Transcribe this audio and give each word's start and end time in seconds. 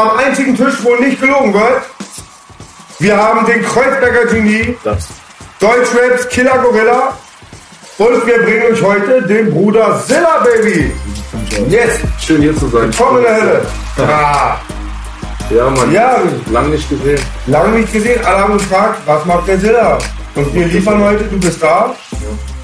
am 0.00 0.16
einzigen 0.18 0.56
Tisch, 0.56 0.74
wo 0.82 0.94
nicht 0.96 1.20
gelogen 1.20 1.52
wird. 1.54 1.82
Wir 2.98 3.16
haben 3.16 3.46
den 3.46 3.62
Kreuzberger 3.64 4.26
Genie, 4.26 4.76
Das. 4.84 5.08
Deutschraps 5.58 6.28
Killer 6.28 6.58
Gorilla 6.58 7.12
und 7.98 8.26
wir 8.26 8.42
bringen 8.42 8.62
euch 8.72 8.82
heute 8.82 9.22
den 9.22 9.50
Bruder 9.52 10.02
Zilla, 10.06 10.42
Baby. 10.44 10.92
Yes, 11.68 11.98
Schön 12.18 12.40
hier 12.42 12.56
zu 12.56 12.68
sein. 12.68 12.90
komm 12.96 13.18
in 13.18 13.22
der 13.24 13.36
Hölle. 13.36 13.62
Ah, 13.98 14.56
Ja, 15.50 15.68
Mann. 15.70 15.92
Ja. 15.92 16.18
Lang 16.50 16.70
nicht 16.70 16.88
gesehen. 16.88 17.20
lange 17.46 17.78
nicht 17.80 17.92
gesehen, 17.92 18.24
alle 18.24 18.38
haben 18.38 18.56
gefragt, 18.58 19.00
was 19.06 19.24
macht 19.24 19.48
der 19.48 19.60
Zilla? 19.60 19.98
Und 20.34 20.54
wir 20.54 20.66
liefern 20.66 21.02
heute, 21.02 21.24
du 21.24 21.38
bist 21.38 21.62
da, 21.62 21.94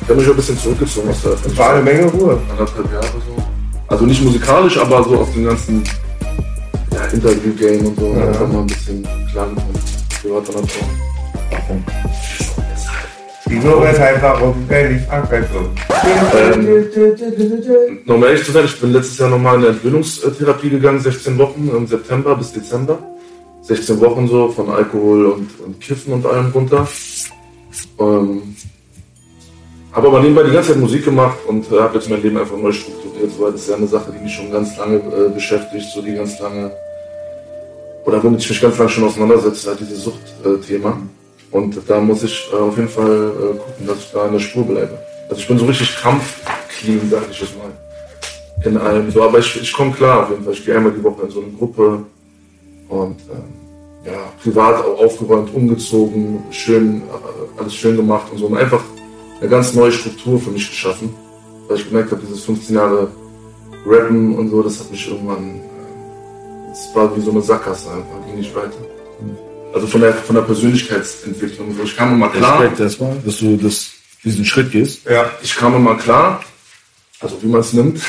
Ich 0.03 0.09
habe 0.09 0.21
mich 0.21 0.29
ein 0.31 0.37
bisschen 0.37 0.59
zurückgezogen 0.59 1.11
aus 1.11 1.21
der 1.23 1.33
Öffentlichkeit. 1.33 1.67
war 1.67 1.75
eine 1.75 1.83
Menge 1.83 2.05
Ruhe. 2.07 2.39
Anderthalb 2.51 2.93
Jahre 2.93 3.07
so. 3.27 3.43
Also 3.89 4.05
nicht 4.05 4.23
musikalisch, 4.23 4.79
aber 4.79 5.03
so 5.05 5.19
aus 5.21 5.33
dem 5.33 5.45
ganzen 5.47 5.83
ja, 6.97 7.05
Interview-Game 7.07 7.87
und 7.87 7.99
so. 7.99 8.13
Ja. 8.13 8.27
Einfach 8.27 8.49
mal 8.49 8.61
ein 8.61 8.67
bisschen 8.67 9.07
klargekommen. 9.31 9.81
Privat 10.21 10.49
und 10.49 10.57
Natur. 10.57 10.83
Die 13.49 13.57
Nummer 13.57 13.91
ist 13.91 14.01
einfach 14.01 14.43
um, 14.43 14.55
wenn 14.69 14.97
ich 14.97 15.03
frage, 15.03 15.49
Um 18.07 18.25
ehrlich 18.25 18.45
zu 18.45 18.53
sein, 18.53 18.65
ich 18.65 18.81
bin 18.81 18.93
letztes 18.93 19.19
Jahr 19.19 19.31
nochmal 19.31 19.55
in 19.57 19.61
eine 19.61 19.71
Entwöhnungstherapie 19.71 20.71
gegangen, 20.71 21.01
16 21.01 21.39
Wochen 21.39 21.71
im 21.75 21.87
September 21.87 22.35
bis 22.35 22.53
Dezember. 22.53 22.99
16 23.63 24.01
Wochen 24.01 24.27
so 24.29 24.51
von 24.51 24.71
Alkohol 24.71 25.27
und, 25.27 25.61
und 25.61 25.81
Kiffen 25.81 26.13
und 26.13 26.27
allem 26.27 26.51
runter. 26.53 26.89
Ähm, 27.99 28.57
habe 29.93 30.09
aber 30.09 30.21
nebenbei 30.21 30.43
die 30.43 30.53
ganze 30.53 30.73
Zeit 30.73 30.81
Musik 30.81 31.05
gemacht 31.05 31.39
und 31.49 31.71
äh, 31.73 31.81
habe 31.81 31.95
jetzt 31.95 32.11
mein 32.11 32.23
Leben 32.23 32.37
einfach 32.37 32.57
neu 32.57 32.71
strukturiert. 32.71 33.33
Weil 33.39 33.53
das 33.53 33.63
ist 33.63 33.71
ja 33.71 33.77
eine 33.77 33.87
Sache, 33.87 34.13
die 34.13 34.23
mich 34.23 34.35
schon 34.35 34.53
ganz 34.53 34.77
lange 34.77 34.97
äh, 34.97 35.29
beschäftigt, 35.33 35.87
so 35.95 36.03
die 36.03 36.15
ganz 36.15 36.39
lange, 36.39 36.71
oder 38.07 38.23
womit 38.23 38.41
ich 38.41 38.49
mich 38.49 38.61
ganz 38.61 38.79
lange 38.79 38.91
schon 38.91 39.05
auseinandersetze, 39.05 39.69
halt 39.69 39.81
dieses 39.81 40.05
Suchtthema. 40.05 40.99
Und 41.51 41.79
da 41.87 42.01
muss 42.01 42.23
ich 42.23 42.49
äh, 42.53 42.57
auf 42.57 42.77
jeden 42.77 42.89
Fall 42.89 43.07
äh, 43.31 43.57
gucken, 43.59 43.87
dass 43.87 43.99
ich 43.99 44.13
da 44.13 44.27
in 44.27 44.33
der 44.33 44.41
Spur 44.41 44.65
bleibe. 44.65 44.99
Also 45.29 45.41
ich 45.43 45.49
bin 45.49 45.59
so 45.59 45.67
richtig 45.67 45.97
kampfclean, 45.97 47.11
sag 47.11 47.23
ich 47.31 47.41
jetzt 47.41 47.57
mal. 47.59 47.73
In 48.65 48.77
allem 48.79 49.11
so, 49.11 49.23
aber 49.23 49.39
ich, 49.41 49.61
ich 49.61 49.73
komme 49.73 49.93
klar 49.93 50.23
auf 50.23 50.31
jeden 50.31 50.45
Fall. 50.45 50.53
Ich 50.53 50.65
gehe 50.65 50.77
einmal 50.77 50.93
die 50.93 51.03
Woche 51.03 51.23
in 51.25 51.31
so 51.31 51.41
eine 51.41 51.51
Gruppe 51.53 52.05
und 52.89 53.21
ähm, 53.31 53.53
ja, 54.05 54.33
privat 54.43 54.85
auch 54.85 55.05
aufgeräumt, 55.05 55.53
umgezogen, 55.53 56.45
schön, 56.51 57.03
äh, 57.03 57.61
alles 57.61 57.75
schön 57.75 57.97
gemacht 57.97 58.27
und 58.31 58.39
so. 58.39 58.47
Und 58.47 58.57
einfach 58.57 58.83
eine 59.41 59.51
ganz 59.51 59.75
neue 59.75 59.93
Struktur 59.93 60.39
für 60.39 60.51
mich 60.51 60.69
geschaffen. 60.69 61.13
Weil 61.69 61.79
ich 61.79 61.89
gemerkt 61.89 62.13
habe, 62.13 62.23
dieses 62.23 62.45
15 62.45 62.77
Jahre 62.77 63.09
Rappen 63.85 64.37
und 64.37 64.51
so, 64.51 64.63
das 64.63 64.79
hat 64.79 64.91
mich 64.91 65.09
irgendwann, 65.09 65.61
es 66.77 66.95
war 66.95 67.17
wie 67.17 67.21
so 67.21 67.31
eine 67.31 67.41
Sackgasse 67.41 67.91
einfach, 67.91 68.27
ging 68.27 68.37
nicht 68.37 68.55
weiter. 68.55 68.77
Also 69.73 69.87
von 69.87 70.01
der, 70.01 70.13
von 70.15 70.37
der 70.37 70.43
Persönlichkeitsentwicklung. 70.43 71.75
So, 71.77 71.83
ich 71.83 71.97
kam 71.97 72.13
immer 72.15 72.29
klar. 72.29 72.61
Respekt 72.61 72.81
erstmal, 72.81 73.17
dass 73.25 73.39
du 73.39 73.57
das, 73.57 73.91
diesen 74.25 74.45
Schritt 74.45 74.71
gehst. 74.71 75.05
Ja, 75.09 75.31
ich 75.43 75.55
kam 75.57 75.75
immer 75.75 75.97
klar, 75.97 76.41
also 77.21 77.37
wie 77.43 77.47
man 77.47 77.61
es 77.61 77.73
nimmt, 77.73 78.01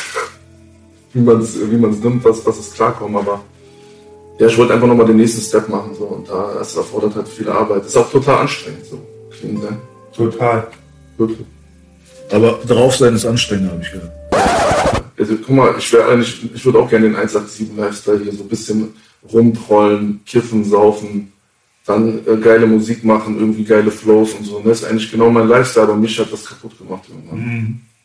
wie 1.13 1.21
man 1.21 1.41
es 1.41 1.57
wie 1.59 1.77
man's 1.77 1.99
nimmt, 1.99 2.23
was, 2.23 2.45
was 2.45 2.59
ist 2.59 2.75
klarkommen, 2.75 3.17
aber 3.17 3.41
ja, 4.39 4.47
ich 4.47 4.57
wollte 4.57 4.73
einfach 4.73 4.87
nochmal 4.87 5.07
den 5.07 5.17
nächsten 5.17 5.41
Step 5.41 5.67
machen 5.67 5.95
so 5.97 6.03
und 6.05 6.29
da 6.29 6.53
das 6.59 6.75
erfordert 6.75 7.15
halt 7.15 7.27
viel 7.27 7.49
Arbeit. 7.49 7.85
Ist 7.85 7.97
auch 7.97 8.11
total 8.11 8.41
anstrengend 8.41 8.85
so. 8.85 8.99
Clean 9.31 9.61
sein. 9.61 9.77
total. 10.15 10.67
Wirklich. 11.17 11.39
Aber 12.31 12.59
drauf 12.67 12.95
sein 12.95 13.15
ist 13.15 13.25
anstrengend, 13.25 13.71
habe 13.71 13.81
ich 13.81 13.91
gehört. 13.91 14.11
Also 15.17 15.35
guck 15.35 15.55
mal, 15.55 15.75
ich 15.77 15.97
eigentlich, 15.99 16.49
ich 16.53 16.65
würde 16.65 16.79
auch 16.79 16.89
gerne 16.89 17.07
den 17.07 17.15
187 17.15 17.75
Lifestyle 17.75 18.19
hier 18.23 18.33
so 18.33 18.43
ein 18.43 18.49
bisschen 18.49 18.93
rumtrollen, 19.31 20.21
kiffen, 20.25 20.63
saufen, 20.63 21.33
dann 21.85 22.19
äh, 22.27 22.37
geile 22.37 22.67
Musik 22.67 23.03
machen, 23.03 23.39
irgendwie 23.39 23.63
geile 23.63 23.91
Flows 23.91 24.33
und 24.33 24.45
so. 24.45 24.57
Und 24.57 24.67
das 24.67 24.79
ist 24.79 24.85
eigentlich 24.85 25.11
genau 25.11 25.29
mein 25.29 25.47
Lifestyle, 25.47 25.87
aber 25.87 25.95
mich 25.95 26.19
hat 26.19 26.31
das 26.31 26.45
kaputt 26.45 26.77
gemacht 26.77 27.03
irgendwann. 27.09 27.37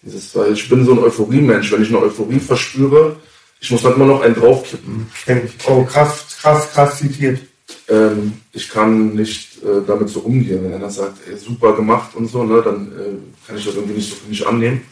Dieses, 0.03 0.35
weil 0.35 0.53
ich 0.53 0.69
bin 0.69 0.85
so 0.85 0.93
ein 0.93 0.99
Euphorie-Mensch. 0.99 1.71
Wenn 1.71 1.83
ich 1.83 1.89
eine 1.89 2.01
Euphorie 2.01 2.41
verspüre, 2.41 3.17
ich 3.61 3.71
muss 3.71 3.83
dann 3.83 3.95
immer 3.95 4.07
noch 4.07 4.23
einen 4.23 4.35
draufkippen. 4.35 5.07
Ich. 5.27 5.69
Oh, 5.69 5.85
krass, 5.85 6.39
krass, 6.41 6.73
krass 6.73 6.99
zitiert. 6.99 7.41
Ähm, 7.89 8.33
ich 8.53 8.69
kann 8.69 9.15
nicht 9.15 9.63
äh, 9.63 9.83
damit 9.87 10.09
so 10.09 10.21
umgehen. 10.21 10.65
Wenn 10.65 10.75
einer 10.75 10.91
sagt, 10.91 11.19
ey, 11.29 11.37
super 11.37 11.75
gemacht 11.75 12.15
und 12.17 12.27
so, 12.27 12.43
ne, 12.43 12.63
dann 12.63 12.89
äh, 12.89 13.47
kann 13.47 13.57
ich 13.57 13.65
das 13.65 13.75
irgendwie 13.75 13.95
nicht 13.95 14.11
so 14.11 14.17
für 14.17 14.29
mich 14.29 14.47
annehmen. 14.47 14.83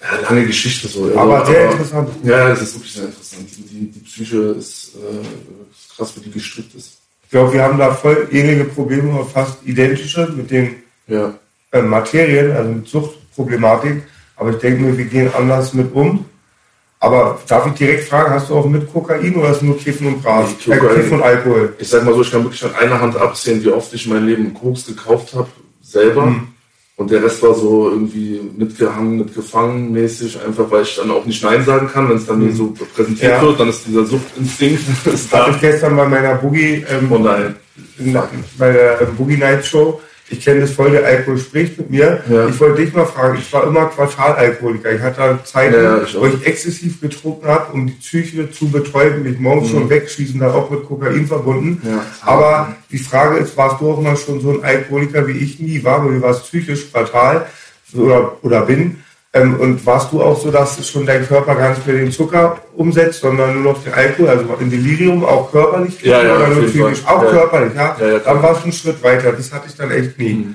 Ja, 0.00 0.20
lange 0.28 0.46
Geschichte 0.46 0.86
so. 0.88 1.10
Aber 1.16 1.44
sehr 1.46 1.70
interessant. 1.72 2.08
Ja, 2.22 2.50
es 2.50 2.62
ist 2.62 2.74
wirklich 2.76 2.92
sehr 2.92 3.04
interessant. 3.06 3.48
Die, 3.56 3.90
die 3.90 4.00
Psyche 4.00 4.36
ist, 4.58 4.92
äh, 4.94 5.20
ist 5.72 5.96
krass, 5.96 6.12
wie 6.16 6.20
die 6.20 6.30
gestrickt 6.30 6.74
ist. 6.74 6.98
Ich 7.24 7.30
glaube, 7.30 7.52
wir 7.52 7.62
haben 7.62 7.78
da 7.78 7.92
voll 7.92 8.28
ähnliche 8.30 8.64
Probleme, 8.64 9.24
fast 9.24 9.58
identische 9.64 10.32
mit 10.36 10.50
den 10.50 10.76
Ja. 11.08 11.34
äh, 11.72 11.82
Materien, 11.82 12.52
also 12.52 12.70
mit 12.70 12.86
Suchtproblematik. 12.88 14.02
Aber 14.36 14.50
ich 14.50 14.56
denke 14.58 14.82
mir, 14.82 14.96
wir 14.96 15.04
gehen 15.06 15.30
anders 15.36 15.74
mit 15.74 15.92
um. 15.92 16.24
Aber 17.00 17.38
darf 17.46 17.66
ich 17.66 17.72
direkt 17.74 18.08
fragen, 18.08 18.32
hast 18.34 18.50
du 18.50 18.54
auch 18.56 18.66
mit 18.66 18.92
Kokain 18.92 19.34
oder 19.36 19.50
ist 19.50 19.62
nur 19.62 19.76
Kiffen 19.78 20.06
und 20.06 20.22
Gras? 20.22 20.50
Nee, 20.66 20.74
Äh. 20.74 20.94
Kiffen 20.94 21.12
und 21.14 21.22
Alkohol. 21.22 21.74
Ich 21.78 21.88
sag 21.88 22.04
mal 22.04 22.14
so, 22.14 22.22
ich 22.22 22.30
kann 22.30 22.42
wirklich 22.44 22.64
an 22.64 22.74
einer 22.74 23.00
Hand 23.00 23.16
abzählen, 23.16 23.62
wie 23.62 23.68
oft 23.70 23.92
ich 23.94 24.06
in 24.06 24.12
meinem 24.12 24.26
Leben 24.26 24.54
Koks 24.54 24.86
gekauft 24.86 25.34
habe, 25.34 25.48
selber. 25.82 26.26
Mhm. 26.26 26.48
Und 26.98 27.10
der 27.12 27.22
Rest 27.22 27.40
war 27.44 27.54
so 27.54 27.88
irgendwie 27.90 28.40
mitgehangen, 28.56 29.18
mitgefangen 29.18 29.92
mäßig, 29.92 30.36
einfach 30.44 30.68
weil 30.70 30.82
ich 30.82 30.96
dann 30.96 31.10
auch 31.12 31.24
nicht 31.24 31.42
Nein 31.44 31.64
sagen 31.64 31.88
kann, 31.88 32.08
wenn 32.10 32.16
es 32.16 32.26
dann 32.26 32.44
mir 32.44 32.52
so 32.52 32.74
präsentiert 32.94 33.30
Mhm. 33.32 33.36
Ja. 33.36 33.42
wird, 33.42 33.60
dann 33.60 33.68
ist 33.68 33.86
dieser 33.86 34.04
Suchtinstinkt 34.04 34.82
ist 35.06 35.32
Hatte 35.32 35.50
da. 35.50 35.54
ich 35.56 35.60
gestern 35.60 35.96
bei 35.96 36.08
meiner 36.08 36.34
Boogie, 36.34 36.84
ähm, 36.90 37.06
Oh 37.10 37.18
nein. 37.18 37.54
na- 37.98 38.28
bei 38.58 38.72
der 38.72 39.06
Boogie 39.16 39.36
Night 39.36 39.64
Show. 39.64 40.00
Ich 40.30 40.44
kenne 40.44 40.60
das 40.60 40.72
voll, 40.72 40.90
der 40.90 41.06
Alkohol 41.06 41.38
spricht 41.38 41.78
mit 41.78 41.90
mir. 41.90 42.22
Ja. 42.28 42.48
Ich 42.48 42.60
wollte 42.60 42.82
dich 42.82 42.92
mal 42.92 43.06
fragen, 43.06 43.38
ich 43.38 43.50
war 43.52 43.66
immer 43.66 43.86
Quartalalkoholiker. 43.86 44.92
Ich 44.92 45.00
hatte 45.00 45.38
Zeiten, 45.44 45.74
Ja, 45.74 46.02
ich 46.02 46.18
wo 46.18 46.26
ich 46.26 46.46
exzessiv 46.46 47.00
getrunken 47.00 47.46
habe, 47.46 47.72
um 47.72 47.86
die 47.86 47.94
Psyche 47.94 48.50
zu 48.50 48.70
betäuben, 48.70 49.22
mich 49.22 49.38
morgens 49.38 49.70
schon 49.70 49.88
wegschießen, 49.88 50.38
dann 50.38 50.50
auch 50.50 50.68
mit 50.70 50.84
Kokain 50.84 51.26
verbunden. 51.26 51.80
Mhm. 51.82 51.90
Ja. 51.90 52.06
Aber 52.20 52.76
die 52.90 52.98
Frage 52.98 53.38
ist, 53.38 53.56
warst 53.56 53.80
du 53.80 53.90
auch 53.90 54.00
mal 54.00 54.16
schon 54.16 54.40
so 54.40 54.50
ein 54.50 54.62
Alkoholiker, 54.62 55.26
wie 55.26 55.38
ich 55.38 55.60
nie 55.60 55.82
war, 55.82 56.04
weil 56.04 56.14
du 56.14 56.22
warst 56.22 56.44
psychisch 56.44 56.84
fatal 56.86 57.46
oder, 57.94 58.36
oder 58.42 58.62
bin? 58.62 59.02
Ähm, 59.40 59.60
und 59.60 59.84
warst 59.86 60.12
du 60.12 60.22
auch 60.22 60.38
so, 60.40 60.50
dass 60.50 60.88
schon 60.88 61.06
dein 61.06 61.26
Körper 61.26 61.54
gar 61.54 61.70
nicht 61.70 61.86
mehr 61.86 61.96
den 61.96 62.12
Zucker 62.12 62.58
umsetzt, 62.76 63.20
sondern 63.20 63.54
nur 63.62 63.72
noch 63.72 63.82
den 63.82 63.92
Alkohol, 63.92 64.28
also 64.28 64.44
in 64.60 64.70
Delirium, 64.70 65.24
auch 65.24 65.50
körperlich? 65.50 66.00
Ja, 66.02 66.22
ja, 66.22 66.36
oder 66.36 66.48
nur 66.48 66.66
psychisch? 66.66 67.02
Auch 67.06 67.22
Ja. 67.22 67.30
körperlich, 67.30 67.74
ja? 67.74 67.96
Ja, 68.00 68.06
ja, 68.08 68.18
Dann 68.18 68.42
warst 68.42 68.60
du 68.60 68.64
einen 68.64 68.72
Schritt 68.72 69.02
weiter. 69.02 69.32
Das 69.32 69.52
hatte 69.52 69.68
ich 69.68 69.76
dann 69.76 69.90
echt 69.90 70.18
nie. 70.18 70.54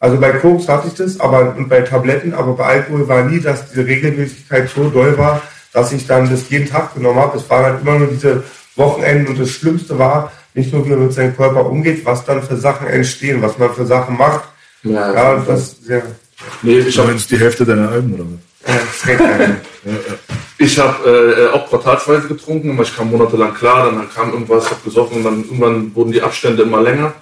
Also 0.00 0.16
bei 0.18 0.30
Koks 0.30 0.68
hatte 0.68 0.88
ich 0.88 0.94
das, 0.94 1.18
aber 1.18 1.54
und 1.56 1.68
bei 1.68 1.80
Tabletten, 1.80 2.32
aber 2.32 2.52
bei 2.54 2.64
Alkohol 2.64 3.08
war 3.08 3.24
nie, 3.24 3.40
dass 3.40 3.68
diese 3.70 3.84
Regelmäßigkeit 3.84 4.68
so 4.68 4.88
doll 4.90 5.18
war, 5.18 5.42
dass 5.72 5.92
ich 5.92 6.06
dann 6.06 6.30
das 6.30 6.48
jeden 6.50 6.68
Tag 6.68 6.94
genommen 6.94 7.18
habe. 7.18 7.36
Es 7.36 7.50
waren 7.50 7.64
halt 7.64 7.82
immer 7.82 7.98
nur 7.98 8.08
diese 8.08 8.44
Wochenenden 8.76 9.26
und 9.32 9.40
das 9.40 9.50
Schlimmste 9.50 9.98
war, 9.98 10.30
nicht 10.54 10.72
nur 10.72 10.84
wie 10.86 10.90
man 10.90 11.04
mit 11.04 11.12
seinem 11.12 11.36
Körper 11.36 11.66
umgeht, 11.66 12.04
was 12.04 12.24
dann 12.24 12.42
für 12.42 12.56
Sachen 12.56 12.86
entstehen, 12.86 13.42
was 13.42 13.58
man 13.58 13.74
für 13.74 13.86
Sachen 13.86 14.16
macht. 14.16 14.44
Ja, 14.84 15.12
Ja, 15.12 15.32
und 15.32 15.48
das, 15.48 15.76
ja. 15.88 16.00
Nee, 16.62 16.78
ich 16.80 16.98
habe 16.98 17.12
ist 17.12 17.30
die 17.30 17.38
Hälfte 17.38 17.64
deiner 17.64 17.88
Alben, 17.90 18.14
oder 18.14 18.24
was? 18.24 18.38
Ich 20.58 20.76
habe 20.78 21.08
äh, 21.08 21.56
auch 21.56 21.68
quartalsweise 21.68 22.26
getrunken, 22.26 22.72
aber 22.72 22.82
ich 22.82 22.94
kam 22.94 23.10
monatelang 23.10 23.54
klar, 23.54 23.90
dann 23.90 24.10
kam 24.10 24.32
irgendwas, 24.32 24.70
habe 24.70 24.80
gesoffen 24.84 25.18
und 25.18 25.24
dann 25.24 25.44
irgendwann 25.44 25.94
wurden 25.94 26.10
die 26.10 26.20
Abstände 26.20 26.64
immer 26.64 26.82
länger. 26.82 27.14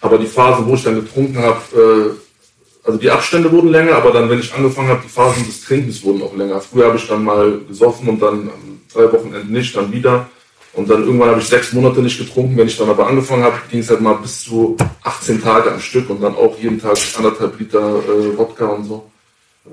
Aber 0.00 0.18
die 0.18 0.26
Phasen, 0.26 0.66
wo 0.66 0.74
ich 0.74 0.84
dann 0.84 0.94
getrunken 0.94 1.38
habe, 1.38 1.60
äh, 1.74 2.86
also 2.86 2.98
die 2.98 3.10
Abstände 3.10 3.50
wurden 3.50 3.70
länger, 3.70 3.96
aber 3.96 4.12
dann, 4.12 4.30
wenn 4.30 4.38
ich 4.38 4.54
angefangen 4.54 4.88
habe, 4.88 5.02
die 5.02 5.08
Phasen 5.08 5.44
des 5.44 5.62
Trinkens 5.62 6.04
wurden 6.04 6.22
auch 6.22 6.36
länger. 6.36 6.60
Früher 6.60 6.86
habe 6.86 6.96
ich 6.96 7.08
dann 7.08 7.24
mal 7.24 7.60
gesoffen 7.66 8.08
und 8.08 8.22
dann 8.22 8.42
ähm, 8.42 8.80
drei 8.92 9.12
Wochenenden 9.12 9.50
nicht, 9.52 9.76
dann 9.76 9.92
wieder. 9.92 10.28
Und 10.76 10.90
dann 10.90 11.04
irgendwann 11.04 11.30
habe 11.30 11.40
ich 11.40 11.48
sechs 11.48 11.72
Monate 11.72 12.00
nicht 12.00 12.18
getrunken. 12.18 12.56
Wenn 12.56 12.66
ich 12.66 12.76
dann 12.76 12.90
aber 12.90 13.06
angefangen 13.06 13.42
habe, 13.42 13.56
ging 13.70 13.80
es 13.80 13.88
halt 13.88 14.02
mal 14.02 14.12
bis 14.12 14.42
zu 14.42 14.76
18 15.02 15.42
Tage 15.42 15.72
am 15.72 15.80
Stück 15.80 16.10
und 16.10 16.22
dann 16.22 16.34
auch 16.34 16.58
jeden 16.58 16.78
Tag 16.78 16.98
anderthalb 17.16 17.58
Liter 17.58 17.80
äh, 17.80 18.36
Wodka 18.36 18.66
und 18.66 18.84
so. 18.84 19.10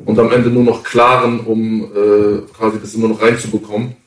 Und 0.06 0.18
am 0.18 0.32
Ende 0.32 0.50
nur 0.50 0.64
noch 0.64 0.82
klaren, 0.82 1.42
um 1.42 1.84
äh, 1.84 2.42
quasi 2.58 2.80
das 2.80 2.96
immer 2.96 3.10
noch 3.10 3.22
reinzubekommen. 3.22 3.98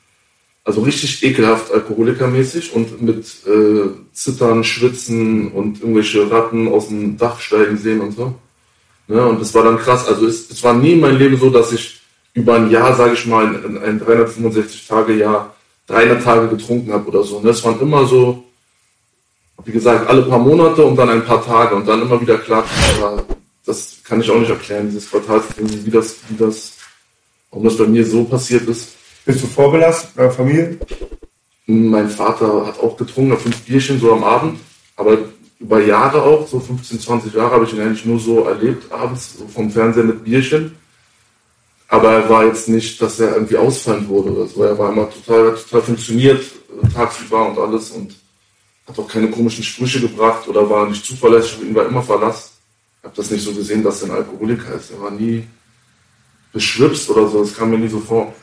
Also 0.63 0.81
richtig 0.81 1.23
ekelhaft 1.23 1.71
alkoholikermäßig 1.71 2.73
und 2.73 2.99
mit 3.01 3.25
äh, 3.45 3.89
Zittern, 4.11 4.63
Schwitzen 4.63 5.51
und 5.51 5.79
irgendwelche 5.79 6.29
Ratten 6.29 6.67
aus 6.67 6.87
dem 6.87 7.15
Dach 7.15 7.39
steigen 7.39 7.77
sehen 7.77 8.01
und 8.01 8.13
so. 8.13 8.33
Ja, 9.07 9.25
und 9.25 9.39
das 9.39 9.53
war 9.53 9.63
dann 9.63 9.77
krass. 9.77 10.07
Also 10.07 10.25
es, 10.25 10.49
es 10.49 10.63
war 10.63 10.73
nie 10.73 10.93
in 10.93 10.99
meinem 10.99 11.19
Leben 11.19 11.37
so, 11.37 11.51
dass 11.51 11.71
ich 11.71 12.01
über 12.33 12.55
ein 12.55 12.71
Jahr, 12.71 12.95
sage 12.95 13.13
ich 13.13 13.25
mal, 13.27 13.53
in, 13.53 13.75
in 13.75 13.77
ein 13.77 14.01
365-Tage-Jahr 14.01 15.55
300 15.87 16.23
Tage 16.23 16.47
getrunken 16.49 16.93
habe 16.93 17.07
oder 17.07 17.23
so. 17.23 17.37
Und 17.37 17.45
das 17.45 17.63
waren 17.63 17.79
immer 17.79 18.05
so, 18.05 18.43
wie 19.65 19.71
gesagt, 19.71 20.07
alle 20.07 20.23
paar 20.23 20.39
Monate 20.39 20.85
und 20.85 20.95
dann 20.95 21.09
ein 21.09 21.25
paar 21.25 21.43
Tage 21.43 21.75
und 21.75 21.87
dann 21.87 22.01
immer 22.01 22.21
wieder 22.21 22.37
klar, 22.37 22.63
aber 22.97 23.23
das 23.65 23.97
kann 24.03 24.21
ich 24.21 24.29
auch 24.29 24.39
nicht 24.39 24.49
erklären, 24.49 24.87
dieses 24.87 25.09
Quartalsding, 25.09 25.85
wie 25.85 25.91
das, 25.91 26.17
wie 26.29 26.37
das, 26.37 26.73
warum 27.49 27.65
das 27.65 27.77
bei 27.77 27.85
mir 27.85 28.05
so 28.05 28.23
passiert 28.23 28.67
ist. 28.67 28.95
Bist 29.25 29.43
du 29.43 29.47
vorbelastet 29.47 30.11
bei 30.15 30.23
der 30.23 30.31
Familie? 30.31 30.77
Mein 31.65 32.09
Vater 32.09 32.65
hat 32.65 32.79
auch 32.79 32.95
getrunken, 32.95 33.37
fünf 33.37 33.61
Bierchen 33.63 33.99
so 33.99 34.13
am 34.13 34.23
Abend, 34.23 34.59
aber 34.95 35.17
über 35.59 35.81
Jahre 35.81 36.21
auch, 36.21 36.47
so 36.47 36.59
15, 36.59 36.99
20 36.99 37.33
Jahre 37.33 37.51
habe 37.51 37.65
ich 37.65 37.73
ihn 37.73 37.81
eigentlich 37.81 38.05
nur 38.05 38.19
so 38.19 38.45
erlebt, 38.45 38.91
abends 38.91 39.37
so 39.37 39.47
vom 39.47 39.69
Fernseher 39.69 40.03
mit 40.03 40.23
Bierchen. 40.23 40.75
Aber 41.89 42.11
er 42.11 42.29
war 42.29 42.45
jetzt 42.45 42.67
nicht, 42.67 43.01
dass 43.01 43.19
er 43.19 43.33
irgendwie 43.33 43.57
ausfallend 43.57 44.09
wurde 44.09 44.31
oder 44.31 44.47
so. 44.47 44.63
Er 44.63 44.77
war 44.77 44.91
immer 44.91 45.09
total, 45.09 45.55
total 45.55 45.81
funktioniert, 45.81 46.43
äh, 46.83 46.87
tagsüber 46.93 47.49
und 47.49 47.57
alles 47.57 47.91
und 47.91 48.15
hat 48.87 48.99
auch 48.99 49.07
keine 49.07 49.29
komischen 49.29 49.63
Sprüche 49.63 50.01
gebracht 50.01 50.47
oder 50.47 50.69
war 50.69 50.87
nicht 50.87 51.05
zuverlässig, 51.05 51.61
ihn 51.61 51.75
war 51.75 51.85
immer 51.85 52.01
Verlass. 52.01 52.53
Ich 52.99 53.05
habe 53.05 53.15
das 53.15 53.31
nicht 53.31 53.43
so 53.43 53.53
gesehen, 53.53 53.83
dass 53.83 54.01
er 54.01 54.09
ein 54.09 54.15
Alkoholiker 54.17 54.75
ist. 54.75 54.91
Er 54.91 55.01
war 55.01 55.11
nie 55.11 55.47
beschwipst 56.51 57.09
oder 57.09 57.27
so, 57.27 57.43
das 57.43 57.55
kam 57.55 57.69
mir 57.69 57.77
nie 57.77 57.87
so 57.87 57.99
vor. 57.99 58.33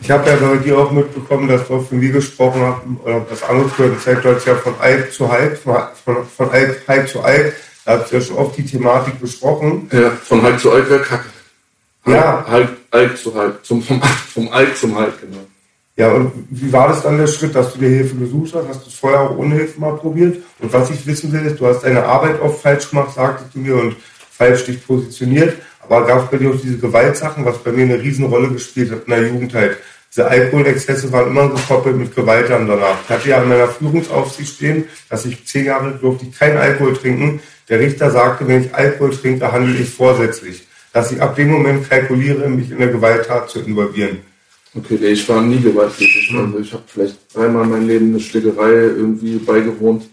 Ich 0.00 0.10
habe 0.10 0.30
ja 0.30 0.36
bei 0.36 0.56
dir 0.58 0.78
auch 0.78 0.92
mitbekommen, 0.92 1.48
dass 1.48 1.66
du 1.66 1.80
von 1.80 1.98
mir 1.98 2.12
gesprochen 2.12 2.60
hast, 2.62 3.04
oder 3.04 3.26
das 3.28 3.40
du 3.40 4.34
hast 4.34 4.46
ja 4.46 4.54
von 4.54 4.74
Alk 4.78 5.12
zu 5.12 5.28
Hype, 5.28 5.58
von, 5.58 5.76
von, 6.04 6.16
von 6.24 6.50
Alk, 6.50 6.82
Hype 6.86 7.08
zu 7.08 7.20
Alk, 7.20 7.56
da 7.84 7.98
hast 7.98 8.12
du 8.12 8.16
ja 8.16 8.22
schon 8.22 8.36
oft 8.36 8.56
die 8.56 8.64
Thematik 8.64 9.20
besprochen. 9.20 9.88
Ja, 9.92 10.10
von 10.10 10.42
Hype 10.42 10.60
zu 10.60 10.70
Alk 10.70 10.88
wäre 10.88 11.02
kacke. 11.02 11.28
Ja. 12.06 12.44
Alk, 12.44 12.70
Alk 12.90 13.18
zu 13.18 13.34
Hype, 13.34 13.64
zum, 13.64 13.82
vom, 13.82 14.00
vom 14.02 14.48
Alk 14.48 14.76
zum 14.76 14.98
Hype, 14.98 15.20
genau. 15.20 15.46
Ja, 15.96 16.12
und 16.12 16.32
wie 16.50 16.72
war 16.72 16.88
das 16.88 17.02
dann 17.02 17.18
der 17.18 17.26
Schritt, 17.26 17.56
dass 17.56 17.72
du 17.72 17.80
dir 17.80 17.88
Hilfe 17.88 18.14
gesucht 18.14 18.54
hast? 18.54 18.68
Hast 18.68 18.84
du 18.84 18.88
es 18.88 18.94
vorher 18.94 19.20
auch 19.22 19.36
ohne 19.36 19.56
Hilfe 19.56 19.80
mal 19.80 19.96
probiert? 19.96 20.36
Und 20.60 20.72
was 20.72 20.90
ich 20.90 21.04
wissen 21.06 21.32
will, 21.32 21.44
ist, 21.44 21.58
du 21.58 21.66
hast 21.66 21.82
deine 21.82 22.04
Arbeit 22.04 22.40
oft 22.40 22.62
falsch 22.62 22.88
gemacht, 22.88 23.14
sagtest 23.14 23.52
du 23.52 23.58
mir, 23.58 23.74
und 23.74 23.96
falsch 24.30 24.64
dich 24.64 24.86
positioniert. 24.86 25.56
Aber 25.82 26.06
gab 26.06 26.24
es 26.24 26.30
bei 26.30 26.36
dir 26.36 26.50
auch 26.50 26.60
diese 26.60 26.78
Gewaltsachen, 26.78 27.44
was 27.44 27.58
bei 27.58 27.72
mir 27.72 27.82
eine 27.82 28.00
Riesenrolle 28.00 28.48
gespielt 28.48 28.92
hat 28.92 29.06
in 29.06 29.10
der 29.10 29.26
Jugend 29.26 29.54
halt. 29.54 29.78
Diese 30.12 30.26
Alkoholexzesse 30.26 31.10
waren 31.12 31.28
immer 31.28 31.48
gekoppelt 31.48 31.96
mit 31.96 32.14
Gewalt 32.14 32.48
dann 32.48 32.68
danach. 32.68 32.98
Ich 33.02 33.10
hatte 33.10 33.28
ja 33.28 33.42
in 33.42 33.48
meiner 33.48 33.68
Führungsaufsicht 33.68 34.54
stehen, 34.54 34.84
dass 35.10 35.26
ich 35.26 35.46
zehn 35.46 35.64
Jahre 35.64 35.92
durfte 35.92 36.26
ich 36.26 36.38
keinen 36.38 36.58
Alkohol 36.58 36.96
trinken. 36.96 37.40
Der 37.68 37.80
Richter 37.80 38.10
sagte, 38.12 38.46
wenn 38.46 38.64
ich 38.64 38.74
Alkohol 38.74 39.10
trinke, 39.10 39.50
handle 39.50 39.76
ich 39.76 39.90
vorsätzlich. 39.90 40.67
Dass 40.92 41.12
ich 41.12 41.20
ab 41.20 41.36
dem 41.36 41.48
Moment 41.48 41.88
kalkuliere, 41.88 42.48
mich 42.48 42.70
in 42.70 42.78
eine 42.78 42.90
Gewalttat 42.90 43.50
zu 43.50 43.60
involvieren. 43.60 44.18
Okay, 44.74 44.96
ich 44.96 45.28
war 45.28 45.42
nie 45.42 45.60
gewalttätig. 45.60 46.34
Also 46.36 46.58
ich 46.58 46.72
habe 46.72 46.82
vielleicht 46.86 47.34
dreimal 47.34 47.64
in 47.64 47.70
meinem 47.70 47.88
Leben 47.88 48.08
eine 48.10 48.20
Schlägerei 48.20 48.72
irgendwie 48.72 49.36
beigewohnt. 49.36 50.08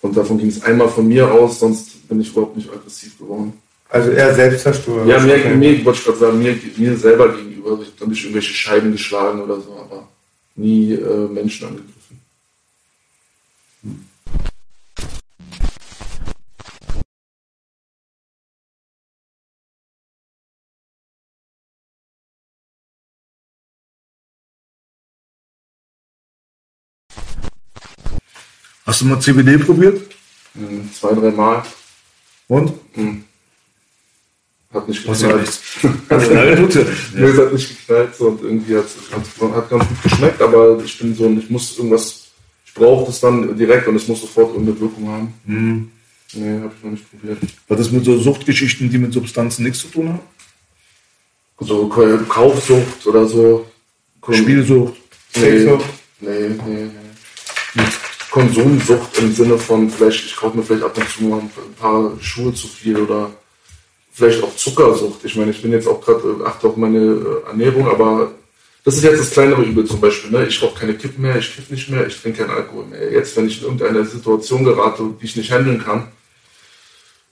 Und 0.00 0.16
davon 0.16 0.38
ging 0.38 0.48
es 0.48 0.62
einmal 0.62 0.88
von 0.88 1.08
mir 1.08 1.30
aus, 1.30 1.60
sonst 1.60 2.06
bin 2.08 2.20
ich 2.20 2.30
überhaupt 2.30 2.56
nicht 2.56 2.70
aggressiv 2.70 3.18
geworden. 3.18 3.54
Also 3.88 4.10
eher 4.10 4.34
Selbstzerstörung. 4.34 5.06
Ja, 5.06 5.20
mir, 5.20 5.38
mir 5.56 5.84
wollte 5.84 5.98
ich 5.98 6.04
gerade 6.04 6.18
sagen, 6.18 6.38
mir, 6.38 6.56
mir 6.76 6.96
selber 6.96 7.28
gegenüber. 7.34 7.70
Also 7.70 7.82
ich 7.84 8.00
habe 8.00 8.10
nicht 8.10 8.22
irgendwelche 8.22 8.52
Scheiben 8.52 8.92
geschlagen 8.92 9.40
oder 9.40 9.60
so, 9.60 9.78
aber 9.78 10.08
nie 10.56 10.92
äh, 10.92 11.28
Menschen 11.28 11.68
angegriffen. 11.68 11.93
Hast 28.94 29.00
du 29.00 29.06
mal 29.06 29.18
CBD 29.20 29.58
probiert? 29.58 30.02
Hm, 30.54 30.88
zwei, 30.92 31.14
drei 31.14 31.32
Mal. 31.32 31.64
Und? 32.46 32.72
Hm. 32.92 33.24
Hat 34.72 34.88
nicht 34.88 35.04
Was 35.08 35.18
geknallt. 35.20 35.48
ja 35.82 35.90
nicht. 36.62 36.76
Nee, 37.16 37.24
es 37.24 37.38
hat 37.38 37.52
nicht 37.52 37.68
geknallt 37.76 38.14
so, 38.14 38.28
und 38.28 38.40
irgendwie 38.44 38.76
hat 38.76 38.84
ganz 39.68 39.84
gut 39.88 40.02
geschmeckt, 40.04 40.40
aber 40.40 40.80
ich 40.84 40.96
bin 40.96 41.12
so, 41.12 41.28
ich 41.28 41.50
muss 41.50 41.76
irgendwas, 41.76 42.26
ich 42.64 42.72
brauche 42.72 43.06
das 43.06 43.18
dann 43.18 43.58
direkt 43.58 43.88
und 43.88 43.96
es 43.96 44.06
muss 44.06 44.20
sofort 44.20 44.52
irgendeine 44.52 44.78
Wirkung 44.78 45.08
haben. 45.08 45.34
Mhm. 45.44 45.90
Nee, 46.34 46.60
habe 46.60 46.70
ich 46.78 46.84
noch 46.84 46.90
nicht 46.92 47.10
probiert. 47.10 47.38
Hat 47.68 47.78
das 47.80 47.90
mit 47.90 48.04
so 48.04 48.16
Suchtgeschichten, 48.20 48.90
die 48.90 48.98
mit 48.98 49.12
Substanzen 49.12 49.64
nichts 49.64 49.80
zu 49.80 49.88
tun 49.88 50.08
haben? 50.10 50.20
So 51.58 51.88
Ka- 51.88 52.18
Kaufsucht 52.28 53.04
oder 53.08 53.26
so. 53.26 53.66
Spielsucht? 54.30 54.94
Nee, 55.34 55.40
Sexsucht? 55.40 55.84
nee, 56.20 56.30
nee, 56.64 56.90
nee. 57.74 57.82
Konsumsucht 58.34 59.16
im 59.18 59.32
Sinne 59.32 59.56
von, 59.56 59.88
vielleicht, 59.88 60.24
ich 60.24 60.34
kaufe 60.34 60.56
mir 60.56 60.64
vielleicht 60.64 60.82
ab 60.82 60.98
und 60.98 61.08
zu 61.08 61.22
mal 61.22 61.38
ein 61.38 61.50
paar 61.78 62.10
Schuhe 62.20 62.52
zu 62.52 62.66
viel 62.66 62.96
oder 62.96 63.30
vielleicht 64.10 64.42
auch 64.42 64.56
Zuckersucht. 64.56 65.20
Ich 65.22 65.36
meine, 65.36 65.52
ich 65.52 65.62
bin 65.62 65.70
jetzt 65.70 65.86
auch 65.86 66.00
gerade, 66.00 66.40
äh, 66.40 66.44
achte 66.44 66.66
auf 66.66 66.76
meine 66.76 66.98
äh, 66.98 67.48
Ernährung, 67.48 67.86
aber 67.86 68.32
das 68.82 68.96
ist 68.96 69.04
jetzt 69.04 69.20
das 69.20 69.30
kleinere 69.30 69.62
Übel 69.62 69.84
zum 69.84 70.00
Beispiel. 70.00 70.32
Ne? 70.32 70.48
Ich 70.48 70.60
rauche 70.60 70.80
keine 70.80 70.94
Kippen 70.94 71.22
mehr, 71.22 71.38
ich 71.38 71.54
kiff 71.54 71.70
nicht 71.70 71.88
mehr, 71.88 72.08
ich 72.08 72.20
trinke 72.20 72.42
keinen 72.42 72.56
Alkohol 72.56 72.86
mehr. 72.86 73.12
Jetzt, 73.12 73.36
wenn 73.36 73.46
ich 73.46 73.58
in 73.58 73.66
irgendeine 73.66 74.04
Situation 74.04 74.64
gerate, 74.64 75.04
die 75.20 75.26
ich 75.26 75.36
nicht 75.36 75.52
handeln 75.52 75.84
kann, 75.84 76.08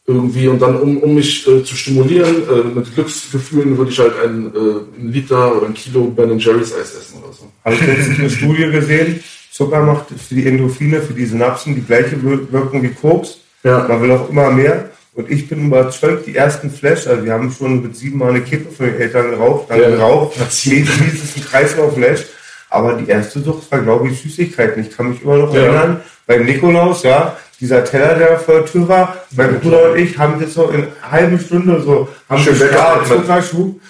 irgendwie 0.07 0.47
und 0.47 0.63
dann, 0.63 0.81
um, 0.81 0.99
um 0.99 1.17
mich 1.17 1.49
äh, 1.49 1.65
zu 1.65 1.75
stimulieren 1.75 2.49
äh, 2.49 2.63
mit 2.77 2.95
Glücksgefühlen, 2.95 3.77
würde 3.77 3.91
ich 3.91 3.99
halt 3.99 4.17
einen, 4.21 4.55
äh, 4.55 5.01
einen 5.01 5.13
Liter 5.13 5.57
oder 5.57 5.67
ein 5.67 5.75
Kilo 5.75 6.05
Ben 6.05 6.39
Jerry's 6.39 6.73
Eis 6.73 6.95
essen 6.95 7.25
oder 7.25 7.33
so. 7.33 7.51
Habe 7.65 7.75
ich 7.75 7.81
letztens 7.81 8.19
eine 8.21 8.31
Studie 8.31 8.71
gesehen. 8.71 9.25
Zucker 9.53 9.83
macht 9.83 10.07
für 10.09 10.35
die 10.35 10.47
Endorphine, 10.47 11.01
für 11.03 11.13
die 11.13 11.27
Synapsen 11.27 11.75
die 11.75 11.83
gleiche 11.85 12.23
Wir- 12.23 12.51
Wirkung 12.53 12.83
wie 12.83 12.89
Koks. 12.89 13.39
Ja. 13.63 13.85
Man 13.87 14.01
will 14.03 14.11
auch 14.13 14.29
immer 14.31 14.51
mehr. 14.51 14.91
Und 15.15 15.31
ich 15.31 15.47
bin 15.47 15.67
überzeugt, 15.67 16.27
die 16.27 16.35
ersten 16.37 16.71
Flash, 16.71 17.07
also 17.07 17.23
wir 17.23 17.35
haben 17.35 17.53
schon 17.53 17.83
mit 17.83 17.95
sieben 17.95 18.19
Mal 18.19 18.31
eine 18.31 18.41
Kippe 18.41 18.73
von 18.75 18.87
den 18.87 18.99
Eltern 18.99 19.31
geraucht, 19.31 19.67
dann 19.69 19.79
Ja. 19.81 19.91
geraucht, 19.91 20.37
schließlich 20.51 21.13
ist 21.15 21.37
ein 21.37 21.45
Kreislauf-Flash. 21.45 22.25
Aber 22.71 22.95
die 22.95 23.07
erste 23.11 23.41
Sucht 23.41 23.71
war, 23.71 23.81
glaube 23.81 24.09
ich, 24.09 24.23
Süßigkeiten. 24.23 24.83
Ich 24.83 24.97
kann 24.97 25.11
mich 25.11 25.23
immer 25.23 25.37
noch 25.37 25.55
Ja. 25.55 25.61
erinnern, 25.65 26.01
beim 26.27 26.47
Nikolaus, 26.47 27.03
ja, 27.03 27.37
dieser 27.61 27.85
Teller, 27.85 28.15
der 28.15 28.39
vor 28.39 28.55
der 28.55 28.65
Tür 28.65 28.89
war, 28.89 29.17
mein 29.37 29.61
Bruder 29.61 29.93
und 29.93 29.99
ich 29.99 30.17
haben 30.17 30.41
das 30.41 30.55
so 30.55 30.71
in 30.71 30.77
einer 30.85 30.87
halben 31.11 31.39
Stunde 31.39 31.83
so, 31.83 32.09
haben 32.31 32.43
Schön 32.43 32.59
wir 32.59 32.67
ja, 32.69 32.73
weggeatmet. 32.73 33.09
Zuckerschub. 33.27 33.81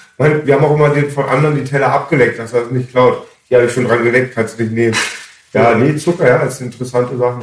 Wir 0.45 0.55
haben 0.57 0.65
auch 0.65 0.75
immer 0.75 0.89
den 0.89 1.09
von 1.11 1.25
anderen 1.27 1.55
die 1.55 1.65
Teller 1.65 1.93
abgeleckt, 1.93 2.41
dass 2.41 2.53
er 2.53 2.63
es 2.65 2.71
nicht 2.73 2.91
klaut. 2.91 3.29
Hier 3.49 3.59
habe 3.59 3.69
ich 3.69 3.73
schon 3.73 3.85
dran 3.87 4.03
geleckt, 4.03 4.35
kannst 4.35 4.59
du 4.59 4.65
nicht 4.65 4.73
nehmen. 4.75 4.97
Ja, 5.53 5.75
nee, 5.75 5.97
Zucker, 5.97 6.27
ja, 6.27 6.45
das 6.45 6.59
sind 6.59 6.73
interessante 6.73 7.17
Sachen. 7.17 7.43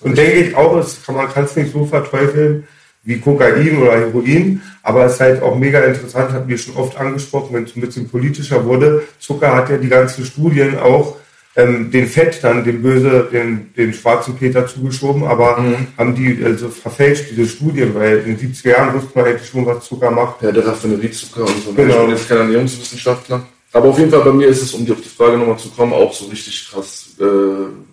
Und 0.00 0.16
denke 0.16 0.32
ich 0.32 0.54
auch, 0.54 0.76
es 0.78 1.04
kann, 1.04 1.16
man 1.16 1.28
kann 1.28 1.44
es 1.44 1.56
nicht 1.56 1.72
so 1.72 1.84
verteufeln 1.84 2.66
wie 3.02 3.18
Kokain 3.18 3.78
oder 3.78 3.92
Heroin, 3.92 4.60
aber 4.82 5.06
es 5.06 5.14
ist 5.14 5.20
halt 5.20 5.42
auch 5.42 5.56
mega 5.56 5.80
interessant, 5.80 6.32
hatten 6.32 6.48
wir 6.48 6.58
schon 6.58 6.76
oft 6.76 6.96
angesprochen, 6.96 7.54
wenn 7.54 7.64
es 7.64 7.74
ein 7.74 7.80
bisschen 7.80 8.08
politischer 8.08 8.64
wurde. 8.64 9.04
Zucker 9.18 9.54
hat 9.54 9.70
ja 9.70 9.78
die 9.78 9.88
ganzen 9.88 10.24
Studien 10.24 10.78
auch 10.78 11.16
ähm, 11.56 11.90
den 11.90 12.06
Fett 12.06 12.38
dann, 12.42 12.62
den 12.62 12.82
böse, 12.82 13.28
den, 13.32 13.72
den 13.74 13.92
schwarzen 13.92 14.36
Peter 14.36 14.66
zugeschoben, 14.66 15.24
aber 15.24 15.56
haben 15.96 16.14
die 16.14 16.40
also 16.44 16.68
verfälscht, 16.68 17.30
diese 17.30 17.48
Studien, 17.48 17.94
weil 17.94 18.18
in 18.18 18.36
den 18.36 18.52
70er 18.52 18.68
Jahren 18.70 18.94
wusste 18.94 19.10
man 19.18 19.26
eigentlich 19.26 19.48
schon, 19.48 19.66
was 19.66 19.84
Zucker 19.84 20.10
macht. 20.10 20.42
Ja, 20.42 20.52
der 20.52 20.66
Raffineriezucker 20.66 21.40
und 21.40 21.64
so. 21.64 21.72
Genau. 21.72 21.94
Ich 21.94 22.00
bin 22.00 22.10
jetzt 22.10 22.28
kein 22.28 22.38
Ernährungswissenschaftler. 22.38 23.42
Aber 23.72 23.88
auf 23.88 23.98
jeden 23.98 24.10
Fall 24.10 24.22
bei 24.22 24.32
mir 24.32 24.48
ist 24.48 24.62
es, 24.62 24.72
um 24.74 24.84
die- 24.86 24.92
auf 24.92 25.00
die 25.02 25.08
Frage 25.08 25.36
nochmal 25.36 25.58
zu 25.58 25.68
kommen, 25.70 25.92
auch 25.92 26.12
so 26.12 26.26
richtig 26.26 26.68
krass. 26.70 27.08
Äh, 27.20 27.24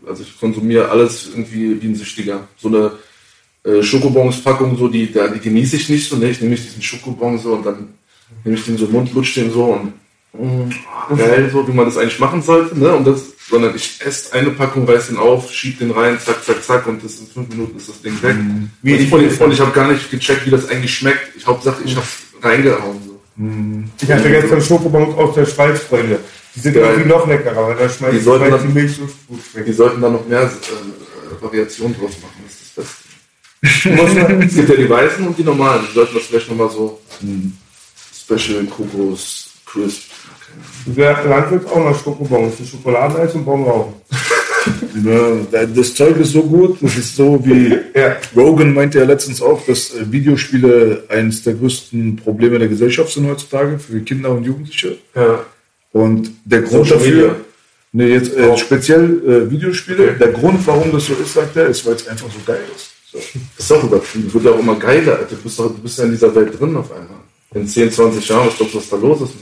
also 0.09 0.23
ich 0.23 0.39
konsumiere 0.39 0.89
alles 0.89 1.27
irgendwie 1.29 1.81
wie 1.81 1.87
ein 1.87 1.95
Süchtiger. 1.95 2.47
So 2.57 2.67
eine 2.69 2.91
äh, 3.65 3.81
Schokobons-Packung, 3.83 4.77
so 4.77 4.87
die, 4.87 5.07
die 5.07 5.39
genieße 5.41 5.75
ich 5.77 5.89
nicht 5.89 6.07
so. 6.09 6.15
Ne? 6.17 6.29
Ich 6.29 6.39
nehme 6.39 6.55
diesen 6.55 6.81
Schokobon 6.81 7.37
so 7.39 7.53
und 7.53 7.65
dann 7.65 7.89
nehme 8.43 8.57
ich 8.57 8.63
den 8.65 8.77
so 8.77 8.85
im 8.85 8.91
Mund, 8.91 9.13
lutsche 9.13 9.41
den 9.41 9.51
so 9.51 9.65
und 9.65 9.93
geil, 11.17 11.49
so 11.51 11.67
wie 11.67 11.71
man 11.71 11.85
das 11.85 11.97
eigentlich 11.97 12.19
machen 12.19 12.41
sollte, 12.41 12.77
ne? 12.77 12.93
Und 12.93 13.07
das, 13.07 13.23
sondern 13.49 13.73
ich 13.75 13.99
esse 14.05 14.33
eine 14.33 14.49
Packung, 14.51 14.85
reiß 14.85 15.07
den 15.07 15.17
auf, 15.17 15.49
schieb 15.51 15.79
den 15.79 15.91
rein, 15.91 16.19
zack, 16.19 16.43
zack, 16.43 16.61
zack, 16.63 16.87
und 16.87 17.01
das 17.03 17.19
in 17.19 17.27
fünf 17.27 17.47
Minuten 17.49 17.77
ist 17.77 17.87
das 17.89 18.01
Ding 18.01 18.21
weg. 18.21 18.35
Wie 18.81 18.93
und 18.93 18.99
ich- 18.99 19.09
ich, 19.31 19.39
ich 19.53 19.59
habe 19.61 19.71
gar 19.71 19.89
nicht 19.91 20.11
gecheckt, 20.11 20.45
wie 20.45 20.49
das 20.51 20.67
eigentlich 20.69 20.93
schmeckt. 20.93 21.35
Ich 21.37 21.47
Hauptsache, 21.47 21.81
ich 21.85 21.95
habe 21.95 22.05
reingehauen. 22.41 22.99
So. 23.07 23.14
Ich 23.37 24.11
hatte 24.11 24.29
gestern 24.29 24.61
Schokobons 24.61 25.15
aus 25.17 25.35
der 25.35 25.45
Schweiz, 25.45 25.79
Freunde. 25.79 26.19
Die 26.55 26.59
sind 26.61 26.73
Geil. 26.73 26.83
irgendwie 26.85 27.09
noch 27.09 27.27
leckerer, 27.27 27.67
weil 27.67 27.75
da 27.75 27.89
schmeißt 27.89 28.13
Die 28.13 28.17
die, 28.19 28.23
sollten 28.23 28.47
Schweiz 28.47 28.61
die 28.61 28.67
Milch 28.69 28.95
so 28.95 29.01
gut 29.01 29.13
Die 29.29 29.49
schmeckt. 29.51 29.75
sollten 29.75 30.01
da 30.01 30.09
noch 30.09 30.25
mehr 30.25 30.43
äh, 30.43 31.43
Variationen 31.43 31.97
draus 31.99 32.11
machen. 32.21 32.43
Das 32.45 32.53
ist 32.53 32.77
das 32.77 32.85
Beste. 32.85 34.45
Es 34.45 34.55
gibt 34.55 34.69
ja 34.69 34.75
die 34.75 34.89
weißen 34.89 35.27
und 35.27 35.37
die 35.37 35.43
normalen. 35.43 35.85
Die 35.89 35.93
sollten 35.93 36.15
das 36.15 36.23
vielleicht 36.23 36.49
nochmal 36.49 36.69
so 36.69 37.01
Special 38.13 38.63
Kokos 38.65 39.49
Crisp. 39.65 40.03
Der 40.85 41.23
Landwirt 41.25 41.67
auch 41.69 41.83
noch 41.83 42.01
Schokobons, 42.03 42.59
ein 42.59 42.65
Schokoladeneis 42.65 43.33
und 43.35 43.43
Bon 43.43 43.65
Ja, 45.03 45.65
das 45.65 45.93
Zeug 45.93 46.17
ist 46.17 46.31
so 46.31 46.43
gut, 46.43 46.77
das 46.81 46.95
ist 46.97 47.15
so 47.15 47.39
wie 47.45 47.77
Ja. 47.99 48.15
Rogan 48.35 48.73
meinte 48.73 48.99
ja 48.99 49.05
letztens 49.05 49.41
auch, 49.41 49.65
dass 49.65 49.93
äh, 49.93 50.09
Videospiele 50.11 51.03
eines 51.09 51.43
der 51.43 51.55
größten 51.55 52.15
Probleme 52.17 52.59
der 52.59 52.67
Gesellschaft 52.69 53.11
sind 53.11 53.27
heutzutage 53.27 53.77
für 53.79 53.99
Kinder 54.01 54.31
und 54.31 54.43
Jugendliche. 54.45 54.97
Ja. 55.15 55.45
Und 55.91 56.31
der 56.45 56.61
Grund 56.61 56.87
Social 56.87 56.97
dafür, 56.97 57.15
Media. 57.27 57.35
nee, 57.93 58.07
jetzt 58.09 58.33
äh, 58.35 58.57
speziell 58.57 59.21
äh, 59.27 59.51
Videospiele, 59.51 60.03
Okay. 60.03 60.15
der 60.19 60.31
Grund, 60.33 60.65
warum 60.67 60.91
das 60.91 61.05
so 61.07 61.13
ist, 61.13 61.33
sagt 61.33 61.55
er, 61.57 61.67
ist, 61.67 61.85
weil 61.85 61.95
es 61.95 62.07
einfach 62.07 62.27
so 62.27 62.39
geil 62.45 62.61
ist. 62.75 62.91
So. 63.11 63.17
Das 63.57 63.65
ist 63.65 63.71
auch 63.71 63.83
übertrieben. 63.83 64.33
Wird 64.33 64.43
ja 64.45 64.51
auch 64.51 64.59
immer 64.59 64.75
geiler. 64.75 65.19
Du 65.29 65.35
bist, 65.37 65.57
doch, 65.59 65.67
du 65.67 65.77
bist 65.81 65.97
ja 65.97 66.05
in 66.05 66.11
dieser 66.11 66.33
Welt 66.35 66.59
drin 66.59 66.75
auf 66.75 66.91
einmal. 66.91 67.19
In 67.53 67.65
10, 67.67 67.91
20 67.91 68.27
Jahren, 68.27 68.47
was 68.47 68.57
glaubst 68.57 68.73
du, 68.73 68.77
was 68.79 68.89
da 68.89 68.95
los 68.97 69.21
ist, 69.21 69.33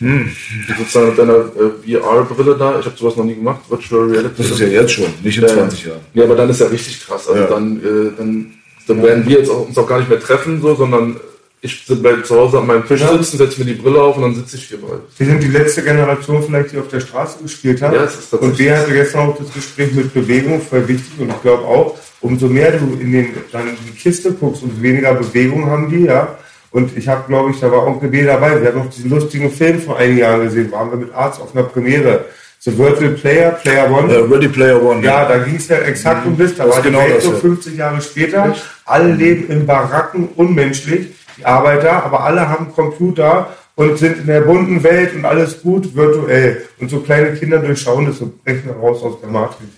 man? 0.00 0.30
Du 0.66 0.74
sitzt 0.82 0.96
da 0.96 1.00
mit 1.00 1.18
deiner 1.18 1.34
äh, 1.36 1.98
VR-Brille 2.00 2.56
da. 2.58 2.78
Ich 2.80 2.86
habe 2.86 2.96
sowas 2.96 3.16
noch 3.16 3.24
nie 3.24 3.34
gemacht. 3.34 3.60
Virtual 3.68 4.08
Reality. 4.10 4.34
Das 4.42 4.50
ist 4.50 4.60
ja 4.60 4.66
jetzt 4.68 4.92
schon, 4.92 5.04
nicht 5.22 5.36
in 5.36 5.42
Ja, 5.42 5.48
20 5.48 5.84
Jahren. 5.84 6.00
Ja, 6.14 6.24
aber 6.24 6.36
dann 6.36 6.50
ist 6.50 6.60
ja 6.60 6.66
richtig 6.66 7.06
krass. 7.06 7.28
Also 7.28 7.40
Ja. 7.40 7.46
dann, 7.48 7.76
äh, 7.78 8.10
dann, 8.16 8.52
dann 8.88 9.02
werden 9.02 9.26
wir 9.28 9.38
jetzt 9.38 9.50
auch, 9.50 9.66
uns 9.68 9.76
auch 9.78 9.86
gar 9.86 9.98
nicht 9.98 10.08
mehr 10.08 10.20
treffen, 10.20 10.60
so, 10.60 10.74
sondern 10.74 11.16
ich 11.62 11.84
bleib 11.86 12.24
zu 12.24 12.34
Hause 12.36 12.58
an 12.58 12.66
meinem 12.66 12.86
Tisch 12.86 13.02
Ja. 13.02 13.12
sitzen, 13.18 13.36
setze 13.36 13.60
mir 13.60 13.66
die 13.66 13.80
Brille 13.80 14.00
auf 14.00 14.16
und 14.16 14.22
dann 14.22 14.34
sitze 14.34 14.56
ich 14.56 14.64
hier 14.68 14.78
bei. 14.78 14.88
Wir 15.18 15.26
sind 15.26 15.42
die 15.42 15.48
letzte 15.48 15.82
Generation 15.82 16.42
vielleicht, 16.42 16.72
die 16.72 16.78
auf 16.78 16.88
der 16.88 17.00
Straße 17.00 17.42
gespielt 17.42 17.82
hat. 17.82 17.92
Ja, 17.92 18.04
es 18.04 18.14
ist 18.18 18.32
und 18.32 18.58
wir 18.58 18.78
hatten 18.78 18.92
gestern 18.92 19.28
auch 19.28 19.36
das 19.36 19.52
Gespräch 19.52 19.92
mit 19.92 20.14
Bewegung, 20.14 20.60
voll 20.62 20.88
wichtig. 20.88 21.12
Und 21.18 21.28
ich 21.28 21.42
glaube 21.42 21.64
auch, 21.64 21.98
umso 22.22 22.46
mehr 22.46 22.72
du 22.72 22.98
in, 22.98 23.12
den, 23.12 23.26
dann 23.52 23.68
in 23.68 23.76
die 23.86 23.92
Kiste 23.92 24.32
guckst, 24.32 24.62
umso 24.62 24.80
weniger 24.82 25.12
Bewegung 25.14 25.66
haben 25.66 25.90
die, 25.90 26.04
ja. 26.06 26.38
Und 26.70 26.96
ich 26.96 27.08
habe, 27.08 27.24
glaube 27.26 27.50
ich, 27.50 27.60
da 27.60 27.70
war 27.70 27.86
Onkel 27.86 28.10
B 28.10 28.24
dabei. 28.24 28.60
Wir 28.60 28.68
haben 28.68 28.78
noch 28.78 28.90
diesen 28.90 29.10
lustigen 29.10 29.50
Film 29.50 29.80
vor 29.80 29.98
einigen 29.98 30.18
Jahren 30.18 30.42
gesehen. 30.42 30.70
Waren 30.70 30.90
wir 30.90 30.98
mit 30.98 31.12
Arzt 31.12 31.40
auf 31.40 31.54
einer 31.54 31.64
Premiere. 31.64 32.26
The 32.62 32.76
Virtual 32.76 33.12
Player, 33.12 33.52
Player 33.52 33.90
One. 33.90 34.12
Äh, 34.12 34.18
Ready 34.18 34.48
Player 34.48 34.82
One. 34.82 35.02
Ja, 35.02 35.26
da 35.26 35.38
ging 35.38 35.56
es 35.56 35.66
ja 35.68 35.78
exakt 35.78 36.26
um 36.26 36.36
das. 36.36 36.54
Da 36.54 36.64
war 36.64 36.76
ist 36.76 36.84
die 36.84 36.88
genau 36.88 37.00
Welt 37.00 37.22
so 37.22 37.32
ja. 37.32 37.38
50 37.38 37.76
Jahre 37.76 38.00
später. 38.02 38.54
Alle 38.84 39.14
leben 39.14 39.48
in 39.48 39.66
Baracken, 39.66 40.28
unmenschlich, 40.36 41.14
die 41.38 41.46
Arbeiter, 41.46 42.04
aber 42.04 42.22
alle 42.22 42.46
haben 42.48 42.70
Computer 42.72 43.56
und 43.76 43.96
sind 43.98 44.18
in 44.18 44.26
der 44.26 44.42
bunten 44.42 44.82
Welt 44.82 45.14
und 45.14 45.24
alles 45.24 45.62
gut 45.62 45.94
virtuell. 45.96 46.68
Und 46.78 46.90
so 46.90 47.00
kleine 47.00 47.32
Kinder 47.32 47.58
durchschauen 47.60 48.04
das 48.04 48.20
und 48.20 48.44
brechen 48.44 48.70
raus 48.78 49.02
aus 49.02 49.18
der 49.22 49.30
Matrix. 49.30 49.70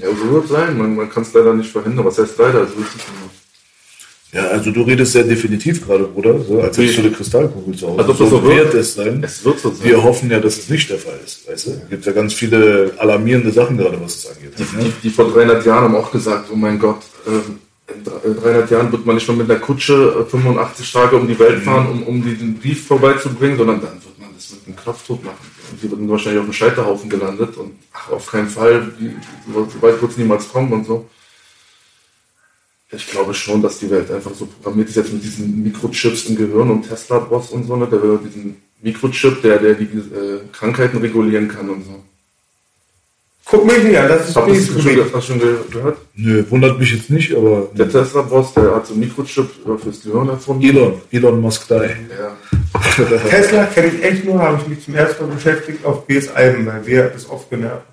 Ja, 0.00 0.08
so 0.08 0.32
wird 0.32 0.44
es 0.44 0.50
sein. 0.50 0.76
Man, 0.76 0.96
man 0.96 1.08
kann 1.08 1.22
es 1.22 1.32
leider 1.32 1.54
nicht 1.54 1.70
verhindern. 1.70 2.04
Was 2.04 2.18
heißt 2.18 2.36
leider? 2.36 2.62
Es 2.62 2.72
immer. 2.72 3.30
Ja, 4.34 4.48
also 4.48 4.70
du 4.72 4.82
redest 4.82 5.12
sehr 5.12 5.22
definitiv 5.24 5.86
gerade, 5.86 6.04
Bruder, 6.04 6.38
so, 6.42 6.60
als 6.60 6.76
hättest 6.76 6.98
du 6.98 7.02
eine 7.02 7.10
Kristallkugel 7.12 7.74
zu 7.76 7.86
Hause. 7.88 7.98
Als 8.00 8.08
ob 8.10 8.18
das 8.18 8.30
so 8.30 8.42
wird 8.42 8.56
wird. 8.72 8.74
es 8.74 8.94
sein. 8.94 9.22
Es 9.22 9.44
wird 9.44 9.60
so 9.60 9.70
sein. 9.70 9.86
Wir 9.88 10.02
hoffen 10.02 10.30
ja, 10.30 10.40
dass 10.40 10.58
es 10.58 10.68
nicht 10.68 10.90
der 10.90 10.98
Fall 10.98 11.18
ist. 11.24 11.48
Weißt 11.48 11.66
du? 11.66 11.70
Es 11.70 11.88
gibt 11.90 12.04
ja 12.06 12.12
ganz 12.12 12.34
viele 12.34 12.92
alarmierende 12.98 13.52
Sachen 13.52 13.76
gerade, 13.78 14.00
was 14.02 14.16
es 14.16 14.26
angeht. 14.26 14.52
Die, 14.58 14.62
Ne? 14.76 14.92
die 15.04 15.10
vor 15.10 15.30
300 15.32 15.64
Jahren 15.64 15.84
haben 15.84 15.94
auch 15.94 16.10
gesagt, 16.10 16.48
oh 16.52 16.56
mein 16.56 16.78
Gott, 16.80 16.98
ähm, 17.28 17.58
in 17.96 18.02
dr- 18.02 18.24
in 18.24 18.34
300 18.42 18.70
Jahren 18.70 18.90
wird 18.92 19.06
man 19.06 19.14
nicht 19.16 19.28
mehr 19.28 19.36
mit 19.36 19.48
der 19.48 19.60
Kutsche 19.60 20.26
äh, 20.26 20.30
85 20.30 20.92
Tage 20.92 21.16
um 21.16 21.28
die 21.28 21.38
Welt 21.38 21.62
fahren, 21.62 21.86
um, 21.92 22.02
um 22.02 22.24
diesen 22.24 22.54
Brief 22.58 22.86
vorbeizubringen, 22.86 23.56
sondern 23.58 23.80
dann 23.82 23.92
wird 24.02 24.18
man 24.18 24.30
das 24.34 24.50
mit 24.52 24.66
einem 24.66 24.76
Knopfdruck 24.76 25.22
machen. 25.24 25.36
Und 25.70 25.82
die 25.82 25.90
würden 25.90 26.08
wahrscheinlich 26.08 26.40
auf 26.40 26.46
dem 26.46 26.52
Scheiterhaufen 26.54 27.08
gelandet 27.08 27.56
und 27.56 27.72
ach, 27.92 28.10
auf 28.10 28.26
keinen 28.26 28.48
Fall, 28.48 28.90
so 29.52 29.68
so 29.72 29.82
weit 29.82 30.00
wird 30.00 30.10
es 30.12 30.16
niemals 30.18 30.48
kommen 30.50 30.72
und 30.72 30.86
so. 30.86 31.04
Ich 32.96 33.10
glaube 33.10 33.34
schon, 33.34 33.62
dass 33.62 33.78
die 33.78 33.90
Welt 33.90 34.10
einfach 34.10 34.32
so 34.34 34.46
programmiert 34.46 34.88
ist, 34.88 34.96
jetzt 34.96 35.12
mit 35.12 35.22
diesen 35.24 35.62
Mikrochips 35.62 36.26
im 36.26 36.36
Gehirn 36.36 36.70
und 36.70 36.88
Tesla-Boss 36.88 37.50
und 37.50 37.66
so, 37.66 37.76
ne? 37.76 37.86
der 37.90 38.02
will 38.02 38.18
diesen 38.24 38.56
Mikrochip, 38.82 39.42
der, 39.42 39.58
der 39.58 39.74
die 39.74 39.84
äh, 39.84 40.40
Krankheiten 40.52 40.98
regulieren 40.98 41.48
kann 41.48 41.70
und 41.70 41.84
so. 41.84 42.02
Guck 43.46 43.66
mich 43.66 43.82
nicht 43.84 43.96
an, 43.98 44.08
das 44.08 44.28
ist 44.30 44.36
Habt 44.36 44.48
ihr 44.48 44.54
das 44.54 44.66
schon, 44.66 44.76
Grid. 44.82 45.04
hast 45.04 45.14
du 45.14 45.20
schon 45.20 45.38
ge- 45.38 45.56
gehört? 45.70 45.98
Nö, 46.14 46.44
wundert 46.48 46.78
mich 46.78 46.92
jetzt 46.92 47.10
nicht, 47.10 47.34
aber 47.36 47.68
Der 47.74 47.90
Tesla-Boss, 47.90 48.54
der 48.54 48.74
hat 48.74 48.86
so 48.86 48.94
einen 48.94 49.00
Mikrochip 49.00 49.48
äh, 49.66 49.78
fürs 49.82 50.02
Gehirn 50.02 50.28
erfunden. 50.30 50.62
Elon, 50.64 50.94
Elon 51.10 51.40
Musk 51.40 51.68
da. 51.68 51.84
Ja. 51.84 52.36
Tesla 53.28 53.64
kenne 53.66 53.88
ich 53.88 54.02
echt 54.02 54.24
nur, 54.24 54.38
habe 54.40 54.58
ich 54.62 54.68
mich 54.68 54.84
zum 54.84 54.94
ersten 54.94 55.26
Mal 55.26 55.34
beschäftigt 55.34 55.84
auf 55.84 56.06
BS 56.06 56.28
Alben, 56.28 56.64
weil 56.66 56.86
wir 56.86 57.04
das 57.08 57.28
oft 57.28 57.50
genervt. 57.50 57.84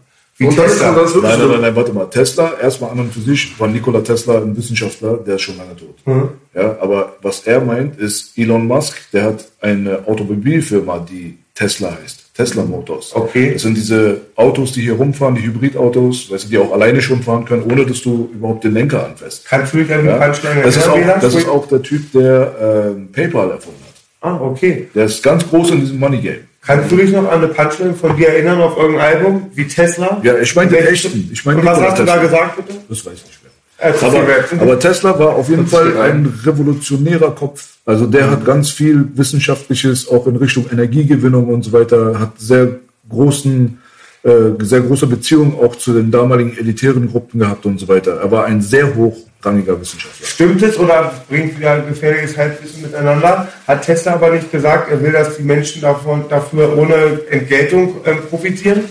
Und 0.48 0.58
das 0.58 0.74
ist, 0.74 0.82
das 0.82 1.10
ist 1.10 1.16
wirklich 1.16 1.32
Nein, 1.32 1.40
nein, 1.40 1.50
nein, 1.50 1.62
nein, 1.62 1.76
warte 1.76 1.94
mal. 1.94 2.06
Tesla, 2.06 2.54
erstmal 2.62 2.92
an 2.92 3.00
und 3.00 3.14
für 3.14 3.22
sich, 3.22 3.60
war 3.60 3.68
Nikola 3.68 4.02
Tesla 4.02 4.38
ein 4.38 4.56
Wissenschaftler, 4.56 5.18
der 5.18 5.36
ist 5.36 5.42
schon 5.42 5.58
lange 5.58 5.76
tot. 5.76 5.96
Mhm. 6.06 6.30
Ja, 6.54 6.78
aber 6.82 7.16
was 7.22 7.42
er 7.48 7.62
meint, 7.62 7.98
ist 8.00 8.38
Elon 8.38 8.68
Musk, 8.68 8.98
der 9.14 9.24
hat 9.24 9.46
eine 9.62 10.08
Automobilfirma, 10.08 11.00
die 11.00 11.38
Tesla 11.54 11.98
heißt. 12.02 12.22
Tesla 12.34 12.64
Motors. 12.64 13.14
Okay. 13.14 13.54
Das 13.54 13.62
sind 13.64 13.76
diese 13.76 14.22
Autos, 14.36 14.72
die 14.72 14.82
hier 14.82 14.94
rumfahren, 14.94 15.36
die 15.36 15.44
Hybridautos, 15.44 16.32
weißt 16.32 16.46
du, 16.46 16.50
die 16.50 16.58
auch 16.58 16.72
alleine 16.72 17.02
schon 17.02 17.22
fahren 17.22 17.46
können, 17.46 17.64
ohne 17.64 17.86
dass 17.86 18.02
du 18.02 18.30
überhaupt 18.34 18.64
den 18.64 18.74
Lenker 18.74 19.06
anfasst. 19.06 19.46
Kannst 19.48 19.74
du 19.74 19.80
dich 19.80 19.94
an 19.94 20.06
Ja? 20.06 20.18
Punchline 20.18 20.62
Das, 20.64 20.78
ist 20.78 20.88
auch, 20.88 20.96
erinnern, 20.96 21.20
das 21.22 21.36
ist 21.36 21.48
auch 21.48 21.68
der 21.68 21.82
Typ, 21.82 22.12
der 22.14 22.94
ähm, 22.96 23.10
PayPal 23.12 23.52
erfunden 23.52 23.82
hat. 23.84 24.32
Ah, 24.32 24.40
okay. 24.42 24.88
Der 24.96 25.06
ist 25.06 25.22
ganz 25.22 25.48
groß 25.48 25.72
in 25.72 25.82
diesem 25.82 26.00
Money 26.00 26.20
Game. 26.20 26.51
Kannst 26.64 26.92
du 26.92 26.98
dich 26.98 27.12
noch 27.12 27.28
an 27.30 27.44
eine 27.44 27.48
Punchline 27.48 27.96
von 27.96 28.16
dir 28.16 28.30
erinnern 28.30 28.62
auf 28.62 28.78
irgendein 28.78 29.16
Album? 29.16 29.52
Wie 29.56 29.68
Tesla? 29.68 30.22
Ja, 30.24 30.38
ich 30.38 30.56
meine 30.56 30.70
den 30.70 30.86
echten. 30.86 31.30
Ich 31.34 31.44
meine 31.44 31.60
Und 31.60 31.66
was 31.66 31.82
hast 31.82 32.00
du 32.00 32.06
da 32.06 32.18
gesagt, 32.18 32.58
bitte? 32.58 32.80
Das 32.88 33.04
weiß 33.04 33.14
ich 33.14 33.26
nicht 33.26 33.40
mehr. 33.44 33.90
Äh, 33.90 33.98
zu 33.98 34.06
Aber, 34.06 34.22
aber 34.60 34.80
Tesla 34.80 35.18
war 35.18 35.36
auf 35.36 35.50
jeden 35.50 35.66
Fall 35.66 36.00
ein 36.00 36.32
revolutionärer 36.46 37.32
Kopf. 37.32 37.68
Also 37.84 38.06
der 38.06 38.30
hat 38.30 38.46
ganz 38.46 38.70
viel 38.70 39.08
Wissenschaftliches 39.16 40.08
auch 40.08 40.28
in 40.28 40.36
Richtung 40.36 40.68
Energiegewinnung 40.72 41.48
und 41.48 41.64
so 41.64 41.74
weiter, 41.74 42.20
hat 42.20 42.40
sehr 42.40 42.80
großen, 43.10 43.80
äh, 44.24 44.54
sehr 44.60 44.82
große 44.82 45.08
Beziehungen 45.08 45.56
auch 45.60 45.76
zu 45.76 45.94
den 45.94 46.12
damaligen 46.12 46.56
elitären 46.56 47.10
Gruppen 47.10 47.40
gehabt 47.40 47.66
und 47.66 47.80
so 47.80 47.88
weiter. 47.88 48.20
Er 48.22 48.30
war 48.30 48.46
ein 48.46 48.62
sehr 48.62 48.94
hochrangiger 48.96 49.82
Wissenschaftler. 49.82 50.28
Stimmt 50.28 50.62
es 50.62 50.78
oder 50.78 51.12
bringt 51.28 51.58
wieder 51.58 51.80
gefährliches 51.80 52.38
Halbwissen 52.38 52.84
miteinander? 52.84 53.48
Hat 53.68 53.84
Tesla 53.84 54.14
aber 54.14 54.30
nicht 54.32 54.52
gesagt, 54.52 54.92
er 54.92 55.02
will, 55.02 55.12
dass 55.12 55.38
die 55.38 55.44
Menschen 55.44 55.82
davon, 55.82 56.26
dafür 56.30 56.78
ohne 56.78 57.20
Entgeltung 57.32 57.96
ähm, 58.06 58.20
profitieren? 58.30 58.84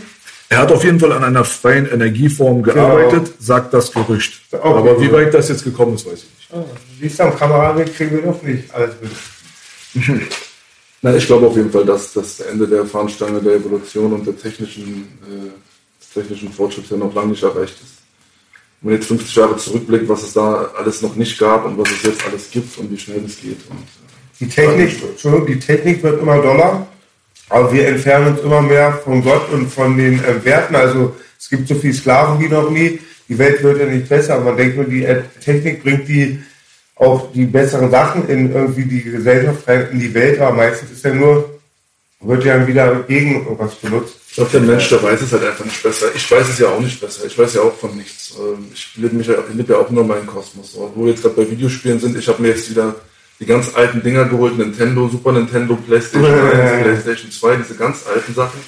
Er 0.49 0.59
hat 0.59 0.73
auf 0.73 0.83
jeden 0.83 0.99
Fall 0.99 1.13
an 1.13 1.23
einer 1.23 1.45
freien 1.45 1.89
Energieform 1.89 2.65
gearbeitet, 2.65 3.35
sagt 3.39 3.73
das 3.73 3.93
Gerücht. 3.93 4.41
Okay. 4.51 4.67
Aber 4.67 5.01
wie 5.01 5.13
weit 5.13 5.33
das 5.33 5.49
jetzt 5.49 5.63
gekommen 5.63 5.95
ist, 5.95 6.05
weiß 6.07 6.25
ich 6.25 6.25
nicht. 6.25 6.49
Ah, 6.53 6.65
Siehst 7.01 7.21
du, 7.21 7.23
am 7.23 7.39
Kamerabild 7.39 7.95
kriegen 7.95 8.17
wir 8.17 8.23
doch 8.23 8.43
nicht 8.43 8.75
alles 8.75 8.95
mit. 9.95 10.23
Nein, 11.03 11.17
ich 11.17 11.27
glaube 11.27 11.47
auf 11.47 11.57
jeden 11.57 11.71
Fall, 11.71 11.85
dass 11.85 12.13
das 12.13 12.41
Ende 12.41 12.69
der 12.69 12.85
Fahnenstange 12.85 13.41
der 13.41 13.55
Evolution 13.55 14.13
und 14.13 14.27
der 14.27 14.37
technischen, 14.37 15.09
äh, 15.23 15.51
des 15.99 16.11
technischen 16.13 16.53
Fortschritts 16.53 16.91
ja 16.91 16.97
noch 16.99 17.15
lange 17.15 17.29
nicht 17.29 17.43
erreicht 17.43 17.75
ist. 17.81 17.95
Wenn 18.83 18.93
man 18.93 19.01
jetzt 19.01 19.09
50 19.09 19.35
Jahre 19.35 19.57
zurückblickt, 19.57 20.09
was 20.09 20.23
es 20.23 20.33
da 20.35 20.71
alles 20.77 21.01
noch 21.01 21.17
nicht 21.17 21.39
gab 21.39 21.65
und 21.65 21.79
was 21.79 21.91
es 21.91 22.03
jetzt 22.03 22.27
alles 22.27 22.51
gibt 22.51 22.77
und 22.79 22.91
wie 22.91 22.99
schnell 22.99 23.23
es 23.25 23.41
geht. 23.41 23.61
Und, 23.71 23.79
äh, 23.79 24.41
Die 24.41 24.49
Technik, 24.49 25.03
Entschuldigung, 25.03 25.47
die 25.47 25.59
Technik 25.59 26.03
wird 26.03 26.21
immer 26.21 26.41
doller, 26.41 26.87
aber 27.49 27.73
wir 27.73 27.89
entfernen 27.89 28.35
uns 28.35 28.41
immer 28.41 28.61
mehr 28.61 28.93
von 29.05 29.23
Gott 29.23 29.51
und 29.53 29.73
von 29.73 29.97
den 29.97 30.23
äh, 30.23 30.45
Werten. 30.45 30.77
Also 30.77 31.17
es 31.39 31.49
gibt 31.49 31.67
so 31.67 31.77
viel 31.77 31.95
Sklaven 31.95 32.41
wie 32.41 32.49
noch 32.49 32.71
nie. 32.71 33.01
Die 33.29 33.39
Welt 33.39 33.63
wird 33.63 33.79
ja 33.79 33.87
nicht 33.87 34.09
besser. 34.09 34.39
Man 34.41 34.57
denkt 34.57 34.77
nur, 34.77 34.85
die 34.85 35.05
äh, 35.05 35.23
Technik 35.43 35.83
bringt 35.83 36.09
die 36.09 36.41
auch 37.01 37.33
die 37.33 37.47
besseren 37.47 37.91
Sachen 37.91 38.29
in 38.29 38.55
irgendwie 38.55 38.85
die 38.85 39.03
Gesellschaft 39.03 39.67
in 39.91 39.99
die 39.99 40.13
Welt, 40.13 40.39
aber 40.39 40.55
meistens 40.55 40.91
ist 40.91 41.05
ja 41.05 41.15
nur, 41.15 41.59
wird 42.21 42.45
ja 42.45 42.67
wieder 42.67 42.95
gegen 43.09 43.45
irgendwas 43.45 43.75
benutzt. 43.77 44.17
Ich 44.29 44.35
glaube, 44.35 44.51
der 44.53 44.61
Mensch, 44.61 44.89
der 44.91 45.03
weiß 45.03 45.23
es 45.23 45.33
halt 45.33 45.45
einfach 45.45 45.65
nicht 45.65 45.83
besser. 45.83 46.07
Ich 46.15 46.31
weiß 46.31 46.49
es 46.51 46.59
ja 46.59 46.69
auch 46.69 46.81
nicht 46.81 47.01
besser. 47.01 47.25
Ich 47.25 47.39
weiß 47.39 47.55
ja 47.55 47.63
auch 47.63 47.75
von 47.75 47.97
nichts. 47.97 48.35
Ähm, 48.39 48.67
Ich 48.75 48.97
lebe 48.97 49.17
mich 49.17 49.27
ja, 49.27 49.35
ich 49.49 49.55
lebe 49.55 49.73
ja 49.73 49.79
auch 49.79 49.91
nur 49.91 50.05
meinen 50.05 50.27
Kosmos. 50.27 50.75
Und 50.75 50.95
wo 50.95 51.05
wir 51.05 51.13
jetzt 51.13 51.23
gerade 51.23 51.35
bei 51.37 51.51
Videospielen 51.51 51.99
sind, 51.99 52.17
ich 52.19 52.29
habe 52.29 52.43
mir 52.43 52.49
jetzt 52.49 52.69
wieder 52.71 52.95
die 53.41 53.47
ganz 53.47 53.75
alten 53.75 54.03
Dinger 54.03 54.27
geholt, 54.27 54.59
Nintendo, 54.59 55.09
Super 55.09 55.33
Nintendo, 55.33 55.77
Playstation 55.77 56.35
1, 56.35 56.83
Playstation 56.83 57.31
2, 57.31 57.57
diese 57.57 57.75
ganz 57.77 58.05
alten 58.07 58.35
Sachen. 58.35 58.61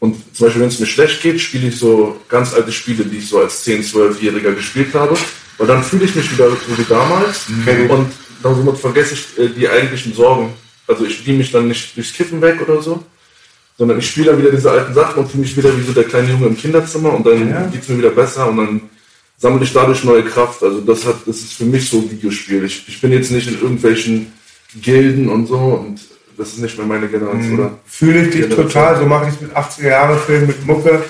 Und 0.00 0.16
zum 0.34 0.46
Beispiel, 0.46 0.62
wenn 0.62 0.68
es 0.68 0.78
mir 0.78 0.86
schlecht 0.86 1.22
geht, 1.22 1.40
spiele 1.40 1.68
ich 1.68 1.76
so 1.76 2.20
ganz 2.28 2.54
alte 2.54 2.70
Spiele, 2.70 3.04
die 3.04 3.18
ich 3.18 3.28
so 3.28 3.40
als 3.40 3.66
10-, 3.66 3.82
12-Jähriger 3.92 4.52
gespielt 4.54 4.94
habe. 4.94 5.16
Und 5.58 5.66
dann 5.66 5.82
fühle 5.82 6.04
ich 6.04 6.14
mich 6.14 6.30
wieder 6.32 6.48
so 6.50 6.56
wie 6.78 6.84
damals. 6.88 7.46
Und 7.88 8.12
dann 8.42 8.54
somit 8.54 8.78
vergesse 8.78 9.14
ich 9.14 9.38
äh, 9.38 9.48
die 9.48 9.68
eigentlichen 9.68 10.14
Sorgen. 10.14 10.52
Also 10.86 11.04
ich 11.04 11.16
spiele 11.16 11.38
mich 11.38 11.50
dann 11.50 11.66
nicht 11.66 11.96
durchs 11.96 12.12
Kiffen 12.12 12.40
weg 12.40 12.60
oder 12.62 12.80
so, 12.80 13.02
sondern 13.76 13.98
ich 13.98 14.08
spiele 14.08 14.26
dann 14.26 14.38
wieder 14.40 14.52
diese 14.52 14.70
alten 14.70 14.94
Sachen 14.94 15.18
und 15.22 15.30
fühle 15.30 15.42
mich 15.42 15.56
wieder 15.56 15.76
wie 15.76 15.82
so 15.82 15.92
der 15.92 16.04
kleine 16.04 16.30
Junge 16.30 16.46
im 16.46 16.56
Kinderzimmer 16.56 17.12
und 17.14 17.26
dann 17.26 17.50
Ja. 17.50 17.66
geht's 17.66 17.88
mir 17.88 17.98
wieder 17.98 18.10
besser 18.10 18.48
und 18.48 18.56
dann 18.56 18.80
sammle 19.36 19.64
ich 19.64 19.72
dadurch 19.72 20.04
neue 20.04 20.22
Kraft. 20.24 20.62
Also 20.62 20.80
das 20.80 21.04
hat, 21.04 21.16
das 21.26 21.38
ist 21.38 21.54
für 21.54 21.64
mich 21.64 21.90
so 21.90 21.98
ein 21.98 22.10
Videospiel. 22.10 22.64
Ich, 22.64 22.84
ich 22.86 23.00
bin 23.00 23.12
jetzt 23.12 23.30
nicht 23.32 23.48
in 23.48 23.60
irgendwelchen 23.60 24.32
Gilden 24.80 25.28
und 25.28 25.46
so 25.46 25.56
und 25.56 26.00
das 26.38 26.48
ist 26.50 26.58
nicht 26.60 26.78
mehr 26.78 26.86
meine 26.86 27.08
Generation, 27.08 27.52
Mhm. 27.52 27.58
oder? 27.58 27.78
Fühle 27.86 28.22
ich 28.26 28.30
dich 28.30 28.48
total, 28.54 28.98
so 28.98 29.04
mache 29.06 29.28
ich 29.28 29.34
es 29.34 29.40
mit 29.40 29.54
80er-Jahre-Filmen, 29.54 30.46
mit 30.46 30.66
Mucke. 30.66 31.02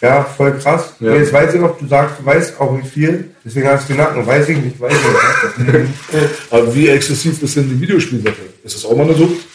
Ja, 0.00 0.22
voll 0.22 0.52
krass. 0.58 0.92
Ja. 1.00 1.14
Jetzt 1.14 1.32
weiß 1.32 1.54
ich 1.54 1.60
noch, 1.60 1.78
du 1.78 1.86
sagst, 1.86 2.20
du 2.20 2.26
weißt 2.26 2.60
auch 2.60 2.72
nicht 2.76 2.88
viel, 2.88 3.30
deswegen 3.44 3.66
hast 3.68 3.88
du 3.88 3.94
den 3.94 4.02
Nacken. 4.02 4.26
Weiß 4.26 4.48
ich 4.50 4.58
nicht, 4.58 4.78
weiß 4.78 4.92
ich 4.92 5.64
nicht. 5.66 5.88
Aber 6.50 6.74
wie 6.74 6.88
exzessiv 6.88 7.42
ist 7.42 7.56
denn 7.56 7.68
die 7.70 7.80
Videospielsache? 7.80 8.36
Ist 8.62 8.76
das 8.76 8.84
auch 8.84 8.94
mal 8.96 9.04
eine 9.04 9.14
Sucht? 9.14 9.46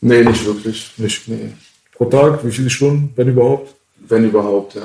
Nee, 0.00 0.24
nicht 0.24 0.44
wirklich. 0.46 0.92
Nicht. 0.96 1.28
Nee. 1.28 1.52
Pro 1.94 2.06
Tag, 2.06 2.44
wie 2.44 2.50
viele 2.52 2.70
Stunden, 2.70 3.12
wenn 3.16 3.28
überhaupt? 3.28 3.74
Wenn 4.08 4.24
überhaupt, 4.24 4.74
ja. 4.76 4.82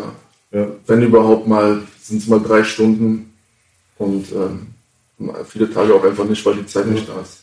Ja. 0.51 0.67
Wenn 0.87 1.01
überhaupt 1.03 1.47
mal, 1.47 1.81
sind 2.01 2.21
es 2.21 2.27
mal 2.27 2.39
drei 2.41 2.63
Stunden 2.63 3.31
und 3.97 4.25
ähm, 4.31 4.67
viele 5.47 5.71
Tage 5.71 5.93
auch 5.93 6.03
einfach 6.03 6.25
nicht, 6.25 6.45
weil 6.45 6.55
die 6.55 6.65
Zeit 6.65 6.87
nicht 6.87 7.07
da 7.07 7.21
ist. 7.21 7.40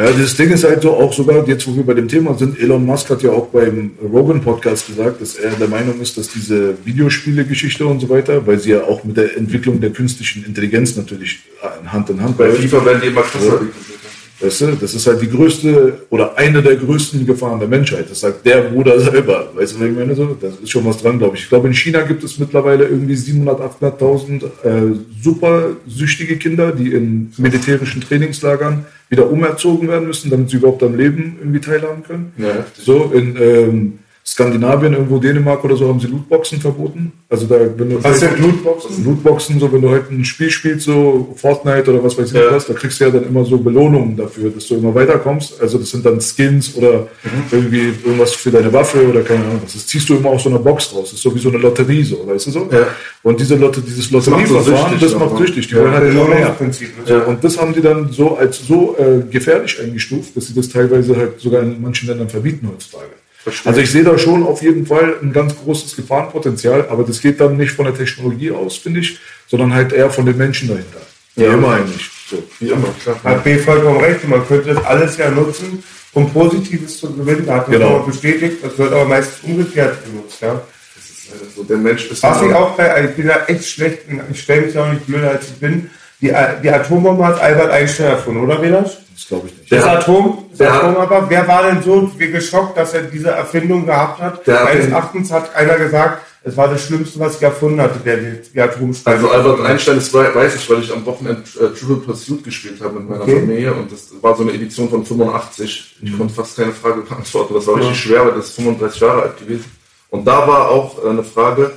Ja, 0.00 0.10
das 0.12 0.34
Ding 0.34 0.50
ist 0.50 0.64
halt 0.64 0.80
so, 0.80 0.92
auch 0.92 1.12
sogar 1.12 1.46
jetzt, 1.46 1.66
wo 1.68 1.76
wir 1.76 1.84
bei 1.84 1.92
dem 1.92 2.08
Thema 2.08 2.34
sind, 2.34 2.58
Elon 2.58 2.86
Musk 2.86 3.10
hat 3.10 3.22
ja 3.22 3.32
auch 3.32 3.48
beim 3.48 3.90
Rogan 4.02 4.40
Podcast 4.40 4.86
gesagt, 4.86 5.20
dass 5.20 5.34
er 5.34 5.50
der 5.50 5.68
Meinung 5.68 6.00
ist, 6.00 6.16
dass 6.16 6.28
diese 6.28 6.74
Videospiele-Geschichte 6.86 7.84
und 7.84 8.00
so 8.00 8.08
weiter, 8.08 8.46
weil 8.46 8.58
sie 8.58 8.70
ja 8.70 8.82
auch 8.84 9.04
mit 9.04 9.18
der 9.18 9.36
Entwicklung 9.36 9.78
der 9.78 9.90
künstlichen 9.90 10.46
Intelligenz 10.46 10.96
natürlich 10.96 11.40
Hand 11.84 12.08
in 12.08 12.22
Hand 12.22 12.38
Bei. 12.38 12.50
FIFA 12.50 12.82
werden 12.86 13.02
die 13.02 13.08
immer 13.08 13.20
krasser. 13.20 13.60
Ja. 13.60 13.99
Weißt 14.40 14.62
du, 14.62 14.66
das 14.72 14.94
ist 14.94 15.06
halt 15.06 15.20
die 15.20 15.28
größte 15.28 16.06
oder 16.08 16.36
eine 16.38 16.62
der 16.62 16.76
größten 16.76 17.26
Gefahren 17.26 17.58
der 17.58 17.68
Menschheit. 17.68 18.10
Das 18.10 18.20
sagt 18.20 18.46
der 18.46 18.62
Bruder 18.62 18.98
selber. 18.98 19.50
Weißt 19.54 19.74
du, 19.74 19.80
was 19.80 19.88
ich 19.88 19.94
meine? 19.94 20.14
So, 20.14 20.36
das 20.40 20.54
ist 20.62 20.70
schon 20.70 20.84
was 20.86 20.98
dran, 20.98 21.18
glaube 21.18 21.36
ich. 21.36 21.42
Ich 21.42 21.48
glaube, 21.50 21.68
in 21.68 21.74
China 21.74 22.00
gibt 22.02 22.24
es 22.24 22.38
mittlerweile 22.38 22.84
irgendwie 22.84 23.14
700.000, 23.14 23.80
800.000 23.98 24.44
äh, 24.44 24.96
super 25.22 25.76
süchtige 25.86 26.36
Kinder, 26.36 26.72
die 26.72 26.92
in 26.92 27.32
militärischen 27.36 28.00
Trainingslagern 28.00 28.86
wieder 29.10 29.30
umerzogen 29.30 29.88
werden 29.88 30.06
müssen, 30.06 30.30
damit 30.30 30.48
sie 30.48 30.56
überhaupt 30.56 30.82
am 30.82 30.96
Leben 30.96 31.36
irgendwie 31.40 31.60
teilhaben 31.60 32.02
können. 32.02 32.32
Ja. 32.38 32.64
So, 32.74 33.12
in 33.12 33.36
ähm, 33.36 33.98
Skandinavien, 34.30 34.92
irgendwo 34.92 35.18
Dänemark 35.18 35.64
oder 35.64 35.76
so, 35.76 35.88
haben 35.88 35.98
sie 35.98 36.06
Lootboxen 36.06 36.60
verboten. 36.60 37.10
Also 37.28 37.46
da, 37.46 37.56
wenn 37.76 37.90
du 37.90 38.04
Was 38.04 38.20
sind 38.20 38.38
Lootboxen? 38.38 39.04
Lootboxen, 39.04 39.58
so 39.58 39.72
wenn 39.72 39.82
du 39.82 39.90
halt 39.90 40.08
ein 40.12 40.24
Spiel 40.24 40.50
spielst, 40.50 40.86
so 40.86 41.34
Fortnite 41.34 41.90
oder 41.92 42.04
was 42.04 42.16
weiß 42.16 42.28
ich 42.32 42.38
Ja. 42.38 42.52
was, 42.52 42.66
da 42.66 42.74
kriegst 42.74 43.00
du 43.00 43.04
ja 43.06 43.10
dann 43.10 43.26
immer 43.26 43.44
so 43.44 43.58
Belohnungen 43.58 44.16
dafür, 44.16 44.50
dass 44.50 44.68
du 44.68 44.76
immer 44.76 44.94
weiterkommst. 44.94 45.60
Also 45.60 45.78
das 45.78 45.90
sind 45.90 46.06
dann 46.06 46.20
Skins 46.20 46.76
oder 46.76 47.08
irgendwie 47.50 47.92
irgendwas 48.04 48.32
für 48.32 48.52
deine 48.52 48.72
Waffe 48.72 49.04
oder 49.08 49.22
keine 49.22 49.44
Ahnung 49.44 49.60
was. 49.64 49.72
Das 49.72 49.86
ziehst 49.88 50.08
du 50.08 50.14
immer 50.14 50.28
aus 50.30 50.44
so 50.44 50.48
einer 50.50 50.60
Box 50.60 50.94
raus. 50.94 51.08
Das 51.10 51.14
ist 51.14 51.22
so 51.22 51.34
wie 51.34 51.40
so 51.40 51.48
eine 51.48 51.58
Lotterie, 51.58 52.04
so, 52.04 52.24
weißt 52.24 52.46
du 52.46 52.50
so? 52.52 52.68
Ja. 52.70 52.86
Und 53.24 53.40
diese 53.40 53.56
Lotte, 53.56 53.80
dieses 53.80 54.10
Lotterieverfahren, 54.12 54.98
das 55.00 55.14
macht 55.18 55.38
süchtig. 55.38 55.66
Die 55.68 55.74
Ja, 55.74 55.80
wollen 55.82 55.92
halt 55.92 56.12
immer 56.12 56.28
mehr. 56.28 56.56
So, 57.04 57.14
und 57.26 57.42
das 57.42 57.58
haben 57.60 57.74
die 57.74 57.80
dann 57.82 58.10
so 58.12 58.36
als 58.36 58.60
so 58.64 58.96
äh, 58.96 59.28
gefährlich 59.28 59.80
eingestuft, 59.82 60.36
dass 60.36 60.46
sie 60.46 60.54
das 60.54 60.68
teilweise 60.68 61.16
halt 61.16 61.40
sogar 61.40 61.62
in 61.62 61.82
manchen 61.82 62.08
Ländern 62.08 62.28
verbieten 62.28 62.68
heutzutage. 62.72 63.10
Verstehe. 63.42 63.70
Also 63.70 63.80
ich 63.80 63.90
sehe 63.90 64.04
da 64.04 64.18
schon 64.18 64.44
auf 64.44 64.60
jeden 64.62 64.86
Fall 64.86 65.16
ein 65.22 65.32
ganz 65.32 65.54
großes 65.56 65.96
Gefahrenpotenzial, 65.96 66.88
aber 66.90 67.04
das 67.04 67.20
geht 67.20 67.40
dann 67.40 67.56
nicht 67.56 67.72
von 67.72 67.86
der 67.86 67.94
Technologie 67.94 68.50
aus, 68.50 68.76
finde 68.76 69.00
ich, 69.00 69.18
sondern 69.46 69.72
halt 69.72 69.92
eher 69.92 70.10
von 70.10 70.26
den 70.26 70.36
Menschen 70.36 70.68
dahinter. 70.68 71.00
Wie 71.36 71.44
Ja. 71.44 71.54
immer 71.54 71.74
eigentlich. 71.74 72.10
So. 72.28 72.42
Wie 72.58 72.68
immer, 72.68 72.88
klar. 73.02 73.18
Hat 73.24 73.42
B 73.44 73.56
vollkommen 73.58 73.98
recht. 74.00 74.26
Man 74.28 74.46
könnte 74.46 74.74
das 74.74 74.84
alles 74.84 75.16
ja 75.16 75.30
nutzen, 75.30 75.82
um 76.12 76.30
Positives 76.30 76.98
zu 76.98 77.12
gewinnen. 77.14 77.44
Da 77.46 77.56
hat 77.56 77.68
er 77.68 77.78
Genau. 77.78 78.00
bestätigt. 78.00 78.58
Das 78.62 78.76
wird 78.76 78.92
aber 78.92 79.04
meistens 79.06 79.42
umgekehrt 79.42 79.96
genutzt. 80.04 80.40
Ja. 80.40 80.60
Das 80.94 81.04
ist 81.10 81.30
leider 81.32 81.50
so. 81.56 81.62
Der 81.64 81.76
Mensch 81.78 82.10
ist 82.10 82.22
Was 82.22 82.42
ich 82.42 82.52
auch 82.52 82.76
bei, 82.76 83.04
ich 83.04 83.16
bin 83.16 83.26
da 83.26 83.46
echt 83.46 83.64
schlecht, 83.68 84.00
ich 84.32 84.40
stelle 84.42 84.62
mich 84.66 84.74
ja 84.74 84.84
auch 84.84 84.92
nicht 84.92 85.06
blöder 85.06 85.30
als 85.30 85.46
ich 85.48 85.54
bin. 85.54 85.90
Die, 86.20 86.32
die 86.62 86.70
Atombombe 86.70 87.24
hat 87.26 87.40
Albert 87.40 87.70
Einstein 87.70 88.06
erfunden, 88.08 88.42
oder 88.44 88.60
Velas? 88.60 88.98
Das 89.14 89.26
glaube 89.28 89.48
ich 89.48 89.58
nicht. 89.58 89.72
Das 89.72 89.84
Der- 89.84 89.92
Atom, 89.98 90.44
das 90.50 90.58
der- 90.58 90.72
Atom 90.74 90.96
aber, 90.96 91.30
wer 91.30 91.46
war 91.48 91.62
denn 91.64 91.82
so 91.82 92.10
wie 92.18 92.30
geschockt, 92.30 92.76
dass 92.76 92.92
er 92.94 93.02
diese 93.02 93.30
Erfindung 93.30 93.86
gehabt 93.86 94.20
hat? 94.20 94.46
Der 94.46 94.58
hat 94.60 94.64
Meines 94.64 94.86
Erachtens 94.88 95.30
hat 95.32 95.54
einer 95.54 95.76
gesagt, 95.76 96.22
es 96.42 96.56
war 96.56 96.68
das 96.68 96.82
Schlimmste, 96.86 97.20
was 97.20 97.36
ich 97.36 97.42
erfunden 97.42 97.80
hatte, 97.82 97.98
der 98.00 98.16
die, 98.16 98.40
die 98.54 98.60
Atomspeicher. 98.60 99.16
Also 99.16 99.30
Albert 99.30 99.60
Einstein, 99.66 99.96
das 99.96 100.12
wei- 100.14 100.34
weiß 100.34 100.56
ich, 100.56 100.70
weil 100.70 100.80
ich 100.80 100.90
am 100.92 101.04
Wochenende 101.04 101.42
äh, 101.60 101.68
Trivial 101.78 102.00
Pursuit 102.00 102.42
gespielt 102.44 102.80
habe 102.82 102.98
mit 103.00 103.08
meiner 103.10 103.22
Okay. 103.22 103.40
Familie 103.40 103.72
und 103.74 103.92
das 103.92 104.08
war 104.22 104.34
so 104.36 104.42
eine 104.42 104.52
Edition 104.52 104.88
von 104.88 105.04
85. 105.04 105.96
Ich 106.02 106.16
konnte 106.18 106.32
fast 106.34 106.56
keine 106.56 106.72
Frage 106.72 107.02
beantworten. 107.02 107.54
Das 107.54 107.66
war 107.66 107.76
richtig 107.76 107.98
schwer, 108.00 108.24
weil 108.26 108.32
das 108.34 108.46
ist 108.46 108.56
35 108.56 109.00
Jahre 109.00 109.22
alt 109.22 109.38
gewesen. 109.38 109.64
Und 110.08 110.26
da 110.26 110.46
war 110.48 110.68
auch 110.70 111.04
äh, 111.04 111.08
eine 111.10 111.22
Frage, 111.22 111.62
äh, 111.64 111.68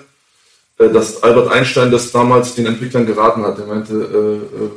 dass 0.91 1.21
Albert 1.23 1.51
Einstein 1.51 1.91
das 1.91 2.11
damals 2.11 2.55
den 2.55 2.65
Entwicklern 2.65 3.05
geraten 3.05 3.43
hat. 3.43 3.59
Er 3.59 3.65
meinte, 3.67 3.93
äh, 3.93 4.63
äh, 4.65 4.69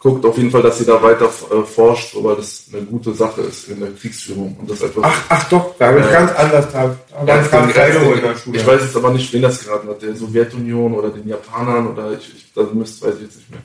guckt 0.00 0.24
auf 0.24 0.36
jeden 0.36 0.50
Fall, 0.50 0.62
dass 0.62 0.78
sie 0.78 0.84
da 0.84 1.00
weiter 1.02 1.26
äh, 1.26 1.62
forscht, 1.64 2.16
weil 2.22 2.36
das 2.36 2.64
eine 2.72 2.82
gute 2.82 3.12
Sache 3.14 3.42
ist 3.42 3.68
in 3.68 3.80
der 3.80 3.90
Kriegsführung 3.92 4.56
und 4.60 4.68
das 4.70 4.80
etwas. 4.82 5.04
Ach, 5.06 5.24
ach 5.28 5.48
doch, 5.48 5.74
da 5.78 5.86
habe 5.88 6.00
ich 6.00 6.06
Ja. 6.06 6.12
ganz 6.12 6.32
anders, 6.32 6.66
da, 6.72 6.96
ganz 7.24 7.50
den- 7.50 7.68
Kleidung 7.68 8.14
in 8.14 8.20
der 8.20 8.36
Schule. 8.36 8.58
Ich 8.58 8.66
weiß 8.66 8.80
jetzt 8.82 8.96
aber 8.96 9.10
nicht, 9.12 9.32
wen 9.32 9.42
das 9.42 9.64
geraten 9.64 9.88
hat, 9.88 10.02
der 10.02 10.16
Sowjetunion 10.16 10.94
oder 10.94 11.10
den 11.10 11.28
Japanern 11.28 11.86
oder 11.86 12.12
ich, 12.12 12.34
ich 12.34 12.52
das 12.54 12.72
müsste, 12.72 13.06
weiß 13.06 13.14
ich 13.16 13.22
jetzt 13.22 13.36
nicht 13.36 13.50
mehr. 13.50 13.60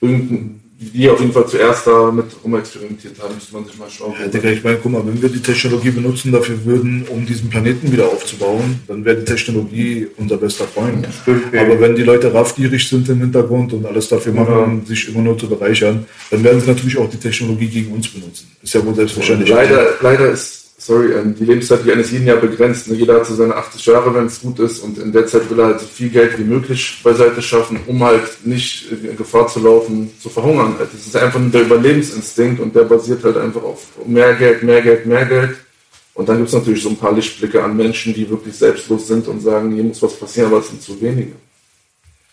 Irgendein, 0.00 0.60
die 0.78 1.08
auf 1.08 1.18
jeden 1.20 1.32
Fall 1.32 1.46
zuerst 1.46 1.86
da 1.86 2.10
mit 2.10 2.26
rumexperimentiert 2.44 3.18
haben, 3.22 3.34
müsste 3.34 3.54
man 3.54 3.64
sich 3.64 3.78
mal 3.78 3.88
schauen. 3.88 4.14
Ja, 4.20 4.28
Digga, 4.28 4.50
ich 4.50 4.62
meine, 4.62 4.76
guck 4.76 4.92
mal, 4.92 5.06
wenn 5.06 5.20
wir 5.22 5.30
die 5.30 5.40
Technologie 5.40 5.90
benutzen 5.90 6.32
dafür 6.32 6.62
würden, 6.66 7.06
um 7.08 7.24
diesen 7.24 7.48
Planeten 7.48 7.90
wieder 7.90 8.06
aufzubauen, 8.06 8.80
dann 8.86 9.02
wäre 9.02 9.16
die 9.16 9.24
Technologie 9.24 10.06
unser 10.18 10.36
bester 10.36 10.66
Freund. 10.66 11.08
Stimmt, 11.22 11.54
ja. 11.54 11.62
Aber 11.62 11.80
wenn 11.80 11.96
die 11.96 12.02
Leute 12.02 12.32
raffgierig 12.32 12.86
sind 12.86 13.08
im 13.08 13.20
Hintergrund 13.20 13.72
und 13.72 13.86
alles 13.86 14.08
dafür 14.08 14.34
machen, 14.34 14.84
sich 14.84 15.08
immer 15.08 15.22
nur 15.22 15.38
zu 15.38 15.48
bereichern, 15.48 16.04
dann 16.30 16.44
werden 16.44 16.60
sie 16.60 16.66
natürlich 16.66 16.98
auch 16.98 17.08
die 17.08 17.16
Technologie 17.16 17.68
gegen 17.68 17.92
uns 17.92 18.08
benutzen. 18.08 18.50
Ist 18.62 18.74
ja 18.74 18.84
wohl 18.84 18.94
selbstverständlich. 18.94 19.48
Leider, 19.48 19.94
leider 20.02 20.30
ist, 20.30 20.65
sorry, 20.86 21.12
ähm, 21.12 21.34
die 21.34 21.44
Lebenszeit 21.44 21.88
eines 21.88 22.12
jeden 22.12 22.26
ja 22.26 22.36
begrenzt. 22.36 22.88
ne? 22.88 22.94
Jeder 22.94 23.14
hat 23.16 23.26
so 23.26 23.34
seine 23.34 23.56
80 23.56 23.84
Jahre, 23.86 24.14
wenn 24.14 24.26
es 24.26 24.40
gut 24.40 24.60
ist, 24.60 24.78
und 24.80 24.98
in 24.98 25.12
der 25.12 25.26
Zeit 25.26 25.50
will 25.50 25.58
er 25.58 25.66
halt 25.66 25.80
so 25.80 25.86
viel 25.86 26.10
Geld 26.10 26.38
wie 26.38 26.44
möglich 26.44 27.00
beiseite 27.02 27.42
schaffen, 27.42 27.80
um 27.86 28.02
halt 28.04 28.46
nicht 28.46 28.90
in 28.92 29.16
Gefahr 29.16 29.48
zu 29.48 29.60
laufen, 29.60 30.12
zu 30.20 30.28
verhungern. 30.28 30.76
Das 30.78 30.94
ist 30.94 31.16
einfach 31.16 31.40
nur 31.40 31.50
der 31.50 31.62
Überlebensinstinkt 31.62 32.60
und 32.60 32.74
der 32.76 32.84
basiert 32.84 33.24
halt 33.24 33.36
einfach 33.36 33.62
auf 33.62 33.84
mehr 34.06 34.34
Geld, 34.34 34.62
mehr 34.62 34.80
Geld, 34.80 35.06
mehr 35.06 35.26
Geld. 35.26 35.56
Und 36.14 36.28
dann 36.28 36.38
gibt 36.38 36.48
es 36.48 36.54
natürlich 36.54 36.82
so 36.82 36.88
ein 36.88 36.96
paar 36.96 37.12
Lichtblicke 37.12 37.62
an 37.62 37.76
Menschen, 37.76 38.14
die 38.14 38.30
wirklich 38.30 38.54
selbstlos 38.54 39.08
sind 39.08 39.26
und 39.28 39.40
sagen, 39.40 39.74
hier 39.74 39.84
muss 39.84 40.00
was 40.02 40.14
passieren, 40.14 40.48
aber 40.48 40.60
es 40.60 40.68
sind 40.68 40.80
zu 40.80 40.98
wenige. 41.00 41.32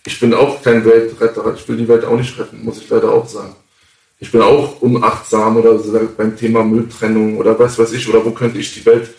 Ich 0.05 0.19
bin 0.19 0.33
auch 0.33 0.61
kein 0.61 0.85
Weltretter, 0.85 1.55
ich 1.57 1.67
will 1.67 1.77
die 1.77 1.87
Welt 1.87 2.05
auch 2.05 2.17
nicht 2.17 2.37
retten, 2.37 2.63
muss 2.63 2.77
ich 2.77 2.89
leider 2.89 3.11
auch 3.11 3.27
sagen. 3.27 3.55
Ich 4.23 4.31
bin 4.31 4.41
auch 4.41 4.81
unachtsam 4.81 5.57
oder 5.57 5.77
so 5.77 5.99
beim 6.15 6.37
Thema 6.37 6.63
Mülltrennung 6.63 7.35
oder 7.35 7.59
was 7.59 7.77
weiß 7.77 7.91
ich, 7.91 8.07
oder 8.07 8.23
wo 8.23 8.31
könnte 8.31 8.57
ich 8.57 8.73
die 8.73 8.85
Welt, 8.85 9.09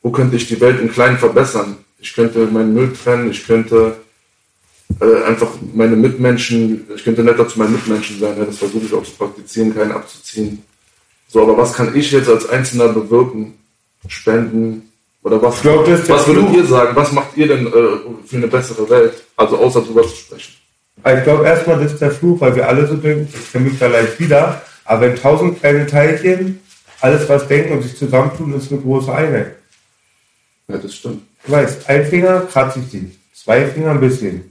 wo 0.00 0.12
könnte 0.12 0.36
ich 0.36 0.46
die 0.46 0.60
Welt 0.60 0.80
im 0.80 0.92
Kleinen 0.92 1.18
verbessern? 1.18 1.78
Ich 1.98 2.14
könnte 2.14 2.46
meinen 2.46 2.72
Müll 2.72 2.92
trennen, 2.92 3.32
ich 3.32 3.44
könnte 3.44 3.96
äh, 5.00 5.24
einfach 5.24 5.48
meine 5.74 5.96
Mitmenschen, 5.96 6.86
ich 6.94 7.02
könnte 7.02 7.24
netter 7.24 7.48
zu 7.48 7.58
meinen 7.58 7.72
Mitmenschen 7.72 8.20
sein, 8.20 8.38
ja, 8.38 8.44
das 8.44 8.58
versuche 8.58 8.84
ich 8.84 8.94
auch 8.94 9.02
zu 9.02 9.10
praktizieren, 9.18 9.74
keinen 9.74 9.90
abzuziehen. 9.90 10.62
So, 11.26 11.42
aber 11.42 11.58
was 11.58 11.72
kann 11.72 11.96
ich 11.96 12.12
jetzt 12.12 12.28
als 12.28 12.48
Einzelner 12.48 12.90
bewirken? 12.90 13.54
Spenden 14.06 14.92
oder 15.24 15.42
was? 15.42 15.62
glaub, 15.62 15.84
was 15.88 16.28
würdet 16.28 16.54
ihr 16.54 16.64
sagen? 16.64 16.94
Was 16.94 17.10
macht 17.10 17.36
ihr 17.36 17.48
denn 17.48 17.66
äh, 17.66 17.70
für 18.24 18.36
eine 18.36 18.46
bessere 18.46 18.88
Welt? 18.88 19.14
Also 19.36 19.56
außer 19.56 19.80
drüber 19.80 20.02
zu 20.02 20.14
sprechen. 20.14 20.63
Ich 20.96 21.22
glaube 21.24 21.44
erstmal, 21.44 21.82
das 21.82 21.92
ist 21.92 22.00
der 22.00 22.10
Fluch, 22.10 22.40
weil 22.40 22.54
wir 22.54 22.68
alle 22.68 22.86
so 22.86 22.96
denken, 22.96 23.28
ich 23.32 23.52
kenne 23.52 23.68
mich 23.68 23.78
da 23.78 23.88
leicht 23.88 24.18
wieder, 24.18 24.62
aber 24.84 25.02
wenn 25.02 25.16
tausend 25.16 25.60
kleine 25.60 25.86
Teilchen 25.86 26.60
alles 27.00 27.28
was 27.28 27.46
denken 27.46 27.74
und 27.74 27.82
sich 27.82 27.96
zusammentun, 27.96 28.54
ist 28.54 28.72
eine 28.72 28.80
große 28.80 29.12
Einheit. 29.14 29.56
Ja, 30.68 30.78
das 30.78 30.94
stimmt. 30.94 31.22
Du 31.44 31.52
weißt, 31.52 31.88
ein 31.90 32.06
Finger 32.06 32.40
kratze 32.50 32.80
ich 32.80 32.90
dich, 32.90 33.18
zwei 33.34 33.66
Finger 33.66 33.90
ein 33.90 34.00
bisschen, 34.00 34.50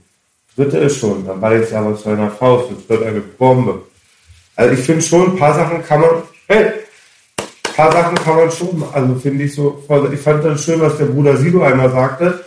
dritte 0.54 0.78
ist 0.78 0.98
schon, 0.98 1.26
dann 1.26 1.40
war 1.40 1.54
jetzt 1.54 1.72
aber 1.72 1.96
zu 1.96 2.08
einer 2.08 2.30
Faust, 2.30 2.70
das 2.70 2.88
wird 2.88 3.08
eine 3.08 3.20
Bombe. 3.20 3.82
Also 4.54 4.74
ich 4.74 4.80
finde 4.80 5.02
schon, 5.02 5.32
ein 5.32 5.36
paar 5.36 5.54
Sachen 5.54 5.84
kann 5.84 6.00
man, 6.00 6.10
hey, 6.46 6.66
ein 6.66 7.74
paar 7.74 7.90
Sachen 7.90 8.14
kann 8.16 8.36
man 8.36 8.50
schon, 8.52 8.84
also 8.92 9.14
finde 9.16 9.42
ich 9.42 9.54
so, 9.54 9.82
ich 10.12 10.20
fand 10.20 10.44
das 10.44 10.62
schön, 10.62 10.80
was 10.80 10.98
der 10.98 11.06
Bruder 11.06 11.36
Sido 11.36 11.62
einmal 11.62 11.90
sagte, 11.90 12.44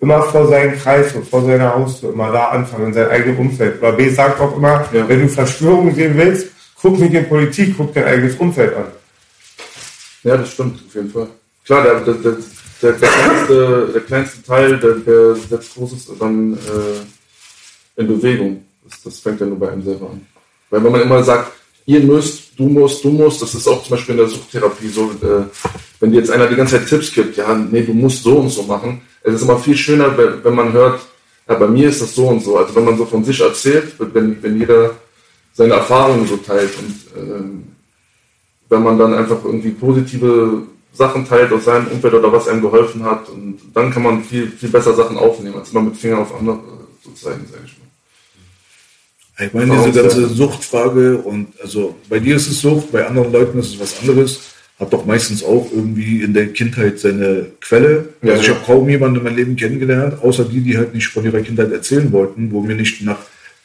immer 0.00 0.22
vor 0.22 0.48
seinen 0.48 0.78
Kreis 0.78 1.14
und 1.14 1.28
vor 1.28 1.44
seiner 1.44 1.74
Haustür, 1.74 2.12
immer 2.12 2.32
da 2.32 2.48
anfangen, 2.48 2.86
in 2.88 2.94
sein 2.94 3.08
eigenes 3.08 3.38
Umfeld. 3.38 3.78
Oder 3.82 3.92
B 3.92 4.08
sagt 4.08 4.40
auch 4.40 4.56
immer, 4.56 4.88
Ja. 4.92 5.08
wenn 5.08 5.20
du 5.22 5.28
Verschwörungen 5.28 5.94
sehen 5.94 6.16
willst, 6.16 6.48
guck 6.80 6.98
nicht 6.98 7.12
in 7.14 7.28
Politik, 7.28 7.74
guck 7.76 7.92
dein 7.94 8.04
eigenes 8.04 8.36
Umfeld 8.36 8.74
an. 8.74 8.86
Ja, 10.22 10.36
das 10.36 10.52
stimmt, 10.52 10.80
auf 10.86 10.94
jeden 10.94 11.10
Fall. 11.10 11.28
Klar, 11.64 11.82
der, 11.82 12.00
der, 12.00 12.14
der, 12.14 12.36
der, 12.82 12.92
der, 12.92 13.08
kleinste, 13.08 13.90
der 13.94 14.00
kleinste 14.02 14.42
Teil, 14.42 14.78
der, 14.78 14.94
der 14.94 15.34
setzt 15.36 15.74
Großes 15.74 16.10
dann 16.18 16.54
äh, 16.54 18.00
in 18.00 18.06
Bewegung. 18.08 18.64
Das, 18.88 19.02
das 19.02 19.18
fängt 19.20 19.40
ja 19.40 19.46
nur 19.46 19.58
bei 19.58 19.70
einem 19.70 19.82
selber 19.82 20.10
an. 20.10 20.26
Weil 20.70 20.82
wenn 20.82 20.92
man 20.92 21.02
immer 21.02 21.22
sagt, 21.22 21.52
ihr 21.86 22.00
müsst, 22.00 22.58
du 22.58 22.64
musst, 22.64 23.04
du 23.04 23.10
musst, 23.10 23.42
das 23.42 23.54
ist 23.54 23.66
auch 23.66 23.82
zum 23.82 23.96
Beispiel 23.96 24.14
in 24.14 24.20
der 24.20 24.28
Suchttherapie 24.28 24.88
so, 24.88 25.10
äh, 25.22 25.44
wenn 26.00 26.12
dir 26.12 26.18
jetzt 26.18 26.30
einer 26.30 26.46
die 26.46 26.56
ganze 26.56 26.78
Zeit 26.78 26.88
Tipps 26.88 27.12
gibt, 27.12 27.36
ja, 27.36 27.54
nee, 27.54 27.82
du 27.82 27.92
musst 27.92 28.22
so 28.22 28.36
und 28.36 28.50
so 28.50 28.62
machen. 28.62 29.02
Es 29.22 29.34
ist 29.34 29.42
immer 29.42 29.58
viel 29.58 29.76
schöner, 29.76 30.16
wenn, 30.16 30.54
man 30.54 30.72
hört, 30.72 31.00
ja, 31.48 31.54
bei 31.54 31.66
mir 31.66 31.88
ist 31.88 32.00
das 32.00 32.14
so 32.14 32.28
und 32.28 32.42
so. 32.42 32.56
Also 32.56 32.74
wenn 32.74 32.84
man 32.84 32.96
so 32.96 33.04
von 33.04 33.24
sich 33.24 33.40
erzählt, 33.40 33.94
wenn, 33.98 34.42
wenn 34.42 34.58
jeder 34.58 34.92
seine 35.52 35.74
Erfahrungen 35.74 36.26
so 36.26 36.36
teilt 36.36 36.70
und 36.78 37.22
ähm, 37.22 37.64
wenn 38.68 38.82
man 38.82 38.98
dann 38.98 39.14
einfach 39.14 39.44
irgendwie 39.44 39.70
positive 39.70 40.62
Sachen 40.92 41.26
teilt 41.26 41.52
aus 41.52 41.64
seinem 41.64 41.88
Umfeld 41.88 42.14
oder 42.14 42.32
was 42.32 42.48
einem 42.48 42.62
geholfen 42.62 43.04
hat 43.04 43.28
und 43.28 43.58
dann 43.74 43.90
kann 43.90 44.02
man 44.02 44.24
viel, 44.24 44.50
viel 44.50 44.70
besser 44.70 44.94
Sachen 44.94 45.18
aufnehmen, 45.18 45.56
als 45.56 45.70
immer 45.70 45.82
mit 45.82 45.96
Fingern 45.96 46.20
auf 46.20 46.34
andere 46.34 46.60
zu 47.02 47.12
zeigen, 47.14 47.46
sage 47.50 47.62
ich 47.66 47.78
mal. 47.78 47.79
Ich 49.40 49.54
meine, 49.54 49.74
diese 49.86 50.02
ganze 50.02 50.26
Suchtfrage 50.26 51.18
und 51.18 51.48
also 51.62 51.96
bei 52.08 52.18
dir 52.18 52.36
ist 52.36 52.48
es 52.48 52.60
Sucht, 52.60 52.92
bei 52.92 53.06
anderen 53.06 53.32
Leuten 53.32 53.58
ist 53.58 53.74
es 53.74 53.80
was 53.80 54.00
anderes. 54.00 54.40
Hat 54.78 54.92
doch 54.92 55.04
meistens 55.04 55.44
auch 55.44 55.70
irgendwie 55.70 56.22
in 56.22 56.32
der 56.32 56.46
Kindheit 56.48 56.98
seine 56.98 57.46
Quelle. 57.60 58.08
Ja, 58.22 58.30
also 58.32 58.42
ich 58.42 58.48
ja. 58.48 58.54
habe 58.54 58.64
kaum 58.64 58.88
jemanden 58.88 59.18
in 59.18 59.24
meinem 59.24 59.36
Leben 59.36 59.56
kennengelernt, 59.56 60.22
außer 60.22 60.44
die, 60.44 60.60
die 60.60 60.78
halt 60.78 60.94
nicht 60.94 61.08
von 61.08 61.24
ihrer 61.24 61.40
Kindheit 61.40 61.70
erzählen 61.70 62.10
wollten, 62.12 62.50
wo 62.50 62.62
mir 62.62 62.74
nicht 62.74 63.02
nach 63.02 63.18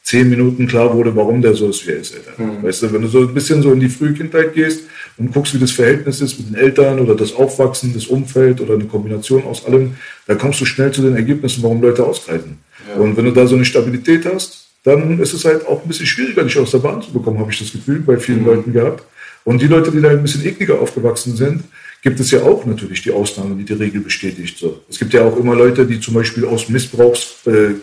zehn 0.04 0.30
Minuten 0.30 0.68
klar 0.68 0.94
wurde, 0.94 1.16
warum 1.16 1.42
der 1.42 1.54
so 1.54 1.70
ist, 1.70 1.88
wie 1.88 1.92
er 1.92 1.98
ist. 1.98 2.16
Mhm. 2.38 2.62
Weißt 2.64 2.84
du, 2.84 2.94
wenn 2.94 3.02
du 3.02 3.08
so 3.08 3.22
ein 3.22 3.34
bisschen 3.34 3.62
so 3.62 3.72
in 3.72 3.80
die 3.80 3.90
Frühkindheit 3.90 4.54
gehst 4.54 4.82
und 5.18 5.34
guckst, 5.34 5.54
wie 5.56 5.60
das 5.60 5.72
Verhältnis 5.72 6.22
ist 6.22 6.38
mit 6.38 6.50
den 6.50 6.56
Eltern 6.56 7.00
oder 7.00 7.16
das 7.16 7.34
Aufwachsen, 7.34 7.94
das 7.94 8.08
Umfeld 8.08 8.60
oder 8.60 8.76
eine 8.76 8.86
Kombination 8.86 9.46
aus 9.46 9.66
allem, 9.66 9.96
da 10.28 10.36
kommst 10.36 10.60
du 10.60 10.66
schnell 10.66 10.92
zu 10.92 11.02
den 11.02 11.16
Ergebnissen, 11.16 11.64
warum 11.64 11.82
Leute 11.82 12.06
ausgreifen. 12.06 12.60
Und 12.98 13.18
wenn 13.18 13.26
du 13.26 13.32
da 13.32 13.48
so 13.48 13.56
eine 13.56 13.66
Stabilität 13.66 14.26
hast, 14.26 14.65
dann 14.86 15.20
ist 15.20 15.34
es 15.34 15.44
halt 15.44 15.68
auch 15.68 15.82
ein 15.82 15.88
bisschen 15.88 16.06
schwieriger, 16.06 16.44
dich 16.44 16.58
aus 16.58 16.72
der 16.72 16.78
Bahn 16.78 17.02
zu 17.02 17.12
bekommen, 17.12 17.40
habe 17.40 17.52
ich 17.52 17.60
das 17.60 17.72
Gefühl, 17.72 18.00
bei 18.00 18.18
vielen 18.18 18.46
Leuten 18.46 18.72
gehabt. 18.72 19.04
Und 19.44 19.62
die 19.62 19.68
Leute, 19.68 19.92
die 19.92 20.02
da 20.02 20.10
ein 20.10 20.22
bisschen 20.22 20.46
ekliger 20.46 20.80
aufgewachsen 20.80 21.36
sind, 21.36 21.64
gibt 22.02 22.20
es 22.20 22.30
ja 22.32 22.44
auch 22.44 22.66
natürlich 22.66 23.02
die 23.02 23.12
Ausnahme, 23.12 23.56
die 23.56 23.64
die 23.64 23.74
Regel 23.74 24.02
bestätigt. 24.02 24.58
So. 24.60 24.82
Es 24.90 25.00
gibt 25.00 25.14
ja 25.14 25.24
auch 25.24 25.38
immer 25.38 25.56
Leute, 25.56 25.86
die 25.86 26.00
zum 26.00 26.14
Beispiel 26.14 26.46
aus 26.46 26.70
Missbrauchs 26.70 27.36
äh, 27.48 27.74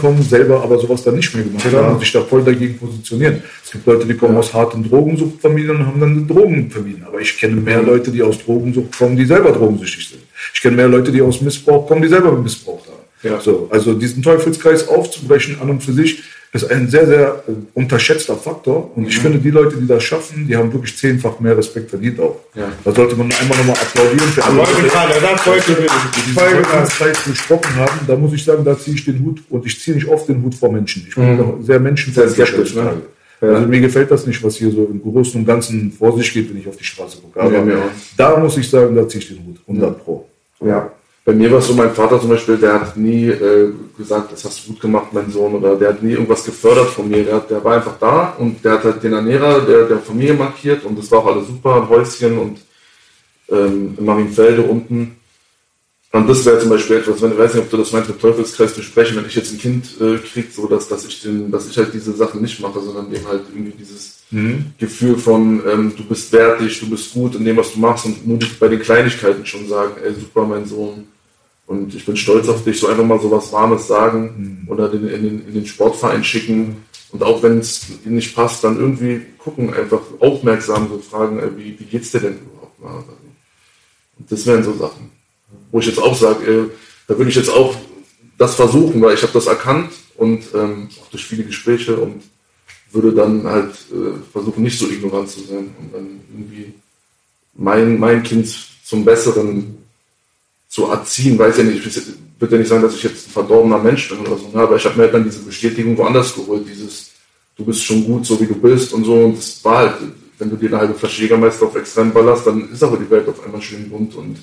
kommen, 0.00 0.22
selber 0.22 0.62
aber 0.62 0.78
sowas 0.78 1.02
dann 1.02 1.16
nicht 1.16 1.34
mehr 1.34 1.42
gemacht 1.44 1.64
Genau. 1.64 1.82
haben 1.82 1.94
und 1.94 2.00
sich 2.00 2.12
da 2.12 2.22
voll 2.22 2.44
dagegen 2.44 2.78
positionieren. 2.78 3.42
Es 3.64 3.72
gibt 3.72 3.86
Leute, 3.86 4.06
die 4.06 4.14
kommen 4.14 4.36
aus 4.36 4.54
harten 4.54 4.88
Drogensuchtfamilien 4.88 5.76
und 5.76 5.86
haben 5.86 6.00
dann 6.00 6.28
Drogen 6.28 6.70
vermieden. 6.70 7.04
Aber 7.04 7.20
ich 7.20 7.36
kenne 7.38 7.56
mehr 7.60 7.82
Leute, 7.82 8.12
die 8.12 8.22
aus 8.22 8.38
Drogensucht 8.38 8.96
kommen, 8.96 9.16
die 9.16 9.24
selber 9.24 9.50
drogensüchtig 9.50 10.10
sind. 10.10 10.22
Ich 10.54 10.60
kenne 10.60 10.76
mehr 10.76 10.88
Leute, 10.88 11.10
die 11.10 11.22
aus 11.22 11.40
Missbrauch 11.40 11.86
kommen, 11.88 12.02
die 12.02 12.08
selber 12.08 12.32
missbraucht 12.32 12.86
haben. 12.86 12.91
Ja. 13.22 13.40
So, 13.40 13.68
also 13.70 13.94
diesen 13.94 14.22
Teufelskreis 14.22 14.88
aufzubrechen 14.88 15.58
an 15.60 15.70
und 15.70 15.82
für 15.82 15.92
sich 15.92 16.22
ist 16.54 16.70
ein 16.70 16.88
sehr, 16.88 17.06
sehr 17.06 17.42
äh, 17.48 17.52
unterschätzter 17.72 18.36
Faktor. 18.36 18.94
Und 18.94 19.08
ich 19.08 19.18
finde, 19.18 19.38
die 19.38 19.50
Leute, 19.50 19.76
die 19.78 19.86
das 19.86 20.02
schaffen, 20.04 20.46
die 20.46 20.54
haben 20.54 20.70
wirklich 20.70 20.96
zehnfach 20.98 21.40
mehr 21.40 21.56
Respekt 21.56 21.88
verdient 21.88 22.20
auch. 22.20 22.40
Ja. 22.54 22.70
Da 22.84 22.92
sollte 22.92 23.16
man 23.16 23.32
einmal 23.40 23.56
nochmal 23.56 23.76
applaudieren 23.76 24.28
für 24.28 24.44
alle 24.44 24.56
Leute, 24.58 24.70
die. 26.28 26.34
Teufelskreis 26.34 27.24
gesprochen 27.24 27.74
haben. 27.76 28.00
Da 28.06 28.16
muss 28.16 28.34
ich 28.34 28.44
sagen, 28.44 28.64
da 28.64 28.78
ziehe 28.78 28.96
ich 28.96 29.04
den 29.04 29.24
Hut 29.24 29.40
und 29.48 29.64
ich 29.64 29.80
ziehe 29.80 29.96
nicht 29.96 30.06
oft 30.08 30.28
den 30.28 30.42
Hut 30.42 30.54
vor 30.54 30.70
Menschen. 30.70 31.06
Ich 31.08 31.14
bin 31.14 31.38
da 31.38 31.54
sehr 31.64 31.80
skeptisch, 32.28 32.74
ne? 32.74 32.82
heutzutage. 32.82 33.02
Also 33.54 33.66
mir 33.66 33.80
gefällt 33.80 34.10
das 34.10 34.26
nicht, 34.26 34.42
was 34.44 34.56
hier 34.56 34.70
so 34.70 34.84
im 34.84 35.02
Großen 35.02 35.40
und 35.40 35.46
Ganzen 35.46 35.90
vor 35.90 36.16
sich 36.16 36.32
geht, 36.32 36.48
wenn 36.50 36.58
ich 36.60 36.68
auf 36.68 36.76
die 36.76 36.84
Straße 36.84 37.16
gucke. 37.20 37.40
Aber 37.40 37.52
Ja, 37.52 37.82
da 38.16 38.36
muss 38.36 38.56
ich 38.56 38.68
sagen, 38.68 38.94
da 38.94 39.08
ziehe 39.08 39.20
ich 39.20 39.28
den 39.28 39.44
Hut. 39.44 39.56
100 39.66 40.04
Pro. 40.04 40.28
Ja. 40.64 40.92
Bei 41.24 41.32
mir 41.32 41.52
war 41.52 41.58
es 41.60 41.68
so, 41.68 41.74
mein 41.74 41.94
Vater 41.94 42.20
zum 42.20 42.30
Beispiel, 42.30 42.56
der 42.56 42.80
hat 42.80 42.96
nie 42.96 43.28
äh, 43.28 43.72
gesagt, 43.96 44.32
das 44.32 44.44
hast 44.44 44.64
du 44.64 44.72
gut 44.72 44.80
gemacht, 44.80 45.12
mein 45.12 45.30
Sohn, 45.30 45.54
oder 45.54 45.76
der 45.76 45.90
hat 45.90 46.02
nie 46.02 46.12
irgendwas 46.12 46.44
gefördert 46.44 46.88
von 46.88 47.08
mir. 47.08 47.22
Der, 47.22 47.38
der 47.40 47.62
war 47.62 47.76
einfach 47.76 47.96
da 48.00 48.34
und 48.38 48.64
der 48.64 48.72
hat 48.72 48.84
halt 48.84 49.02
den 49.04 49.12
Ernährer 49.12 49.60
der, 49.60 49.86
der 49.86 49.98
Familie 49.98 50.34
markiert 50.34 50.84
und 50.84 50.98
das 50.98 51.10
war 51.12 51.20
auch 51.20 51.26
alles 51.26 51.46
super, 51.46 51.76
ein 51.76 51.88
Häuschen 51.88 52.38
und 52.38 52.58
ähm, 53.50 53.96
Marienfelde 54.00 54.62
unten. 54.62 55.16
Und 56.12 56.28
das 56.28 56.44
wäre 56.44 56.58
zum 56.58 56.68
Beispiel 56.68 56.96
etwas, 56.96 57.22
wenn 57.22 57.32
ich 57.32 57.38
weiß 57.38 57.54
nicht, 57.54 57.64
ob 57.64 57.70
du 57.70 57.78
das 57.78 57.92
meinst, 57.92 58.10
mit 58.10 58.20
Teufelskreis 58.20 58.74
besprechen, 58.74 59.16
wenn 59.16 59.24
ich 59.24 59.34
jetzt 59.34 59.52
ein 59.52 59.58
Kind 59.58 59.86
äh, 59.98 60.18
kriege, 60.18 60.48
so 60.54 60.66
dass, 60.66 60.86
dass 60.86 61.06
ich 61.06 61.22
den, 61.22 61.50
dass 61.50 61.68
ich 61.68 61.76
halt 61.78 61.94
diese 61.94 62.12
Sachen 62.12 62.42
nicht 62.42 62.60
mache, 62.60 62.80
sondern 62.80 63.10
dem 63.10 63.26
halt 63.26 63.42
irgendwie 63.50 63.72
dieses 63.78 64.18
Gefühl 64.78 65.16
von 65.16 65.62
ähm, 65.66 65.92
du 65.96 66.04
bist 66.04 66.30
wertig, 66.32 66.78
du 66.80 66.90
bist 66.90 67.14
gut 67.14 67.34
in 67.34 67.44
dem, 67.44 67.56
was 67.56 67.72
du 67.72 67.80
machst 67.80 68.04
und 68.04 68.26
nur 68.26 68.38
bei 68.60 68.68
den 68.68 68.80
Kleinigkeiten 68.80 69.46
schon 69.46 69.66
sagen, 69.66 69.94
ey 70.04 70.12
super, 70.12 70.44
mein 70.44 70.66
Sohn, 70.66 71.06
und 71.66 71.94
ich 71.94 72.04
bin 72.04 72.16
stolz 72.16 72.48
auf 72.48 72.64
dich, 72.64 72.78
so 72.78 72.88
einfach 72.88 73.04
mal 73.04 73.20
so 73.20 73.30
was 73.30 73.52
Warmes 73.52 73.86
sagen 73.86 74.66
oder 74.68 74.88
den, 74.88 75.08
in, 75.08 75.22
den, 75.22 75.48
in 75.48 75.54
den 75.54 75.66
Sportverein 75.66 76.24
schicken. 76.24 76.84
Und 77.12 77.22
auch 77.22 77.42
wenn 77.42 77.58
es 77.58 77.86
nicht 78.04 78.34
passt, 78.34 78.64
dann 78.64 78.78
irgendwie 78.78 79.22
gucken, 79.38 79.72
einfach 79.72 80.00
aufmerksam 80.20 80.88
so 80.88 80.98
fragen, 80.98 81.38
ey, 81.38 81.48
wie, 81.56 81.78
wie 81.78 81.84
geht's 81.84 82.10
dir 82.10 82.20
denn 82.20 82.38
überhaupt 82.38 82.80
mal? 82.80 82.96
Also, 82.96 83.12
Und 84.18 84.30
das 84.30 84.46
wären 84.46 84.64
so 84.64 84.74
Sachen, 84.74 85.11
wo 85.72 85.80
ich 85.80 85.86
jetzt 85.86 85.98
auch 85.98 86.16
sage, 86.16 86.44
äh, 86.46 86.68
da 87.08 87.18
würde 87.18 87.30
ich 87.30 87.36
jetzt 87.36 87.50
auch 87.50 87.74
das 88.38 88.54
versuchen, 88.54 89.02
weil 89.02 89.14
ich 89.14 89.22
habe 89.22 89.32
das 89.32 89.46
erkannt 89.46 89.90
und 90.16 90.44
ähm, 90.54 90.88
auch 91.00 91.10
durch 91.10 91.24
viele 91.24 91.44
Gespräche 91.44 91.96
und 91.96 92.22
würde 92.92 93.12
dann 93.12 93.44
halt 93.44 93.72
äh, 93.90 94.30
versuchen, 94.30 94.62
nicht 94.62 94.78
so 94.78 94.86
ignorant 94.86 95.28
zu 95.28 95.40
sein 95.40 95.74
und 95.80 95.92
dann 95.92 96.20
irgendwie 96.32 96.74
mein, 97.54 97.98
mein 97.98 98.22
Kind 98.22 98.48
zum 98.84 99.04
Besseren 99.04 99.78
zu 100.68 100.86
erziehen, 100.86 101.38
weiß 101.38 101.58
ja 101.58 101.64
nicht, 101.64 101.86
ich 101.86 102.02
würde 102.38 102.54
ja 102.54 102.58
nicht 102.58 102.68
sagen, 102.68 102.82
dass 102.82 102.94
ich 102.94 103.02
jetzt 103.02 103.28
ein 103.28 103.32
verdorbener 103.32 103.78
Mensch 103.78 104.08
bin 104.08 104.18
oder 104.20 104.36
so, 104.36 104.48
ne? 104.48 104.62
aber 104.62 104.76
ich 104.76 104.84
habe 104.84 104.96
mir 104.96 105.02
halt 105.04 105.14
dann 105.14 105.24
diese 105.24 105.40
Bestätigung 105.40 105.96
woanders 105.96 106.34
geholt, 106.34 106.66
dieses, 106.68 107.10
du 107.56 107.64
bist 107.64 107.84
schon 107.84 108.04
gut, 108.04 108.26
so 108.26 108.40
wie 108.40 108.46
du 108.46 108.54
bist 108.54 108.92
und 108.92 109.04
so, 109.04 109.14
und 109.14 109.38
das 109.38 109.64
war 109.64 109.78
halt, 109.78 109.94
wenn 110.38 110.50
du 110.50 110.56
dir 110.56 110.68
eine 110.68 110.78
halbe 110.78 110.94
Flasche 110.94 111.22
Jägermeister 111.22 111.66
auf 111.66 111.76
extrem 111.76 112.12
ballerst, 112.12 112.46
dann 112.46 112.70
ist 112.70 112.82
aber 112.82 112.96
die 112.96 113.10
Welt 113.10 113.28
auf 113.28 113.44
einmal 113.44 113.62
schön 113.62 113.88
bunt 113.88 114.14
und 114.16 114.38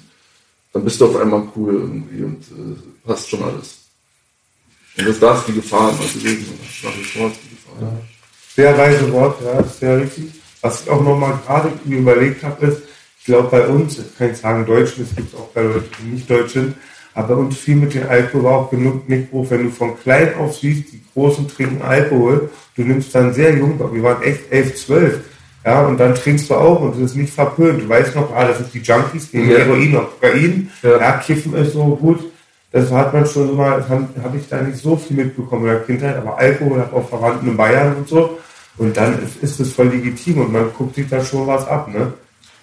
dann 0.73 0.84
bist 0.84 1.01
du 1.01 1.05
auf 1.08 1.15
einmal 1.15 1.47
cool 1.55 1.73
irgendwie 1.73 2.23
und 2.23 2.41
äh, 2.41 3.08
passt 3.08 3.29
schon 3.29 3.43
alles. 3.43 3.79
Und 4.97 5.08
das, 5.08 5.19
da 5.19 5.36
ist 5.36 5.47
die 5.47 5.53
Gefahr 5.53 5.89
immer 5.89 5.99
gewesen, 5.99 6.45
oder? 6.47 6.89
nach 6.89 6.97
wie 6.97 7.03
vor 7.03 7.27
ist 7.27 7.39
die 7.43 7.55
Gefahr. 7.55 8.01
Sehr 8.55 8.77
weise 8.77 9.12
Worte, 9.12 9.45
ja, 9.45 9.63
sehr 9.63 10.01
richtig. 10.01 10.25
Was 10.62 10.82
ich 10.82 10.89
auch 10.89 11.01
nochmal 11.01 11.39
gerade 11.45 11.71
überlegt 11.86 12.43
habe, 12.43 12.65
ist, 12.65 12.82
ich 13.19 13.25
glaube 13.25 13.47
bei 13.49 13.67
uns, 13.67 13.97
ich 13.97 14.17
kann 14.17 14.29
nicht 14.29 14.41
sagen 14.41 14.65
Deutschen, 14.65 15.03
es 15.03 15.15
gibt 15.15 15.34
auch 15.36 15.47
bei 15.49 15.62
Leuten, 15.62 15.89
die 16.01 16.12
nicht 16.12 16.29
Deutsch 16.29 16.53
sind, 16.53 16.75
aber 17.13 17.36
bei 17.36 17.41
uns 17.41 17.58
viel 17.58 17.75
mit 17.75 17.93
dem 17.93 18.08
Alkohol 18.08 18.43
war 18.43 18.53
auch 18.53 18.69
genug 18.69 19.08
Nickbruch, 19.08 19.49
wenn 19.49 19.65
du 19.65 19.71
von 19.71 19.99
klein 19.99 20.36
auf 20.36 20.58
siehst, 20.58 20.91
die 20.91 21.01
Großen 21.13 21.47
trinken 21.47 21.82
Alkohol, 21.82 22.49
du 22.75 22.82
nimmst 22.84 23.13
dann 23.15 23.34
sehr 23.34 23.55
jung, 23.55 23.79
wir 23.79 24.03
waren 24.03 24.21
echt 24.23 24.51
elf, 24.51 24.75
zwölf, 24.75 25.19
ja, 25.69 25.86
und 25.86 25.99
dann 25.99 26.15
trinkst 26.15 26.49
du 26.49 26.55
auch 26.55 26.82
und 26.82 26.95
das 26.95 27.12
ist 27.12 27.15
nicht 27.15 27.34
verpönt. 27.34 27.84
Du 27.84 27.89
weißt 27.89 28.15
noch, 28.15 28.34
ah, 28.36 28.45
das 28.47 28.58
sind 28.58 28.73
die 28.73 28.79
Junkies, 28.79 29.32
gegen 29.32 29.49
Ja. 29.51 29.60
Heroin 29.60 29.95
und 29.97 30.08
Kokain, 30.19 30.71
Ja. 30.82 30.97
ja. 30.99 31.12
Kiffen 31.17 31.53
ist 31.55 31.73
so 31.73 31.84
gut. 31.95 32.19
Das 32.71 32.91
hat 32.91 33.13
man 33.13 33.25
schon 33.25 33.47
so 33.47 33.53
mal, 33.53 33.88
habe 33.89 34.08
hab 34.23 34.36
ich 34.36 34.47
da 34.49 34.62
nicht 34.62 34.77
so 34.77 34.95
viel 34.95 35.17
mitbekommen 35.17 35.63
in 35.63 35.69
der 35.69 35.79
Kindheit, 35.82 36.17
aber 36.17 36.38
Alkohol 36.38 36.79
hat 36.79 36.93
auch 36.93 37.08
Verwandten 37.10 37.47
in 37.49 37.58
Bayern 37.58 37.95
und 37.97 38.08
so. 38.08 38.38
Und 38.77 38.95
dann 38.95 39.12
ist, 39.23 39.43
ist 39.43 39.60
es 39.60 39.73
voll 39.73 39.88
legitim 39.88 40.39
und 40.41 40.53
man 40.53 40.71
guckt 40.77 40.95
sich 40.95 41.08
da 41.10 41.23
schon 41.23 41.45
was 41.47 41.67
ab, 41.67 41.88
ne? 41.93 42.13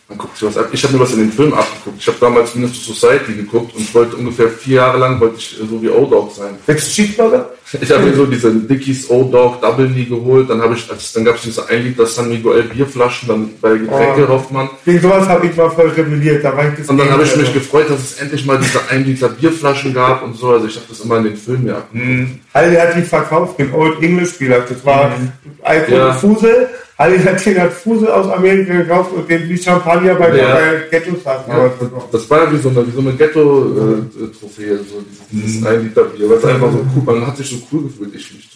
Man 0.08 0.18
guckt 0.18 0.36
sich 0.38 0.46
was 0.46 0.56
ab. 0.56 0.68
Ich 0.70 0.84
habe 0.84 0.94
mir 0.94 1.00
was 1.00 1.12
in 1.14 1.18
den 1.18 1.32
Film 1.32 1.52
abgeguckt. 1.52 1.96
Ich 1.98 2.06
habe 2.06 2.16
damals 2.20 2.54
Minister 2.54 2.92
Society 2.94 3.32
geguckt 3.32 3.74
und 3.74 3.92
wollte 3.92 4.14
ungefähr 4.14 4.48
vier 4.48 4.76
Jahre 4.76 4.98
lang 4.98 5.18
wollte 5.18 5.34
ich 5.38 5.60
äh, 5.60 5.66
so 5.68 5.82
wie 5.82 5.88
O-Dog 5.88 6.30
sein. 6.32 6.54
Sechs 6.64 6.92
Cheeseburger? 6.94 7.50
Ich 7.80 7.90
habe 7.90 8.04
mir 8.04 8.14
so 8.14 8.24
diese 8.24 8.54
Dickies 8.54 9.10
O-Dog 9.10 9.60
Double 9.60 9.88
Nie 9.88 10.04
geholt. 10.04 10.48
Dann 10.48 10.62
habe 10.62 10.76
ich, 10.76 10.88
als, 10.88 11.12
dann 11.12 11.24
gab 11.24 11.34
es 11.34 11.42
diese 11.42 11.68
1 11.68 11.84
Liter 11.84 12.06
San 12.06 12.28
Miguel 12.28 12.62
Bierflaschen, 12.62 13.26
dann 13.28 13.50
bei 13.60 13.70
Getränke 13.78 14.26
Oh. 14.26 14.28
Hoffmann. 14.28 14.68
Gegen 14.84 15.00
sowas 15.00 15.26
habe 15.26 15.44
ich 15.48 15.56
mal 15.56 15.70
voll 15.70 15.88
rebelliert. 15.88 16.44
Da 16.44 16.56
war 16.56 16.68
ich 16.68 16.78
das 16.78 16.88
Und 16.88 16.98
dann 16.98 17.10
habe 17.10 17.24
ich 17.24 17.34
mich 17.36 17.52
gefreut, 17.52 17.90
dass 17.90 17.98
es 17.98 18.20
endlich 18.20 18.46
mal 18.46 18.58
diese 18.58 18.88
1 18.88 19.04
Liter 19.08 19.28
Bierflaschen 19.30 19.92
gab 19.92 20.22
und 20.22 20.36
so. 20.36 20.50
Also 20.50 20.68
ich 20.68 20.76
habe 20.76 20.86
das 20.88 21.00
immer 21.00 21.16
in 21.18 21.24
den 21.24 21.36
Filmen 21.36 21.66
ja. 21.66 21.82
Halli 22.54 22.76
hat 22.76 22.94
die 22.96 23.02
verkauft, 23.02 23.58
den 23.58 23.72
Old 23.74 24.00
English 24.00 24.30
Spieler. 24.34 24.60
Das 24.60 24.84
war 24.86 25.10
Alkohol 25.64 25.98
Ja. 25.98 26.12
Fusel. 26.12 26.68
Halli 26.98 27.18
hat 27.18 27.44
den 27.44 27.60
hat 27.60 27.72
Fusel 27.74 28.08
aus 28.10 28.26
Amerika 28.32 28.72
gekauft 28.74 29.12
und 29.12 29.28
den 29.28 29.46
wie 29.48 29.58
Champagner 29.58 30.14
bei 30.14 30.28
Ja. 30.36 30.56
der 30.58 30.80
Ghettos 30.90 31.24
hat. 31.26 31.46
Ja, 31.46 31.70
das 32.10 32.30
war 32.30 32.44
ja 32.44 32.52
wie 32.52 32.58
so 32.58 32.70
eine, 32.70 32.86
wie 32.86 32.90
so 32.90 33.00
eine 33.00 33.12
Ghetto-Trophäe, 33.12 34.78
so 34.78 35.02
dieses, 35.30 35.52
dieses 35.54 35.66
1 35.66 35.82
Liter 35.82 36.04
Bier. 36.04 36.30
Weil 36.30 36.38
es 36.38 36.44
einfach 36.44 36.72
so 36.72 36.78
cool, 36.96 37.02
man 37.04 37.26
hat 37.26 37.36
sich 37.36 37.50
so 37.50 37.56
cool 37.70 37.82
gefühlt, 37.84 38.14
ich 38.14 38.32
mich. 38.34 38.48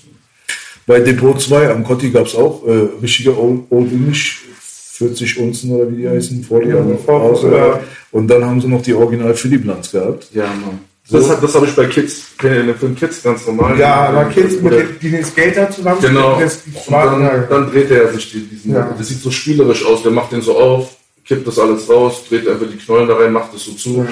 Bei 0.87 1.01
Depot 1.01 1.41
2 1.41 1.71
am 1.71 1.85
Kotti 1.85 2.11
gab 2.11 2.27
es 2.27 2.35
auch 2.35 2.67
äh, 2.67 2.89
richtige 3.03 3.39
Old, 3.39 3.61
Old 3.71 3.93
English, 3.93 4.43
40 4.59 5.39
Unzen 5.39 5.71
oder 5.73 5.91
wie 5.91 5.97
die 5.97 6.09
heißen, 6.09 6.43
vor 6.43 6.63
Ja, 6.63 6.77
ja. 6.77 7.75
äh, 7.75 7.79
Und 8.11 8.27
dann 8.29 8.45
haben 8.45 8.61
sie 8.61 8.69
noch 8.69 8.83
die 8.83 8.95
Original 8.95 9.35
Philipp 9.35 9.65
Lanz 9.67 9.93
gehabt. 9.93 10.29
Ja, 10.33 10.47
Mann. 10.47 10.81
Das, 11.11 11.29
hat- 11.29 11.43
das 11.43 11.55
habe 11.55 11.67
ich 11.67 11.75
bei 11.75 11.87
Kids, 11.87 12.23
den 12.43 12.75
Film 12.77 12.95
Kids 12.95 13.23
ganz 13.23 13.47
normal? 13.47 13.79
Ja, 13.79 13.95
aber 14.11 14.25
Kids 14.27 14.61
mit 14.63 14.73
den, 14.73 15.11
den 15.13 15.25
Skater 15.25 15.71
zusammen 15.71 16.01
Genau. 16.01 16.39
das 16.41 16.63
dann, 16.89 17.47
dann 17.49 17.71
dreht 17.71 17.91
er 17.91 18.13
sich 18.13 18.31
die- 18.33 18.47
diesen, 18.47 18.75
Ja. 18.75 18.95
das 18.97 19.09
sieht 19.09 19.21
so 19.21 19.31
spielerisch 19.31 19.85
aus, 19.85 20.03
der 20.03 20.13
macht 20.13 20.33
den 20.33 20.41
so 20.43 20.57
auf, 20.59 20.97
kippt 21.27 21.47
das 21.47 21.59
alles 21.59 21.89
raus, 21.89 22.25
dreht 22.29 22.47
einfach 22.49 22.67
die 22.71 22.79
Knollen 22.79 23.09
da 23.09 23.17
rein, 23.17 23.33
macht 23.33 23.55
es 23.55 23.65
so 23.65 23.73
zu. 23.73 24.07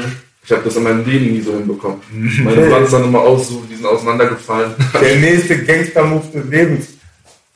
Ich 0.45 0.51
habe 0.53 0.63
das 0.65 0.77
in 0.77 0.83
meinem 0.83 1.05
Leben 1.05 1.33
nie 1.35 1.41
so 1.43 1.53
hinbekommen. 1.53 1.99
Meine 2.43 2.63
Brand 2.69 2.91
dann 2.93 3.05
immer 3.05 3.21
aus, 3.21 3.49
so, 3.49 3.63
die 3.71 3.77
sind 3.77 3.85
auseinandergefallen. 3.87 4.71
Der 5.01 5.17
nächste 5.17 5.59
Gangster-Move 5.63 6.25
des 6.35 6.45
Lebens. 6.51 6.87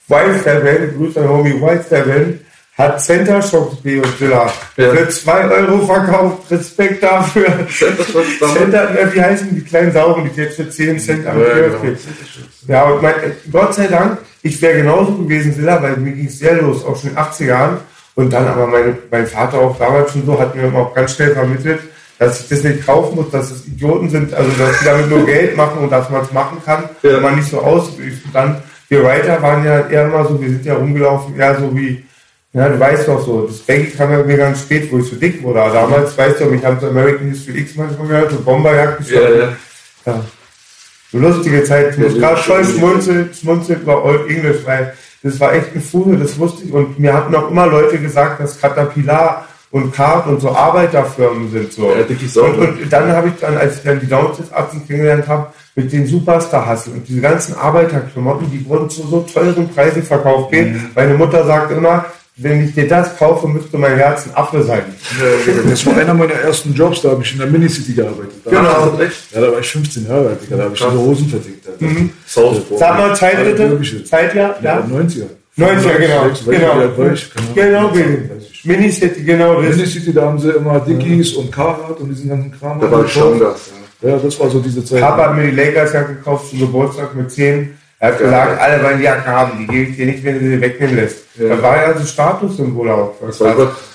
White 0.08 0.40
Seven, 0.44 0.96
Grüße 0.98 1.20
an 1.20 1.28
Homie 1.28 1.60
White 1.60 1.86
Seven, 1.88 2.40
hat 2.78 3.02
Center 3.02 3.42
Shocks 3.42 3.76
B 3.82 3.96
und 3.98 4.18
Zilla 4.18 4.50
Ja. 4.76 4.90
für 4.90 5.08
2 5.08 5.44
Euro 5.50 5.86
verkauft. 5.86 6.50
Respekt 6.50 7.02
dafür. 7.02 7.46
Center 7.68 8.04
Shocks? 8.04 8.54
Center, 8.54 8.98
äh, 8.98 9.14
wie 9.14 9.20
heißen 9.22 9.54
die 9.54 9.60
kleinen 9.62 9.92
Sauren, 9.92 10.30
die 10.34 10.40
jetzt 10.40 10.56
für 10.56 10.68
10 10.70 10.98
Cent 10.98 11.26
am 11.26 11.38
Ja, 11.38 11.46
genau. 11.54 11.96
Ja, 12.68 12.82
und 12.84 13.02
mein, 13.02 13.14
Gott 13.50 13.74
sei 13.74 13.86
Dank, 13.88 14.18
ich 14.42 14.60
wäre 14.62 14.78
genauso 14.78 15.12
gewesen, 15.16 15.52
Silla, 15.54 15.82
weil 15.82 15.96
mir 15.98 16.12
ging 16.12 16.26
es 16.26 16.38
sehr 16.38 16.54
los, 16.62 16.84
auch 16.84 16.96
schon 16.98 17.10
in 17.10 17.16
den 17.16 17.24
80er 17.24 17.44
Jahren. 17.46 17.76
Und 18.14 18.32
dann 18.32 18.46
aber 18.46 18.66
meine, 18.66 18.96
mein 19.10 19.26
Vater 19.26 19.58
auch 19.58 19.78
damals 19.78 20.12
schon 20.12 20.24
so, 20.26 20.38
hat 20.38 20.54
mir 20.54 20.72
auch 20.74 20.94
ganz 20.94 21.14
schnell 21.14 21.30
vermittelt, 21.32 21.80
dass 22.18 22.40
ich 22.40 22.48
das 22.48 22.62
nicht 22.62 22.86
kaufen 22.86 23.16
muss, 23.16 23.30
dass 23.30 23.50
es 23.50 23.66
Idioten 23.66 24.08
sind, 24.10 24.32
also 24.34 24.50
dass 24.58 24.78
die 24.80 24.84
damit 24.84 25.08
nur 25.10 25.24
Geld 25.26 25.56
machen 25.56 25.78
und 25.78 25.90
dass 25.90 26.08
man 26.10 26.22
es 26.22 26.32
machen 26.32 26.58
kann, 26.64 26.84
Ja. 27.02 27.14
wenn 27.14 27.22
man 27.22 27.36
nicht 27.36 27.48
so 27.50 27.60
aussieht. 27.60 28.22
Und 28.24 28.34
dann, 28.34 28.62
wir 28.88 29.02
Writer 29.02 29.40
waren 29.42 29.64
ja 29.64 29.88
eher 29.88 30.04
immer 30.06 30.24
so, 30.26 30.40
wir 30.40 30.48
sind 30.50 30.64
ja 30.64 30.74
rumgelaufen, 30.74 31.38
eher 31.38 31.58
so 31.58 31.74
wie, 31.74 32.04
ja, 32.54 32.68
du 32.68 32.78
weißt 32.78 33.08
doch 33.08 33.24
so, 33.24 33.46
das 33.46 33.58
Baggy 33.58 33.86
kam 33.90 34.12
ja 34.12 34.22
mir 34.22 34.36
ganz 34.36 34.60
spät, 34.60 34.92
wo 34.92 34.98
ich 34.98 35.06
so 35.06 35.16
dick 35.16 35.42
wurde. 35.42 35.62
Aber 35.62 35.72
damals, 35.72 36.16
weißt 36.16 36.40
du, 36.40 36.50
ich 36.52 36.64
habe 36.64 36.78
so 36.80 36.88
American 36.88 37.28
History 37.28 37.60
X 37.60 37.76
manchmal 37.76 38.08
gehört, 38.08 38.30
so 38.30 38.40
Bomberjagd 38.40 39.10
Ja, 39.10 39.20
ja. 39.20 39.48
ja. 40.04 40.24
So 41.10 41.18
lustige 41.18 41.64
Zeit. 41.64 41.92
Ich 41.92 41.98
muss 41.98 42.14
gerade 42.14 42.36
voll 42.38 42.64
stimmt. 42.64 42.78
schmunzeln, 42.78 43.30
schmunzeln 43.34 43.80
über 43.82 44.04
Old 44.04 44.28
English, 44.28 44.66
weil 44.66 44.92
das 45.22 45.38
war 45.40 45.54
echt 45.54 45.74
ein 45.74 45.80
Fuge, 45.80 46.16
das 46.16 46.38
wusste 46.38 46.64
ich. 46.64 46.72
Und 46.72 46.98
mir 46.98 47.14
hatten 47.14 47.34
auch 47.34 47.50
immer 47.50 47.66
Leute 47.66 47.98
gesagt, 47.98 48.40
dass 48.40 48.60
Caterpillar 48.60 49.46
und 49.70 49.94
Card 49.94 50.26
und 50.26 50.40
so 50.40 50.50
Arbeiterfirmen 50.50 51.50
sind. 51.50 51.72
So. 51.72 51.90
Ja, 51.90 52.02
Dickies 52.02 52.36
auch, 52.36 52.48
und, 52.48 52.82
und 52.82 52.92
dann 52.92 53.10
habe 53.12 53.28
ich 53.28 53.34
dann, 53.40 53.56
als 53.56 53.76
ich 53.78 53.82
dann 53.82 53.98
die 54.00 54.08
Downstairs-Arzten 54.08 54.86
kennengelernt 54.86 55.26
habe, 55.26 55.46
mit 55.74 55.90
den 55.90 56.06
Superstar-Hustle 56.06 56.92
und 56.92 57.08
diese 57.08 57.22
ganzen 57.22 57.54
Arbeiterklamotten, 57.54 58.50
die 58.50 58.66
wurden 58.68 58.90
zu 58.90 59.06
so 59.06 59.20
teuren 59.20 59.70
Preisen 59.70 60.02
verkauft. 60.02 60.50
gehen. 60.50 60.90
Meine 60.94 61.14
Mutter 61.14 61.46
sagt 61.46 61.72
immer, 61.72 62.04
wenn 62.42 62.64
ich 62.66 62.74
dir 62.74 62.88
das 62.88 63.16
kaufe, 63.16 63.46
müsste 63.48 63.78
mein 63.78 63.96
Herz 63.96 64.26
ein 64.26 64.34
Affe 64.34 64.62
sein. 64.62 64.82
Das 65.68 65.86
war 65.86 65.96
einer 65.96 66.14
meiner 66.14 66.32
ersten 66.34 66.74
Jobs, 66.74 67.02
da 67.02 67.10
habe 67.10 67.22
ich 67.22 67.32
in 67.32 67.38
der 67.38 67.46
Minicity 67.48 67.92
gearbeitet. 67.92 68.32
Da, 68.44 68.50
Genau. 68.50 68.98
Echt? 69.00 69.32
Ja, 69.34 69.40
da 69.40 69.52
war 69.52 69.60
ich 69.60 69.68
15 69.68 70.06
Jahre 70.08 70.28
alt, 70.28 70.38
da 70.50 70.58
habe 70.58 70.74
ich 70.74 70.80
diese 70.80 70.98
Hosen 70.98 71.28
vertickt. 71.28 71.66
Alter. 71.68 71.94
Southpaw. 72.26 72.78
Sag 72.78 72.98
mal 72.98 73.16
Zeit 73.16 73.38
Ja, 73.38 73.44
bitte. 73.44 74.04
Zeitjahr? 74.04 74.56
Ja, 74.62 74.78
Ja. 74.78 74.86
90er. 74.86 75.26
90er, 75.58 75.98
genau. 75.98 76.30
Genau. 76.46 77.12
ich? 77.12 77.30
Genau, 77.54 77.92
ich. 77.94 78.64
Minicity, 78.64 79.22
genau. 79.22 79.60
Das 79.60 79.76
Minicity, 79.76 80.12
da 80.12 80.22
haben 80.22 80.38
sie 80.38 80.50
immer 80.50 80.80
Dickies 80.80 81.34
und 81.34 81.52
Carhartt 81.52 82.00
und 82.00 82.08
diesen 82.10 82.28
ganzen 82.30 82.52
Kram. 82.52 82.80
Da 82.80 82.90
war 82.90 82.98
gekauft. 83.02 83.10
Stammgast. 83.12 83.72
Ja. 84.02 84.08
Ja, 84.10 84.16
das 84.18 84.40
war 84.40 84.50
so 84.50 84.58
diese 84.60 84.84
Zeit. 84.84 85.00
Papa 85.00 85.28
hat 85.28 85.36
mir 85.36 85.50
die 85.50 85.54
Lakers 85.56 85.92
ja 85.92 86.02
gekauft 86.02 86.50
zum 86.50 86.58
Geburtstag 86.60 87.14
mit 87.14 87.30
10. 87.30 87.78
Er 88.02 88.08
hat 88.08 88.18
gesagt, 88.18 88.60
alle 88.60 88.82
wollen 88.82 88.98
die 88.98 89.04
Jacke 89.04 89.26
haben, 89.26 89.58
die 89.60 89.66
gebe 89.68 89.90
ich 89.90 89.96
dir 89.96 90.06
nicht, 90.06 90.24
wenn 90.24 90.40
du 90.40 90.40
sie 90.40 90.60
wegnehmen 90.60 90.96
lässt. 90.96 91.18
Ja. 91.36 91.50
Da 91.50 91.62
war 91.62 91.76
ja 91.76 91.82
also 91.92 92.04
Statussymbol 92.04 92.90
auch. 92.90 93.14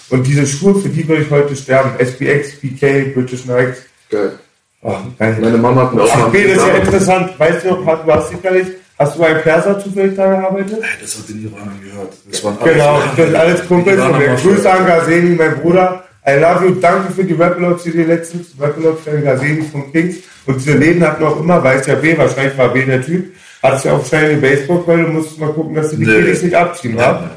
Und 0.09 0.25
diese 0.25 0.47
Schuhe, 0.47 0.75
für 0.75 0.87
die 0.87 1.05
würde 1.05 1.23
ich 1.23 1.29
heute 1.29 1.53
sterben. 1.57 1.91
SPX, 1.99 2.55
PK, 2.61 3.11
British 3.13 3.43
Nikes. 3.43 3.79
Geil. 4.09 4.39
Oh. 4.81 4.95
Meine 5.19 5.57
Mama 5.57 5.81
hat 5.81 5.93
mir 5.93 6.03
auch 6.03 6.17
mal 6.19 6.29
B, 6.29 6.47
das 6.47 6.55
ist 6.55 6.67
ja 6.67 6.73
interessant. 6.75 7.37
Weißt 7.37 7.65
du 7.65 7.71
noch, 7.71 8.05
du 8.05 8.13
hast 8.13 8.29
sicherlich, 8.29 8.67
hast 8.97 9.17
du 9.17 9.19
beim 9.19 9.41
Perser 9.41 9.77
zufällig 9.77 10.15
da 10.15 10.25
gearbeitet? 10.25 10.79
Das 11.01 11.17
hat 11.17 11.27
den 11.27 11.43
Iranern 11.43 11.81
gehört. 11.83 12.13
Das 12.31 12.43
waren 12.45 12.57
Genau, 12.63 13.01
das 13.01 13.25
sind 13.25 13.35
alles 13.35 13.67
Kumpels 13.67 14.01
von 14.01 14.17
mir. 14.17 14.35
Grüße 14.35 14.71
an 14.71 14.85
Gazeni, 14.85 15.35
mein 15.35 15.59
Bruder. 15.59 16.05
I 16.25 16.39
love 16.39 16.65
you, 16.65 16.75
danke 16.75 17.11
für 17.11 17.25
die 17.25 17.33
Rapalot 17.33 17.81
CD 17.81 18.05
letztens. 18.05 18.51
Rapalot 18.57 19.01
für 19.01 19.19
Gazeni 19.19 19.63
von 19.63 19.91
Kings. 19.91 20.19
Und 20.45 20.61
diese 20.61 20.77
Läden 20.77 21.05
hatten 21.05 21.25
auch 21.25 21.41
immer, 21.41 21.61
weiß 21.61 21.87
ja 21.87 21.95
B, 21.95 22.17
wahrscheinlich 22.17 22.57
war 22.57 22.69
B 22.69 22.85
der 22.85 23.01
Typ, 23.01 23.33
hat 23.73 23.83
ja 23.85 23.93
auch 23.93 24.05
schnell 24.05 24.31
eine 24.31 24.41
Baseballkeule, 24.41 25.03
du 25.03 25.09
musstest 25.11 25.39
mal 25.39 25.51
gucken, 25.53 25.75
dass 25.75 25.89
die 25.91 25.97
Nee. 25.97 26.05
Kiddies 26.05 26.43
nicht 26.43 26.55
abziehen, 26.55 26.97
wa? 26.97 27.29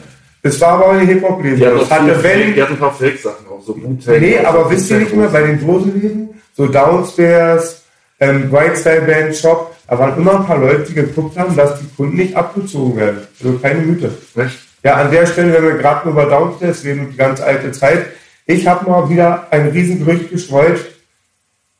Das 0.42 0.60
war 0.60 0.68
aber 0.70 0.90
eine 0.90 1.02
Hip-Hop-Läden. 1.04 1.56
Die 1.58 1.64
Das 1.64 1.90
hatte 1.90 2.22
wenn, 2.22 2.54
die 2.54 2.62
hatten 2.62 2.72
ein 2.74 2.78
paar 2.78 2.94
Fake-Sachen 2.94 3.46
auch, 3.48 3.62
so 3.62 3.76
Wu-Tang. 3.76 4.20
Nee, 4.20 4.38
aber 4.38 4.64
so 4.64 4.70
wisst 4.70 4.90
ihr 4.90 4.98
nicht 4.98 5.14
mehr, 5.14 5.28
bei 5.28 5.42
den 5.42 5.60
Dosenläden, 5.64 6.30
so 6.56 6.66
Downstairs, 6.66 7.82
ähm, 8.20 8.50
Brightstyle 8.50 9.02
Band 9.02 9.36
Shop, 9.36 9.74
da 9.88 9.98
waren 9.98 10.16
immer 10.16 10.40
ein 10.40 10.46
paar 10.46 10.58
Leute, 10.58 10.84
die 10.88 10.94
geguckt 10.94 11.36
haben, 11.38 11.54
dass 11.56 11.78
die 11.80 11.86
Kunden 11.96 12.16
nicht 12.16 12.34
abgezogen 12.36 12.96
werden. 12.96 13.18
Also 13.42 13.58
keine 13.58 13.80
Mythe. 13.80 14.10
Echt? 14.36 14.58
Ja, 14.82 14.94
an 14.94 15.10
der 15.10 15.26
Stelle, 15.26 15.52
wenn 15.52 15.62
wir 15.64 15.74
gerade 15.74 16.08
nur 16.08 16.14
über 16.20 16.30
Downstairs 16.30 16.84
reden 16.84 17.00
und 17.00 17.10
die 17.12 17.16
ganz 17.16 17.40
alte 17.40 17.70
Zeit, 17.72 18.06
ich 18.46 18.66
habe 18.66 18.88
mal 18.88 19.08
wieder 19.10 19.46
ein 19.50 19.68
Riesengerücht 19.68 20.30
gestreut. 20.30 20.80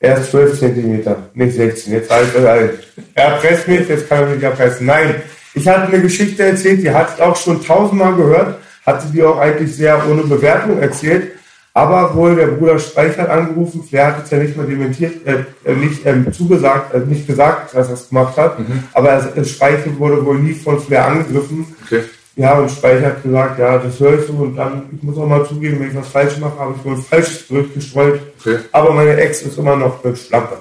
Er 0.03 0.17
ist 0.17 0.31
12 0.31 0.59
Zentimeter, 0.59 1.31
nicht 1.35 1.55
16. 1.55 1.93
Jetzt 1.93 2.11
alt 2.11 2.35
er 2.35 2.51
alt. 2.51 2.89
Er 3.15 3.25
erpresst 3.33 3.69
mich, 3.69 3.87
jetzt 3.87 4.09
kann 4.09 4.25
er 4.25 4.35
mich 4.35 4.43
erpressen. 4.43 4.87
Nein, 4.87 5.17
ich 5.53 5.69
hatte 5.69 5.93
eine 5.93 6.01
Geschichte 6.01 6.43
erzählt, 6.43 6.83
die 6.83 6.91
hatte 6.91 7.13
ich 7.17 7.23
auch 7.23 7.37
schon 7.37 7.63
tausendmal 7.63 8.15
gehört, 8.15 8.59
hatte 8.87 9.09
die 9.13 9.23
auch 9.23 9.39
eigentlich 9.39 9.77
sehr 9.77 10.03
ohne 10.11 10.23
Bewertung 10.23 10.79
erzählt. 10.79 11.33
Aber 11.75 12.15
wohl 12.15 12.35
der 12.35 12.49
Bruder 12.49 12.79
Streich 12.79 13.17
hat 13.19 13.29
angerufen, 13.29 13.85
Flair 13.85 14.07
hat 14.17 14.25
es 14.25 14.31
ja 14.31 14.39
nicht 14.39 14.57
mal 14.57 14.67
dementiert, 14.67 15.27
äh, 15.27 15.45
äh, 15.65 15.75
nicht 15.77 16.05
ähm, 16.05 16.33
zugesagt, 16.33 16.95
äh, 16.95 17.01
nicht 17.01 17.27
gesagt, 17.27 17.75
dass 17.75 17.89
er 17.89 17.95
es 17.95 18.09
gemacht 18.09 18.37
hat. 18.37 18.59
Aber 18.93 19.11
er, 19.11 19.45
Streich 19.45 19.81
wurde 19.99 20.25
wohl 20.25 20.39
nie 20.39 20.55
von 20.55 20.81
Flair 20.81 21.07
angegriffen. 21.07 21.67
Okay. 21.85 22.03
Ja, 22.41 22.55
und 22.55 22.71
Speicher 22.71 23.09
hat 23.09 23.23
gesagt, 23.23 23.59
ja, 23.59 23.77
das 23.77 24.01
höre 24.01 24.19
ich 24.19 24.27
so 24.27 24.33
und 24.33 24.57
dann, 24.57 24.85
ich 24.97 25.03
muss 25.03 25.19
auch 25.19 25.27
mal 25.27 25.47
zugeben, 25.47 25.79
wenn 25.79 25.91
ich 25.91 25.95
was 25.95 26.09
falsch 26.09 26.39
mache, 26.39 26.59
habe 26.59 26.75
ich 26.75 26.83
wohl 26.83 26.95
ein 26.95 27.03
falsches 27.03 27.47
Gerücht 27.47 27.75
gestreut. 27.75 28.19
Okay. 28.41 28.61
Aber 28.73 28.95
meine 28.95 29.15
Ex 29.15 29.43
ist 29.43 29.59
immer 29.59 29.77
noch 29.77 30.03
eine 30.03 30.17
Schlampe. 30.17 30.57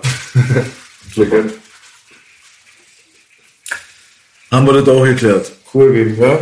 Super. 1.15 1.37
Haben 4.51 4.65
wir 4.65 4.73
das 4.73 4.89
auch 4.89 5.05
geklärt. 5.05 5.53
Cool, 5.73 5.93
Baby, 5.93 6.21
ja. 6.21 6.39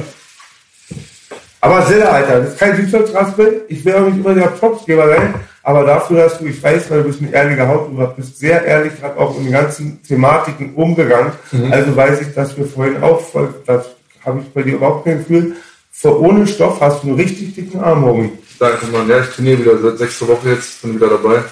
Aber 1.62 1.86
Silla, 1.86 2.06
Alter, 2.10 2.39
das 2.39 2.54
ist 2.54 2.60
kein 2.60 2.76
Südholzraspel. 2.76 3.65
Ich 3.67 3.86
will 3.86 3.93
auch 3.93 4.08
nicht 4.08 4.17
immer 4.17 4.34
der 4.34 4.47
Propsgeber 4.47 5.08
sein, 5.08 5.36
aber 5.62 5.84
dafür, 5.84 6.23
dass 6.23 6.39
du, 6.39 6.47
ich 6.47 6.63
weiß, 6.63 6.89
weil 6.89 7.04
du 7.04 7.10
bist 7.10 7.21
eine 7.21 7.32
ehrliche 7.32 7.67
Haut, 7.67 7.91
du 7.91 8.08
bist 8.15 8.39
sehr 8.39 8.65
ehrlich 8.65 9.00
gerade 9.00 9.19
auch 9.19 9.38
in 9.38 9.43
den 9.43 9.54
ganzen 9.54 10.02
Thematiken 10.02 10.73
umgegangen. 10.73 11.34
Also 11.69 11.95
weiß 11.95 12.21
ich, 12.21 12.34
dass 12.34 12.58
wir 12.58 12.65
vorhin 12.65 13.04
auch 13.04 13.21
voll, 13.21 13.54
das 13.67 13.97
habe 14.28 14.42
ich 14.42 14.54
bei 14.54 14.62
dir 14.62 14.76
überhaupt 14.76 15.06
kein 15.06 15.20
Gefühl. 15.20 15.56
Für 15.92 16.20
ohne 16.22 16.46
Stoff 16.46 16.80
hast 16.80 17.04
du 17.04 17.08
einen 17.08 17.16
richtig 17.16 17.56
dicken 17.56 17.80
Arm, 17.80 18.06
Homie. 18.06 18.32
Danke, 18.60 18.86
Mann. 18.88 19.10
Ja, 19.10 19.22
ich 19.22 19.30
trainiere 19.30 19.60
wieder 19.60 19.78
seit 19.80 19.98
sechster 19.98 20.28
Woche 20.28 20.50
jetzt, 20.50 20.82
bin 20.82 20.96
wieder 20.96 21.10
dabei. 21.10 21.44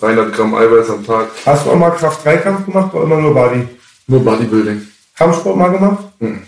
300 0.00 0.32
Gramm 0.32 0.54
Eiweiß 0.54 0.90
am 0.90 1.04
Tag. 1.04 1.28
Hast 1.44 1.66
du 1.66 1.70
auch 1.70 1.76
mal 1.76 1.90
Kraft-3-Kampf 1.90 2.66
gemacht 2.66 2.94
oder 2.94 3.04
immer 3.04 3.20
nur 3.20 3.34
Body? 3.34 3.66
Nur 4.06 4.24
Bodybuilding. 4.24 4.86
Kampfsport 5.16 5.56
mal 5.56 5.70
gemacht? 5.70 6.04
Mhm. 6.20 6.42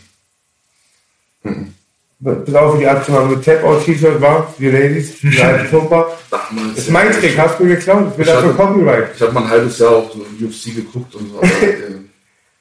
Bis 2.20 2.54
auf 2.54 2.78
die 2.78 2.86
Art 2.86 3.08
mal 3.08 3.24
mit 3.26 3.42
Tap-Out-T-Shirt 3.44 4.20
war, 4.20 4.52
für 4.52 4.62
die 4.62 4.70
Ladies, 4.70 5.20
die 5.20 5.40
alten 5.40 5.70
Pumper. 5.70 6.18
Damals. 6.30 6.74
Das 6.76 6.84
ist 6.84 6.90
mein 6.90 7.10
Trick, 7.12 7.38
hast 7.38 7.58
du 7.58 7.64
mir 7.64 7.76
geklaut, 7.76 8.12
ich 8.14 8.20
Ich 8.20 8.26
dafür 8.26 8.54
Copyright. 8.54 9.08
Ich 9.14 9.22
habe 9.22 9.32
mal 9.32 9.44
ein 9.44 9.50
halbes 9.50 9.78
Jahr 9.78 9.90
auch 9.90 10.10
so 10.12 10.18
UFC 10.44 10.76
geguckt 10.76 11.14
und 11.14 11.30
so. 11.30 11.38
Aber, 11.38 11.46
äh, 11.46 11.92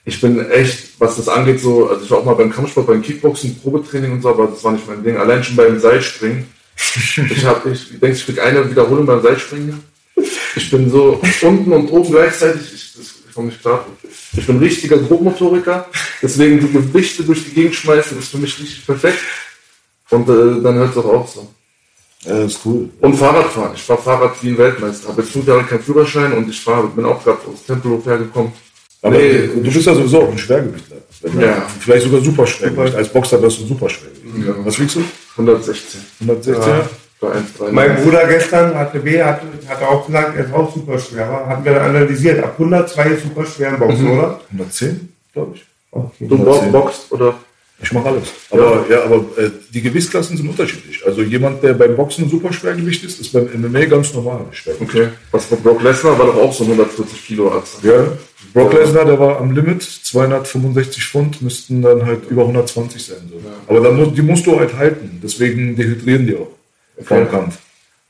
ich 0.09 0.19
bin 0.19 0.49
echt, 0.49 0.99
was 0.99 1.17
das 1.17 1.27
angeht, 1.27 1.59
so, 1.59 1.87
also 1.87 2.03
ich 2.03 2.09
war 2.09 2.17
auch 2.17 2.25
mal 2.25 2.33
beim 2.33 2.51
Kampfsport, 2.51 2.87
beim 2.87 3.01
Kickboxen, 3.01 3.59
Probetraining 3.59 4.13
und 4.13 4.21
so, 4.21 4.29
aber 4.29 4.47
das 4.47 4.63
war 4.63 4.71
nicht 4.71 4.87
mein 4.87 5.03
Ding. 5.03 5.17
Allein 5.17 5.43
schon 5.43 5.55
beim 5.55 5.79
Seilspringen. 5.79 6.45
Ich 6.95 7.45
habe, 7.45 7.69
ich 7.71 7.89
denke, 7.89 8.15
ich 8.15 8.25
krieg 8.25 8.39
eine 8.39 8.69
Wiederholung 8.69 9.05
beim 9.05 9.21
Seilspringen. 9.21 9.83
Ich 10.55 10.71
bin 10.71 10.89
so 10.89 11.21
unten 11.41 11.71
und 11.71 11.91
oben 11.91 12.11
gleichzeitig. 12.11 12.61
Ich, 12.73 12.93
das, 12.95 13.05
ich 13.27 13.33
komme 13.35 13.47
nicht 13.47 13.61
klar. 13.61 13.85
Ich 14.35 14.47
bin 14.47 14.57
richtiger 14.57 14.97
Grobmotoriker. 14.97 15.85
Deswegen 16.21 16.59
die 16.59 16.71
Gewichte 16.71 17.23
durch 17.23 17.43
die 17.43 17.51
Gegend 17.51 17.75
schmeißen 17.75 18.17
ist 18.17 18.29
für 18.29 18.37
mich 18.37 18.57
richtig 18.59 18.85
perfekt. 18.85 19.19
Und 20.09 20.27
äh, 20.29 20.63
dann 20.63 20.75
hört 20.75 20.91
es 20.91 20.97
auch 20.97 21.13
auf 21.13 21.29
so. 21.29 21.53
Ja, 22.23 22.39
das 22.39 22.53
ist 22.53 22.65
cool. 22.65 22.89
Und 23.01 23.15
Fahrradfahren. 23.15 23.75
Ich 23.75 23.83
fahre 23.83 24.01
Fahrrad 24.01 24.41
wie 24.41 24.49
ein 24.49 24.57
Weltmeister. 24.57 25.09
Habe 25.09 25.21
jetzt 25.21 25.31
fünf 25.31 25.45
Jahre 25.47 25.63
keinen 25.65 25.83
Führerschein 25.83 26.33
und 26.33 26.49
ich 26.49 26.59
fahre, 26.59 26.87
bin 26.87 27.05
auch 27.05 27.23
gerade 27.23 27.39
aus 27.45 27.65
Tempelhof 27.65 28.05
hergekommen. 28.05 28.51
Aber 29.01 29.17
Nee. 29.17 29.49
du 29.55 29.71
bist 29.71 29.85
ja 29.85 29.93
sowieso 29.95 30.23
auch 30.23 30.31
ein 30.31 30.37
Schwergewichtler. 30.37 30.97
Ja. 31.39 31.67
Vielleicht 31.79 32.03
sogar 32.05 32.21
super 32.21 32.45
Schwergewicht. 32.47 32.95
Als 32.95 33.09
Boxer 33.09 33.41
wirst 33.41 33.59
du 33.61 33.65
super 33.65 33.89
Schwergewicht. 33.89 34.47
Ja. 34.47 34.53
Was 34.65 34.79
wiegst 34.79 34.95
du? 34.95 35.03
116. 35.37 36.01
116? 36.21 36.63
Ja. 36.71 36.89
Bei 37.21 37.27
1,3. 37.27 37.71
Mein 37.71 37.95
Bruder 38.01 38.27
gestern 38.27 38.73
hatte 38.75 38.99
B, 38.99 39.21
hatte, 39.21 39.41
hatte 39.67 39.87
auch 39.87 40.05
gesagt, 40.05 40.37
er 40.37 40.45
ist 40.45 40.53
auch 40.53 40.73
super 40.73 40.97
schwer, 40.97 41.25
aber 41.27 41.47
hatten 41.47 41.65
wir 41.65 41.73
dann 41.73 41.89
analysiert. 41.95 42.41
Ab 42.43 42.53
102 42.57 43.05
ist 43.09 43.23
super 43.23 43.45
schwer 43.45 43.69
im 43.69 43.79
Boxen, 43.79 44.07
oder? 44.09 44.39
110, 44.51 45.09
glaube 45.33 45.55
ich. 45.55 45.65
Okay. 45.91 46.27
Du 46.27 46.37
bo- 46.37 46.61
boxt 46.71 47.11
oder? 47.11 47.33
Ich 47.81 47.91
mache 47.93 48.09
alles. 48.09 48.23
Aber, 48.51 48.85
ja. 48.89 49.03
aber 49.03 49.15
äh, 49.37 49.49
die 49.73 49.81
Gewichtsklassen 49.81 50.35
sind 50.37 50.49
unterschiedlich. 50.49 51.01
Also 51.05 51.21
jemand, 51.21 51.63
der 51.63 51.73
beim 51.73 51.95
Boxen 51.95 52.29
super 52.29 52.51
Schwergewicht 52.53 53.03
ist, 53.05 53.19
ist 53.21 53.31
beim 53.33 53.49
MMA 53.55 53.85
ganz 53.85 54.13
normal 54.13 54.41
Schwergewicht. 54.51 54.89
Okay. 54.95 55.07
Was 55.31 55.49
mit 55.51 55.63
Brock 55.63 55.81
Lesnar 55.81 56.17
war 56.19 56.25
doch 56.27 56.37
auch 56.37 56.53
so 56.53 56.63
140 56.65 57.25
Kilo 57.25 57.51
Arzt. 57.53 57.77
Ja, 57.83 58.05
Brock 58.53 58.73
Lesnar, 58.73 59.05
der 59.05 59.19
war 59.19 59.39
am 59.39 59.51
Limit, 59.51 59.83
265 59.83 61.03
Pfund, 61.05 61.41
müssten 61.41 61.81
dann 61.81 62.05
halt 62.05 62.29
über 62.29 62.43
120 62.43 63.03
sein. 63.05 63.17
So. 63.29 63.39
Aber 63.67 63.81
dann, 63.81 63.95
mu- 63.97 64.07
die 64.11 64.21
musst 64.21 64.45
du 64.45 64.57
halt 64.59 64.73
halten, 64.75 65.19
deswegen 65.23 65.75
dehydrieren 65.75 66.25
die 66.25 66.35
auch 66.35 66.47
vor 67.03 67.17
dem 67.17 67.27
Okay. 67.27 67.35
Kampf. 67.35 67.57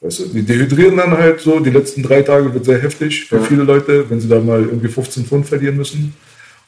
Weißt 0.02 0.20
du, 0.20 0.26
die 0.28 0.44
dehydrieren 0.44 0.96
dann 0.98 1.18
halt 1.18 1.42
so, 1.42 1.60
die 1.60 1.72
letzten 1.72 2.04
drei 2.04 2.22
Tage 2.22 2.54
wird 2.54 2.63
sehr 2.63 2.80
heftig 2.82 3.26
für 3.26 3.38
Ja. 3.38 3.42
viele 3.44 3.63
Leute, 3.63 4.10
wenn 4.10 4.22
sie 4.22 4.30
da 4.30 4.39
mal 4.39 4.62
irgendwie 4.62 4.88
15 4.88 5.26
Pfund 5.26 5.46
verlieren 5.48 5.76
müssen. 5.76 6.13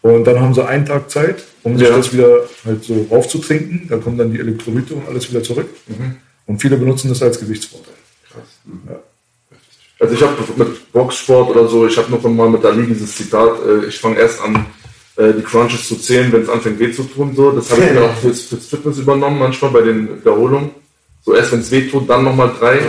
Und 0.02 0.26
dann 0.26 0.39
haben 0.41 0.54
sie 0.54 0.65
einen 0.67 0.86
Tag 0.86 1.10
Zeit, 1.12 1.43
um 1.63 1.78
sich 1.78 1.88
Ja. 1.88 1.95
das 1.95 2.12
wieder 2.12 2.39
halt 2.65 2.84
so 2.84 3.06
raufzutrinken. 3.10 3.88
Da 3.88 3.97
kommen 3.97 4.17
dann 4.17 4.34
die 4.34 4.39
Elektrolyte 4.39 4.95
und 4.95 5.08
alles 5.08 5.30
wieder 5.30 5.43
zurück. 5.43 5.69
Mhm. 5.88 6.15
Und 6.47 6.60
viele 6.62 6.76
benutzen 6.76 7.08
das 7.10 7.21
als 7.21 7.39
Gewichtsvorteil. 7.39 7.93
Also 10.02 10.16
ich 10.16 10.22
habe 10.24 10.36
mit 10.56 10.92
Boxsport 10.92 11.52
oder 11.52 11.68
so, 11.68 11.86
ich 11.86 11.96
habe 11.96 12.10
noch 12.12 12.24
mal 12.24 12.50
mit 12.50 12.66
Ali 12.66 12.88
dieses 12.88 13.16
Zitat, 13.16 13.54
äh, 13.64 13.86
ich 13.86 14.00
fange 14.00 14.18
erst 14.18 14.42
an, 14.42 14.66
äh, 15.16 15.32
die 15.32 15.44
Crunches 15.44 15.88
zu 15.88 15.96
zählen, 15.96 16.32
wenn 16.32 16.42
es 16.42 16.50
anfängt 16.50 16.80
weh 16.80 16.92
zu 16.92 17.04
tun. 17.04 17.36
So. 17.36 17.52
Das 17.52 17.70
habe 17.70 17.84
ich 17.84 17.92
mir 17.92 18.06
auch 18.06 18.16
fürs, 18.16 18.42
fürs 18.42 18.66
Fitness 18.66 18.98
übernommen, 18.98 19.38
manchmal 19.38 19.70
bei 19.70 19.82
den 19.82 20.20
Wiederholungen. 20.20 20.72
So 21.24 21.36
erst 21.36 21.52
wenn 21.52 21.60
es 21.60 21.70
weh 21.70 21.88
tut, 21.88 22.10
dann 22.10 22.24
nochmal 22.24 22.52
drei, 22.60 22.80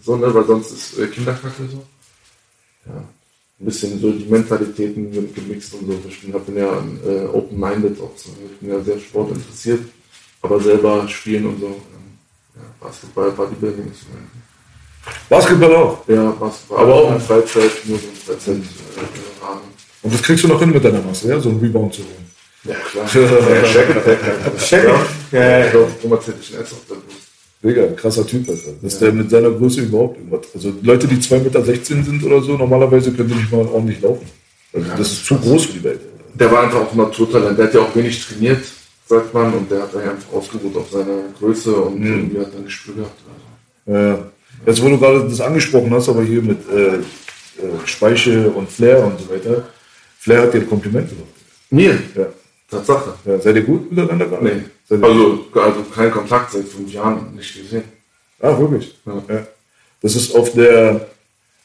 so, 0.00 0.14
ne, 0.14 0.32
weil 0.32 0.44
sonst 0.46 0.70
ist 0.70 0.98
äh, 1.00 1.08
Kinderkacke 1.08 1.64
so. 1.72 1.82
Ja. 2.86 3.02
Ein 3.62 3.64
bisschen 3.66 3.98
so 4.00 4.12
die 4.12 4.26
Mentalitäten 4.26 5.10
gem- 5.10 5.34
gemixt 5.34 5.74
und 5.74 5.88
so. 5.88 6.00
Ich 6.08 6.22
bin, 6.22 6.32
bin 6.44 6.56
ja 6.56 6.70
äh, 7.04 7.26
open-minded 7.26 8.00
auch 8.00 8.12
so. 8.14 8.30
Ich 8.48 8.58
bin 8.60 8.70
ja 8.70 8.80
sehr 8.80 9.00
sportinteressiert, 9.00 9.80
aber 10.40 10.60
selber 10.60 11.08
spielen 11.08 11.46
und 11.46 11.58
so. 11.58 11.66
Ähm, 11.66 12.18
ja, 12.54 12.62
Basketball, 12.78 13.32
Bodybuilding 13.32 13.90
ist 13.90 14.06
mein 14.12 14.30
Basketball 15.28 15.74
auch. 15.74 16.08
ja, 16.08 16.30
Basketball. 16.30 16.78
Aber 16.78 16.94
auch 16.94 17.14
in 17.14 17.20
Freizeit, 17.20 17.70
nur 17.84 17.98
so 17.98 18.06
in 18.06 18.14
Freizeit. 18.14 18.56
Äh. 18.56 18.60
Und 20.02 20.14
das 20.14 20.22
kriegst 20.22 20.44
du 20.44 20.48
noch 20.48 20.60
hin 20.60 20.70
mit 20.70 20.84
deiner 20.84 21.02
Masse, 21.02 21.28
ja? 21.28 21.40
So 21.40 21.50
einen 21.50 21.60
Rebound 21.60 21.94
zu 21.94 22.02
holen. 22.02 22.30
ja, 22.64 22.74
klar. 22.74 23.04
ja, 23.14 23.64
Shaq 23.64 23.96
Attack. 23.96 24.18
Shaq 24.58 24.84
Ja, 24.84 24.90
Ja, 25.32 25.40
ja, 25.40 25.58
ja. 25.58 25.64
ich 25.66 25.70
glaube, 25.72 25.90
Thomas 26.02 26.26
hätte 26.26 26.38
ich 26.40 26.58
auf 26.58 26.86
der 26.88 26.94
Brust. 26.94 27.30
Digga, 27.62 27.86
krasser 27.94 28.26
Typ, 28.26 28.48
Alter. 28.48 28.70
Dass 28.80 28.98
der 28.98 29.12
mit 29.12 29.30
seiner 29.30 29.50
Größe 29.50 29.82
überhaupt 29.82 30.16
irgendwas. 30.16 30.46
Also 30.54 30.72
Leute, 30.82 31.06
die 31.06 31.16
2,16 31.16 31.42
Meter 31.42 31.64
sind 32.04 32.24
oder 32.24 32.40
so, 32.40 32.56
normalerweise 32.56 33.12
können 33.12 33.28
die 33.28 33.34
nicht 33.34 33.52
mal 33.52 33.66
ordentlich 33.66 34.00
laufen. 34.00 34.26
Also 34.72 34.88
das 34.96 35.12
ist 35.12 35.26
zu 35.26 35.36
groß 35.36 35.66
für 35.66 35.72
die 35.74 35.84
Welt. 35.84 36.00
Der 36.34 36.50
war 36.50 36.62
einfach 36.62 36.80
auch 36.80 36.92
ein 36.92 36.96
Naturtalent. 36.96 37.58
Der 37.58 37.66
hat 37.66 37.74
ja 37.74 37.80
auch 37.80 37.94
wenig 37.94 38.24
trainiert, 38.26 38.64
sagt 39.06 39.34
man, 39.34 39.52
und 39.52 39.70
der 39.70 39.82
hat 39.82 39.94
einfach 39.94 40.32
ausgeruht 40.32 40.74
auf 40.76 40.90
seiner 40.90 41.18
Größe 41.38 41.74
und 41.74 42.02
irgendwie 42.02 42.38
hat 42.38 42.54
dann 42.54 42.64
gespürt 42.64 42.96
gehabt. 42.96 43.20
Also. 43.86 43.98
Ja. 43.98 44.30
Jetzt, 44.66 44.82
wo 44.82 44.88
du 44.88 44.98
gerade 44.98 45.28
das 45.28 45.40
angesprochen 45.40 45.92
hast, 45.92 46.08
aber 46.08 46.22
hier 46.22 46.42
mit 46.42 46.58
äh, 46.70 46.96
äh, 46.96 47.00
Speiche 47.86 48.50
und 48.50 48.70
Flair 48.70 49.04
und 49.04 49.18
so 49.20 49.28
weiter. 49.30 49.64
Flair 50.18 50.42
hat 50.42 50.54
dir 50.54 50.58
ein 50.60 50.68
Kompliment 50.68 51.08
gemacht. 51.08 51.28
Mir? 51.70 51.98
Ja. 52.16 52.26
Tatsache. 52.70 53.14
Ja, 53.24 53.38
seid 53.40 53.56
ihr 53.56 53.62
gut 53.62 53.90
miteinander 53.90 54.26
gerade? 54.26 54.44
Nee. 54.44 54.96
Also, 55.02 55.46
also 55.54 55.82
kein 55.94 56.10
Kontakt 56.10 56.52
seit 56.52 56.64
fünf 56.68 56.92
Jahren 56.92 57.34
nicht 57.34 57.54
gesehen. 57.56 57.84
Ah, 58.40 58.56
wirklich? 58.58 58.94
Ja. 59.06 59.22
Ja. 59.28 59.46
Das 60.02 60.14
ist 60.16 60.34
auf 60.34 60.52
der, 60.52 61.06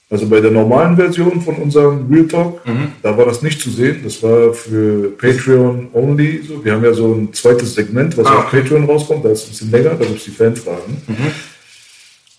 also 0.09 0.27
bei 0.27 0.41
der 0.41 0.51
normalen 0.51 0.95
Version 0.95 1.41
von 1.41 1.55
unserem 1.55 2.07
Real 2.11 2.27
Talk, 2.27 2.65
Mhm. 2.65 2.87
da 3.03 3.17
war 3.17 3.25
das 3.25 3.41
nicht 3.41 3.61
zu 3.61 3.69
sehen. 3.69 4.01
Das 4.03 4.21
war 4.23 4.53
für 4.53 5.09
Patreon 5.17 5.89
only. 5.93 6.41
So. 6.47 6.63
Wir 6.63 6.73
haben 6.73 6.83
ja 6.83 6.93
so 6.93 7.13
ein 7.13 7.33
zweites 7.33 7.75
Segment, 7.75 8.17
was 8.17 8.25
Ah, 8.27 8.39
auf. 8.39 8.53
Mhm. 8.53 8.57
Patreon 8.61 8.83
rauskommt. 8.85 9.25
Da 9.25 9.29
ist 9.29 9.41
es 9.43 9.45
ein 9.47 9.49
bisschen 9.51 9.71
länger, 9.71 9.89
da 9.95 10.05
gibt 10.05 10.17
es 10.19 10.25
die 10.25 10.31
Fanfragen. 10.31 11.01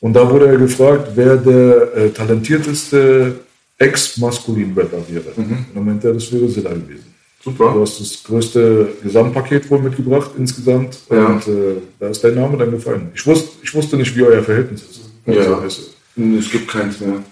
Und 0.01 0.13
da 0.15 0.31
wurde 0.31 0.47
er 0.49 0.57
gefragt, 0.59 1.13
wer 1.15 1.37
der 1.37 1.97
äh, 1.97 2.11
talentierteste 2.11 3.37
Ex-Maskulin-Rapper 3.79 5.03
wäre. 5.09 5.25
Mhm. 5.37 5.43
Und 5.43 5.67
dann 5.75 5.85
meinte 5.85 6.09
er, 6.09 6.15
das 6.15 6.33
wäre 6.33 6.49
Silla 6.49 6.71
gewesen. 6.71 7.15
Du 7.45 7.51
Super. 7.53 7.75
hast 7.81 8.01
das 8.01 8.23
größte 8.25 8.89
Gesamtpaket 9.03 9.71
wohl 9.71 9.81
mitgebracht 9.81 10.31
insgesamt. 10.37 10.99
Ja. 11.11 11.27
Und 11.27 11.47
äh, 11.47 11.77
da 12.01 12.09
ist 12.09 12.23
dein 12.25 12.35
Name 12.35 12.57
dann 12.57 12.71
gefallen. 12.73 13.11
Ich 13.15 13.27
wusste, 13.27 13.51
ich 13.63 13.75
wusste 13.75 13.97
nicht, 13.97 14.17
wie 14.17 14.23
euer 14.25 14.43
Verhältnis 14.43 14.83
ist. 14.83 15.01
Ja. 15.27 15.35
Also, 15.41 15.63
weißt 15.63 15.79
du, 15.79 15.83
Nee, 16.17 16.39
Es 16.39 16.51
gibt 16.51 16.69
keins 16.69 16.99
mehr. 17.01 17.23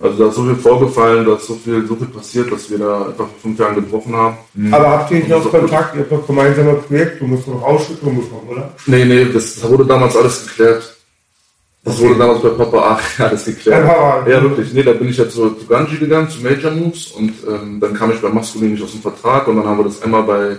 Also 0.00 0.18
da 0.24 0.28
ist 0.30 0.34
so 0.34 0.44
viel 0.44 0.56
vorgefallen, 0.56 1.24
da 1.24 1.36
ist 1.36 1.46
so 1.46 1.54
viel, 1.54 1.86
so 1.86 1.94
viel 1.94 2.08
passiert, 2.08 2.50
dass 2.50 2.68
wir 2.68 2.78
da 2.78 3.06
einfach 3.06 3.28
vor 3.28 3.40
fünf 3.40 3.58
Jahren 3.58 3.76
gebrochen 3.76 4.16
haben. 4.16 4.36
Aber 4.72 4.88
habt 4.90 5.10
ihr 5.12 5.18
nicht 5.18 5.28
noch 5.28 5.48
Kontakt? 5.48 5.94
Ihr 5.94 6.00
habt 6.00 6.10
doch 6.10 6.26
gemeinsame 6.26 6.74
Projekt, 6.74 7.20
du 7.20 7.26
musst 7.26 7.46
noch 7.46 7.62
Ausschüttung 7.62 8.16
bekommen, 8.16 8.48
oder? 8.50 8.74
Nee, 8.86 9.04
nee, 9.04 9.26
das 9.32 9.62
wurde 9.62 9.86
damals 9.86 10.16
alles 10.16 10.44
geklärt. 10.48 10.96
Das 11.84 11.98
wurde 11.98 12.16
damals 12.16 12.40
bei 12.42 12.50
Papa 12.50 12.98
Ach, 12.98 13.20
alles 13.24 13.44
geklärt. 13.44 13.84
Ja, 13.84 13.92
Papa. 13.92 14.30
Ja, 14.30 14.42
wirklich. 14.42 14.72
Nee, 14.72 14.82
da 14.84 14.92
bin 14.92 15.08
ich 15.08 15.16
ja 15.16 15.28
zu, 15.28 15.50
zu 15.50 15.66
Ganji 15.66 15.96
gegangen, 15.96 16.28
zu 16.30 16.40
Major 16.40 16.70
Moves 16.70 17.08
und 17.08 17.32
ähm, 17.48 17.80
dann 17.80 17.94
kam 17.94 18.12
ich 18.12 18.20
bei 18.20 18.28
Maskulin 18.28 18.72
nicht 18.72 18.84
aus 18.84 18.92
dem 18.92 19.00
Vertrag 19.00 19.48
und 19.48 19.56
dann 19.56 19.66
haben 19.66 19.78
wir 19.78 19.84
das 19.84 20.00
einmal 20.02 20.22
bei 20.22 20.56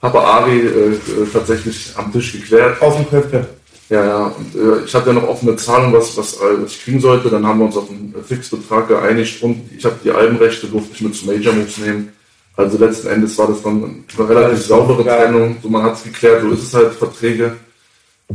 Papa 0.00 0.20
Ari 0.20 0.60
äh, 0.60 0.92
äh, 0.92 0.98
tatsächlich 1.32 1.92
am 1.96 2.12
Tisch 2.12 2.32
geklärt. 2.32 2.80
Aus 2.82 2.96
dem 2.96 3.08
Köfte. 3.08 3.48
Ja, 3.88 4.04
ja, 4.04 4.26
und 4.26 4.54
äh, 4.54 4.84
ich 4.84 4.94
hatte 4.94 5.08
ja 5.08 5.12
noch 5.14 5.28
offene 5.28 5.56
Zahlung, 5.56 5.92
was, 5.92 6.16
was, 6.16 6.34
äh, 6.34 6.62
was 6.62 6.72
ich 6.72 6.84
kriegen 6.84 7.00
sollte. 7.00 7.30
Dann 7.30 7.46
haben 7.46 7.60
wir 7.60 7.66
uns 7.66 7.76
auf 7.76 7.88
einen 7.88 8.14
äh, 8.18 8.22
Fixbetrag 8.22 8.88
geeinigt 8.88 9.42
und 9.42 9.70
ich 9.76 9.84
habe 9.84 9.96
die 10.04 10.10
Albenrechte, 10.10 10.66
durfte 10.66 10.90
ich 10.92 11.00
mit 11.00 11.14
zu 11.14 11.26
Major 11.26 11.54
Moves 11.54 11.78
nehmen. 11.78 12.12
Also 12.56 12.78
letzten 12.78 13.08
Endes 13.08 13.36
war 13.38 13.48
das 13.48 13.62
dann 13.62 14.04
eine 14.16 14.28
relativ 14.28 14.64
saubere. 14.64 15.04
Trennung. 15.04 15.56
So, 15.62 15.68
man 15.68 15.82
hat 15.82 15.94
es 15.94 16.04
geklärt, 16.04 16.42
so 16.42 16.50
ist 16.50 16.64
es 16.64 16.74
halt, 16.74 16.92
Verträge. 16.94 17.56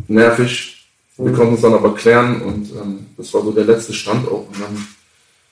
Nervig. 0.08 0.81
Wir 1.18 1.34
konnten 1.34 1.56
es 1.56 1.62
dann 1.62 1.74
aber 1.74 1.94
klären 1.94 2.42
und 2.42 2.72
ähm, 2.72 3.06
das 3.18 3.34
war 3.34 3.44
so 3.44 3.52
der 3.52 3.66
letzte 3.66 3.94
Stand 3.94 4.28
auch. 4.28 4.48
Und 4.48 4.60
dann 4.60 4.88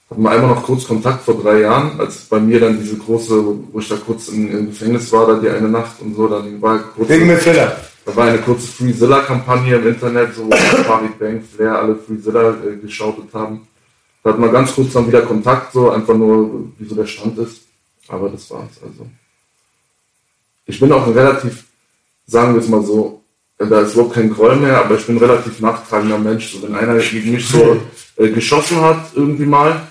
hatten 0.10 0.24
wir 0.24 0.32
einmal 0.32 0.56
noch 0.56 0.64
kurz 0.64 0.88
Kontakt 0.88 1.24
vor 1.24 1.40
drei 1.42 1.62
Jahren, 1.62 2.00
als 2.00 2.22
bei 2.22 2.40
mir 2.40 2.60
dann 2.60 2.80
diese 2.80 2.98
große, 2.98 3.44
wo 3.72 3.80
ich 3.80 3.88
da 3.88 3.98
kurz 3.98 4.30
im, 4.30 4.50
im 4.52 4.66
Gefängnis 4.68 5.12
war, 5.12 5.28
da 5.28 5.40
die 5.40 5.50
eine 5.50 5.70
Nacht 5.70 6.02
und 6.02 6.16
so, 6.16 6.28
dann 6.28 6.62
war 6.62 6.80
kurz. 6.80 7.10
Wegen 7.10 7.28
Mithila. 7.28 7.76
Da 8.06 8.16
war 8.16 8.28
eine 8.28 8.40
kurze 8.40 8.66
Freezilla-Kampagne 8.68 9.76
im 9.76 9.88
Internet, 9.88 10.34
so 10.34 10.48
wo 10.48 10.52
Farid 10.84 11.20
Bank, 11.20 11.44
Flair 11.46 11.78
alle 11.78 11.96
Freezilla 11.96 12.56
äh, 12.66 12.78
geschautet 12.78 13.32
haben. 13.34 13.68
Da 14.24 14.32
hatten 14.32 14.42
wir 14.42 14.50
ganz 14.50 14.74
kurz 14.74 14.94
dann 14.94 15.08
wieder 15.08 15.22
Kontakt, 15.22 15.74
so 15.74 15.92
einfach 15.92 16.16
nur, 16.16 16.72
wie 16.78 16.88
so 16.88 16.96
der 16.96 17.06
Stand 17.06 17.38
ist. 17.38 17.62
Aber 18.08 18.30
das 18.30 18.50
war's 18.50 18.82
also. 18.82 19.06
Ich 20.66 20.80
bin 20.80 20.92
auch 20.92 21.06
ein 21.06 21.14
relativ, 21.14 21.66
sagen 22.26 22.54
wir 22.54 22.62
es 22.62 22.68
mal 22.68 22.84
so, 22.84 23.19
da 23.60 23.82
ist 23.82 23.94
überhaupt 23.94 24.16
kein 24.16 24.34
Groll 24.34 24.56
mehr, 24.56 24.78
aber 24.78 24.96
ich 24.96 25.06
bin 25.06 25.18
ein 25.18 25.24
relativ 25.24 25.60
nachtragender 25.60 26.18
Mensch. 26.18 26.54
So, 26.54 26.64
wenn 26.64 26.76
einer 26.76 26.98
gegen 26.98 27.32
mich 27.32 27.48
so 27.48 27.78
äh, 28.16 28.30
geschossen 28.30 28.80
hat, 28.82 29.12
irgendwie 29.16 29.46
mal, 29.46 29.82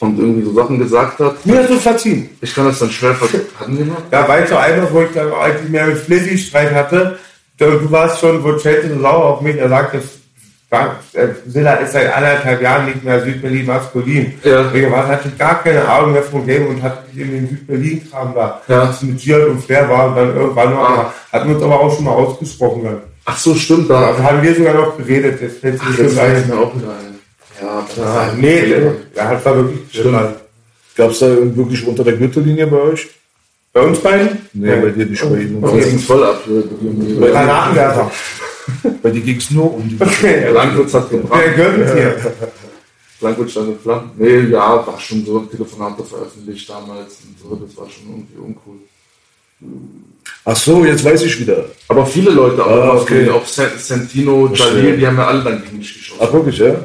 und 0.00 0.18
irgendwie 0.18 0.42
so 0.42 0.52
Sachen 0.52 0.78
gesagt 0.78 1.18
hat, 1.18 1.46
Mir 1.46 1.58
hast 1.58 1.70
du 1.70 1.76
verziehen. 1.76 2.28
ich 2.40 2.54
kann 2.54 2.66
das 2.66 2.78
dann 2.78 2.90
schwer 2.90 3.14
ver... 3.14 3.26
Hatten 3.60 3.78
wir 3.78 3.86
mal? 3.86 3.96
Ja, 4.10 4.28
weißt 4.28 4.50
du, 4.50 4.58
einmal, 4.58 4.92
wo 4.92 5.02
ich 5.02 5.12
dann 5.12 5.32
eigentlich 5.32 5.70
mehr 5.70 5.86
mit 5.86 5.98
Flizzy 5.98 6.38
Streit 6.38 6.72
hatte, 6.72 7.18
du, 7.58 7.90
warst 7.90 8.20
schon, 8.20 8.42
wo 8.42 8.56
Chelsea 8.56 8.94
so 8.94 9.00
sauer 9.00 9.24
auf 9.24 9.40
mich, 9.40 9.56
er 9.56 9.68
äh, 10.70 11.28
Silla 11.46 11.74
ist 11.74 11.92
seit 11.92 12.14
anderthalb 12.14 12.60
Jahren 12.60 12.86
nicht 12.86 13.02
mehr 13.02 13.22
Südberlin 13.24 13.66
maskulin. 13.66 14.34
Ja. 14.44 14.70
Was 14.90 15.06
hatte 15.06 15.28
ich 15.28 15.38
gar 15.38 15.62
keine 15.62 15.86
Ahnung 15.88 16.12
mehr 16.12 16.22
vom 16.22 16.46
Game 16.46 16.66
und 16.66 16.82
hatte 16.82 17.04
mich 17.12 17.24
in 17.26 17.32
den 17.32 17.48
Südberlin-Kram 17.48 18.34
da. 18.34 18.60
Ja. 18.68 18.94
Mit 19.00 19.18
Giert 19.18 19.48
und 19.48 19.62
Flair 19.64 19.88
war 19.88 20.08
und 20.08 20.16
dann 20.16 20.36
irgendwann 20.36 20.70
noch, 20.74 20.80
Ah. 20.80 21.14
hatten 21.32 21.48
wir 21.48 21.54
uns 21.56 21.64
aber 21.64 21.80
auch 21.80 21.94
schon 21.94 22.04
mal 22.04 22.12
ausgesprochen 22.12 22.84
dann. 22.84 22.98
Ach 23.24 23.38
so, 23.38 23.54
stimmt, 23.54 23.88
da, 23.90 24.08
Also 24.08 24.22
haben 24.22 24.42
wir 24.42 24.54
sogar 24.54 24.74
noch 24.74 24.96
geredet, 24.96 25.40
jetzt 25.40 25.60
fällt 25.60 25.80
Ach, 25.82 25.98
mir 25.98 26.04
auch 26.58 26.74
wieder 26.74 26.90
ein. 26.90 27.18
Ja, 27.60 27.86
das 27.86 27.96
Ja, 27.96 28.32
nee, 28.36 28.66
der, 28.66 28.92
der 29.16 29.28
hat 29.28 29.44
war 29.44 29.56
wirklich 29.56 29.80
Stimmt. 29.90 30.18
Gab 30.96 31.10
es 31.10 31.18
da 31.20 31.26
wirklich 31.56 31.86
unter 31.86 32.04
der 32.04 32.14
Gürtellinie 32.14 32.66
bei 32.66 32.76
euch? 32.78 33.08
Bei 33.72 33.80
uns 33.82 33.98
beiden? 34.00 34.38
Nee, 34.52 34.76
bei 34.76 34.88
dir 34.90 35.06
nicht 35.06 35.22
bei 35.22 35.36
ihnen. 35.38 35.60
Bei 35.60 35.68
uns 35.68 35.84
ging's 35.86 36.04
voll 36.04 36.24
ab. 36.24 36.40
die- 36.46 37.20
Granatenwerfer. 37.20 38.10
Bei 39.02 39.10
dir 39.10 39.20
ging 39.20 39.36
es 39.36 39.50
nur 39.50 39.74
um 39.74 39.88
die. 39.88 39.96
Okay. 40.00 40.50
Langwitz 40.50 40.94
hat 40.94 41.10
Der 41.10 41.18
gebracht. 41.20 41.56
gehört 41.56 41.96
hier. 41.96 42.32
Langwitz 43.20 43.50
stand 43.50 43.68
in 43.68 43.78
Flammen. 43.78 44.10
Nee, 44.16 44.40
ja, 44.50 44.86
war 44.86 44.98
schon 45.00 45.24
so. 45.24 45.40
Telefonate 45.40 46.04
veröffentlicht 46.04 46.68
damals 46.68 47.18
und 47.24 47.36
so. 47.42 47.56
Das 47.56 47.76
war 47.76 47.88
schon 47.88 48.08
irgendwie 48.10 48.38
uncool. 48.38 48.76
Ach 50.44 50.56
so, 50.56 50.84
jetzt 50.84 51.04
weiß 51.04 51.22
ich 51.22 51.40
wieder. 51.40 51.64
Aber 51.88 52.06
viele 52.06 52.30
Leute 52.30 52.64
auch. 52.64 52.70
Ah, 52.70 52.96
okay. 53.00 53.28
Auch 53.28 53.44
Sentino, 53.46 54.48
Jalil, 54.54 54.96
die 54.96 55.06
haben 55.06 55.16
ja 55.16 55.26
alle 55.26 55.42
dann 55.42 55.62
gegen 55.62 55.78
mich 55.78 55.92
geschossen. 55.94 56.22
Ach 56.24 56.32
wirklich, 56.32 56.58
ja? 56.58 56.76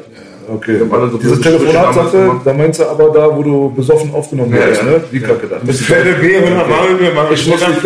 Okay. 0.48 0.74
Die 0.76 0.80
haben 0.80 0.92
alle 0.94 1.10
so 1.10 1.18
Diese 1.18 1.40
Telefonatsache, 1.40 2.40
da 2.44 2.52
meinst 2.52 2.80
du 2.80 2.84
aber 2.86 3.10
da, 3.10 3.34
wo 3.34 3.42
du 3.42 3.70
besoffen 3.74 4.12
aufgenommen 4.14 4.52
Ja, 4.54 4.60
wurdest, 4.62 4.82
ja. 4.82 4.88
ne? 4.90 5.04
Wie 5.10 5.20
kacke 5.20 5.46
dann. 5.46 5.66
Das 5.66 5.88
hätte 5.88 6.12
B 6.20 6.36
100 6.36 6.68
Mal 6.68 7.00
wir 7.00 7.12
machen. 7.14 7.28
Ich 7.32 7.46
muss 7.46 7.60
mich, 7.60 7.76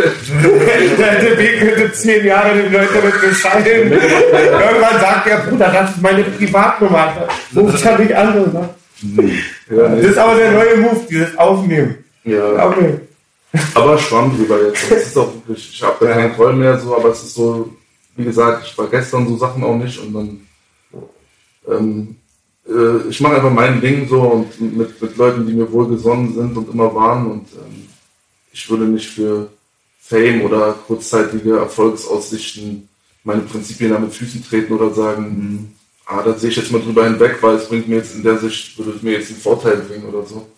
hätte 0.99 1.37
B 1.37 1.59
könnte 1.59 1.92
10 1.92 2.25
Jahre 2.27 2.55
den 2.57 2.73
Leuten 2.73 2.94
damit 2.94 3.21
bescheiden. 3.21 3.92
Irgendwann 3.92 5.01
sagt 5.01 5.27
der 5.28 5.37
Bruder, 5.39 5.70
das 5.72 5.91
ist 5.91 6.03
meine 6.03 6.22
Privatnummer. 6.24 7.12
Ruft 7.57 7.85
ja 7.85 7.99
nicht 7.99 8.14
an. 8.14 8.39
und 8.43 8.53
sagt, 8.53 8.74
ja, 9.70 9.89
Das 9.89 10.05
ist 10.05 10.18
aber 10.18 10.35
der 10.37 10.53
neue 10.53 10.76
Move, 10.78 11.01
dieses 11.09 11.37
Aufnehmen. 11.39 11.97
ja. 12.24 12.57
Aufnehmen. 12.57 13.01
Aber 13.74 13.97
schwamm 13.97 14.37
drüber 14.37 14.57
jetzt. 14.66 14.91
Das 14.91 15.03
ist 15.07 15.16
auch 15.16 15.33
wirklich, 15.47 15.70
ich 15.72 15.83
habe 15.83 16.05
da 16.07 16.12
keinen 16.12 16.35
Groll 16.35 16.53
mehr 16.55 16.78
so, 16.78 16.95
aber 16.95 17.11
es 17.11 17.22
ist 17.22 17.35
so, 17.35 17.70
wie 18.16 18.24
gesagt, 18.24 18.64
ich 18.66 18.74
vergesse 18.74 19.12
dann 19.12 19.26
so 19.26 19.37
Sachen 19.39 19.64
auch 19.64 19.74
nicht 19.76 19.99
und 20.03 20.12
dann, 20.12 20.41
ähm, 21.70 22.16
äh, 22.69 23.09
ich 23.09 23.21
mache 23.21 23.37
einfach 23.37 23.53
mein 23.53 23.81
Ding 23.81 24.09
so 24.09 24.21
und 24.21 24.61
mit, 24.61 25.01
mit 25.01 25.16
Leuten, 25.16 25.47
die 25.47 25.55
mir 25.55 25.71
wohlgesonnen 25.71 26.35
sind 26.35 26.57
und 26.57 26.73
immer 26.73 26.95
waren 26.95 27.27
und 27.27 27.47
ähm, 27.55 27.89
ich 28.53 28.69
würde 28.69 28.85
nicht 28.85 29.09
für 29.09 29.49
Fame 30.01 30.43
oder 30.43 30.73
kurzzeitige 30.87 31.59
Erfolgsaussichten 31.59 32.89
meine 33.25 33.43
Prinzipien 33.43 33.91
da 33.91 33.99
mit 33.99 34.14
Füßen 34.14 34.43
treten 34.43 34.73
oder 34.73 34.93
sagen, 34.95 35.77
ah, 36.07 36.23
da 36.23 36.37
sehe 36.37 36.51
ich 36.51 36.57
jetzt 36.57 36.73
mal 36.73 36.81
drüber 36.81 37.05
hinweg, 37.05 37.37
weil 37.43 37.57
es 37.57 37.69
bringt 37.69 37.89
mir 37.89 37.97
jetzt 37.97 38.14
in 38.14 38.23
der 38.23 38.39
Sicht, 38.39 38.79
würde 38.79 38.93
es 38.93 39.03
mir 39.03 39.12
jetzt 39.12 39.29
einen 39.29 39.39
Vorteil 39.39 39.77
bringen 39.77 40.07
oder 40.07 40.25
so. 40.25 40.49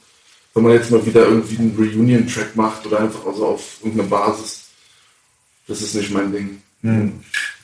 wenn 0.55 0.63
man 0.63 0.73
jetzt 0.73 0.91
mal 0.91 1.05
wieder 1.05 1.27
irgendwie 1.27 1.59
einen 1.59 1.77
Reunion-Track 1.77 2.57
macht 2.57 2.87
oder 2.87 3.01
einfach 3.01 3.27
also 3.27 3.47
auf 3.47 3.79
irgendeine 3.83 4.09
Basis. 4.09 4.69
Das 5.67 5.83
ist 5.83 5.95
nicht 5.95 6.13
mein 6.13 6.33
Ding. 6.33 6.63
Hm. 6.83 7.13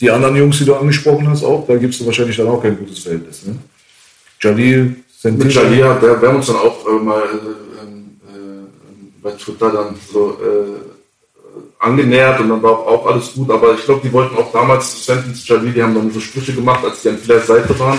Die 0.00 0.10
anderen 0.10 0.36
Jungs, 0.36 0.58
die 0.58 0.64
du 0.64 0.74
angesprochen 0.74 1.28
hast, 1.28 1.42
auch, 1.44 1.66
da 1.66 1.76
gibst 1.76 2.00
du 2.00 2.06
wahrscheinlich 2.06 2.36
dann 2.36 2.48
auch 2.48 2.62
kein 2.62 2.76
gutes 2.76 3.00
Verhältnis. 3.00 3.44
Ne? 3.46 3.56
Jalil, 4.40 4.96
Mit 5.24 5.52
Jalil, 5.52 5.84
hat- 5.84 6.02
wir, 6.02 6.20
wir 6.20 6.28
haben 6.28 6.36
uns 6.36 6.46
dann 6.46 6.56
auch 6.56 6.86
äh, 6.86 7.02
mal 7.02 7.22
äh, 7.22 7.24
äh, 7.24 8.66
bei 9.22 9.30
Twitter 9.32 9.70
dann 9.70 9.94
so 10.12 10.30
äh, 10.42 10.80
angenähert 11.78 12.40
und 12.40 12.48
dann 12.50 12.62
war 12.62 12.72
auch, 12.78 13.06
alles 13.06 13.32
gut, 13.34 13.50
aber 13.50 13.74
ich 13.74 13.84
glaube, 13.84 14.00
die 14.04 14.12
wollten 14.12 14.36
auch 14.36 14.52
damals 14.52 14.90
zu 14.92 15.12
Sentence 15.12 15.46
Jalil, 15.46 15.72
die 15.72 15.82
haben 15.82 15.94
dann 15.94 16.10
so 16.10 16.20
Sprüche 16.20 16.52
gemacht, 16.52 16.84
als 16.84 17.02
die 17.02 17.08
an 17.10 17.18
vieler 17.18 17.40
Seite 17.40 17.78
waren, 17.78 17.98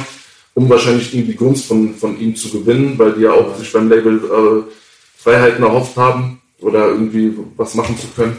um 0.54 0.70
wahrscheinlich 0.70 1.14
irgendwie 1.14 1.32
die 1.34 1.38
Gunst 1.38 1.66
von, 1.66 1.94
von 1.96 2.20
ihm 2.20 2.36
zu 2.36 2.50
gewinnen, 2.50 2.98
weil 2.98 3.14
die 3.14 3.22
ja 3.22 3.32
auch 3.32 3.56
sich 3.58 3.72
beim 3.72 3.90
Label 3.90 4.18
äh, 4.18 4.72
Freiheiten 5.22 5.64
erhofft 5.64 5.96
haben 5.98 6.42
oder 6.62 6.88
irgendwie 6.90 7.34
was 7.56 7.76
machen 7.76 7.98
zu 7.98 8.08
können. 8.16 8.38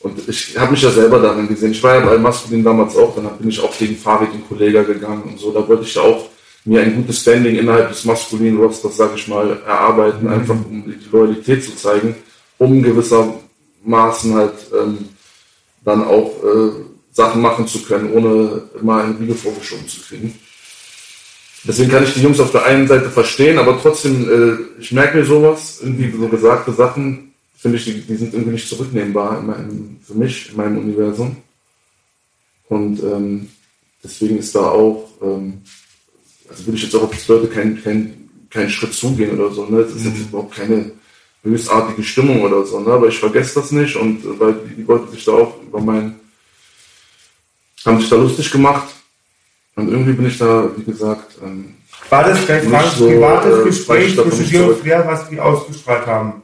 Und 0.00 0.28
ich 0.28 0.58
habe 0.58 0.72
mich 0.72 0.82
ja 0.82 0.90
selber 0.90 1.20
darin 1.20 1.46
gesehen. 1.46 1.70
Ich 1.70 1.82
war 1.82 1.94
ja 1.94 2.04
bei 2.04 2.18
Maskulin 2.18 2.64
damals 2.64 2.96
auch, 2.96 3.14
dann 3.14 3.28
bin 3.38 3.48
ich 3.48 3.60
auch 3.60 3.76
gegen 3.78 3.96
Farid 3.96 4.32
und 4.32 4.48
Kollega 4.48 4.82
gegangen 4.82 5.22
und 5.22 5.38
so. 5.38 5.52
Da 5.52 5.66
wollte 5.66 5.84
ich 5.84 5.94
ja 5.94 6.02
auch 6.02 6.26
mir 6.64 6.80
ein 6.80 6.96
gutes 6.96 7.20
Standing 7.20 7.56
innerhalb 7.56 7.90
des 7.90 8.04
maskulinen 8.04 8.58
Rosters, 8.58 8.96
sage 8.96 9.14
ich 9.16 9.28
mal, 9.28 9.60
erarbeiten, 9.66 10.28
einfach 10.28 10.54
um 10.54 10.84
die 10.86 11.10
Loyalität 11.10 11.62
zu 11.62 11.76
zeigen, 11.76 12.16
um 12.58 12.82
gewissermaßen 12.82 14.34
halt 14.34 14.54
ähm, 14.72 15.08
dann 15.84 16.04
auch 16.04 16.32
äh, 16.42 16.70
Sachen 17.12 17.42
machen 17.42 17.66
zu 17.66 17.82
können, 17.82 18.12
ohne 18.12 18.62
immer 18.80 19.02
einen 19.02 19.16
Riegel 19.18 19.36
vorgeschoben 19.36 19.86
zu 19.86 20.00
kriegen. 20.00 20.38
Deswegen 21.66 21.90
kann 21.90 22.04
ich 22.04 22.14
die 22.14 22.20
Jungs 22.20 22.40
auf 22.40 22.50
der 22.50 22.66
einen 22.66 22.88
Seite 22.88 23.10
verstehen, 23.10 23.58
aber 23.58 23.80
trotzdem, 23.80 24.28
äh, 24.28 24.80
ich 24.80 24.92
merke 24.92 25.18
mir 25.18 25.24
sowas, 25.24 25.80
irgendwie 25.82 26.10
so 26.10 26.28
gesagte 26.28 26.72
Sachen, 26.72 27.32
finde 27.56 27.78
ich, 27.78 27.84
die, 27.84 28.00
die 28.02 28.16
sind 28.16 28.34
irgendwie 28.34 28.52
nicht 28.52 28.68
zurücknehmbar 28.68 29.38
in 29.38 29.46
meinem, 29.46 29.96
für 30.02 30.14
mich, 30.14 30.50
in 30.50 30.56
meinem 30.56 30.78
Universum. 30.78 31.36
Und 32.68 33.02
ähm, 33.02 33.48
deswegen 34.02 34.38
ist 34.38 34.54
da 34.54 34.68
auch, 34.70 35.08
ähm, 35.22 35.62
also 36.48 36.66
würde 36.66 36.76
ich 36.76 36.82
jetzt 36.84 36.94
auch 36.94 37.02
auf 37.02 37.10
die 37.10 37.32
Leute 37.32 37.48
keinen 37.48 37.82
kein, 37.82 38.28
keinen 38.50 38.70
Schritt 38.70 38.94
zugehen 38.94 39.38
oder 39.38 39.52
so. 39.52 39.66
Ne? 39.66 39.82
Das 39.82 39.94
ist 39.94 40.04
jetzt 40.04 40.20
überhaupt 40.20 40.54
keine 40.54 40.92
höchstartige 41.42 42.02
Stimmung 42.02 42.42
oder 42.42 42.64
so, 42.64 42.80
ne? 42.80 42.92
aber 42.92 43.08
ich 43.08 43.18
vergesse 43.18 43.60
das 43.60 43.70
nicht 43.70 43.96
und 43.96 44.24
äh, 44.24 44.40
weil 44.40 44.54
die, 44.76 44.86
wollten 44.86 45.10
sich 45.12 45.24
da 45.24 45.32
auch 45.32 45.62
über 45.62 45.80
mein, 45.80 46.16
haben 47.84 48.00
sich 48.00 48.08
da 48.08 48.16
lustig 48.16 48.50
gemacht 48.50 48.88
und 49.76 49.88
irgendwie 49.88 50.14
bin 50.14 50.26
ich 50.26 50.38
da, 50.38 50.70
wie 50.76 50.84
gesagt, 50.84 51.38
ähm, 51.42 51.74
War 52.08 52.24
das 52.24 52.38
vielleicht 52.38 52.72
ein 52.72 52.90
so, 52.96 53.06
privates 53.06 53.58
äh, 53.58 53.64
Gespräch 53.64 54.14
zwischen 54.14 54.48
dir 54.48 54.68
und. 54.68 54.78
Flair, 54.78 55.06
was 55.06 55.28
die 55.28 55.38
ausgestrahlt 55.38 56.06
haben? 56.06 56.42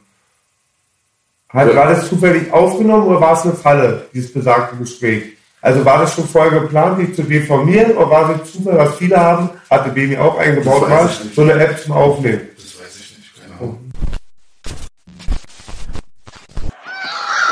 Hat, 1.48 1.68
Ja. 1.68 1.76
War 1.76 1.88
das 1.88 2.09
zufällig 2.09 2.53
aufgenommen 2.53 3.07
oder 3.07 3.20
war 3.20 3.32
es 3.32 3.42
eine 3.42 3.55
Falle, 3.55 4.07
dieses 4.12 4.32
besagte 4.32 4.76
Gespräch? 4.76 5.36
Also 5.62 5.84
war 5.84 5.98
das 6.00 6.14
schon 6.14 6.26
vorher 6.26 6.58
geplant, 6.61 6.98
dich 7.00 7.14
zu 7.14 7.22
deformieren 7.22 7.92
oder 7.96 8.08
war 8.11 8.40
es 8.42 8.50
Zufall, 8.52 8.78
was 8.78 8.96
viele 8.96 9.16
haben, 9.18 9.50
hatte 9.70 9.90
Baby 9.90 10.16
auch 10.16 10.38
eingebaut, 10.38 10.82
Das 10.82 10.88
mal, 10.88 11.11
so 11.34 11.42
eine 11.42 11.52
App 11.54 11.78
zum 11.82 11.92
Aufnehmen? 11.92 12.48
das 12.56 12.78
weiß 12.80 12.96
ich 13.00 13.18
nicht, 13.18 13.42
keine 13.42 13.54
Ahnung. 13.58 13.92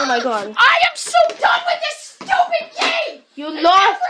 Oh 0.01 0.07
my 0.07 0.21
god. 0.23 0.49
I 0.49 0.75
am 0.89 0.95
so 0.97 1.19
done 1.39 1.63
with 1.67 1.81
this 1.85 2.17
stupid 2.17 2.67
game! 2.79 3.21
You 3.37 3.49
lost. 3.63 4.01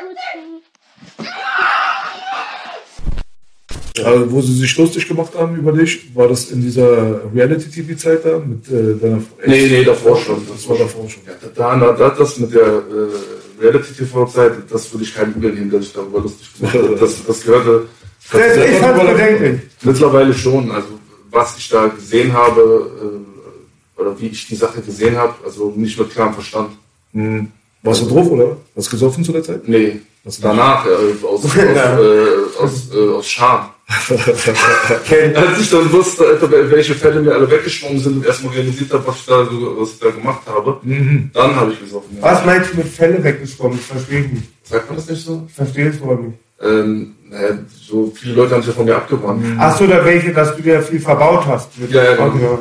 Also, 4.04 4.30
wo 4.30 4.40
sie 4.40 4.54
sich 4.56 4.76
lustig 4.78 5.08
gemacht 5.08 5.32
haben 5.36 5.56
über 5.56 5.72
dich, 5.72 6.14
war 6.14 6.28
das 6.28 6.52
in 6.52 6.60
dieser 6.62 7.20
Reality-TV-Zeit 7.34 8.24
da 8.24 8.38
mit 8.38 8.68
äh, 8.68 8.94
deiner 8.96 9.16
Ex- 9.16 9.26
Nee, 9.48 9.66
nee, 9.68 9.82
davor 9.84 10.16
schon. 10.16 10.46
Das 10.48 10.68
war 10.68 10.78
davor 10.78 11.08
schon. 11.10 11.22
Ja, 11.26 11.32
da, 11.52 11.76
da, 11.76 11.92
da, 11.92 12.08
das 12.10 12.36
mit 12.38 12.54
der 12.54 12.62
äh, 12.62 13.08
Reality-TV-Zeit, 13.60 14.52
das 14.70 14.92
würde 14.92 15.04
ich 15.04 15.14
keinem 15.14 15.34
Übel 15.34 15.52
nehmen, 15.52 15.70
dass 15.70 15.84
ich 15.86 15.92
darüber 15.92 16.20
lustig 16.20 16.48
gemacht. 16.54 16.76
Das, 17.00 17.24
das 17.26 17.42
gehörte 17.44 17.86
Das, 18.32 18.56
ich 18.56 18.76
fand 18.78 19.00
bedenklich. 19.00 19.60
mittlerweile 19.82 20.34
schon. 20.34 20.70
Also, 20.70 20.88
was 21.30 21.56
ich 21.58 21.68
da 21.68 21.86
gesehen 21.88 22.32
habe, 22.32 22.90
äh, 23.98 24.00
oder 24.00 24.18
wie 24.20 24.28
ich 24.28 24.46
die 24.46 24.56
Sache 24.56 24.80
gesehen 24.80 25.16
habe, 25.16 25.34
also 25.44 25.72
nicht 25.76 25.98
mit 25.98 26.10
klarem 26.10 26.34
Verstand. 26.34 26.70
Hm. 27.12 27.48
Warst 27.82 28.02
du 28.02 28.06
drauf, 28.06 28.30
oder? 28.30 28.56
Hast 28.76 28.88
du 28.88 28.90
gesoffen 28.92 29.24
zu 29.24 29.32
der 29.32 29.42
Zeit? 29.42 29.68
Nee, 29.68 30.00
danach, 30.40 30.84
äh, 30.86 30.90
aus, 31.24 31.44
aus, 31.44 31.56
äh, 31.56 32.60
aus, 32.60 32.90
äh, 32.94 33.08
aus 33.14 33.28
Scham. 33.28 33.68
Als 33.88 35.60
ich 35.60 35.70
dann 35.70 35.90
wusste, 35.92 36.24
welche 36.70 36.94
Fälle 36.94 37.20
mir 37.22 37.32
alle 37.34 37.50
weggeschwommen 37.50 37.98
sind 38.00 38.16
und 38.18 38.26
erstmal 38.26 38.52
realisiert 38.54 38.92
habe, 38.92 39.06
was 39.06 39.16
ich 39.16 39.26
da, 39.26 39.44
so- 39.46 39.76
was 39.80 39.92
ich 39.92 39.98
da 39.98 40.10
gemacht 40.10 40.42
habe, 40.46 40.78
dann 41.32 41.56
habe 41.56 41.72
ich 41.72 41.80
gesoffen. 41.80 42.18
Was 42.20 42.44
meinst 42.44 42.72
du 42.72 42.76
mit 42.78 42.88
Fälle 42.88 43.22
weggeschwommen? 43.24 43.78
Ich 43.78 43.86
verstehe 43.86 44.20
nicht. 44.22 44.44
Sagt 44.62 44.88
man 44.88 44.96
das 44.96 45.08
nicht 45.08 45.24
so? 45.24 45.44
Ich 45.48 45.54
verstehe 45.54 45.88
es 45.88 46.00
wohl 46.00 46.16
nicht. 46.16 46.38
Ähm, 46.60 47.14
naja, 47.30 47.58
so 47.88 48.12
viele 48.14 48.34
Leute 48.34 48.54
haben 48.54 48.62
sich 48.62 48.70
ja 48.72 48.74
von 48.76 48.84
mir 48.84 48.96
abgewandt. 48.96 49.44
Ach 49.58 49.76
so, 49.78 49.86
da 49.86 50.04
welche, 50.04 50.32
dass 50.32 50.56
du 50.56 50.62
dir 50.62 50.82
viel 50.82 51.00
verbaut 51.00 51.46
hast. 51.46 51.78
Mit 51.78 51.90
Ja, 51.92 52.02
ja, 52.04 52.14
genau. 52.16 52.58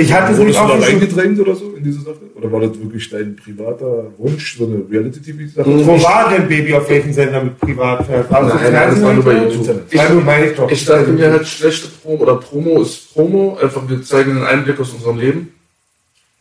Ich 0.00 0.12
hatte 0.12 0.34
da 0.34 0.42
auch 0.42 0.68
schon. 0.68 0.82
reingedrängt 0.82 1.38
oder 1.40 1.54
so 1.54 1.74
in 1.76 1.84
diese 1.84 2.00
Sache? 2.00 2.16
Oder 2.34 2.50
war 2.50 2.60
das 2.60 2.78
wirklich 2.80 3.10
dein 3.10 3.36
privater 3.36 4.06
Wunsch, 4.18 4.56
so 4.56 4.64
eine 4.64 4.82
Reality-TV-Sache? 4.90 5.86
Wo 5.86 6.02
war 6.02 6.30
denn 6.30 6.48
Baby 6.48 6.74
auf 6.74 6.88
welchem 6.88 7.12
Sender 7.12 7.44
mit? 7.44 7.76
War 7.76 7.98
das 7.98 8.08
Nein, 8.08 8.66
im 8.66 8.72
nein, 8.72 8.90
das 8.90 9.02
war 9.02 9.14
nur 9.14 9.24
bei? 9.24 9.32
YouTube. 9.34 9.82
Ich 9.90 10.54
doch. 10.56 10.70
Ich 10.70 10.84
dachte 10.84 11.10
mir 11.10 11.30
halt, 11.30 11.46
schlechte 11.46 11.88
Promo 11.88 12.22
oder 12.22 12.36
Promo 12.36 12.80
ist 12.82 13.12
Promo, 13.12 13.58
einfach 13.60 13.88
wir 13.88 14.02
zeigen 14.02 14.32
einen 14.32 14.46
Einblick 14.46 14.80
aus 14.80 14.92
unserem 14.92 15.18
Leben. 15.18 15.54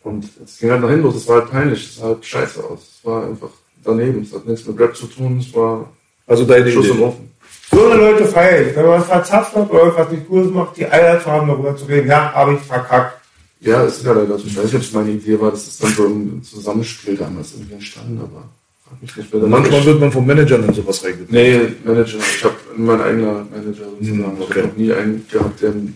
Und 0.03 0.25
es 0.43 0.57
ging 0.59 0.71
halt 0.71 0.83
dahin 0.83 1.01
los, 1.01 1.15
es 1.15 1.27
war 1.27 1.41
halt 1.41 1.51
peinlich, 1.51 1.85
es 1.85 1.97
sah 1.97 2.07
halt 2.07 2.25
scheiße 2.25 2.63
aus. 2.63 2.79
Es 2.79 3.05
war 3.05 3.25
einfach 3.25 3.49
daneben, 3.83 4.21
es 4.21 4.33
hat 4.33 4.47
nichts 4.47 4.65
mit 4.65 4.79
Rap 4.79 4.95
zu 4.95 5.07
tun, 5.07 5.39
es 5.39 5.53
war 5.53 5.89
Also 6.25 6.45
deine 6.45 6.71
Schuss 6.71 6.89
Idee. 6.89 7.03
Offen. 7.03 7.29
So 7.71 7.85
eine 7.85 7.95
Leute 7.95 8.25
feiere 8.25 8.67
ich. 8.67 8.75
Wenn 8.75 8.85
man 8.85 8.99
was 8.99 9.07
verzapft 9.07 9.55
hat 9.55 9.69
oder 9.69 9.83
irgendwas 9.83 10.11
nicht 10.11 10.27
Gutes 10.27 10.51
macht, 10.51 10.77
die 10.77 10.87
Eier 10.87 11.19
zu 11.21 11.29
haben, 11.29 11.47
darüber 11.47 11.75
zu 11.75 11.85
reden. 11.85 12.07
Ja, 12.07 12.31
habe 12.33 12.53
ich 12.53 12.59
verkackt. 12.61 13.18
Ja, 13.61 13.83
es 13.83 13.97
ist 13.97 14.05
ja 14.05 14.13
leider 14.13 14.37
so. 14.39 14.45
Ich 14.47 14.55
weiß 14.55 14.65
nicht, 14.65 14.75
ob 14.75 14.81
es 14.81 14.93
meine 14.93 15.11
Idee 15.11 15.39
war, 15.39 15.51
dass 15.51 15.67
es 15.67 15.77
dann 15.77 15.93
so 15.93 16.05
im 16.05 16.41
Zusammenspiel 16.43 17.15
damals 17.17 17.53
irgendwie 17.53 17.73
entstanden, 17.73 18.19
aber 18.21 18.47
frag 18.87 19.01
mich 19.01 19.15
nicht, 19.17 19.33
da 19.33 19.37
Manchmal 19.39 19.85
wird 19.85 19.99
man 19.99 20.11
vom 20.11 20.25
Manager 20.25 20.63
in 20.65 20.73
sowas 20.73 21.03
reingedrängt. 21.03 21.31
Nee, 21.31 21.59
Manager. 21.83 22.17
Ich 22.19 22.43
habe 22.43 22.55
mein 22.77 23.01
eigener 23.01 23.45
Manager 23.51 23.83
sozusagen. 23.99 24.23
Hm, 24.23 24.33
Ich 24.39 24.43
okay. 24.45 24.59
habe 24.59 24.67
noch 24.69 24.77
nie 24.77 24.93
einen 24.93 25.25
gehabt, 25.29 25.61
der 25.61 25.69
irgendwie 25.69 25.91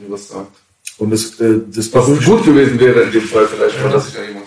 mir 0.00 0.10
was 0.10 0.28
sagt. 0.28 0.52
Und 0.98 1.10
das, 1.10 1.40
äh, 1.40 1.58
das 1.72 1.92
Was 1.92 2.24
gut 2.24 2.44
gewesen 2.44 2.78
wäre 2.78 3.00
in 3.02 3.10
dem 3.10 3.22
Fall 3.22 3.48
vielleicht, 3.48 3.82
war, 3.82 3.90
dass 3.90 4.08
ich 4.08 4.14
ja 4.14 4.20
jemand. 4.22 4.46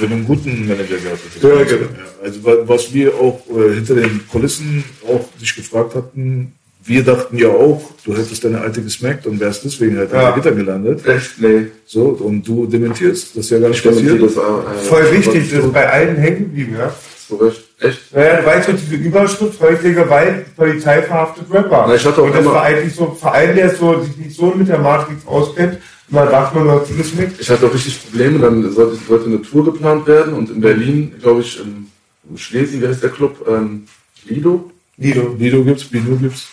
wenn 0.00 0.08
du 0.08 0.14
einen 0.14 0.24
guten 0.26 0.66
Manager 0.66 0.96
gehabt 0.96 1.20
hättest. 1.26 1.42
Ja, 1.44 1.64
genau. 1.64 1.90
Ja, 1.92 2.24
also 2.24 2.44
wa- 2.44 2.58
was 2.66 2.94
wir 2.94 3.14
auch 3.14 3.42
äh, 3.50 3.74
hinter 3.74 3.96
den 3.96 4.26
Kulissen 4.28 4.82
auch 5.06 5.28
dich 5.38 5.54
gefragt 5.54 5.94
hatten, 5.94 6.52
wir 6.86 7.02
dachten 7.02 7.36
ja 7.38 7.48
auch, 7.48 7.90
du 8.04 8.14
hättest 8.16 8.44
deine 8.44 8.60
alte 8.60 8.82
gesmackt 8.82 9.26
und 9.26 9.40
wärst 9.40 9.64
deswegen 9.64 9.96
halt 9.96 10.12
Ja. 10.12 10.34
hinter 10.34 10.34
Gitter 10.50 10.52
gelandet. 10.56 11.06
Echt? 11.06 11.40
Nee. 11.40 11.66
So, 11.86 12.02
und 12.08 12.46
du 12.46 12.66
dementierst, 12.66 13.30
das 13.36 13.44
ist 13.46 13.50
ja 13.50 13.58
gar 13.58 13.68
nicht 13.68 13.84
Ich 13.84 13.90
passiert. 13.90 14.22
das 14.22 14.36
äh, 14.36 14.84
Voll 14.88 15.12
wichtig, 15.12 15.50
das 15.50 15.64
ist 15.64 15.72
bei 15.72 15.88
allen 15.90 16.16
hängen 16.16 16.38
geblieben, 16.40 16.76
ja. 16.78 16.94
So 17.28 17.36
recht. 17.36 17.62
Echt? 17.80 18.14
Naja, 18.14 18.40
du 18.40 18.46
weißt 18.46 18.68
doch, 18.68 18.74
diese 18.74 18.96
Überschrift, 18.96 19.60
häusliche 19.60 19.94
Gewalt, 19.94 20.54
Polizei 20.56 21.02
verhaftet 21.02 21.44
Rapper. 21.50 21.86
Na, 21.88 21.94
ich 21.94 22.04
hatte 22.04 22.20
auch 22.20 22.26
und 22.26 22.34
das 22.34 22.44
war 22.44 22.62
eigentlich 22.62 22.94
so 22.94 23.10
ein 23.10 23.16
Verein, 23.16 23.56
der 23.56 23.74
so, 23.74 24.00
sich 24.02 24.16
nicht 24.18 24.36
so 24.36 24.46
mit 24.54 24.68
der 24.68 24.78
Matrix 24.78 25.26
auskennt. 25.26 25.78
Und 26.10 26.16
dann 26.18 26.28
dachte 26.30 26.58
man, 26.58 26.68
was 26.68 26.90
ist 26.90 27.18
mit? 27.18 27.30
Ich 27.40 27.48
hatte 27.48 27.66
auch 27.66 27.72
richtig 27.72 27.98
Probleme, 28.04 28.38
dann 28.38 28.70
sollte, 28.72 28.96
sollte 29.08 29.24
eine 29.26 29.40
Tour 29.40 29.64
geplant 29.64 30.06
werden 30.06 30.34
und 30.34 30.50
in 30.50 30.60
Berlin, 30.60 31.14
glaube 31.20 31.40
ich, 31.40 31.58
in, 31.58 31.86
in 32.30 32.36
Schlesien, 32.36 32.82
wer 32.82 32.90
ist 32.90 33.02
der 33.02 33.08
Club? 33.10 33.42
Ähm, 33.48 33.84
Lido? 34.26 34.70
Lido. 34.98 35.34
Lido 35.38 35.64
gibt's, 35.64 35.84
Bino 35.84 36.14
gibt's. 36.16 36.48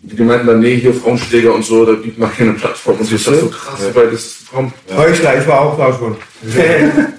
Die 0.00 0.22
meinten 0.22 0.46
dann, 0.46 0.60
nee, 0.60 0.76
hier 0.76 0.94
Frauenschläger 0.94 1.54
und 1.54 1.64
so, 1.64 1.84
da 1.84 1.92
bietet 1.92 2.18
man 2.18 2.32
keine 2.32 2.52
Plattform. 2.52 2.98
Und 2.98 3.12
ich 3.12 3.24
dachte 3.24 3.40
so 3.40 3.48
krass, 3.48 3.94
weit 3.94 4.12
ist 4.12 4.26
es 4.26 4.46
gekommen? 4.46 4.72
Heuchler, 4.96 5.40
ich 5.40 5.46
war 5.48 5.60
auch 5.60 5.76
da 5.76 5.92
schon. 5.92 6.16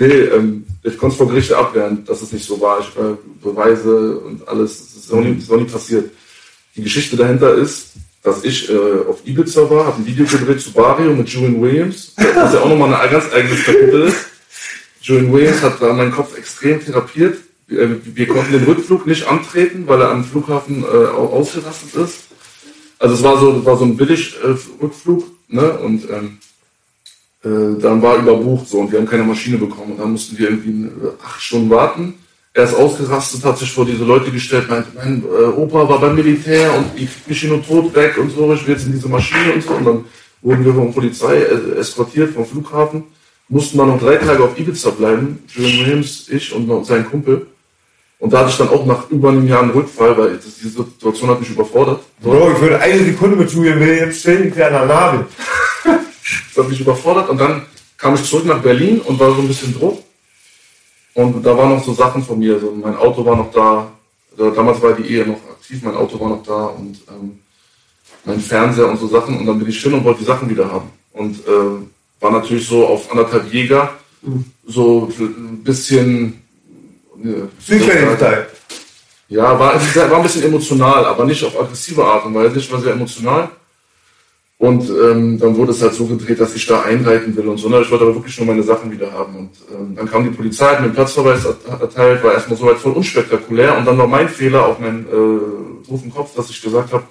Nee, 0.00 0.06
ähm, 0.06 0.64
ich 0.84 0.96
konnte 0.96 1.14
es 1.14 1.18
vor 1.18 1.28
Gericht 1.28 1.52
abwehren, 1.52 2.04
dass 2.04 2.22
es 2.22 2.32
nicht 2.32 2.46
so 2.46 2.60
war. 2.60 2.78
Ich 2.78 2.86
äh, 2.96 3.16
Beweise 3.42 4.18
und 4.20 4.46
alles, 4.46 4.80
es 4.80 4.96
ist 4.96 5.12
noch 5.12 5.20
nie, 5.20 5.36
ist 5.36 5.50
noch 5.50 5.58
nie 5.58 5.64
passiert. 5.64 6.10
Die 6.76 6.82
Geschichte 6.82 7.16
dahinter 7.16 7.54
ist, 7.54 7.94
dass 8.22 8.44
ich 8.44 8.70
äh, 8.70 8.76
auf 9.08 9.18
Ibiza 9.24 9.68
war, 9.68 9.86
habe 9.86 9.96
ein 9.96 10.06
Video 10.06 10.24
gedreht 10.24 10.60
zu 10.60 10.72
Barrio 10.72 11.12
mit 11.14 11.28
Julian 11.28 11.60
Williams, 11.60 12.12
was 12.16 12.54
ja 12.54 12.60
auch 12.60 12.68
nochmal 12.68 12.94
ein 12.94 13.10
ganz 13.10 13.24
eigenes 13.32 13.64
Kapitel 13.64 14.02
ist. 14.02 14.26
Julian 15.00 15.32
Williams 15.32 15.62
hat 15.62 15.82
da 15.82 15.92
meinen 15.92 16.12
Kopf 16.12 16.38
extrem 16.38 16.84
therapiert. 16.84 17.38
Wir, 17.68 18.00
wir 18.02 18.26
konnten 18.26 18.52
den 18.52 18.64
Rückflug 18.64 19.06
nicht 19.06 19.26
antreten, 19.28 19.84
weil 19.86 20.00
er 20.00 20.10
am 20.10 20.24
Flughafen 20.24 20.82
äh, 20.82 20.86
au- 20.86 21.32
ausgerastet 21.38 21.94
ist. 21.96 22.18
Also 22.98 23.14
es 23.14 23.22
war 23.22 23.38
so, 23.38 23.64
war 23.64 23.76
so 23.76 23.84
ein 23.84 23.96
billig 23.96 24.34
äh, 24.42 24.54
Rückflug, 24.82 25.24
ne? 25.48 25.78
Und 25.78 26.08
ähm, 26.10 26.38
äh, 27.44 27.80
dann 27.80 28.02
war 28.02 28.16
überbucht 28.16 28.68
so 28.68 28.78
und 28.78 28.90
wir 28.90 28.98
haben 28.98 29.06
keine 29.06 29.22
Maschine 29.24 29.58
bekommen. 29.58 29.92
Und 29.92 30.00
dann 30.00 30.12
mussten 30.12 30.36
wir 30.38 30.50
irgendwie 30.50 30.86
äh, 30.86 30.90
acht 31.24 31.40
Stunden 31.40 31.70
warten. 31.70 32.14
Er 32.54 32.64
ist 32.64 32.74
ausgerastet, 32.74 33.44
hat 33.44 33.58
sich 33.58 33.70
vor 33.70 33.84
diese 33.84 34.02
Leute 34.04 34.32
gestellt, 34.32 34.68
meinte, 34.68 34.88
mein 34.96 35.22
äh, 35.22 35.44
Opa 35.44 35.88
war 35.88 36.00
beim 36.00 36.16
Militär 36.16 36.74
und 36.76 36.86
ich 36.96 37.08
krieg 37.12 37.28
mich 37.28 37.40
hier 37.40 37.50
nur 37.50 37.62
tot 37.64 37.94
weg 37.94 38.16
und 38.18 38.30
so, 38.30 38.52
ich 38.52 38.66
will 38.66 38.74
jetzt 38.74 38.86
in 38.86 38.92
diese 38.92 39.08
Maschine 39.08 39.52
und 39.52 39.62
so. 39.62 39.70
Und 39.74 39.84
dann 39.84 40.04
wurden 40.42 40.64
wir 40.64 40.74
von 40.74 40.92
Polizei 40.92 41.36
äh, 41.42 41.78
eskortiert 41.78 42.32
vom 42.34 42.46
Flughafen, 42.46 43.04
mussten 43.48 43.78
dann 43.78 43.88
noch 43.88 44.00
drei 44.00 44.16
Tage 44.16 44.42
auf 44.42 44.58
Ibiza 44.58 44.90
bleiben, 44.90 45.38
Julian 45.54 45.78
Williams, 45.86 46.28
ich 46.30 46.52
und 46.52 46.84
sein 46.86 47.04
Kumpel. 47.08 47.46
Und 48.20 48.32
da 48.32 48.40
hatte 48.40 48.50
ich 48.50 48.56
dann 48.56 48.68
auch 48.70 48.84
nach 48.84 49.08
über 49.10 49.28
einem 49.28 49.46
Jahr 49.46 49.62
einen 49.62 49.70
Rückfall, 49.70 50.16
weil 50.18 50.36
das, 50.36 50.56
diese 50.56 50.82
Situation 50.82 51.30
hat 51.30 51.40
mich 51.40 51.50
überfordert. 51.50 52.00
Bro, 52.20 52.52
ich 52.52 52.60
würde 52.60 52.80
eine 52.80 53.04
Sekunde 53.04 53.36
mit 53.36 53.50
Julian 53.50 53.78
Williams 53.78 54.18
stehen, 54.18 54.48
ich 54.48 54.56
wäre 54.56 54.68
an 54.68 54.88
der 54.88 54.96
Nadel. 54.96 55.26
Das 56.54 56.64
hat 56.64 56.70
mich 56.70 56.80
überfordert 56.80 57.30
und 57.30 57.40
dann 57.40 57.62
kam 57.96 58.14
ich 58.14 58.24
zurück 58.24 58.44
nach 58.44 58.60
Berlin 58.60 59.00
und 59.00 59.18
war 59.18 59.34
so 59.34 59.40
ein 59.40 59.48
bisschen 59.48 59.72
Druck. 59.72 60.02
Und 61.14 61.42
da 61.44 61.56
waren 61.56 61.70
noch 61.70 61.82
so 61.82 61.94
Sachen 61.94 62.22
von 62.22 62.38
mir, 62.38 62.60
so 62.60 62.70
mein 62.72 62.96
Auto 62.96 63.24
war 63.24 63.36
noch 63.36 63.50
da, 63.50 63.90
Also 64.36 64.50
damals 64.50 64.82
war 64.82 64.92
die 64.92 65.04
Ehe 65.04 65.26
noch 65.26 65.40
aktiv, 65.50 65.80
mein 65.82 65.96
Auto 65.96 66.20
war 66.20 66.28
noch 66.28 66.42
da 66.42 66.66
und 66.66 66.98
ähm, 67.08 67.38
mein 68.24 68.40
Fernseher 68.40 68.88
und 68.88 68.98
so 68.98 69.06
Sachen 69.06 69.38
und 69.38 69.46
dann 69.46 69.58
bin 69.58 69.68
ich 69.68 69.80
hin 69.82 69.94
und 69.94 70.04
wollte 70.04 70.20
die 70.20 70.26
Sachen 70.26 70.50
wieder 70.50 70.70
haben. 70.70 70.90
Und 71.12 71.38
ähm, 71.48 71.90
war 72.20 72.32
natürlich 72.32 72.66
so 72.66 72.86
auf 72.86 73.10
anderthalb 73.10 73.52
Jäger, 73.52 73.90
so 74.66 75.10
ein 75.18 75.62
bisschen... 75.62 76.42
Südberlin-Style. 77.60 78.46
ja, 79.28 79.58
war, 79.58 79.74
war 79.74 80.16
ein 80.16 80.22
bisschen 80.22 80.44
emotional, 80.44 81.04
aber 81.04 81.24
nicht 81.24 81.44
auf 81.44 81.58
aggressive 81.60 82.04
Art 82.04 82.24
und 82.26 82.34
Weise. 82.34 82.58
Ich 82.58 82.70
war 82.72 82.80
sehr 82.80 82.92
emotional. 82.92 83.50
Und 84.60 84.90
ähm, 84.90 85.38
dann 85.38 85.56
wurde 85.56 85.70
es 85.70 85.80
halt 85.82 85.94
so 85.94 86.04
gedreht, 86.06 86.40
dass 86.40 86.54
ich 86.56 86.66
da 86.66 86.82
einreiten 86.82 87.36
will 87.36 87.46
und 87.46 87.58
so. 87.58 87.68
Ich 87.80 87.90
wollte 87.92 88.04
aber 88.04 88.16
wirklich 88.16 88.36
nur 88.38 88.46
meine 88.48 88.64
Sachen 88.64 88.90
wieder 88.90 89.12
haben. 89.12 89.36
Und 89.36 89.50
ähm, 89.72 89.94
dann 89.94 90.10
kam 90.10 90.24
die 90.24 90.30
Polizei, 90.30 90.66
hat 90.66 90.80
mir 90.80 90.86
einen 90.86 90.94
Platzverweis 90.94 91.44
ert- 91.44 91.80
erteilt, 91.80 92.24
war 92.24 92.32
erstmal 92.32 92.58
soweit 92.58 92.78
voll 92.78 92.92
unspektakulär. 92.92 93.78
Und 93.78 93.84
dann 93.84 93.96
war 93.96 94.08
mein 94.08 94.28
Fehler, 94.28 94.66
auch 94.66 94.80
mein 94.80 95.06
äh, 95.06 95.88
Ruf 95.88 96.02
im 96.02 96.12
Kopf, 96.12 96.34
dass 96.34 96.50
ich 96.50 96.60
gesagt 96.60 96.92
habe, 96.92 97.04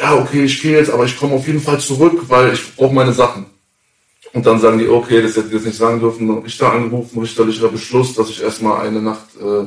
ja, 0.00 0.14
okay, 0.14 0.44
ich 0.44 0.62
gehe 0.62 0.78
jetzt, 0.78 0.90
aber 0.90 1.04
ich 1.04 1.18
komme 1.18 1.34
auf 1.34 1.46
jeden 1.46 1.60
Fall 1.60 1.78
zurück, 1.78 2.22
weil 2.28 2.54
ich 2.54 2.74
brauche 2.76 2.94
meine 2.94 3.12
Sachen. 3.12 3.46
Und 4.36 4.44
dann 4.44 4.60
sagen 4.60 4.78
die, 4.78 4.86
okay, 4.86 5.22
das 5.22 5.34
hätte 5.34 5.46
ich 5.46 5.54
jetzt 5.54 5.64
nicht 5.64 5.78
sagen 5.78 5.98
dürfen. 5.98 6.30
Richter 6.40 6.70
angerufen, 6.70 7.20
richterlicher 7.20 7.68
Beschluss, 7.68 8.12
dass 8.12 8.28
ich 8.28 8.42
erstmal 8.42 8.86
eine 8.86 9.00
Nacht 9.00 9.28
äh, 9.40 9.66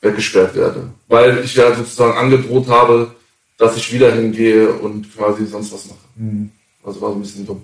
weggesperrt 0.00 0.54
werde. 0.54 0.88
Weil 1.08 1.44
ich 1.44 1.54
ja 1.54 1.74
sozusagen 1.76 2.16
angedroht 2.16 2.68
habe, 2.68 3.14
dass 3.58 3.76
ich 3.76 3.92
wieder 3.92 4.10
hingehe 4.10 4.72
und 4.72 5.14
quasi 5.14 5.44
sonst 5.44 5.74
was 5.74 5.88
mache. 5.88 5.98
Also 6.82 7.02
war 7.02 7.10
so 7.10 7.16
ein 7.16 7.20
bisschen 7.20 7.44
dumm. 7.44 7.60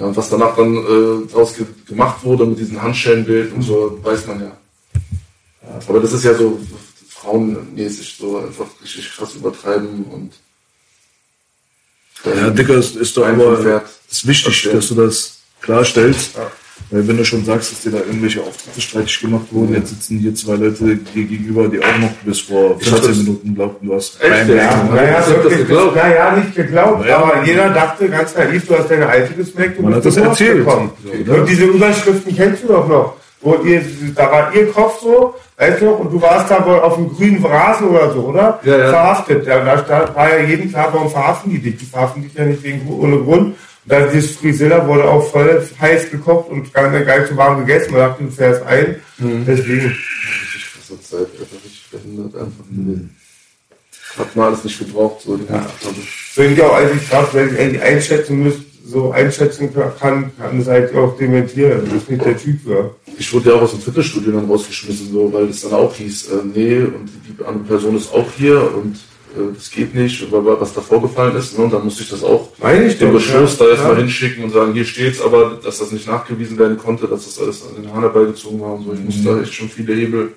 Ja, 0.00 0.06
und 0.06 0.16
was 0.16 0.30
danach 0.30 0.56
dann 0.56 0.74
äh, 0.76 1.28
daraus 1.30 1.54
ge 1.54 1.64
gemacht 1.86 2.24
wurde 2.24 2.44
mit 2.46 2.58
diesem 2.58 2.82
Handschellenbild 2.82 3.52
und 3.52 3.62
so, 3.62 4.00
weiß 4.02 4.26
man 4.26 4.40
ja. 4.40 4.56
ja. 5.62 5.80
Aber 5.86 6.00
das 6.00 6.12
ist 6.12 6.24
ja 6.24 6.34
so 6.34 6.58
frauenmäßig, 7.08 8.16
so 8.18 8.38
einfach 8.38 8.66
richtig 8.82 9.08
krass 9.12 9.36
übertreiben 9.36 10.06
und 10.06 10.32
Ja, 12.24 12.50
Dicker, 12.50 12.74
ist, 12.74 12.96
ist 12.96 13.16
doch 13.16 13.24
Ein 13.26 13.34
aber 13.40 13.82
ist 14.10 14.26
wichtig, 14.26 14.44
Verstehen. 14.44 14.76
dass 14.76 14.88
du 14.88 14.94
das 14.94 15.38
klarstellst. 15.62 16.32
Weil 16.90 17.06
wenn 17.06 17.18
du 17.18 17.24
schon 17.24 17.44
sagst, 17.44 17.70
dass 17.72 17.80
dir 17.82 17.90
da 17.92 17.98
irgendwelche 17.98 18.40
Auftritte 18.40 18.80
streitig 18.80 19.20
gemacht 19.20 19.44
wurden, 19.50 19.74
jetzt 19.74 19.90
sitzen 19.90 20.18
hier 20.18 20.34
zwei 20.34 20.54
Leute 20.54 20.96
dir 20.96 21.24
gegenüber, 21.24 21.68
die 21.68 21.78
auch 21.78 21.98
noch 21.98 22.10
bis 22.24 22.40
vor 22.40 22.78
Ich 22.80 22.90
hab 22.90 22.98
15 23.00 23.08
das- 23.10 23.16
Minuten 23.18 23.54
glaubten, 23.54 23.86
du 23.86 23.94
hast 23.94 24.20
Echt, 24.20 24.30
keinen 24.30 24.48
ja? 24.50 24.56
Ja, 24.56 24.88
Naja, 24.90 25.20
ich 25.20 25.34
hab 25.36 25.42
das 25.44 25.56
geglaubt. 25.56 25.96
naja, 25.96 26.36
nicht 26.36 26.54
geglaubt, 26.56 27.00
Naja. 27.02 27.16
aber 27.18 27.44
jeder 27.44 27.68
dachte 27.70 28.08
ganz 28.08 28.34
naiv, 28.34 28.66
du 28.66 28.76
hast 28.78 28.90
deine 28.90 29.06
alte 29.06 29.34
gesmeckt 29.34 29.78
und 29.78 29.84
Man 29.84 29.94
hat 29.94 30.02
bist 30.02 30.16
das 30.16 30.22
zu 30.24 30.28
Wort 30.30 30.40
erzählt. 30.40 30.58
gekommen. 30.64 30.90
So, 31.04 31.32
ne? 31.32 31.40
Und 31.40 31.48
diese 31.48 31.64
Überschriften 31.66 32.34
kennst 32.36 32.62
du 32.64 32.68
doch 32.68 32.88
noch. 32.88 33.16
Wo 33.42 33.54
ihr, 33.64 33.82
da 34.14 34.30
war 34.30 34.54
ihr 34.54 34.70
Kopf 34.70 35.00
so, 35.00 35.34
weißt 35.56 35.80
du 35.80 35.88
und 35.90 36.12
du 36.12 36.20
warst 36.20 36.50
da 36.50 36.64
wohl 36.66 36.78
auf 36.80 36.96
dem 36.96 37.08
grünen 37.08 37.42
Rasen 37.44 37.88
oder 37.88 38.12
so, 38.12 38.20
oder? 38.26 38.60
Ja, 38.64 38.76
ja. 38.78 38.90
Verhaftet. 38.90 39.46
Da, 39.46 39.64
da 39.64 39.78
stand- 39.82 40.14
war 40.14 40.38
ja 40.38 40.44
jedem 40.44 40.68
klar, 40.70 40.90
warum 40.92 41.10
verhaften 41.10 41.50
die 41.50 41.58
dich? 41.58 41.76
Die 41.78 41.86
verhaften 41.86 42.22
dich 42.22 42.34
ja 42.34 42.44
nicht 42.44 42.62
wegen, 42.62 42.86
ohne 42.88 43.16
Grund. 43.18 43.54
Und 43.82 43.92
dann 43.92 44.10
dieses 44.12 44.36
Frisilla 44.36 44.86
wurde 44.86 45.04
auch 45.04 45.26
voll 45.30 45.66
heiß 45.80 46.10
gekocht 46.10 46.50
und 46.50 46.72
gar 46.74 46.90
nicht, 46.90 47.06
gar 47.06 47.18
nicht 47.18 47.30
so 47.30 47.36
warm 47.36 47.64
gegessen. 47.64 47.92
Man 47.92 48.00
dachte, 48.00 48.24
du 48.24 48.30
fährst 48.30 48.62
ein. 48.66 48.96
Mhm. 49.16 49.44
Deswegen. 49.46 49.86
richtig 49.88 51.02
Zeit, 51.02 51.20
einfach 51.20 51.64
richtig 51.64 51.90
behindert 51.90 52.34
einfach 52.34 52.64
gewesen. 52.68 53.16
Hat 54.18 54.36
man 54.36 54.46
alles 54.48 54.64
nicht 54.64 54.78
gebraucht, 54.78 55.22
so 55.22 55.36
die 55.36 55.46
ganze 55.46 55.68
Zeit. 55.80 55.94
Finde 56.34 56.52
ich 56.54 56.62
auch 56.62 56.74
eigentlich 56.74 57.08
krass, 57.08 57.28
wenn 57.32 57.48
ich 57.56 57.70
die 57.72 57.80
einschätzen 57.80 58.42
müsst, 58.42 58.60
so 58.84 59.12
einschätzen 59.12 59.72
kann, 59.74 60.32
kann 60.36 60.60
es 60.60 60.66
halt 60.66 60.94
auch 60.94 61.16
dementieren. 61.16 61.82
Bist 61.92 62.10
nicht 62.10 62.24
der 62.24 62.36
Typ 62.36 62.62
für. 62.62 62.94
Ich 63.18 63.32
wurde 63.32 63.50
ja 63.50 63.56
auch 63.56 63.62
aus 63.62 63.72
dem 63.72 63.80
Fitnessstudio 63.80 64.32
dann 64.32 64.46
rausgeschmissen, 64.50 65.12
so, 65.12 65.32
weil 65.32 65.44
es 65.48 65.62
dann 65.62 65.72
auch 65.72 65.94
hieß, 65.94 66.28
äh, 66.30 66.34
nee, 66.54 66.78
und 66.78 67.08
die 67.26 67.44
andere 67.44 67.64
Person 67.64 67.96
ist 67.96 68.12
auch 68.12 68.26
hier 68.36 68.60
und 68.74 68.96
äh, 69.36 69.54
das 69.54 69.70
geht 69.70 69.94
nicht, 69.94 70.30
weil 70.32 70.44
was 70.44 70.72
da 70.72 70.80
vorgefallen 70.80 71.36
ist. 71.36 71.56
Ne? 71.56 71.64
Und 71.64 71.72
dann 71.72 71.84
musste 71.84 72.02
ich 72.02 72.10
das 72.10 72.24
auch 72.24 72.48
Meine 72.58 72.86
ich 72.86 72.98
den 72.98 73.12
Beschluss 73.12 73.58
ja. 73.58 73.66
da 73.66 73.70
erstmal 73.72 73.92
Ja. 73.94 73.98
hinschicken 73.98 74.44
und 74.44 74.52
sagen, 74.52 74.72
hier 74.72 74.84
steht's, 74.84 75.20
aber 75.20 75.58
dass 75.62 75.78
das 75.78 75.92
nicht 75.92 76.06
nachgewiesen 76.08 76.58
werden 76.58 76.78
konnte, 76.78 77.06
dass 77.06 77.26
das 77.26 77.38
alles 77.38 77.62
an 77.66 77.82
den 77.82 77.92
Hahn 77.92 78.00
herbeigezogen 78.00 78.60
war 78.60 78.74
und 78.74 78.84
so. 78.84 78.92
Ich 78.94 79.00
musste 79.00 79.24
da 79.24 79.40
echt 79.40 79.54
schon 79.54 79.68
viele 79.68 79.94
Hebel 79.94 80.32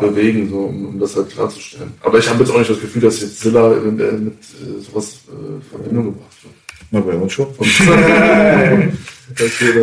bewegen, 0.00 0.50
so, 0.50 0.58
um, 0.58 0.86
um 0.88 1.00
das 1.00 1.16
halt 1.16 1.30
klarzustellen. 1.30 1.92
Aber 2.02 2.18
ich 2.18 2.28
habe 2.28 2.40
jetzt 2.40 2.52
auch 2.52 2.58
nicht 2.58 2.70
das 2.70 2.80
Gefühl, 2.80 3.02
dass 3.02 3.20
jetzt 3.20 3.40
Silla 3.40 3.72
äh, 3.72 3.80
mit 3.80 4.34
äh, 4.34 4.80
sowas 4.80 5.20
äh, 5.28 5.54
in 5.54 5.62
Verbindung 5.62 6.04
gebracht 6.06 6.36
wird. 6.42 6.54
Na, 6.92 7.00
bei 7.00 7.14
uns 7.14 7.32
schon. 7.32 7.48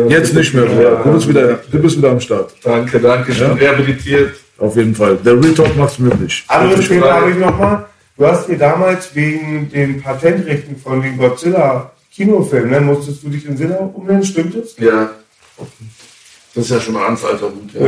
Jetzt 0.08 0.32
nicht 0.32 0.54
mehr. 0.54 0.64
Bruder. 0.64 1.02
Du 1.04 1.12
bist 1.12 1.28
wieder, 1.28 1.60
du 1.70 1.78
bist 1.82 1.98
wieder 1.98 2.10
am 2.12 2.20
Start. 2.20 2.54
Danke, 2.62 3.00
danke. 3.00 3.32
Ich 3.32 3.38
bin 3.38 3.50
rehabilitiert. 3.50 4.36
Auf 4.58 4.76
jeden 4.76 4.94
Fall. 4.94 5.16
Der 5.16 5.34
Real 5.34 5.52
Talk 5.52 5.76
macht's 5.76 5.98
möglich. 5.98 6.44
Anderes 6.46 6.76
Gute 6.76 6.88
Thema 6.88 7.12
habe 7.14 7.30
ich 7.32 7.36
nochmal. 7.36 7.86
Du 8.16 8.26
hast 8.26 8.48
dir 8.48 8.58
damals 8.58 9.14
wegen 9.14 9.68
den 9.70 10.00
Patentrechten 10.00 10.76
von 10.76 11.02
den 11.02 11.18
Godzilla 11.18 11.90
Kinofilmen, 12.12 12.70
ne, 12.70 12.80
musstest 12.80 13.24
du 13.24 13.28
dich 13.28 13.46
in 13.46 13.56
Silla 13.56 13.76
umnennen, 13.76 14.22
stimmt 14.22 14.54
das? 14.54 14.76
Ja. 14.78 15.10
Das 16.54 16.64
ist 16.64 16.70
ja 16.70 16.80
schon 16.80 16.96
ein 16.96 17.02
ganz 17.02 17.24
alter 17.24 17.46
Hut. 17.46 17.72
Ja. 17.74 17.86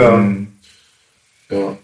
Ja. 1.50 1.58
ja. 1.58 1.76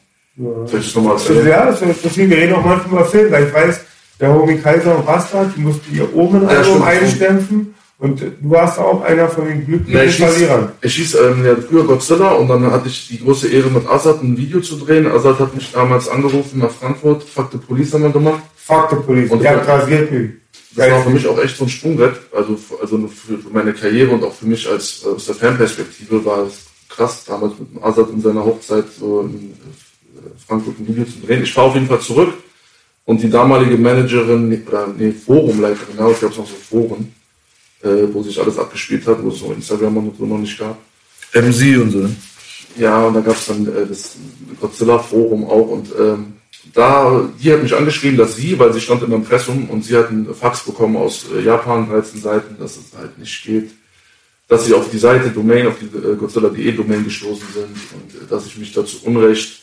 Soll 0.66 0.80
ich 0.80 0.86
das 0.86 0.94
nochmal 0.94 1.14
erzählen? 1.14 1.46
ja, 1.46 1.66
das 1.66 1.82
ist 1.82 2.04
deswegen, 2.04 2.30
wir 2.30 2.36
reden 2.38 2.54
auch 2.54 2.64
manchmal 2.64 3.02
über 3.02 3.04
Film, 3.04 3.30
weil 3.32 3.48
ich 3.48 3.52
weiß, 3.52 3.80
der 4.20 4.34
Homie 4.34 4.56
Kaiser 4.58 4.96
und 4.98 5.06
Bastard, 5.06 5.52
die 5.56 5.60
mussten 5.60 5.94
ihr 5.94 6.14
Omen-Album 6.14 6.50
Ja, 6.50 6.64
stimmt. 6.64 6.84
einstempfen 6.86 7.74
und 7.98 8.20
du 8.20 8.50
warst 8.50 8.78
auch 8.78 9.02
einer 9.02 9.28
von 9.28 9.46
den 9.46 9.64
glücklichen 9.66 9.94
Ja, 9.96 10.04
ich 10.04 10.16
hieß, 10.16 10.24
Verlierern. 10.26 10.72
ich 10.82 10.94
hieß 10.96 11.14
ähm, 11.16 11.44
ja, 11.44 11.56
früher 11.56 11.84
Godzilla 11.84 12.32
und 12.32 12.48
dann 12.48 12.70
hatte 12.70 12.88
ich 12.88 13.08
die 13.08 13.20
große 13.22 13.48
Ehre 13.48 13.70
mit 13.70 13.86
Azad 13.88 14.22
ein 14.22 14.36
Video 14.36 14.60
zu 14.60 14.76
drehen. 14.76 15.06
Azad 15.06 15.38
hat 15.38 15.54
mich 15.54 15.70
damals 15.72 16.08
angerufen 16.08 16.58
nach 16.60 16.70
Frankfurt, 16.70 17.22
Fuck 17.24 17.48
the 17.52 17.58
Police 17.58 17.92
haben 17.94 18.02
wir 18.04 18.10
gemacht. 18.10 18.42
Fuck 18.56 18.90
the 18.90 18.96
police. 18.96 19.30
Und 19.30 19.42
ja. 19.42 19.52
rasiert 19.58 20.10
mich. 20.12 20.30
Das 20.76 20.90
war 20.92 21.02
für 21.02 21.10
mich 21.10 21.26
auch 21.26 21.38
echt 21.42 21.56
so 21.56 21.64
ein 21.64 21.68
Sprungbrett. 21.70 22.14
Also, 22.36 22.54
für- 22.56 22.80
also 22.80 22.98
für 23.08 23.38
meine 23.52 23.72
Karriere 23.72 24.10
und 24.12 24.22
auch 24.22 24.34
für 24.34 24.46
mich 24.46 24.68
als 24.68 25.02
äh, 25.04 25.08
aus 25.08 25.26
der 25.26 25.34
Fanperspektive 25.34 26.24
war 26.24 26.46
es 26.46 26.66
krass, 26.88 27.24
damals 27.26 27.54
mit 27.58 27.74
dem 27.74 27.82
Azad 27.82 28.10
in 28.10 28.20
seiner 28.20 28.44
Hochzeit 28.44 28.84
so 28.98 29.22
in 29.22 29.50
äh, 29.52 30.30
Frankfurt 30.46 30.78
ein 30.78 30.86
Video 30.86 31.04
zu 31.04 31.26
drehen. 31.26 31.42
Ich 31.42 31.52
fahre 31.52 31.68
auf 31.68 31.74
jeden 31.74 31.86
Fall 31.88 32.00
zurück 32.00 32.34
und 33.08 33.22
die 33.22 33.30
damalige 33.30 33.78
Managerin 33.78 34.62
oder 34.68 34.86
nee, 34.94 35.12
Forumleiterin, 35.12 35.96
es 36.12 36.20
gab 36.20 36.36
noch 36.36 36.46
so 36.46 36.56
Foren, 36.68 37.10
äh, 37.82 38.06
wo 38.12 38.22
sich 38.22 38.38
alles 38.38 38.58
abgespielt 38.58 39.06
hat, 39.06 39.24
wo 39.24 39.30
es 39.30 39.38
so 39.38 39.50
Instagram 39.50 39.96
und 39.96 40.18
so 40.18 40.26
noch 40.26 40.36
nicht 40.36 40.58
gab. 40.58 40.76
MC 41.32 41.80
und 41.80 41.90
so. 41.90 41.98
ne? 42.00 42.14
Ja, 42.76 43.06
und 43.06 43.14
da 43.14 43.20
gab 43.20 43.36
es 43.36 43.46
dann 43.46 43.66
äh, 43.66 43.86
das 43.88 44.16
Godzilla-Forum 44.60 45.46
auch 45.46 45.68
und 45.68 45.88
ähm, 45.98 46.34
da, 46.74 47.26
die 47.42 47.50
hat 47.50 47.62
mich 47.62 47.74
angeschrieben, 47.74 48.18
dass 48.18 48.36
sie, 48.36 48.58
weil 48.58 48.74
sie 48.74 48.80
stand 48.82 49.02
im 49.02 49.14
Impressum 49.14 49.70
und 49.70 49.86
sie 49.86 49.96
hat 49.96 50.10
einen 50.10 50.34
Fax 50.34 50.66
bekommen 50.66 50.98
aus 50.98 51.24
äh, 51.34 51.40
Japan, 51.40 51.88
13 51.88 52.20
Seiten, 52.20 52.56
dass 52.58 52.76
es 52.76 52.94
halt 52.94 53.18
nicht 53.18 53.42
geht, 53.42 53.70
dass 54.48 54.66
sie 54.66 54.74
auf 54.74 54.90
die 54.90 54.98
Seite 54.98 55.30
Domain, 55.30 55.66
auf 55.66 55.78
die 55.78 55.86
äh, 55.86 56.14
Godzilla.de 56.14 56.72
Domain 56.72 57.04
gestoßen 57.04 57.46
sind 57.54 57.64
und 57.64 58.22
äh, 58.22 58.28
dass 58.28 58.44
ich 58.44 58.58
mich 58.58 58.74
dazu 58.74 58.98
Unrecht 59.04 59.57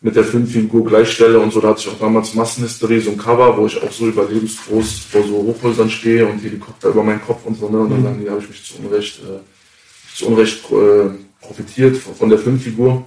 mit 0.00 0.14
der 0.14 0.24
Filmfigur 0.24 0.84
gleichstelle 0.84 1.40
und 1.40 1.52
so. 1.52 1.60
Da 1.60 1.68
hatte 1.68 1.80
ich 1.80 1.88
auch 1.88 1.98
damals 1.98 2.34
Massenhistorie, 2.34 3.00
so 3.00 3.10
ein 3.10 3.18
Cover, 3.18 3.56
wo 3.56 3.66
ich 3.66 3.82
auch 3.82 3.90
so 3.90 4.06
überlebensgroß 4.06 5.00
vor 5.10 5.22
so 5.24 5.34
Hochhäusern 5.34 5.90
stehe 5.90 6.26
und 6.26 6.38
Helikopter 6.42 6.90
über 6.90 7.02
meinen 7.02 7.20
Kopf 7.20 7.44
und 7.44 7.58
so. 7.58 7.68
Ne? 7.68 7.78
Und 7.78 7.90
dann 7.90 8.02
sagen 8.02 8.18
die, 8.20 8.24
da 8.26 8.32
habe 8.32 8.42
ich 8.42 8.48
mich 8.48 8.64
zu 8.64 8.78
Unrecht, 8.78 9.18
äh, 9.18 10.16
zu 10.16 10.26
Unrecht 10.28 10.64
äh, 10.70 11.44
profitiert 11.44 11.96
von, 11.96 12.14
von 12.14 12.28
der 12.28 12.38
Filmfigur. 12.38 13.04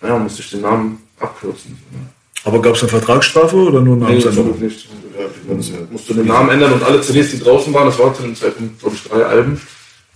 Naja, 0.00 0.18
musste 0.18 0.42
ich 0.42 0.50
den 0.50 0.62
Namen 0.62 1.02
abkürzen. 1.18 1.72
Ne? 1.90 1.98
Aber 2.44 2.62
gab's 2.62 2.80
eine 2.80 2.88
Vertragsstrafe 2.88 3.56
oder 3.56 3.80
nur 3.80 3.96
Nee, 3.96 4.04
Namensänderung? 4.04 4.56
Glück 4.56 4.70
nicht. 4.70 4.88
Ich 5.48 5.90
musste 5.90 6.14
den 6.14 6.26
Namen 6.26 6.50
ändern 6.50 6.72
und 6.72 6.82
alle 6.84 7.00
CDs, 7.00 7.32
die 7.32 7.40
draußen 7.40 7.74
waren, 7.74 7.86
das 7.86 7.98
waren 7.98 8.14
zu 8.14 8.22
dem 8.22 8.36
Zeitpunkt, 8.36 8.78
glaube 8.80 8.94
ich, 8.94 9.02
drei 9.02 9.24
Alben, 9.24 9.60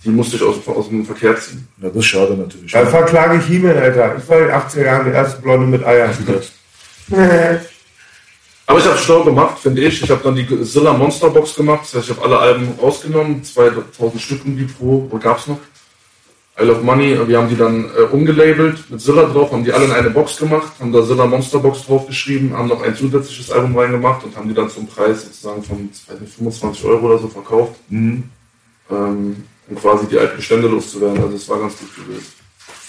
die 0.03 0.09
musste 0.09 0.35
ich 0.35 0.43
aus, 0.43 0.55
aus 0.67 0.89
dem 0.89 1.05
Verkehr 1.05 1.39
ziehen. 1.39 1.67
Ja, 1.81 1.87
das 1.89 1.97
ist 1.97 2.05
schade 2.05 2.35
natürlich. 2.35 2.71
Dann 2.71 2.87
verklage 2.87 3.37
ich 3.37 3.45
He-Man, 3.45 3.77
Alter. 3.77 4.17
Ich 4.17 4.27
war 4.27 4.39
in 4.39 4.47
den 4.47 4.55
80er 4.55 4.83
Jahren 4.83 5.05
der 5.05 5.13
erste 5.13 5.41
Blonde 5.41 5.67
mit 5.67 5.85
Eiern. 5.85 6.11
Aber 8.65 8.79
ich 8.79 8.85
habe 8.85 8.97
schlau 8.97 9.23
gemacht, 9.23 9.59
finde 9.59 9.81
ich. 9.81 10.01
Ich 10.01 10.09
habe 10.09 10.21
dann 10.23 10.35
die 10.35 10.63
Zilla 10.63 10.93
Monster 10.93 11.29
Box 11.29 11.55
gemacht. 11.55 11.81
Das 11.83 11.95
heißt, 11.95 12.09
ich 12.09 12.15
habe 12.15 12.25
alle 12.25 12.39
Alben 12.39 12.69
rausgenommen. 12.81 13.43
2000 13.43 14.21
Stück 14.21 14.45
um 14.45 14.57
die 14.57 14.65
pro. 14.65 15.07
Wo 15.09 15.17
gab's 15.17 15.47
noch? 15.47 15.59
I 16.59 16.65
Love 16.65 16.81
Money, 16.83 17.27
wir 17.27 17.39
haben 17.39 17.49
die 17.49 17.55
dann 17.55 17.85
äh, 17.97 18.03
umgelabelt 18.11 18.87
mit 18.87 19.01
Zilla 19.01 19.23
drauf, 19.23 19.51
haben 19.51 19.63
die 19.63 19.73
alle 19.73 19.85
in 19.85 19.91
eine 19.91 20.11
Box 20.11 20.37
gemacht, 20.37 20.73
haben 20.79 20.91
da 20.91 21.03
Zilla 21.03 21.25
Monster 21.25 21.57
Box 21.57 21.83
draufgeschrieben, 21.87 22.55
haben 22.55 22.67
noch 22.67 22.83
ein 22.83 22.95
zusätzliches 22.95 23.49
Album 23.49 23.75
reingemacht 23.75 24.23
und 24.23 24.37
haben 24.37 24.47
die 24.47 24.53
dann 24.53 24.69
zum 24.69 24.85
Preis 24.85 25.23
sozusagen 25.23 25.63
von 25.63 25.89
weiß 26.07 26.19
nicht, 26.19 26.33
25 26.35 26.85
Euro 26.85 27.07
oder 27.07 27.17
so 27.17 27.27
verkauft, 27.27 27.77
ähm, 27.89 28.23
um 29.73 29.81
quasi 29.81 30.07
die 30.07 30.17
alten 30.17 30.37
Bestände 30.37 30.67
loszuwerden. 30.67 31.21
Also 31.21 31.35
es 31.35 31.49
war 31.49 31.59
ganz 31.59 31.77
gut 31.77 31.95
gewesen. 31.95 32.25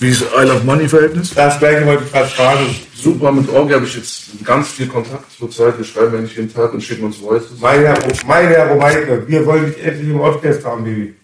Wie 0.01 0.11
ist 0.11 0.23
I 0.23 0.45
Love 0.45 0.65
Money 0.65 0.89
Verhältnis? 0.89 1.33
Das 1.35 1.59
gleiche 1.59 1.87
wollte 1.87 2.05
ich 2.05 2.13
gerade 2.13 2.29
fragen. 2.29 2.77
Super, 2.95 3.31
mit 3.33 3.49
Orgi 3.49 3.75
habe 3.75 3.85
ich 3.85 3.97
jetzt 3.97 4.45
ganz 4.45 4.69
viel 4.69 4.89
Kontakt 4.89 5.31
zurzeit. 5.39 5.79
Wir 5.79 5.85
schreiben 5.85 6.17
eigentlich 6.17 6.37
jeden 6.37 6.53
Tag 6.53 6.73
und 6.75 6.83
schicken 6.83 7.05
uns 7.05 7.21
Voices. 7.21 7.53
Mein 7.61 7.81
Herr, 7.81 7.99
mein 8.27 8.49
Herr 8.49 8.71
Romeike, 8.71 9.25
wir 9.27 9.47
wollen 9.47 9.67
dich 9.67 9.85
endlich 9.85 10.09
im 10.09 10.21
Orchester 10.21 10.71
haben, 10.71 10.85
Baby. 10.85 11.15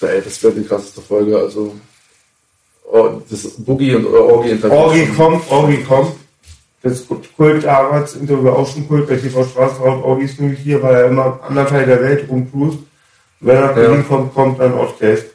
Ey, 0.00 0.22
das 0.22 0.42
wäre 0.42 0.52
die 0.52 0.64
krasseste 0.64 1.00
Folge. 1.00 1.36
Also 1.36 1.74
oh, 2.90 3.22
das 3.28 3.42
Boogie 3.58 3.94
und 3.94 4.06
Orgi 4.06 4.50
Interview. 4.50 4.76
Orgi 4.76 5.06
kommt, 5.08 5.50
Orgi 5.50 5.82
kommt. 5.82 6.12
Das 6.82 7.06
Kult 7.06 7.64
damals, 7.64 8.14
Interview 8.14 8.50
auch 8.50 8.70
schon 8.70 8.86
Kult 8.86 9.08
bei 9.08 9.16
TV 9.16 9.44
Straßenraum. 9.44 10.02
Orgi 10.02 10.24
ist 10.24 10.40
nämlich 10.40 10.60
hier, 10.60 10.82
weil 10.82 10.94
er 10.94 11.06
immer 11.06 11.24
am 11.24 11.40
anderen 11.48 11.68
Teil 11.68 11.86
der 11.86 12.02
Welt 12.02 12.28
rumcruist. 12.28 12.78
Wenn 13.40 13.56
er 13.56 13.60
nach 13.62 13.74
Berlin 13.74 13.96
Ja. 14.00 14.02
kommt, 14.08 14.34
kommt 14.34 14.60
dann 14.60 14.72
Orchester. 14.74 15.30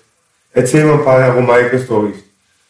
Erzähl 0.53 0.85
mal 0.85 0.93
ein 0.95 1.03
paar 1.03 1.21
Herr 1.21 1.33
Romeike-Stories. 1.33 2.15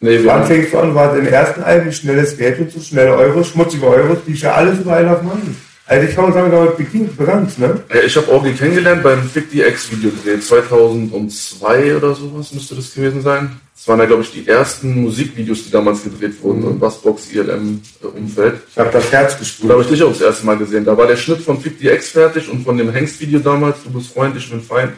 Nee, 0.01 0.19
Wann 0.23 0.45
fängst 0.45 0.73
du 0.73 0.77
an? 0.79 0.95
War 0.95 1.13
den 1.13 1.27
ersten 1.27 1.61
Alben 1.61 1.91
schnelles 1.91 2.37
Geld 2.37 2.59
und 2.59 2.71
so 2.71 2.79
schnelle 2.79 3.13
Euros, 3.15 3.47
schmutzige 3.49 3.85
Euros, 3.85 4.19
die 4.25 4.33
für 4.33 4.51
alles 4.53 4.79
über 4.79 4.93
einen 4.95 5.09
auf 5.09 5.21
Mann. 5.23 5.55
Also 5.87 6.07
ich 6.07 6.15
kann 6.15 6.25
mal 6.25 6.33
sagen, 6.33 6.51
damit 6.51 6.77
beginnt 6.77 7.17
begann 7.17 7.51
ne? 7.57 7.81
Äh, 7.89 8.05
ich 8.05 8.15
habe 8.15 8.31
Orgi 8.31 8.53
kennengelernt 8.53 9.01
beim 9.01 9.23
Fick 9.23 9.47
the 9.51 9.61
X 9.61 9.91
Video 9.91 10.11
gedreht. 10.11 10.43
2002 10.43 11.95
oder 11.97 12.13
sowas 12.15 12.51
müsste 12.53 12.75
das 12.75 12.93
gewesen 12.93 13.21
sein. 13.21 13.59
Das 13.75 13.87
waren 13.87 13.99
ja, 13.99 14.05
glaube 14.05 14.21
ich, 14.23 14.31
die 14.31 14.47
ersten 14.47 15.01
Musikvideos, 15.01 15.63
die 15.65 15.71
damals 15.71 16.03
gedreht 16.03 16.33
wurden 16.43 16.63
im 16.63 16.79
Bassbox 16.79 17.31
ILM 17.31 17.81
äh. 18.03 18.51
Ich 18.69 18.77
habe 18.77 18.89
das 18.91 19.11
Herz 19.11 19.33
Da 19.33 19.39
gespürt. 19.39 19.71
habe 19.71 19.81
ich 19.81 19.87
dich 19.87 20.03
auch 20.03 20.09
das 20.11 20.21
erste 20.21 20.45
Mal 20.45 20.57
gesehen. 20.57 20.83
Da 20.85 20.95
war 20.97 21.07
der 21.07 21.15
Schnitt 21.15 21.41
von 21.41 21.59
Fick 21.59 21.79
the 21.79 21.87
X 21.87 22.09
fertig 22.09 22.49
und 22.49 22.63
von 22.63 22.77
dem 22.77 22.91
Hengst-Video 22.91 23.39
damals, 23.39 23.77
du 23.83 23.89
bist 23.91 24.13
Freund, 24.13 24.35
ich 24.37 24.49
bin 24.49 24.61
Feind. 24.61 24.91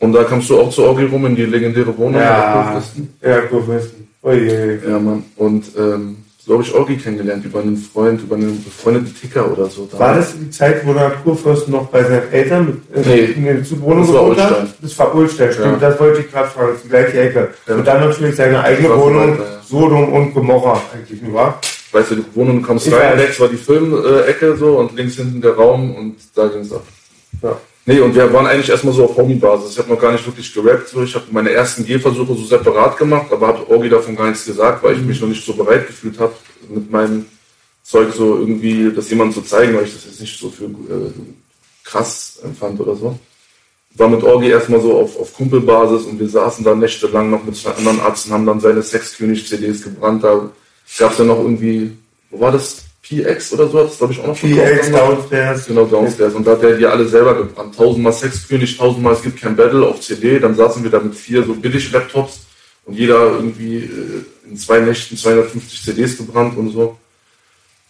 Und 0.00 0.12
da 0.14 0.24
kamst 0.24 0.48
du 0.50 0.58
auch 0.58 0.70
zu 0.70 0.82
Orgi 0.84 1.04
rum 1.04 1.26
in 1.26 1.36
die 1.36 1.44
legendäre 1.44 1.96
Wohnung. 1.96 2.20
Ja, 2.20 2.52
der 2.54 2.62
Kurfürsten. 2.64 3.14
ja, 3.22 3.40
Kurfürsten. 3.42 4.08
Oje. 4.22 4.80
ja, 4.88 4.98
Mann. 4.98 5.24
Und 5.36 5.64
ähm, 5.78 6.16
so 6.38 6.54
habe 6.54 6.62
ich 6.62 6.74
Orgi 6.74 6.96
kennengelernt, 6.96 7.44
über 7.44 7.60
einen 7.60 7.76
Freund, 7.76 8.22
über 8.22 8.36
einen 8.36 8.62
befreundeten 8.64 9.14
Ticker 9.14 9.50
oder 9.52 9.66
so. 9.66 9.88
War 9.98 10.14
das 10.16 10.34
die 10.38 10.50
Zeit, 10.50 10.86
wo 10.86 10.92
der 10.94 11.10
Kurfürsten 11.22 11.72
noch 11.72 11.86
bei 11.88 12.02
seinen 12.02 12.32
Eltern 12.32 12.80
mit, 12.94 13.06
Nee. 13.06 13.24
in 13.36 13.44
der 13.44 13.70
Wohnung 13.82 14.06
Das 14.06 14.14
war? 14.14 14.24
Ulstein. 14.26 14.68
Das 14.80 14.98
war 14.98 15.14
Ulstein, 15.14 15.52
stimmt. 15.52 15.82
Ja. 15.82 15.90
Das 15.90 16.00
wollte 16.00 16.20
ich 16.22 16.30
gerade 16.32 16.48
fragen. 16.48 16.68
Das 16.68 16.76
ist 16.76 16.84
die 16.84 16.88
gleiche 16.88 17.20
Ecke. 17.20 17.48
Ja. 17.68 17.74
Und 17.76 17.86
dann 17.86 18.00
natürlich 18.00 18.36
seine 18.36 18.60
eigene 18.62 18.88
Wohnung, 18.96 19.32
weiter, 19.32 19.42
ja. 19.44 19.60
Sodom 19.68 20.12
und 20.12 20.32
Gomorra 20.34 20.80
eigentlich 20.94 21.20
nur, 21.22 21.34
war. 21.34 21.60
Weißt 21.92 22.10
du, 22.12 22.14
die 22.16 22.24
Wohnung, 22.34 22.62
kommst 22.62 22.90
rein, 22.92 23.18
rechts 23.18 23.38
war 23.38 23.48
die 23.48 23.56
Filmecke 23.56 24.56
so 24.56 24.78
und 24.78 24.96
links 24.96 25.16
hinten 25.16 25.40
der 25.42 25.52
Raum 25.54 25.94
und 25.94 26.16
da 26.34 26.46
ging's 26.48 26.72
ab. 26.72 26.84
Ja. 27.42 27.56
Nee, 27.86 28.00
und 28.00 28.14
wir 28.14 28.32
waren 28.32 28.46
eigentlich 28.46 28.68
erstmal 28.68 28.94
so 28.94 29.04
auf 29.04 29.16
Homie-Basis. 29.16 29.72
Ich 29.72 29.78
habe 29.78 29.88
noch 29.90 30.00
gar 30.00 30.12
nicht 30.12 30.26
wirklich 30.26 30.52
gerappt. 30.52 30.88
So. 30.88 31.02
Ich 31.02 31.14
habe 31.14 31.24
meine 31.30 31.50
ersten 31.50 31.84
Gehversuche 31.84 32.34
so 32.34 32.44
separat 32.44 32.96
gemacht, 32.98 33.32
aber 33.32 33.48
habe 33.48 33.70
Orgi 33.70 33.88
davon 33.88 34.14
gar 34.14 34.28
nichts 34.28 34.44
gesagt, 34.44 34.82
weil 34.82 34.96
ich 34.96 35.02
mich 35.02 35.20
noch 35.20 35.28
nicht 35.28 35.44
so 35.44 35.54
bereit 35.54 35.86
gefühlt 35.86 36.18
habe, 36.18 36.34
mit 36.68 36.90
meinem 36.90 37.26
Zeug 37.82 38.12
so 38.14 38.38
irgendwie 38.38 38.92
das 38.94 39.08
jemandem 39.10 39.42
zu 39.42 39.48
zeigen, 39.48 39.74
weil 39.74 39.84
ich 39.84 39.94
das 39.94 40.04
jetzt 40.04 40.20
nicht 40.20 40.38
so 40.38 40.50
für 40.50 40.64
äh, 40.66 41.10
krass 41.82 42.38
empfand 42.44 42.78
oder 42.80 42.94
so. 42.94 43.18
War 43.94 44.08
mit 44.08 44.22
Orgi 44.22 44.50
erstmal 44.50 44.80
so 44.80 44.96
auf, 44.96 45.18
auf 45.18 45.34
Kumpelbasis 45.34 46.06
und 46.06 46.20
wir 46.20 46.28
saßen 46.28 46.64
da 46.64 46.74
nächtelang 46.74 47.30
noch 47.30 47.42
mit 47.42 47.56
zwei 47.56 47.72
anderen 47.72 47.98
Ärzten, 47.98 48.32
haben 48.32 48.46
dann 48.46 48.60
seine 48.60 48.82
Sexkönig-CDs 48.82 49.82
gebrannt. 49.82 50.22
Da 50.22 50.50
gab 50.98 51.12
es 51.12 51.18
ja 51.18 51.24
noch 51.24 51.38
irgendwie, 51.38 51.96
wo 52.30 52.40
war 52.40 52.52
das? 52.52 52.84
PX 53.10 53.52
oder 53.54 53.68
so 53.68 53.80
hat 53.80 53.88
es, 53.88 53.98
glaube 53.98 54.12
ich, 54.12 54.20
auch 54.20 54.28
noch 54.28 54.38
PX 54.38 54.90
downstairs. 54.92 55.66
Genau, 55.66 55.84
downstairs. 55.84 56.34
Und 56.34 56.46
da 56.46 56.52
hat 56.52 56.62
er 56.62 56.76
die 56.76 56.86
alle 56.86 57.06
selber 57.06 57.34
gebrannt. 57.34 57.74
Tausendmal 57.74 58.12
Sexkönig, 58.12 58.78
tausendmal 58.78 59.14
es 59.14 59.22
gibt 59.22 59.40
kein 59.40 59.56
Battle 59.56 59.84
auf 59.84 60.00
CD. 60.00 60.38
Dann 60.38 60.54
saßen 60.54 60.82
wir 60.84 60.90
da 60.90 61.00
mit 61.00 61.16
vier 61.16 61.42
so 61.42 61.54
billig 61.54 61.90
Laptops 61.90 62.42
und 62.84 62.94
jeder 62.94 63.32
irgendwie 63.32 63.78
äh, 63.78 64.48
in 64.48 64.56
zwei 64.56 64.78
Nächten 64.78 65.16
250 65.16 65.82
CDs 65.82 66.16
gebrannt 66.18 66.56
und 66.56 66.70
so. 66.70 66.96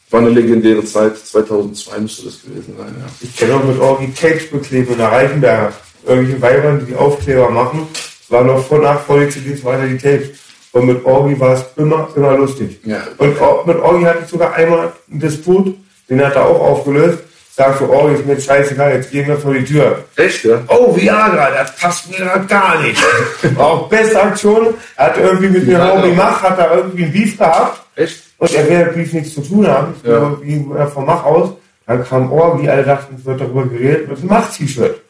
War 0.09 0.21
eine 0.21 0.31
legendäre 0.31 0.85
Zeit. 0.85 1.19
2002 1.19 1.99
müsste 2.01 2.25
das 2.25 2.43
gewesen 2.43 2.75
sein, 2.79 2.95
ja. 2.99 3.07
Ich 3.21 3.37
kenne 3.37 3.57
auch 3.57 3.65
mit 3.65 3.79
Orgi 3.79 4.13
Tapes 4.13 4.51
bekleben 4.51 4.93
in 4.93 4.99
der 4.99 5.13
Reichenberger. 5.13 5.73
Irgendwelche 6.07 6.41
Weibern, 6.41 6.81
die 6.81 6.87
die 6.87 6.97
Aufkleber 6.97 7.51
machen. 7.51 7.87
War 8.31 8.43
noch 8.43 8.65
vor 8.65 9.21
die 9.21 9.29
CDs 9.29 9.63
weiter 9.65 9.87
die 9.87 9.99
Tapes. 9.99 10.31
Und 10.73 10.87
mit 10.87 11.05
Orgi 11.05 11.39
war 11.41 11.55
es 11.55 11.65
immer, 11.77 12.09
immer 12.15 12.37
lustig. 12.37 12.81
Ja. 12.85 12.99
Und 13.19 13.67
mit 13.67 13.77
Orgi 13.79 14.05
hatte 14.05 14.21
ich 14.25 14.31
sogar 14.31 14.55
einmal 14.55 14.93
einen 15.11 15.21
Disput, 15.21 15.77
den 16.09 16.25
hat 16.25 16.37
er 16.37 16.47
auch 16.47 16.61
aufgelöst. 16.61 17.19
Sagte, 17.53 17.91
Orgi 17.91 18.15
ist 18.15 18.27
mir 18.27 18.41
scheißegal, 18.41 18.95
jetzt 18.95 19.11
gehen 19.11 19.27
wir 19.27 19.37
vor 19.37 19.53
die 19.53 19.65
Tür. 19.65 20.05
Echt, 20.17 20.45
ja? 20.45 20.63
Oh, 20.69 20.97
Viagra, 20.97 21.51
das 21.51 21.77
passt 21.77 22.09
mir 22.11 22.25
grad 22.25 22.49
gar 22.49 22.81
nicht. 22.81 23.03
Auch 23.59 23.89
beste 23.89 24.23
Aktion. 24.23 24.75
Er 24.97 25.07
hat 25.07 25.19
irgendwie 25.19 25.49
mit 25.49 25.67
mir. 25.67 25.93
Homie 25.93 26.15
Mach, 26.15 26.43
hat 26.43 26.59
da 26.59 26.75
irgendwie 26.77 27.05
einen 27.05 27.13
Beef 27.13 27.37
gehabt. 27.37 27.83
Echt? 27.97 28.23
Und 28.39 28.55
er 28.55 28.69
will 28.69 28.93
Beef 28.95 29.13
nichts 29.13 29.35
zu 29.35 29.43
tun 29.43 29.67
haben. 29.67 29.95
Ja. 30.05 30.13
ja. 30.13 30.37
wie 30.41 30.55
äh, 30.55 30.87
vom 30.87 31.05
Mach 31.05 31.25
aus. 31.25 31.51
Dann 31.87 32.05
kam 32.05 32.33
Orgi, 32.33 32.69
alle 32.69 32.85
dachten, 32.85 33.17
es 33.19 33.25
wird 33.27 33.41
darüber 33.41 33.67
geredet, 33.67 34.09
mit 34.09 34.19
einem 34.19 34.29
Mach-T-Shirt. 34.29 35.01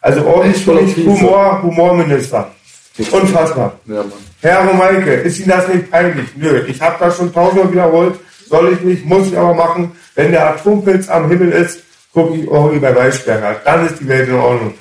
Also 0.00 0.24
Orgi 0.24 0.50
ist 0.50 0.62
für 0.62 0.74
mich 0.74 0.96
Humor, 0.96 1.60
Humorminister. 1.62 2.52
Unfassbar. 3.10 3.78
Ja, 3.86 3.96
Mann. 3.96 4.12
Herr 4.40 4.64
Romeike, 4.66 5.12
ist 5.12 5.38
Ihnen 5.38 5.50
das 5.50 5.68
nicht 5.68 5.90
peinlich? 5.90 6.26
Nö, 6.36 6.64
ich 6.66 6.80
habe 6.80 6.96
das 6.98 7.16
schon 7.16 7.32
tausendmal 7.32 7.72
wiederholt. 7.72 8.14
Soll 8.48 8.72
ich 8.72 8.80
nicht, 8.80 9.04
muss 9.04 9.28
ich 9.28 9.36
aber 9.36 9.54
machen. 9.54 9.92
Wenn 10.14 10.32
der 10.32 10.50
Atompilz 10.50 11.08
am 11.08 11.28
Himmel 11.28 11.52
ist, 11.52 11.80
gucke 12.12 12.36
ich 12.36 12.48
Orgi 12.48 12.78
bei 12.78 12.94
Weißberger. 12.94 13.60
Dann 13.64 13.86
ist 13.86 14.00
die 14.00 14.08
Welt 14.08 14.28
in 14.28 14.34
Ordnung. 14.34 14.74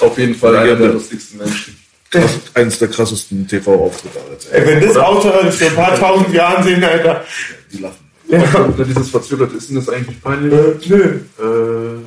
Auf 0.00 0.18
jeden 0.18 0.34
Fall 0.34 0.56
einer 0.56 0.76
der 0.76 0.88
lustigsten 0.88 1.38
Menschen. 1.38 1.78
Krass, 2.10 2.40
eines 2.54 2.78
der 2.78 2.88
krassesten 2.88 3.48
TV-Auftritte. 3.48 4.18
Ey, 4.52 4.66
wenn 4.66 4.80
das 4.80 4.96
Außerirdische 4.96 5.64
in 5.64 5.70
ein 5.70 5.76
paar 5.76 5.98
tausend 5.98 6.32
Jahren 6.32 6.62
sehen, 6.62 6.84
Alter. 6.84 7.24
Die 7.72 7.78
lachen. 7.78 8.04
Ja. 8.28 8.40
Und 8.60 8.78
dieses 8.86 9.10
verzögerte, 9.10 9.56
ist 9.56 9.68
denn 9.68 9.76
das 9.76 9.88
eigentlich 9.88 10.22
peinlich? 10.22 10.52
Äh, 10.52 10.88
nö. 10.88 11.20
Äh, 11.38 12.00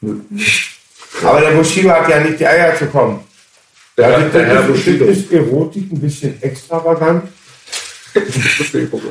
nö. 0.00 0.20
Aber 1.24 1.40
der 1.40 1.50
Bushido 1.52 1.90
hat 1.90 2.08
ja 2.08 2.20
nicht 2.20 2.40
die 2.40 2.46
Eier 2.46 2.76
zu 2.76 2.86
kommen. 2.86 3.20
Der, 3.96 4.10
Ja, 4.10 4.18
der 4.20 4.44
Herr 4.46 4.60
ist, 4.60 4.66
Bushido. 4.68 5.04
ist 5.04 5.32
Erotik 5.32 5.92
ein 5.92 6.00
bisschen 6.00 6.40
extravagant. 6.42 7.24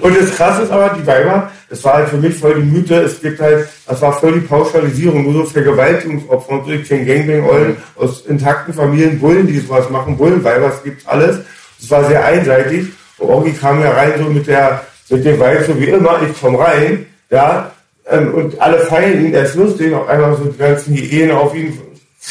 Und 0.01 0.15
das 0.19 0.35
Krasse 0.35 0.61
ist 0.63 0.71
aber, 0.71 0.95
die 0.95 1.05
Weiber, 1.07 1.51
das 1.69 1.83
war 1.83 1.93
halt 1.95 2.09
für 2.09 2.17
mich 2.17 2.35
voll 2.35 2.55
die 2.55 2.61
Mythe, 2.61 2.95
es 3.01 3.19
gibt 3.19 3.39
halt, 3.39 3.67
das 3.87 3.99
war 4.01 4.13
voll 4.13 4.33
die 4.33 4.41
Pauschalisierung, 4.41 5.23
nur 5.23 5.45
so 5.45 5.51
Vergewaltigungsopfer 5.51 6.63
so, 6.65 6.71
ich 6.71 6.87
kenne 6.87 7.05
Gangbang-Eulen 7.05 7.77
aus 7.95 8.25
intakten 8.27 8.73
Familien, 8.73 9.19
Bullen, 9.19 9.47
die 9.47 9.57
sowas 9.59 9.89
machen, 9.89 10.17
Bullenweiber, 10.17 10.67
es 10.75 10.83
gibt 10.83 11.07
alles. 11.07 11.39
Das 11.79 11.89
war 11.89 12.05
sehr 12.05 12.23
einseitig. 12.23 12.87
Und 13.17 13.29
Orgi 13.29 13.53
kam 13.53 13.81
ja 13.81 13.91
rein 13.91 14.13
so 14.19 14.25
mit 14.25 14.45
der, 14.45 14.85
mit 15.09 15.25
dem 15.25 15.39
Vibe, 15.39 15.63
so 15.65 15.79
wie 15.79 15.85
immer, 15.85 16.19
ich 16.21 16.39
komme 16.39 16.59
rein, 16.59 17.05
ja, 17.31 17.71
ähm, 18.07 18.33
und 18.35 18.61
alle 18.61 18.79
feiern 18.81 19.25
ihn, 19.25 19.33
er 19.33 19.45
ist 19.45 19.55
lustig, 19.55 19.93
auf 19.93 20.07
einmal 20.07 20.35
so 20.37 20.45
die 20.45 20.57
ganzen 20.57 20.95
Hyänen 20.95 21.31
auf 21.35 21.55
ihn 21.55 21.79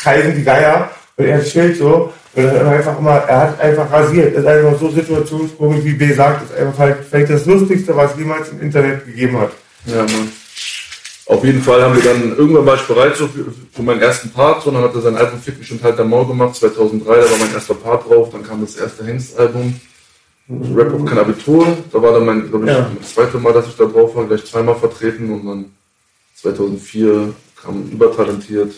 kreisen 0.01 0.36
die 0.36 0.44
Geier 0.44 0.88
und 1.16 1.24
er 1.24 1.42
chillt 1.44 1.78
so 1.78 2.12
und 2.35 2.45
dann 2.45 2.66
einfach 2.68 2.99
immer, 2.99 3.11
er 3.11 3.41
hat 3.41 3.61
einfach 3.61 3.91
rasiert. 3.91 4.35
Das 4.35 4.43
ist 4.43 4.49
einfach 4.49 4.78
so 4.78 4.91
situationskomisch, 4.91 5.85
wie 5.85 5.95
B 5.95 6.12
sagt, 6.12 6.43
das 6.43 6.51
ist 6.51 6.57
einfach 6.59 6.78
halt 6.78 6.97
vielleicht 7.09 7.31
das 7.31 7.47
Lustigste, 7.47 7.97
was 7.97 8.16
jemals 8.16 8.49
im 8.51 8.61
Internet 8.61 9.05
gegeben 9.05 9.39
hat. 9.41 9.51
Ja, 9.87 10.03
Mann. 10.03 10.31
Auf 11.26 11.45
jeden 11.45 11.62
Fall 11.62 11.81
haben 11.83 11.95
wir 11.95 12.03
dann, 12.03 12.37
irgendwann 12.37 12.66
war 12.66 12.74
ich 12.74 12.83
bereit 12.83 13.14
so 13.16 13.28
für, 13.28 13.47
für 13.72 13.83
meinen 13.83 14.01
ersten 14.01 14.31
Part, 14.31 14.62
so, 14.62 14.70
dann 14.72 14.83
hat 14.83 14.95
er 14.95 15.01
sein 15.01 15.16
Album 15.16 15.41
Fick 15.41 15.59
mich 15.61 15.70
und 15.70 15.83
halt 15.83 15.97
der 15.97 16.05
Maul 16.05 16.26
gemacht, 16.26 16.57
2003, 16.57 17.05
da 17.14 17.31
war 17.31 17.39
mein 17.39 17.53
erster 17.55 17.74
Part 17.74 18.09
drauf, 18.09 18.31
dann 18.31 18.43
kam 18.43 18.61
das 18.61 18.74
erste 18.76 19.05
Hengst-Album, 19.05 19.81
Rap 20.74 20.93
auf 20.93 21.05
kein 21.05 21.18
Abitur, 21.18 21.66
da 21.93 22.03
war 22.03 22.12
dann 22.14 22.26
mein, 22.26 22.49
glaube 22.51 22.64
ich, 22.66 22.72
Ja. 22.72 22.91
das 23.01 23.14
zweite 23.14 23.39
Mal, 23.39 23.53
dass 23.53 23.68
ich 23.68 23.76
da 23.76 23.85
drauf 23.85 24.16
war, 24.16 24.24
gleich 24.26 24.45
zweimal 24.45 24.74
vertreten 24.74 25.31
und 25.33 25.47
dann 25.47 25.64
2004 26.35 27.33
kam 27.62 27.89
Übertalentiert, 27.93 28.72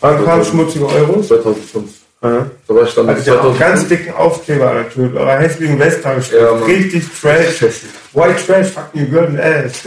Wann 0.00 0.24
kam 0.24 0.44
schmutzige 0.44 0.86
Euros? 0.86 1.28
2005. 1.28 1.90
Ja. 2.22 2.50
Da 2.66 2.74
war 2.74 2.82
ich 2.84 2.94
dann 2.94 3.08
Also 3.08 3.24
der 3.24 3.44
auch 3.44 3.58
ganz 3.58 3.86
dicken 3.88 4.12
Aufkleber 4.14 4.70
an 4.70 4.76
der 4.76 4.88
Tür, 4.90 5.14
eurer 5.14 5.38
hässlichen 5.38 5.78
Western 5.78 6.22
Ja, 6.32 6.52
Mann. 6.52 6.62
Richtig 6.64 7.04
trash. 7.20 7.62
White 8.12 8.46
trash, 8.46 8.68
fucking 8.68 9.10
good 9.10 9.20
and 9.28 9.40
ass. 9.40 9.82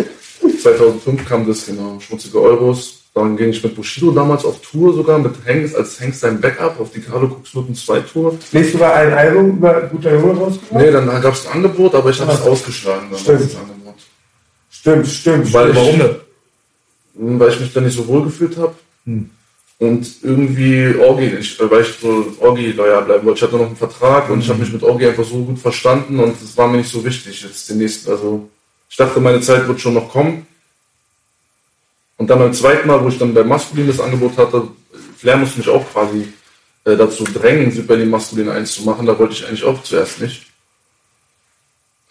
2005 0.62 1.26
kam 1.28 1.48
das, 1.48 1.66
genau, 1.66 2.00
schmutzige 2.00 2.40
Euros. 2.42 2.96
Dann 3.16 3.36
ging 3.36 3.50
ich 3.50 3.64
mit 3.64 3.76
Bushido 3.76 4.12
damals 4.12 4.46
auf 4.46 4.62
Tour 4.62 4.94
sogar, 4.94 5.18
mit 5.18 5.34
Hanks, 5.46 5.74
als 5.76 6.00
Hanks 6.00 6.20
sein 6.20 6.40
Backup 6.40 6.80
auf 6.80 6.92
die 6.92 7.02
Carlo 7.02 7.28
Kuxnoten 7.28 7.74
2 7.76 8.00
Tour. 8.02 8.38
Nächstes 8.52 8.80
Mal 8.80 8.94
ein 8.94 9.14
Album 9.14 9.58
über 9.58 9.82
guter 9.82 10.14
Junge 10.14 10.40
rausgebracht? 10.40 10.82
Nee, 10.86 10.92
dann 10.92 11.22
gab 11.22 11.34
es 11.34 11.48
ein 11.48 11.54
Angebot, 11.54 11.96
aber 11.96 12.12
ich 12.12 12.20
habe 12.22 12.32
es 12.32 12.42
Ah. 12.42 12.50
ausgeschlagen. 12.50 13.08
Dann 13.12 13.20
Stimmt. 13.20 13.52
Stimmt, 14.70 15.08
stimmt. 15.08 15.54
Weil 15.54 15.72
stimmt. 15.76 15.88
ich, 16.04 17.20
Hm, 17.20 17.40
Weil 17.40 17.50
ich 17.50 17.60
mich 17.60 17.74
da 17.74 17.82
nicht 17.82 17.98
so 17.98 18.08
wohl 18.08 18.24
gefühlt 18.24 18.56
habe. 18.58 18.76
Und 19.80 20.08
irgendwie 20.24 20.94
Orgi 21.00 21.28
nicht, 21.28 21.58
weil 21.72 21.82
ich 21.82 21.96
so 22.02 22.34
Orgi 22.42 22.74
loyal 22.74 23.04
bleiben 23.04 23.26
wollte. 23.26 23.38
Ich 23.38 23.44
hatte 23.44 23.56
noch 23.56 23.68
einen 23.68 23.78
Vertrag 23.78 24.30
und 24.30 24.42
ich 24.42 24.50
habe 24.50 24.60
mich 24.60 24.74
mit 24.74 24.84
Orgi 24.84 25.08
einfach 25.08 25.24
so 25.24 25.38
gut 25.38 25.58
verstanden 25.58 26.20
und 26.20 26.36
es 26.42 26.58
war 26.58 26.68
mir 26.68 26.78
nicht 26.78 26.92
so 26.92 27.04
wichtig 27.04 27.42
jetzt 27.42 27.70
den 27.70 27.78
nächsten. 27.78 28.12
Also 28.12 28.50
ich 28.90 28.98
dachte, 28.98 29.22
meine 29.22 29.40
Zeit 29.40 29.68
wird 29.68 29.80
schon 29.80 29.94
noch 29.94 30.12
kommen. 30.12 30.46
Und 32.18 32.30
dann 32.30 32.40
beim 32.40 32.54
zweiten 32.54 32.88
Mal, 32.88 33.02
wo 33.02 33.08
ich 33.08 33.18
dann 33.18 33.34
bei 33.34 33.46
Maskulin 33.46 33.88
das 33.88 34.02
Angebot 34.02 34.38
hatte, 34.38 34.68
Flair 35.18 35.38
musste 35.38 35.60
mich 35.60 35.70
auch 35.70 35.90
quasi 35.90 36.28
äh, 36.84 36.98
dazu 36.98 37.24
drängen, 37.24 37.72
Super 37.72 37.88
Berlin 37.88 38.10
Maskulin 38.10 38.50
1 38.50 38.74
zu 38.74 38.84
machen. 38.84 39.06
Da 39.06 39.18
wollte 39.18 39.34
ich 39.34 39.48
eigentlich 39.48 39.64
auch 39.64 39.82
zuerst 39.84 40.20
nicht. 40.20 40.46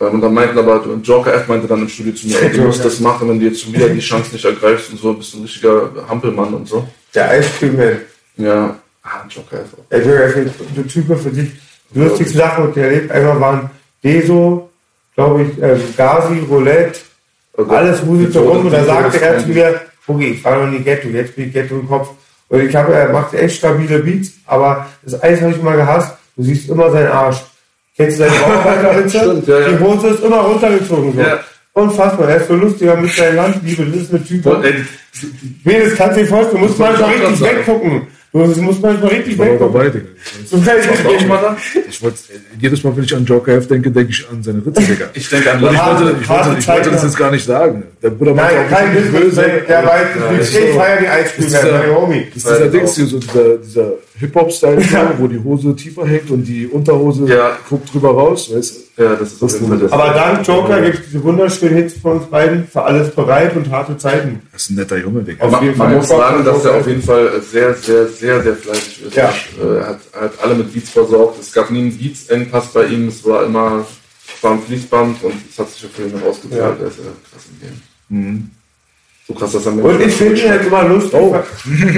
Ähm, 0.00 0.14
und 0.14 0.20
dann 0.22 0.32
meinten 0.32 0.58
aber, 0.58 0.82
Joker 1.02 1.34
F 1.34 1.48
meinte 1.48 1.66
dann 1.66 1.82
im 1.82 1.88
Studio 1.90 2.14
zu 2.14 2.28
mir, 2.28 2.40
ey, 2.40 2.50
du 2.50 2.62
musst 2.62 2.82
das 2.84 3.00
machen, 3.00 3.28
wenn 3.28 3.38
du 3.38 3.44
jetzt 3.44 3.60
schon 3.60 3.74
wieder 3.74 3.90
die 3.90 4.00
Chance 4.00 4.32
nicht 4.32 4.44
ergreifst 4.46 4.90
und 4.90 4.98
so, 4.98 5.12
bist 5.12 5.34
du 5.34 5.38
ein 5.38 5.42
richtiger 5.42 5.90
Hampelmann 6.08 6.54
und 6.54 6.66
so. 6.66 6.88
Der 7.18 7.30
Eiscreme-Man. 7.30 7.96
Ja, 8.36 8.76
ah, 9.02 9.24
Joker 9.28 9.56
F. 9.56 9.70
Der 9.90 9.98
Joker 10.04 10.24
F 10.26 10.36
ist 10.36 10.54
der 10.76 10.86
Typ 10.86 11.18
für 11.18 11.30
dich. 11.30 11.50
Die 11.92 11.98
lustigste 11.98 12.38
Sache, 12.38 12.72
die 12.72 12.80
er 12.80 12.86
erlebt, 12.86 13.10
einmal 13.10 13.40
waren 13.40 13.70
Deso, 14.04 14.70
glaube 15.16 15.42
ich, 15.42 15.60
ähm, 15.60 15.80
Gazi, 15.96 16.38
Roulette, 16.48 17.00
Also, 17.56 17.70
alles 17.72 18.06
wuselt 18.06 18.32
so 18.32 18.42
die 18.42 18.46
rum 18.46 18.66
und 18.66 18.72
da 18.72 18.84
sagte 18.84 19.18
die 19.18 19.24
er 19.24 19.38
zu 19.38 19.48
mir, 19.48 19.80
Boogie, 20.06 20.26
ich 20.26 20.44
war 20.44 20.64
noch 20.64 20.70
nie 20.70 20.78
Ghetto, 20.78 21.08
jetzt 21.08 21.34
bin 21.34 21.48
ich 21.48 21.52
Ghetto 21.52 21.74
im 21.74 21.88
Kopf. 21.88 22.10
Und 22.50 22.60
ich 22.60 22.76
habe, 22.76 22.94
er 22.94 23.12
macht 23.12 23.34
echt 23.34 23.56
stabile 23.56 23.98
Beats, 23.98 24.34
aber 24.46 24.86
das 25.02 25.20
Eis 25.20 25.40
habe 25.40 25.50
ich 25.50 25.60
mal 25.60 25.76
gehasst, 25.76 26.16
du 26.36 26.44
siehst 26.44 26.68
immer 26.68 26.88
seinen 26.92 27.08
Arsch. 27.08 27.38
Kennst 27.96 28.20
du 28.20 28.24
seine 28.24 28.38
Bauarbeiterritze? 28.38 29.18
Stimmt, 29.18 29.48
ja, 29.48 29.58
ja. 29.58 29.68
Die 29.70 29.78
Hose 29.80 30.08
ist 30.08 30.22
immer 30.22 30.38
runtergezogen. 30.38 31.14
So. 31.14 31.20
Ja. 31.20 31.40
Unfassbar, 31.72 32.28
er 32.28 32.36
ist 32.36 32.48
so 32.48 32.54
lustiger 32.54 32.96
mit 32.96 33.10
seiner 33.12 33.32
Landliebe, 33.32 33.86
das 33.86 34.02
ist 34.02 34.14
eine 34.14 34.24
Typ. 34.24 34.46
Ey, 34.46 34.84
Nee, 35.64 35.80
das 35.84 35.94
kannst 35.96 36.16
du 36.16 36.22
dir 36.22 36.26
vorstellen, 36.28 36.62
du 36.62 36.66
musst 36.68 36.78
manchmal 36.78 37.14
ich 37.14 37.22
auch 37.22 37.30
richtig 37.30 37.40
weggucken. 37.40 38.06
Du 38.30 38.38
musst 38.40 38.82
manchmal 38.82 39.08
richtig 39.10 39.32
Ich 39.32 39.38
war 39.38 39.46
weggucken. 39.46 39.72
dabei, 39.72 39.88
Digga. 39.88 40.06
So 40.50 40.58
kann 40.58 40.74
ich 41.18 41.26
mal 41.26 41.40
da? 41.40 41.56
Ich 41.88 42.02
wollte, 42.02 42.18
jedes 42.60 42.84
Mal, 42.84 42.94
wenn 42.96 43.04
ich 43.04 43.16
an 43.16 43.24
Joker 43.24 43.52
F 43.52 43.68
denke, 43.68 43.90
denke 43.90 44.10
ich 44.10 44.26
an 44.30 44.42
seine 44.42 44.58
Ritze, 44.64 44.82
Digga. 44.82 45.06
Ich 45.14 45.28
denke 45.30 45.50
an 45.52 45.62
ich 45.62 45.78
Harte- 45.78 46.04
wollte, 46.04 46.18
ich, 46.20 46.28
harte 46.28 46.46
wollte, 46.50 46.60
ich 46.60 46.68
wollte 46.68 46.90
das 46.90 47.02
jetzt 47.04 47.16
gar 47.16 47.30
nicht 47.30 47.44
sagen. 47.46 47.84
Der 48.02 48.10
Bruder 48.10 48.34
meinte 48.34 48.54
Nein, 48.56 48.64
auch 48.66 48.70
kein 48.70 48.94
nicht 48.94 49.12
Business, 49.12 49.34
böse. 49.36 49.62
der 49.66 49.84
weiß, 49.86 50.06
ist 50.40 50.54
ich 50.58 50.72
so. 50.72 50.78
feiere 50.78 50.98
die 51.00 51.06
Das 51.06 51.46
dieser- 51.62 51.72
meine 51.78 51.94
Homie. 51.96 52.26
Das 52.34 52.36
ist 52.44 52.48
dieser 52.50 52.68
Dings 52.68 52.96
hier, 52.96 53.06
so 53.06 53.18
dieser, 53.18 53.56
dieser 53.56 53.92
Hip-Hop-Style, 54.20 54.82
wo 55.18 55.26
die 55.28 55.38
Hose 55.42 55.74
tiefer 55.76 56.04
hängt 56.06 56.30
und 56.30 56.42
die 56.44 56.66
Unterhose 56.66 57.24
Ja. 57.32 57.56
guckt 57.68 57.92
drüber 57.94 58.10
raus, 58.10 58.50
weißt 58.54 58.74
du? 58.98 59.02
Ja, 59.04 59.14
das 59.14 59.32
ist 59.34 59.40
jeden 59.54 59.68
Fall 59.68 59.78
das. 59.78 59.92
Aber 59.92 60.12
dank 60.12 60.46
Joker 60.46 60.82
gibt 60.82 60.98
es 60.98 61.04
diese 61.06 61.22
wunderschönen 61.22 61.76
Hits 61.76 61.94
von 62.02 62.18
uns 62.18 62.26
beiden 62.26 62.66
für 62.66 62.82
alles 62.82 63.10
bereit 63.10 63.54
und 63.56 63.70
harte 63.70 63.96
Zeiten. 63.96 64.42
Das 64.52 64.62
ist 64.62 64.70
ein 64.70 64.74
netter 64.74 64.96
Junge, 64.98 65.22
Digga. 65.22 65.44
Auf 65.44 65.52
Man, 65.52 65.76
man 65.78 65.94
muss 65.94 66.08
sagen, 66.08 66.44
dass 66.44 66.64
er 66.64 66.74
auf 66.74 66.86
jeden 66.88 67.02
Fall 67.02 67.30
sehr, 67.48 67.74
sehr, 67.74 68.08
sehr, 68.18 68.42
sehr 68.42 68.56
fleißig 68.56 69.02
ist. 69.06 69.14
Ja. 69.16 69.28
Äh, 69.62 69.76
Er 69.78 69.86
hat, 69.88 70.00
er 70.12 70.20
hat 70.22 70.32
alle 70.42 70.54
mit 70.56 70.72
Beats 70.72 70.90
versorgt. 70.90 71.40
Es 71.40 71.52
gab 71.52 71.70
nie 71.70 71.80
einen 71.80 71.96
Beats-Engpass 71.98 72.68
bei 72.72 72.86
ihm. 72.86 73.08
Es 73.08 73.24
war 73.24 73.44
immer 73.44 73.86
war 74.42 74.52
ein 74.52 74.62
Fließband 74.62 75.22
und 75.24 75.34
es 75.50 75.58
hat 75.58 75.70
sich 75.70 75.86
auf 75.86 75.98
jeden 75.98 76.18
Fall 76.18 76.28
ausgezahlt. 76.28 76.78
Ja. 76.78 76.84
Er 76.84 76.90
ist 76.90 76.98
ja 76.98 77.04
krass 77.30 77.42
im 77.50 77.60
Game. 77.60 78.50
So 79.26 79.34
krass, 79.34 79.52
dass 79.52 79.66
er 79.66 79.72
Menschen 79.72 79.90
Und 79.90 80.00
ich 80.06 80.14
finde 80.14 80.40
ihn 80.40 80.50
halt 80.50 80.66
immer 80.66 80.84
lustig. 80.84 81.20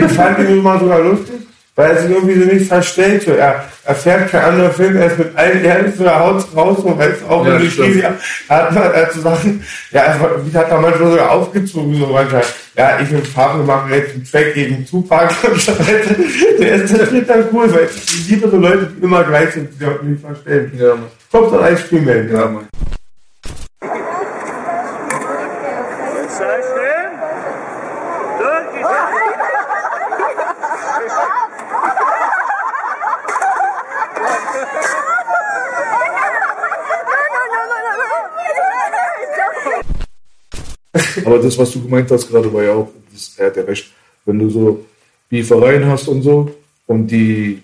Ich 0.06 0.12
fand 0.12 0.38
ihn 0.38 0.46
immer 0.58 0.78
sogar 0.80 1.00
lustig, 1.00 1.40
weil 1.80 1.96
er 1.96 2.02
sich 2.02 2.10
irgendwie 2.10 2.38
so 2.38 2.44
nicht 2.44 2.68
verstellt. 2.68 3.22
So. 3.22 3.32
Er, 3.32 3.64
er 3.84 3.94
fährt 3.94 4.30
kein 4.30 4.42
anderer 4.42 4.70
Film, 4.70 4.96
er 4.96 5.06
ist 5.06 5.18
mit 5.18 5.36
allen 5.36 5.64
Ernst 5.64 5.96
so, 5.96 6.04
er 6.04 6.20
haut 6.20 6.44
raus 6.54 6.78
und 6.80 6.98
weiß 6.98 7.24
auch, 7.26 7.46
wenn 7.46 7.58
die 7.58 7.70
stimmt. 7.70 7.92
Krise 7.92 8.02
er 8.48 8.70
hat 8.70 8.94
er 8.94 9.02
hat 9.02 9.12
so 9.12 9.20
Sachen, 9.22 9.64
ja, 9.90 10.14
wie 10.44 10.58
hat 10.58 10.70
er 10.70 10.80
manchmal 10.80 11.10
sogar 11.10 11.30
aufgezogen, 11.30 11.94
so 11.94 12.06
manchmal. 12.06 12.42
Ja, 12.76 13.00
ich 13.00 13.10
und 13.10 13.26
Fabio 13.26 13.62
machen 13.64 13.90
jetzt 13.92 14.14
einen 14.14 14.24
Track 14.24 14.54
gegen 14.54 14.86
Tupac 14.86 15.34
und 15.50 15.60
so 15.60 15.72
weiter. 15.78 16.14
Der 16.58 16.74
ist, 16.74 16.98
das 16.98 17.12
wird 17.12 17.28
dann 17.28 17.44
cool, 17.52 17.72
weil 17.72 17.88
ich 17.94 18.28
liebe 18.28 18.48
so 18.48 18.58
Leute, 18.58 18.90
die 18.94 19.02
immer 19.02 19.24
gleich 19.24 19.52
sind, 19.52 19.70
die 19.72 19.78
sich 19.78 19.88
auch 19.88 20.02
nicht 20.02 20.20
verstellen. 20.20 20.72
Ja. 20.76 20.94
Kommt 21.32 21.54
dann 21.54 21.64
ein 21.64 21.78
Spielman. 21.78 22.30
Ja, 22.30 22.46
Mann. 22.46 22.68
Aber 41.30 41.38
das, 41.42 41.56
was 41.58 41.70
du 41.72 41.82
gemeint 41.82 42.10
hast 42.10 42.28
gerade, 42.28 42.52
war 42.52 42.62
ja 42.64 42.72
auch, 42.74 42.88
das, 43.12 43.34
er 43.36 43.46
hat 43.46 43.56
ja 43.56 43.62
recht, 43.62 43.86
wenn 44.24 44.38
du 44.38 44.50
so 44.50 44.84
Beefereien 45.28 45.86
hast 45.86 46.08
und 46.08 46.22
so 46.22 46.50
und 46.86 47.06
die 47.10 47.62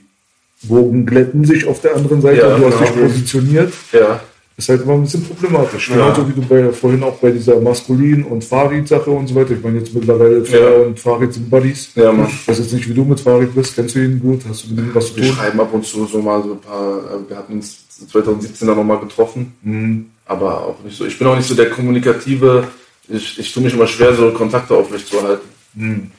Wogen 0.62 1.04
glätten 1.04 1.44
sich 1.44 1.66
auf 1.66 1.80
der 1.80 1.96
anderen 1.96 2.20
Seite 2.20 2.40
Ja, 2.42 2.54
und 2.54 2.60
du 2.62 2.66
hast 2.66 2.78
genau. 2.78 2.90
dich 2.92 3.02
positioniert, 3.02 3.72
Ja. 3.92 4.20
ist 4.56 4.68
halt 4.68 4.82
immer 4.82 4.94
ein 4.94 5.02
bisschen 5.02 5.24
problematisch. 5.24 5.90
Ja. 5.90 5.96
Genauso 5.96 6.28
wie 6.28 6.32
du 6.32 6.42
bei, 6.46 6.72
vorhin 6.72 7.02
auch 7.02 7.16
bei 7.16 7.30
dieser 7.32 7.60
Maskulin- 7.60 8.22
und 8.24 8.44
Farid-Sache 8.44 9.10
und 9.10 9.26
so 9.26 9.34
weiter. 9.34 9.50
Ich 9.52 9.62
meine, 9.62 9.78
jetzt 9.80 9.92
mittlerweile 9.92 10.44
Flair 10.44 10.86
und 10.86 10.98
Farid 10.98 11.34
sind 11.34 11.50
Buddies. 11.50 11.90
Ja, 11.96 12.12
Mann. 12.12 12.28
Ich 12.28 12.46
weiß 12.48 12.58
jetzt 12.58 12.72
nicht, 12.72 12.88
wie 12.88 12.94
du 12.94 13.04
mit 13.04 13.20
Farid 13.20 13.54
bist. 13.54 13.74
Kennst 13.74 13.96
du 13.96 13.98
ihn 14.04 14.20
gut? 14.20 14.40
Hast 14.48 14.64
du 14.64 14.74
mit 14.74 14.84
ihm 14.86 14.94
was 14.94 15.08
zu 15.08 15.16
Wir 15.16 15.24
tun? 15.24 15.32
schreiben 15.34 15.60
ab 15.60 15.74
und 15.74 15.84
zu 15.84 16.06
so 16.06 16.22
mal 16.22 16.42
so 16.42 16.52
ein 16.52 16.60
paar, 16.60 16.98
äh, 16.98 17.28
wir 17.28 17.36
hatten 17.36 17.54
uns 17.54 17.78
2017 18.10 18.66
dann 18.68 18.76
nochmal 18.76 19.00
getroffen, 19.00 19.52
Mhm. 19.62 20.06
aber 20.24 20.68
auch 20.68 20.76
nicht 20.84 20.96
so. 20.96 21.04
Ich 21.04 21.18
bin 21.18 21.26
auch 21.26 21.36
nicht 21.36 21.48
so 21.48 21.54
der 21.54 21.68
kommunikative, 21.70 22.64
ich, 23.08 23.38
ich 23.38 23.52
tue 23.52 23.62
mich 23.62 23.74
immer 23.74 23.86
schwer, 23.86 24.14
so 24.14 24.30
Kontakte 24.32 24.74
aufrechtzuerhalten. 24.74 25.48
Mhm. 25.74 26.10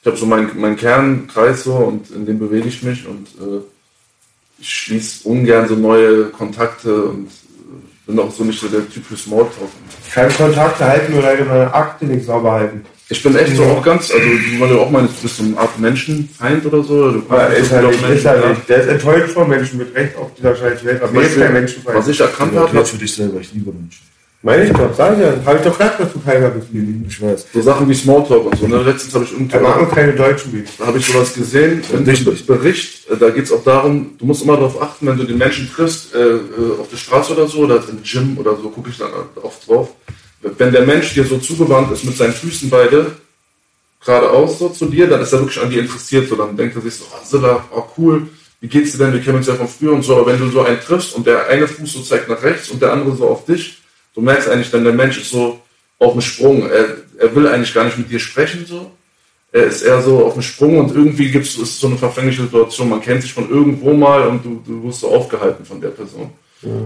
Ich 0.00 0.06
habe 0.06 0.16
so 0.16 0.26
meinen 0.26 0.58
meinen 0.58 0.76
Kernkreis 0.76 1.64
so 1.64 1.74
und 1.74 2.10
in 2.10 2.24
dem 2.24 2.38
bewege 2.38 2.68
ich 2.68 2.82
mich 2.82 3.06
und 3.06 3.26
äh, 3.40 3.60
ich 4.60 4.68
schließe 4.68 5.28
ungern 5.28 5.68
so 5.68 5.74
neue 5.74 6.26
Kontakte 6.26 7.04
und 7.04 7.26
äh, 7.26 8.06
bin 8.06 8.18
auch 8.18 8.32
so 8.32 8.44
nicht 8.44 8.60
so 8.60 8.68
der 8.68 8.88
Typ 8.88 9.04
für 9.04 9.16
Smalltalk. 9.16 9.70
Kein 10.12 10.32
Kontakt 10.32 10.80
halten 10.80 11.14
oder 11.14 11.34
deine 11.34 11.44
meine 11.44 11.74
Akte 11.74 12.06
nicht 12.06 12.26
sauber 12.26 12.52
halten. 12.52 12.84
Ich 13.10 13.22
bin 13.22 13.34
echt 13.36 13.56
so 13.56 13.64
auch 13.64 13.82
ganz, 13.82 14.10
also 14.10 14.26
weil 14.58 14.68
du 14.68 14.80
auch 14.80 14.90
meinst, 14.90 15.16
du 15.18 15.22
bist 15.22 15.38
so 15.38 15.42
eine 15.42 15.56
Art 15.56 15.78
Menschenfeind 15.78 16.66
oder 16.66 16.82
so. 16.82 17.10
Du 17.10 17.22
er 17.30 17.46
kannst 17.46 17.58
ist 17.58 17.70
so 17.70 17.76
halt 17.76 17.88
nicht, 17.88 18.10
ist 18.10 18.26
halt 18.26 18.48
nicht. 18.50 18.68
Der 18.68 18.82
ist 18.82 18.88
enttäuscht 18.88 19.30
von 19.30 19.48
Menschen 19.48 19.78
mit 19.78 19.94
Recht 19.94 20.14
auf 20.16 20.34
dieser 20.34 20.54
scheiß 20.54 20.84
Welt. 20.84 21.02
Aber 21.02 21.14
er 21.14 21.26
ist 21.26 21.38
kein 21.38 21.52
Menschenfeind. 21.54 21.96
Was 21.96 22.08
ich 22.08 22.20
erkannt 22.20 22.52
Ja, 22.52 22.60
habe, 22.60 22.66
erklär 22.68 22.84
für 22.84 22.98
dich 22.98 23.14
selber. 23.14 23.40
Ich 23.40 23.52
liebe 23.54 23.72
Menschen. 23.72 24.02
Meine 24.40 24.66
ich 24.66 24.72
doch, 24.72 24.94
sag 24.94 25.14
ich 25.14 25.24
ja. 25.24 25.34
Habe 25.44 25.58
ich 25.58 25.64
doch 25.64 25.76
dass 25.76 26.12
du 26.12 26.20
keiner 26.24 26.50
bist, 26.50 26.68
Lili. 26.72 27.04
Ich 27.08 27.20
weiß. 27.20 27.46
so 27.52 27.60
Sachen 27.60 27.88
wie 27.88 27.94
Smalltalk 27.94 28.46
und 28.46 28.56
so. 28.56 28.68
Ne? 28.68 28.82
Letztens 28.82 29.14
habe 29.14 29.24
ich 29.24 29.32
irgendwie 29.32 29.52
Er 29.56 29.60
mag 29.62 29.80
nur 29.80 29.90
keine 29.90 30.12
Deutschen 30.12 30.52
wie. 30.52 30.64
Da 30.78 30.86
habe 30.86 30.98
ich 30.98 31.06
sowas 31.06 31.34
gesehen, 31.34 31.82
einem 31.92 32.04
nicht. 32.04 32.46
Bericht, 32.46 33.10
äh, 33.10 33.16
da 33.16 33.30
geht 33.30 33.44
es 33.44 33.52
auch 33.52 33.64
darum, 33.64 34.12
du 34.16 34.26
musst 34.26 34.44
immer 34.44 34.54
darauf 34.54 34.80
achten, 34.80 35.08
wenn 35.08 35.16
du 35.16 35.24
den 35.24 35.38
Menschen 35.38 35.68
triffst, 35.68 36.14
äh, 36.14 36.18
äh, 36.18 36.40
auf 36.80 36.88
der 36.88 36.96
Straße 36.96 37.32
oder 37.32 37.48
so, 37.48 37.58
oder 37.60 37.82
im 37.88 38.00
Gym 38.04 38.38
oder 38.38 38.56
so, 38.56 38.70
gucke 38.70 38.90
ich 38.90 38.98
dann 38.98 39.10
oft 39.42 39.68
drauf. 39.68 39.90
Wenn 40.40 40.70
der 40.70 40.86
Mensch 40.86 41.14
dir 41.14 41.24
so 41.24 41.38
zugewandt 41.38 41.90
ist 41.90 42.04
mit 42.04 42.16
seinen 42.16 42.32
Füßen 42.32 42.70
beide, 42.70 43.16
geradeaus 44.04 44.60
so 44.60 44.68
zu 44.68 44.86
dir, 44.86 45.08
dann 45.08 45.20
ist 45.20 45.32
er 45.32 45.40
wirklich 45.40 45.60
an 45.60 45.70
dir 45.70 45.80
interessiert, 45.80 46.28
so 46.28 46.36
dann 46.36 46.56
denkt 46.56 46.76
er 46.76 46.82
sich 46.82 46.94
so, 46.94 47.06
ah, 47.06 47.24
Silla, 47.24 47.64
oh 47.74 47.82
cool, 47.98 48.28
wie 48.60 48.68
geht's 48.68 48.92
dir 48.92 48.98
denn, 48.98 49.12
wir 49.12 49.20
kennen 49.20 49.38
uns 49.38 49.48
ja 49.48 49.54
von 49.54 49.66
früher 49.66 49.92
und 49.92 50.02
so, 50.02 50.14
aber 50.16 50.26
wenn 50.26 50.38
du 50.38 50.48
so 50.48 50.60
einen 50.60 50.78
triffst 50.80 51.16
und 51.16 51.26
der 51.26 51.48
eine 51.48 51.66
Fuß 51.66 51.92
so 51.92 52.02
zeigt 52.02 52.28
nach 52.28 52.40
rechts 52.40 52.70
und 52.70 52.80
der 52.80 52.92
andere 52.92 53.16
so 53.16 53.26
auf 53.26 53.44
dich, 53.44 53.82
du 54.18 54.24
merkst 54.24 54.48
eigentlich 54.48 54.70
dann, 54.72 54.82
der 54.82 54.92
Mensch 54.92 55.16
ist 55.18 55.30
so 55.30 55.60
auf 56.00 56.12
dem 56.12 56.20
Sprung, 56.20 56.68
er, 56.68 56.86
er 57.18 57.34
will 57.36 57.46
eigentlich 57.46 57.72
gar 57.72 57.84
nicht 57.84 57.98
mit 57.98 58.10
dir 58.10 58.18
sprechen, 58.18 58.64
so, 58.66 58.90
er 59.52 59.64
ist 59.64 59.82
eher 59.82 60.02
so 60.02 60.24
auf 60.24 60.32
dem 60.32 60.42
Sprung 60.42 60.78
und 60.78 60.94
irgendwie 60.94 61.30
gibt's, 61.30 61.54
ist 61.54 61.62
es 61.62 61.80
so 61.80 61.86
eine 61.86 61.96
verfängliche 61.96 62.42
Situation. 62.42 62.88
Man 62.90 63.00
kennt 63.00 63.22
sich 63.22 63.32
von 63.32 63.48
irgendwo 63.48 63.92
mal 63.94 64.26
und 64.26 64.44
du, 64.44 64.60
du 64.66 64.84
wirst 64.84 65.00
so 65.00 65.08
aufgehalten 65.08 65.64
von 65.64 65.80
der 65.80 65.90
Person. 65.90 66.30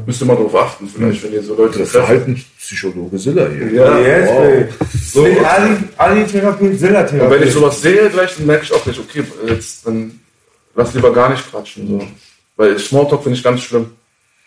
Müsste 0.06 0.26
man 0.26 0.36
darauf 0.36 0.54
achten, 0.54 0.86
vielleicht, 0.86 1.22
wenn 1.22 1.32
ihr 1.32 1.42
so 1.42 1.54
Leute 1.54 1.78
Der 1.78 1.86
trefft. 1.86 1.92
Verhaltenspsychologe 1.92 3.18
Silla 3.18 3.48
hier. 3.48 3.72
Ja, 3.72 3.98
Yes, 3.98 4.28
wow. 4.28 4.88
So. 5.02 5.26
Nicht 5.26 5.42
Ali, 5.42 5.70
Ali-Therapie, 5.96 6.66
Und 6.66 7.30
wenn 7.30 7.42
ich 7.42 7.52
sowas 7.52 7.80
sehe, 7.80 8.10
gleich, 8.10 8.36
dann 8.36 8.46
merke 8.46 8.64
ich 8.64 8.72
auch 8.74 8.84
nicht, 8.84 9.00
okay, 9.00 9.24
jetzt, 9.46 9.86
dann 9.86 10.20
lass 10.74 10.92
lieber 10.92 11.12
gar 11.12 11.30
nicht 11.30 11.50
quatschen. 11.50 11.88
So. 11.88 12.06
Weil 12.56 12.78
Smalltalk 12.78 13.22
finde 13.22 13.38
ich 13.38 13.42
ganz 13.42 13.62
schlimm. 13.62 13.86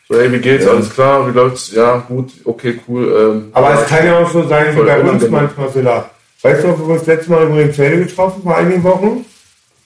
So, 0.08 0.20
hey, 0.20 0.32
wie 0.32 0.38
geht's? 0.40 0.68
Alles 0.68 0.90
klar? 0.94 1.28
Wie 1.28 1.32
läuft's? 1.36 1.72
Ja, 1.74 1.98
gut, 2.08 2.32
okay, 2.44 2.80
cool. 2.88 3.16
Ähm, 3.20 3.50
Aber 3.54 3.74
es 3.82 3.88
kann 3.88 4.06
ja 4.06 4.20
auch 4.20 4.30
so 4.30 4.48
sein 4.48 4.76
wie 4.76 4.82
bei 4.82 5.00
uns 5.02 5.28
manchmal, 5.30 5.70
Silla. 5.72 6.10
Weißt 6.44 6.64
du, 6.64 6.68
wo 6.80 6.88
wir 6.88 6.94
uns 6.94 7.00
das 7.06 7.08
letzte 7.08 7.32
Mal 7.32 7.46
übrigens 7.48 7.76
Felde 7.76 8.06
getroffen 8.06 8.44
vor 8.44 8.56
einigen 8.56 8.84
Wochen? 8.84 9.26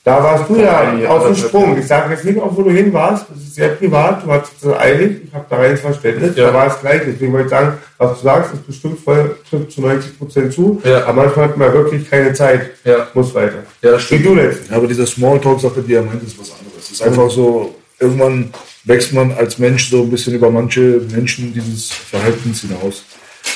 Da 0.03 0.21
warst 0.23 0.49
du 0.49 0.55
ja 0.57 0.79
einigen- 0.79 1.07
auf 1.07 1.25
dem 1.25 1.35
Sprung. 1.35 1.77
Ich 1.77 1.85
sage 1.87 2.11
jetzt 2.13 2.25
nicht, 2.25 2.39
auch 2.39 2.55
wo 2.55 2.63
du 2.63 2.71
hin 2.71 2.91
warst. 2.91 3.27
Das 3.29 3.37
ist 3.37 3.55
sehr 3.55 3.69
privat. 3.69 4.23
Du 4.23 4.27
warst 4.27 4.59
so 4.59 4.75
eilig. 4.75 5.21
Ich 5.27 5.33
habe 5.33 5.45
da 5.49 5.57
rein 5.57 5.77
Verständnis. 5.77 6.35
Ja. 6.35 6.47
Da 6.47 6.53
war 6.53 6.67
es 6.67 6.79
gleich. 6.81 7.01
Deswegen 7.05 7.31
wollte 7.31 7.45
ich 7.45 7.51
sagen, 7.51 7.77
was 7.97 8.17
du 8.17 8.23
sagst, 8.23 8.53
ist 8.53 8.65
bestimmt 8.67 8.99
voll 8.99 9.35
trifft 9.49 9.71
zu 9.71 9.81
90 9.81 10.17
Prozent 10.17 10.53
zu. 10.53 10.81
Ja. 10.83 11.03
Aber 11.05 11.23
manchmal 11.23 11.45
hat 11.49 11.57
man 11.57 11.71
wirklich 11.73 12.09
keine 12.09 12.33
Zeit. 12.33 12.71
Ja. 12.85 13.07
Muss 13.13 13.33
weiter. 13.35 13.63
ja, 13.81 13.91
das 13.91 14.01
Wie 14.01 14.05
stimmt. 14.05 14.25
du 14.25 14.33
letztens. 14.35 14.69
Ja, 14.69 14.77
aber 14.77 14.87
diese 14.87 15.05
Smalltalk-Sache, 15.05 15.81
die 15.81 15.93
er 15.93 16.01
meint, 16.01 16.23
ist 16.23 16.39
was 16.39 16.51
anderes. 16.59 16.77
Es 16.85 16.91
ist 16.91 17.01
einfach 17.03 17.29
so, 17.29 17.75
irgendwann 17.99 18.51
wächst 18.85 19.13
man 19.13 19.31
als 19.31 19.57
Mensch 19.57 19.89
so 19.89 20.03
ein 20.03 20.09
bisschen 20.09 20.33
über 20.33 20.49
manche 20.49 21.01
Menschen 21.11 21.53
dieses 21.53 21.91
Verhaltens 21.91 22.61
hinaus. 22.61 23.03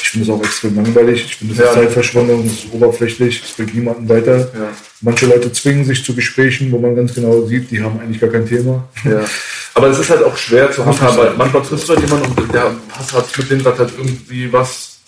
Ich 0.01 0.09
finde 0.09 0.27
es 0.27 0.33
auch 0.33 0.43
extrem 0.43 0.75
langweilig. 0.75 1.25
Ich 1.25 1.35
finde, 1.35 1.53
ist 1.53 1.59
Ja. 1.59 1.73
Zeitverschwendung, 1.73 2.43
das 2.43 2.53
ist 2.53 2.73
oberflächlich, 2.73 3.41
es 3.43 3.51
bringt 3.51 3.73
niemanden 3.73 4.07
weiter. 4.07 4.37
Ja. 4.37 4.69
Manche 5.01 5.25
Leute 5.25 5.51
zwingen 5.51 5.85
sich 5.85 6.03
zu 6.03 6.15
Gesprächen, 6.15 6.71
wo 6.71 6.77
man 6.77 6.95
ganz 6.95 7.13
genau 7.13 7.45
sieht, 7.45 7.71
die 7.71 7.81
haben 7.81 7.99
eigentlich 7.99 8.19
gar 8.19 8.29
kein 8.29 8.47
Thema. 8.47 8.87
Ja. 9.03 9.25
Aber 9.73 9.87
es 9.87 9.99
ist 9.99 10.09
halt 10.09 10.23
auch 10.23 10.37
schwer 10.37 10.71
zu 10.71 10.85
handhaben, 10.85 11.15
ich 11.15 11.23
weil 11.23 11.33
manchmal 11.35 11.63
triffst 11.63 11.89
du 11.89 11.93
halt 11.93 12.07
jemanden 12.07 12.41
und 12.41 12.53
der 12.53 12.75
hast 12.91 13.13
halt 13.13 13.37
mit 13.37 13.49
dem 13.49 13.63
gerade 13.63 13.79
halt 13.79 13.93
irgendwie 13.97 14.53
was, 14.53 14.99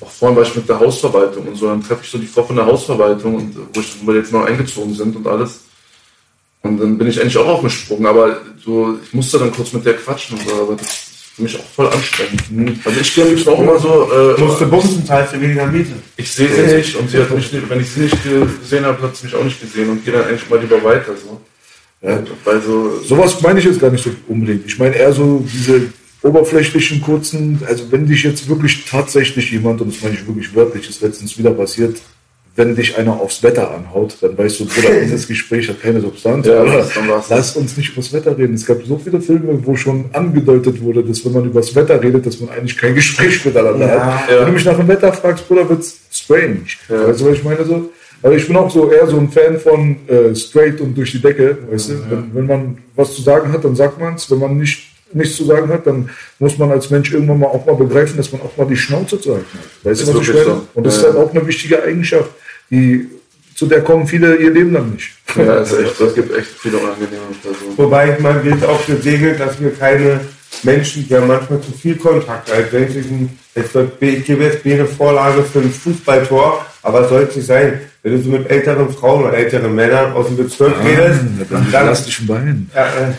auch 0.00 0.10
vorhin 0.10 0.36
Beispiel 0.36 0.60
mit 0.60 0.68
der 0.68 0.78
Hausverwaltung 0.78 1.48
und 1.48 1.56
so, 1.56 1.66
dann 1.66 1.82
treffe 1.82 2.02
ich 2.04 2.10
so 2.10 2.18
die 2.18 2.26
Frau 2.26 2.44
von 2.44 2.56
der 2.56 2.66
Hausverwaltung 2.66 3.34
und 3.34 3.56
wo, 3.74 3.80
ich, 3.80 3.96
wo 4.02 4.12
wir 4.12 4.20
jetzt 4.20 4.32
noch 4.32 4.44
eingezogen 4.44 4.94
sind 4.94 5.16
und 5.16 5.26
alles. 5.26 5.60
Und 6.66 6.80
dann 6.80 6.98
bin 6.98 7.08
ich 7.08 7.16
endlich 7.18 7.36
auch 7.38 7.46
aufgesprungen, 7.46 8.06
aber 8.06 8.40
so, 8.64 8.98
ich 9.04 9.12
musste 9.12 9.38
dann 9.38 9.52
kurz 9.52 9.72
mit 9.72 9.84
der 9.84 9.94
quatschen 9.94 10.38
und 10.38 10.48
so, 10.48 10.54
aber 10.62 10.74
das 10.76 10.86
ist 10.88 11.16
für 11.34 11.42
mich 11.42 11.58
auch 11.58 11.64
voll 11.74 11.88
anstrengend. 11.88 12.80
Also 12.84 13.00
ich 13.00 13.14
gehe 13.14 13.24
am 13.24 13.30
liebsten 13.30 13.50
auch 13.50 13.60
immer 13.60 13.78
so, 13.78 14.10
äh, 14.12 14.40
Musste 14.40 14.66
bumsen, 14.66 15.04
zahlst 15.04 15.34
du 15.34 15.40
weniger 15.40 15.66
Miete. 15.66 15.92
ich 16.16 16.30
sehe 16.30 16.48
sie 16.48 16.76
nicht 16.76 16.96
und 16.96 17.10
sie 17.10 17.18
hat 17.18 17.30
mich 17.30 17.52
nicht, 17.52 17.70
wenn 17.70 17.80
ich 17.80 17.90
sie 17.90 18.00
nicht 18.00 18.16
gesehen 18.60 18.84
habe, 18.84 19.02
hat 19.02 19.16
sie 19.16 19.26
mich 19.26 19.34
auch 19.34 19.44
nicht 19.44 19.60
gesehen 19.60 19.90
und 19.90 20.04
gehe 20.04 20.14
dann 20.14 20.24
eigentlich 20.24 20.48
mal 20.48 20.60
lieber 20.60 20.82
weiter 20.82 21.12
so. 21.16 21.40
Ja. 22.02 22.22
Weil 22.44 22.62
so, 22.62 23.00
Sowas 23.02 23.40
meine 23.40 23.58
ich 23.58 23.64
jetzt 23.64 23.80
gar 23.80 23.90
nicht 23.90 24.04
so 24.04 24.10
unbedingt. 24.28 24.66
Ich 24.66 24.78
meine 24.78 24.94
eher 24.94 25.12
so 25.12 25.44
diese 25.52 25.92
oberflächlichen, 26.22 27.00
kurzen, 27.00 27.60
also 27.66 27.90
wenn 27.90 28.06
dich 28.06 28.22
jetzt 28.22 28.48
wirklich 28.48 28.84
tatsächlich 28.84 29.50
jemand, 29.50 29.80
und 29.80 29.94
das 29.94 30.02
meine 30.02 30.14
ich 30.14 30.26
wirklich 30.26 30.54
wörtlich, 30.54 30.88
ist 30.88 31.00
letztens 31.02 31.38
wieder 31.38 31.52
passiert, 31.52 32.00
wenn 32.56 32.74
dich 32.74 32.96
einer 32.96 33.20
aufs 33.20 33.42
Wetter 33.42 33.70
anhaut, 33.70 34.16
dann 34.20 34.36
weißt 34.36 34.60
du, 34.60 34.64
Bruder, 34.66 35.00
dieses 35.02 35.28
Gespräch 35.28 35.68
hat 35.68 35.80
keine 35.80 36.00
Substanz. 36.00 36.46
Ja, 36.46 36.64
das 36.64 36.90
lass 37.28 37.56
uns 37.56 37.76
nicht 37.76 37.92
übers 37.92 38.12
Wetter 38.12 38.36
reden. 38.36 38.54
Es 38.54 38.66
gab 38.66 38.82
so 38.84 38.98
viele 38.98 39.20
Filme, 39.20 39.58
wo 39.64 39.76
schon 39.76 40.06
angedeutet 40.12 40.80
wurde, 40.80 41.04
dass 41.04 41.24
wenn 41.24 41.32
man 41.32 41.44
übers 41.44 41.74
Wetter 41.74 42.02
redet, 42.02 42.26
dass 42.26 42.40
man 42.40 42.50
eigentlich 42.50 42.76
kein 42.76 42.94
Gespräch 43.00 43.44
miteinander 43.44 43.88
hat. 43.88 44.30
Ja. 44.30 44.38
Wenn 44.40 44.46
du 44.46 44.52
mich 44.52 44.64
nach 44.64 44.76
dem 44.76 44.88
Wetter 44.88 45.12
fragst, 45.12 45.46
Bruder, 45.46 45.68
wird's 45.68 45.98
strange. 46.10 46.66
Ja. 46.88 47.08
Weißt 47.08 47.20
du, 47.20 47.26
was 47.26 47.36
ich 47.36 47.44
meine? 47.44 47.64
So? 47.64 47.90
Aber 48.22 48.34
ich 48.34 48.46
bin 48.46 48.56
auch 48.56 48.70
so 48.70 48.90
eher 48.90 49.06
so 49.06 49.18
ein 49.18 49.30
Fan 49.30 49.58
von 49.60 49.96
äh, 50.08 50.34
straight 50.34 50.80
und 50.80 50.96
durch 50.96 51.12
die 51.12 51.20
Decke. 51.20 51.58
Weißt 51.70 51.90
du? 51.90 51.94
Wenn, 52.10 52.34
wenn 52.34 52.46
man 52.46 52.78
was 52.94 53.14
zu 53.14 53.22
sagen 53.22 53.52
hat, 53.52 53.64
dann 53.64 53.76
sagt 53.76 54.00
man 54.00 54.14
es. 54.14 54.30
Wenn 54.30 54.38
man 54.38 54.56
nicht 54.56 54.96
nichts 55.12 55.36
zu 55.36 55.44
sagen 55.44 55.68
hat, 55.68 55.86
dann 55.86 56.10
muss 56.38 56.58
man 56.58 56.70
als 56.70 56.90
Mensch 56.90 57.12
irgendwann 57.12 57.38
mal 57.38 57.46
auch 57.46 57.64
mal 57.64 57.76
begreifen, 57.76 58.16
dass 58.16 58.32
man 58.32 58.40
auch 58.42 58.56
mal 58.56 58.66
die 58.66 58.76
Schnauze 58.76 59.20
zu 59.20 59.34
halten 59.34 59.46
hat. 59.52 59.90
Weißt 59.90 60.02
du, 60.02 60.14
was 60.14 60.22
ich 60.22 60.34
meine? 60.34 60.44
so. 60.44 60.66
Und 60.74 60.84
das 60.86 60.94
Ja, 60.94 61.00
ist 61.00 61.06
halt 61.06 61.16
ja. 61.16 61.22
auch 61.22 61.30
eine 61.34 61.46
wichtige 61.46 61.82
Eigenschaft, 61.82 62.30
die, 62.70 63.08
zu 63.54 63.66
der 63.66 63.80
kommen 63.82 64.06
viele 64.06 64.36
ihr 64.36 64.50
Leben 64.50 64.72
lang 64.72 64.90
nicht. 64.92 65.10
ja, 65.36 65.58
es, 65.60 65.72
ist 65.72 65.78
echt, 65.80 66.00
es 66.00 66.14
gibt 66.14 66.36
echt 66.36 66.48
viele 66.58 66.76
unangenehme 66.78 67.22
Personen. 67.42 67.72
Wobei 67.76 68.12
ich 68.12 68.18
meine, 68.20 68.42
wir 68.44 68.50
sind 68.52 68.64
auch 68.64 68.84
gesegnet, 68.86 69.40
dass 69.40 69.58
wir 69.60 69.72
keine 69.74 70.20
Menschen, 70.62 71.06
die 71.08 71.14
haben 71.14 71.26
manchmal 71.26 71.60
zu 71.60 71.72
viel 71.72 71.96
Kontakt. 71.96 72.50
Als 72.50 72.72
wenn 72.72 72.84
ich, 72.88 72.96
ein- 72.96 73.38
jetzt 73.54 73.74
wird, 73.74 73.92
ich 74.00 74.24
gebe 74.24 74.44
jetzt 74.44 74.64
mir 74.64 74.74
eine 74.74 74.86
Vorlage 74.86 75.42
für 75.42 75.60
ein 75.60 75.70
Fußballtor, 75.72 76.64
aber 76.82 77.00
es 77.02 77.08
soll 77.08 77.22
es 77.28 77.36
nicht 77.36 77.46
sein. 77.46 77.80
Wenn 78.02 78.12
du 78.16 78.22
so 78.22 78.30
mit 78.30 78.48
älteren 78.50 78.88
Frauen 78.90 79.24
oder 79.24 79.34
älteren 79.36 79.74
Männern 79.74 80.12
aus 80.12 80.26
dem 80.28 80.36
Bezirk 80.36 80.72
redest, 80.84 81.20
Dann 81.50 81.66
dann, 81.72 81.86
lass 81.86 82.04
dich 82.04 82.26
Bein. 82.26 82.70
ja, 82.74 82.86
äh, 82.86 83.12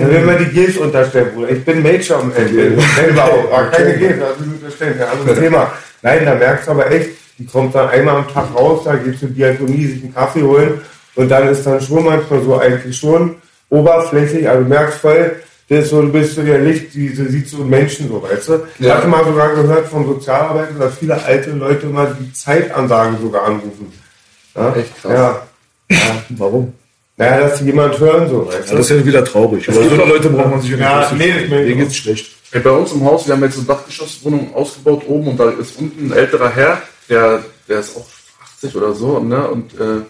dann 0.00 0.10
will 0.10 0.20
man 0.22 0.38
die 0.38 0.46
Gills 0.46 0.76
unterstellen, 0.76 1.28
Bruder. 1.34 1.50
Ich 1.50 1.64
bin 1.64 1.82
Major 1.82 2.20
am 2.20 2.32
Ende. 2.36 2.72
Selber 2.96 3.24
auch. 3.24 3.52
Aber 3.52 3.68
keine 3.70 3.96
Gills, 3.96 4.20
also 4.20 4.44
unterstellen, 4.44 5.00
anderes 5.00 5.38
Thema. 5.38 5.72
Nein, 6.02 6.24
da 6.24 6.34
merkst 6.34 6.66
du 6.66 6.70
aber 6.72 6.90
echt, 6.90 7.10
die 7.38 7.46
kommt 7.46 7.74
dann 7.74 7.88
einmal 7.88 8.16
am 8.16 8.28
Tag 8.28 8.46
raus, 8.54 8.82
da 8.84 8.96
gehst 8.96 9.22
du 9.22 9.26
Diakonie, 9.26 9.86
sich 9.86 10.02
einen 10.02 10.14
Kaffee 10.14 10.42
holen 10.42 10.80
und 11.14 11.28
dann 11.30 11.48
ist 11.48 11.64
dann 11.64 11.80
schon 11.80 12.04
manchmal 12.04 12.42
so 12.42 12.58
eigentlich 12.58 12.96
schon 12.96 13.36
oberflächlich, 13.70 14.48
also 14.48 14.62
du 14.62 14.68
merkst 14.68 14.98
voll, 14.98 15.36
das 15.68 15.84
ist 15.84 15.90
so, 15.90 16.00
du 16.02 16.08
bist 16.10 16.34
so 16.34 16.42
der 16.42 16.58
Licht, 16.60 16.94
diese 16.94 17.28
sieht 17.28 17.46
so 17.48 17.58
Menschen 17.58 18.08
so, 18.08 18.22
weißt 18.22 18.48
du? 18.48 18.54
Ich 18.78 18.86
Ja. 18.86 18.96
hatte 18.96 19.06
mal 19.06 19.22
sogar 19.24 19.54
gehört 19.54 19.86
von 19.88 20.06
Sozialarbeitern, 20.06 20.78
dass 20.78 20.96
viele 20.98 21.22
alte 21.22 21.50
Leute 21.50 21.86
mal 21.86 22.16
die 22.18 22.32
Zeitansage 22.32 23.16
sogar 23.20 23.44
anrufen. 23.44 23.92
Ja? 24.56 24.74
Echt 24.74 25.02
krass. 25.02 25.12
Ja. 25.12 25.42
Warum? 26.30 26.72
Naja, 27.18 27.40
dass 27.40 27.58
die 27.58 27.64
jemand 27.66 27.98
hören, 27.98 28.28
so, 28.30 28.46
weißt 28.46 28.58
Ja, 28.60 28.70
du? 28.70 28.76
das 28.78 28.90
ist 28.90 28.96
ja 28.98 29.04
wieder 29.06 29.24
traurig. 29.24 29.68
Aber 29.68 29.82
so 29.82 29.94
Leute 30.06 30.30
braucht 30.30 30.50
man 30.50 30.60
sich 30.62 30.70
ja 30.70 30.76
nicht 30.76 30.86
Ja, 30.86 31.12
nee, 31.18 31.48
Mir 31.64 31.76
geht's 31.76 31.96
schlecht. 31.96 32.30
Bei 32.64 32.70
uns 32.70 32.92
im 32.92 33.04
Haus, 33.04 33.26
wir 33.26 33.34
haben 33.34 33.42
jetzt 33.42 33.58
eine 33.58 33.66
Dachgeschosswohnung 33.66 34.54
ausgebaut 34.54 35.02
oben 35.06 35.28
und 35.28 35.36
da 35.40 35.50
ist 35.50 35.78
unten 35.78 36.06
ein 36.10 36.16
älterer 36.16 36.48
Herr, 36.54 36.80
der, 37.08 37.44
der 37.68 37.80
ist 37.80 37.96
auch 37.96 38.06
80 38.56 38.76
oder 38.76 38.94
so, 38.94 39.18
ne? 39.20 39.48
Und 39.48 39.74
äh, 39.74 40.02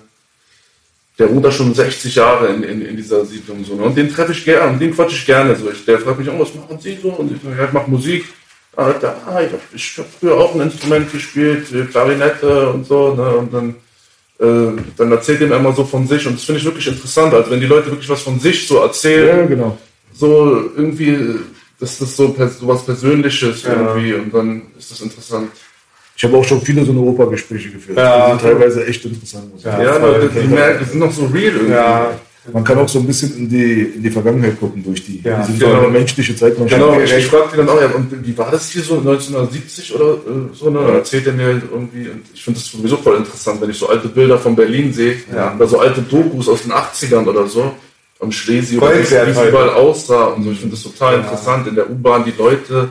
der 1.18 1.26
ruht 1.26 1.44
da 1.44 1.50
schon 1.50 1.74
60 1.74 2.14
Jahre 2.14 2.48
in, 2.48 2.62
in, 2.62 2.82
in 2.82 2.96
dieser 2.96 3.24
Siedlung 3.24 3.64
so. 3.64 3.74
Ne? 3.74 3.82
Und 3.82 3.96
den 3.96 4.12
treffe 4.12 4.32
ich 4.32 4.44
gerne, 4.44 4.72
und 4.72 4.78
den 4.78 4.94
quatsche 4.94 5.16
ich 5.16 5.26
gerne. 5.26 5.56
So. 5.56 5.70
Ich, 5.70 5.84
der 5.84 5.98
fragt 5.98 6.18
mich 6.18 6.28
auch, 6.28 6.38
was 6.38 6.54
machen 6.54 6.78
Sie 6.80 6.96
so? 7.02 7.10
Und 7.10 7.32
ich 7.32 7.42
sage, 7.42 7.56
ja, 7.56 7.64
ich 7.64 7.72
mache 7.72 7.90
Musik. 7.90 8.24
Ah, 8.76 8.92
da, 8.92 9.16
ich 9.40 9.52
habe 9.52 9.60
ich 9.74 9.98
hab 9.98 10.06
früher 10.20 10.36
auch 10.36 10.54
ein 10.54 10.60
Instrument 10.60 11.10
gespielt, 11.10 11.72
äh, 11.72 11.84
Klarinette 11.86 12.70
und 12.70 12.86
so, 12.86 13.14
ne? 13.14 13.28
Und 13.36 13.52
dann 13.52 13.74
äh, 14.38 14.80
dann 14.96 15.10
erzählt 15.10 15.40
er 15.40 15.48
mir 15.48 15.56
immer 15.56 15.72
so 15.72 15.84
von 15.84 16.06
sich 16.06 16.24
und 16.26 16.34
das 16.34 16.44
finde 16.44 16.60
ich 16.60 16.64
wirklich 16.64 16.86
interessant. 16.86 17.34
Also 17.34 17.50
wenn 17.50 17.60
die 17.60 17.66
Leute 17.66 17.90
wirklich 17.90 18.08
was 18.08 18.22
von 18.22 18.38
sich 18.38 18.68
so 18.68 18.78
erzählen, 18.78 19.40
Ja, 19.40 19.46
genau. 19.46 19.78
so 20.14 20.70
irgendwie, 20.76 21.40
das 21.80 22.00
ist 22.00 22.16
so, 22.16 22.36
so 22.36 22.68
was 22.68 22.84
Persönliches 22.84 23.64
irgendwie 23.64 24.14
und 24.14 24.32
dann 24.32 24.62
ist 24.78 24.92
das 24.92 25.00
interessant. 25.00 25.50
Ich 26.18 26.24
habe 26.24 26.36
auch 26.36 26.42
schon 26.44 26.60
viele 26.60 26.84
so 26.84 26.90
eine 26.90 27.00
Opergespräche 27.00 27.70
geführt. 27.70 27.96
Ja. 27.96 28.24
Die 28.24 28.30
sind 28.32 28.50
teilweise 28.50 28.84
echt 28.84 29.04
interessant. 29.04 29.54
muss. 29.54 29.62
Ja, 29.62 29.76
voll. 30.00 30.20
Leute, 30.20 30.40
die, 30.40 30.48
merken, 30.48 30.78
die 30.84 30.90
sind 30.90 30.98
noch 30.98 31.12
so 31.12 31.26
real 31.26 31.52
irgendwie. 31.52 31.70
Ja, 31.72 32.10
Man 32.52 32.64
kann 32.64 32.76
auch 32.78 32.88
so 32.88 32.98
ein 32.98 33.06
bisschen 33.06 33.36
in 33.36 33.48
die, 33.48 33.82
in 33.94 34.02
die 34.02 34.10
Vergangenheit 34.10 34.58
gucken 34.58 34.82
durch 34.82 35.06
die. 35.06 35.20
Ja, 35.22 35.42
die 35.42 35.52
sind 35.52 35.60
genau. 35.60 35.74
so 35.76 35.78
eine 35.78 35.88
menschliche 35.90 36.34
Zeitmaschine. 36.34 36.80
Genau, 36.80 37.00
ich, 37.00 37.12
ich 37.12 37.26
fragte 37.26 37.50
die 37.52 37.56
dann 37.58 37.68
auch, 37.68 37.80
ja, 37.80 37.86
und 37.94 38.26
wie 38.26 38.36
war 38.36 38.50
das 38.50 38.68
hier 38.68 38.82
so 38.82 38.98
1970 38.98 39.94
oder 39.94 40.14
äh, 40.14 40.54
so, 40.54 40.70
ne? 40.70 40.80
Dann 40.80 40.94
erzählt 40.96 41.24
er 41.28 41.34
mir 41.34 41.44
halt 41.44 41.62
irgendwie, 41.70 42.08
und 42.08 42.22
ich 42.34 42.42
finde 42.42 42.58
das 42.58 42.68
sowieso 42.68 42.96
voll 42.96 43.16
interessant, 43.18 43.60
wenn 43.60 43.70
ich 43.70 43.78
so 43.78 43.88
alte 43.88 44.08
Bilder 44.08 44.38
von 44.38 44.56
Berlin 44.56 44.92
sehe, 44.92 45.18
Ja. 45.32 45.54
oder 45.54 45.68
so 45.68 45.78
alte 45.78 46.02
Dokus 46.02 46.48
aus 46.48 46.62
den 46.62 46.72
80ern 46.72 47.26
oder 47.26 47.46
so, 47.46 47.74
am 48.18 48.32
Schlesi 48.32 48.76
oder 48.76 48.92
wie 48.98 49.02
es 49.02 49.36
Voll 49.36 49.48
überall 49.50 49.70
aussah 49.70 50.24
und 50.24 50.42
so. 50.42 50.50
Ich 50.50 50.58
finde 50.58 50.74
das 50.74 50.82
total 50.82 51.20
interessant, 51.20 51.68
in 51.68 51.76
der 51.76 51.88
U-Bahn 51.88 52.24
die 52.24 52.34
Leute 52.36 52.88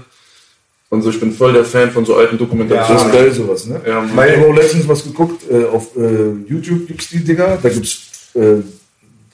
und 0.90 1.02
so, 1.02 1.10
ich 1.10 1.20
bin 1.20 1.32
voll 1.34 1.54
der 1.54 1.66
Fan 1.66 1.92
von 1.92 2.06
so 2.06 2.16
alten 2.16 2.38
Das 2.38 2.48
Dokumentationen. 2.48 3.06
ist 3.06 3.12
geil, 3.12 3.32
sowas, 3.32 3.66
ne? 3.66 3.82
Ja, 3.86 4.04
Ich 4.06 4.12
habe 4.38 4.48
auch 4.48 4.56
letztens 4.56 4.88
was 4.88 5.04
geguckt, 5.04 5.44
äh, 5.52 5.66
auf 5.66 5.96
äh, 5.98 6.32
YouTube 6.48 6.88
gibt's 6.88 7.10
die 7.10 7.24
Dinger, 7.24 7.58
da 7.62 7.70
gibt's 7.70 8.30
äh, 8.36 8.62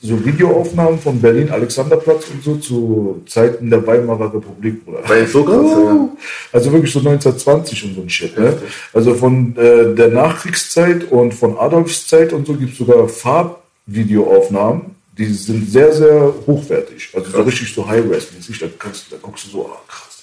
so 0.02 0.22
Videoaufnahmen 0.22 0.98
von 0.98 1.18
Berlin, 1.20 1.50
Alexanderplatz 1.50 2.24
und 2.30 2.44
so 2.44 2.56
zu 2.56 3.22
Zeiten 3.26 3.70
der 3.70 3.86
Weimarer 3.86 4.34
Republik, 4.34 4.84
Bruder. 4.84 4.98
Weil 5.06 5.26
so 5.26 5.44
krass, 5.44 5.70
ja. 5.70 6.08
Also 6.52 6.72
wirklich 6.72 6.92
so 6.92 6.98
1920 6.98 7.84
und 7.84 7.94
so 7.94 8.00
ein 8.02 8.10
Shit. 8.10 8.38
Ne? 8.38 8.54
Also 8.92 9.14
von 9.14 9.56
äh, 9.56 9.94
der 9.94 10.08
Nachkriegszeit 10.08 11.10
und 11.10 11.32
von 11.32 11.56
Adolfs 11.56 12.06
Zeit 12.06 12.34
und 12.34 12.46
so 12.46 12.52
gibt's 12.54 12.76
sogar 12.76 13.08
Farbvideoaufnahmen. 13.08 14.94
Die 15.16 15.26
sind 15.26 15.70
sehr, 15.70 15.92
sehr 15.92 16.34
hochwertig. 16.46 17.10
Also 17.14 17.30
so 17.30 17.42
richtig 17.42 17.72
so 17.72 17.86
High-Res-mäßig. 17.88 18.58
Da, 18.58 18.66
da 18.66 19.16
guckst 19.22 19.46
du 19.46 19.50
so, 19.50 19.66
ah, 19.72 19.80
krass. 19.88 20.13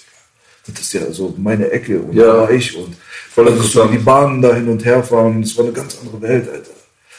Das 0.66 0.80
ist 0.80 0.92
ja 0.92 1.10
so 1.10 1.34
meine 1.38 1.70
Ecke 1.70 1.98
und 2.00 2.14
Ja. 2.14 2.26
da 2.26 2.36
war 2.42 2.50
ich 2.50 2.76
und 2.76 2.94
Voll 3.34 3.48
interessant. 3.48 3.92
die 3.92 3.98
Bahnen 3.98 4.40
da 4.42 4.54
hin 4.54 4.68
und 4.68 4.84
her 4.84 5.02
fahren. 5.02 5.42
Das 5.42 5.56
war 5.56 5.64
eine 5.64 5.72
ganz 5.74 5.98
andere 6.00 6.20
Welt, 6.22 6.48
Alter. 6.48 6.70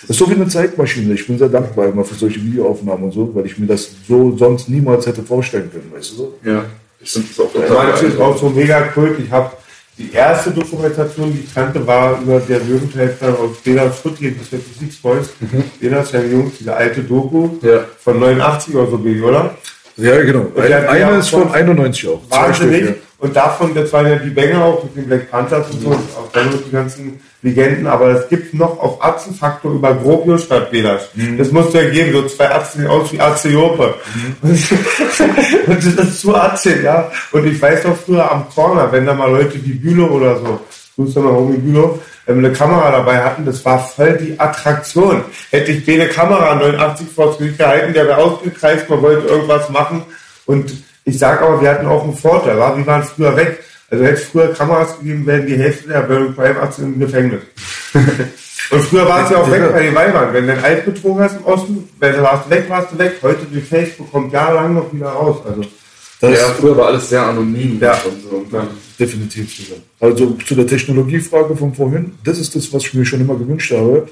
Das 0.01 0.09
ist 0.11 0.17
so 0.17 0.29
wie 0.29 0.35
eine 0.35 0.47
Zeitmaschine. 0.47 1.13
Ich 1.13 1.25
bin 1.27 1.37
sehr 1.37 1.49
dankbar 1.49 1.87
immer 1.87 2.03
für 2.05 2.15
solche 2.15 2.41
Videoaufnahmen 2.43 3.05
und 3.05 3.11
so, 3.13 3.31
weil 3.33 3.45
ich 3.45 3.57
mir 3.57 3.67
das 3.67 3.89
so 4.07 4.35
sonst 4.37 4.69
niemals 4.69 5.05
hätte 5.07 5.23
vorstellen 5.23 5.69
können, 5.71 5.91
weißt 5.93 6.11
du 6.11 6.15
so? 6.15 6.33
Ja, 6.43 6.65
ich 6.99 7.09
finde 7.11 7.27
das 7.29 7.39
auch 7.45 7.51
Das 7.53 7.67
total 7.67 7.87
natürlich 7.91 8.17
geil. 8.17 8.25
auch 8.25 8.37
so 8.37 8.49
mega 8.49 8.81
kult. 8.81 9.19
Ich 9.19 9.31
habe 9.31 9.51
die 9.97 10.11
erste 10.11 10.51
Dokumentation, 10.51 11.31
die 11.33 11.39
ich 11.41 11.53
kannte, 11.53 11.85
war 11.85 12.19
über 12.21 12.39
der 12.39 12.59
Löwentäter 12.61 13.37
aus 13.39 13.57
Stuttgart, 13.99 14.33
das 14.39 14.59
ist 14.59 14.79
Six 14.79 14.95
Boys. 14.97 15.29
Bela 15.79 15.99
ist 16.01 16.11
ja 16.13 16.19
ein 16.19 16.31
Jungs, 16.31 16.53
diese 16.59 16.75
alte 16.75 17.01
Doku 17.01 17.49
Ja. 17.61 17.85
von 18.03 18.19
89 18.19 18.75
oder 18.75 18.89
so, 18.89 18.95
oder? 18.97 19.55
Ja, 19.95 20.21
genau. 20.23 20.45
Der- 20.57 20.89
Eine 20.89 21.17
ist 21.19 21.29
von 21.29 21.49
91 21.51 22.07
auch. 22.09 22.21
Wahnsinnig. 22.29 22.77
Stück, 22.83 22.89
ja. 22.89 23.01
Und 23.23 23.33
davon, 23.33 23.73
das 23.73 23.93
waren 23.93 24.05
ja 24.05 24.17
die 24.17 24.31
Banger 24.31 24.65
auch 24.65 24.83
mit 24.83 24.97
den 24.97 25.07
Black 25.07 25.31
Panthers 25.31 25.71
und 25.71 25.79
so, 25.79 25.87
und 25.87 26.09
auch 26.17 26.29
dann 26.33 26.51
noch 26.51 26.61
die 26.61 26.71
ganzen 26.71 27.21
Legenden, 27.41 27.87
aber 27.87 28.09
es 28.09 28.27
gibt 28.27 28.53
noch 28.53 28.77
auf 28.77 29.01
Atzenfaktor 29.01 29.71
über 29.71 29.93
Grobio 29.95 30.37
statt 30.37 30.69
Belas. 30.71 31.07
Das 31.37 31.49
muss 31.49 31.73
ja 31.73 31.89
geben, 31.89 32.11
so 32.11 32.27
zwei 32.27 32.53
Atzen 32.53 32.81
sehen 32.81 32.89
aus 32.89 33.13
wie 33.13 33.21
Azeope. 33.21 33.95
Und, 34.41 34.51
und 35.67 35.77
das 35.77 35.85
ist 35.85 36.19
zu 36.19 36.35
Atze, 36.35 36.81
ja. 36.81 37.09
Und 37.31 37.47
ich 37.47 37.61
weiß 37.61 37.85
noch 37.85 37.95
früher 37.95 38.29
am 38.29 38.49
Corner, 38.49 38.91
wenn 38.91 39.05
da 39.05 39.13
mal 39.13 39.31
Leute 39.31 39.53
wie 39.63 39.71
Bülow 39.71 40.07
oder 40.07 40.37
so, 40.39 40.59
grüß 40.97 41.13
doch 41.13 41.23
mal 41.23 41.31
Homie 41.31 41.59
Bülow, 41.59 42.01
ähm, 42.27 42.39
eine 42.39 42.51
Kamera 42.51 42.91
dabei 42.91 43.23
hatten, 43.23 43.45
das 43.45 43.63
war 43.63 43.79
voll 43.79 44.17
die 44.17 44.37
Attraktion. 44.37 45.23
Hätte 45.49 45.71
ich 45.71 45.89
eine 45.89 46.09
Kamera 46.09 46.55
89 46.55 47.07
vor 47.15 47.27
das 47.27 47.37
Gesicht 47.37 47.57
gehalten, 47.57 47.93
der 47.93 48.05
wäre 48.05 48.17
ausgekreist, 48.17 48.89
man 48.89 49.01
wollte 49.01 49.27
irgendwas 49.27 49.69
machen 49.69 50.03
und 50.45 50.73
ich 51.05 51.17
sag 51.17 51.41
aber, 51.41 51.61
wir 51.61 51.69
hatten 51.69 51.85
auch 51.85 52.03
einen 52.03 52.15
Vorteil, 52.15 52.57
war, 52.57 52.77
wir 52.77 52.85
waren 52.85 53.03
früher 53.03 53.35
weg. 53.35 53.63
Also 53.89 54.05
hätte 54.05 54.15
es 54.15 54.23
früher 54.23 54.53
Kameras 54.53 54.97
gegeben, 54.97 55.25
wären 55.25 55.45
die 55.45 55.55
Hälfte 55.55 55.89
der 55.89 56.01
Burning 56.01 56.33
Crime 56.33 56.59
Aktien 56.59 56.93
im 56.93 56.99
Gefängnis. 56.99 57.41
Und 58.71 58.81
früher 58.81 59.07
war 59.07 59.23
es 59.23 59.29
ja 59.29 59.37
auch 59.37 59.51
weg 59.51 59.71
bei 59.71 59.83
den 59.83 59.93
Weibern. 59.93 60.33
Wenn 60.33 60.47
du 60.47 60.53
ein 60.53 60.63
Alt 60.63 60.85
betrogen 60.85 61.21
hast 61.21 61.37
im 61.37 61.45
Osten, 61.45 61.89
wenn 61.99 62.13
du 62.13 62.23
warst 62.23 62.49
weg, 62.49 62.65
warst 62.69 62.91
du 62.91 62.97
weg. 62.97 63.17
Heute 63.21 63.45
durch 63.45 63.65
Facebook 63.65 64.11
kommt 64.11 64.33
jahrelang 64.33 64.73
noch 64.73 64.91
wieder 64.91 65.09
raus. 65.09 65.41
Also 65.45 65.61
Das 66.19 66.39
Ja, 66.39 66.47
früher 66.59 66.75
war 66.77 66.87
alles 66.87 67.09
sehr 67.09 67.21
anonym. 67.21 67.79
Ja. 67.79 67.93
Und 67.93 68.23
so. 68.23 68.37
Und 68.37 68.53
dann, 68.53 68.69
definitiv. 68.99 69.73
Also 69.99 70.31
zu 70.45 70.55
der 70.55 70.65
Technologiefrage 70.65 71.55
von 71.55 71.73
vorhin, 71.73 72.13
das 72.23 72.39
ist 72.39 72.55
das, 72.55 72.73
was 72.73 72.83
ich 72.83 72.93
mir 72.93 73.05
schon 73.05 73.21
immer 73.21 73.35
gewünscht 73.35 73.71
habe. 73.73 74.07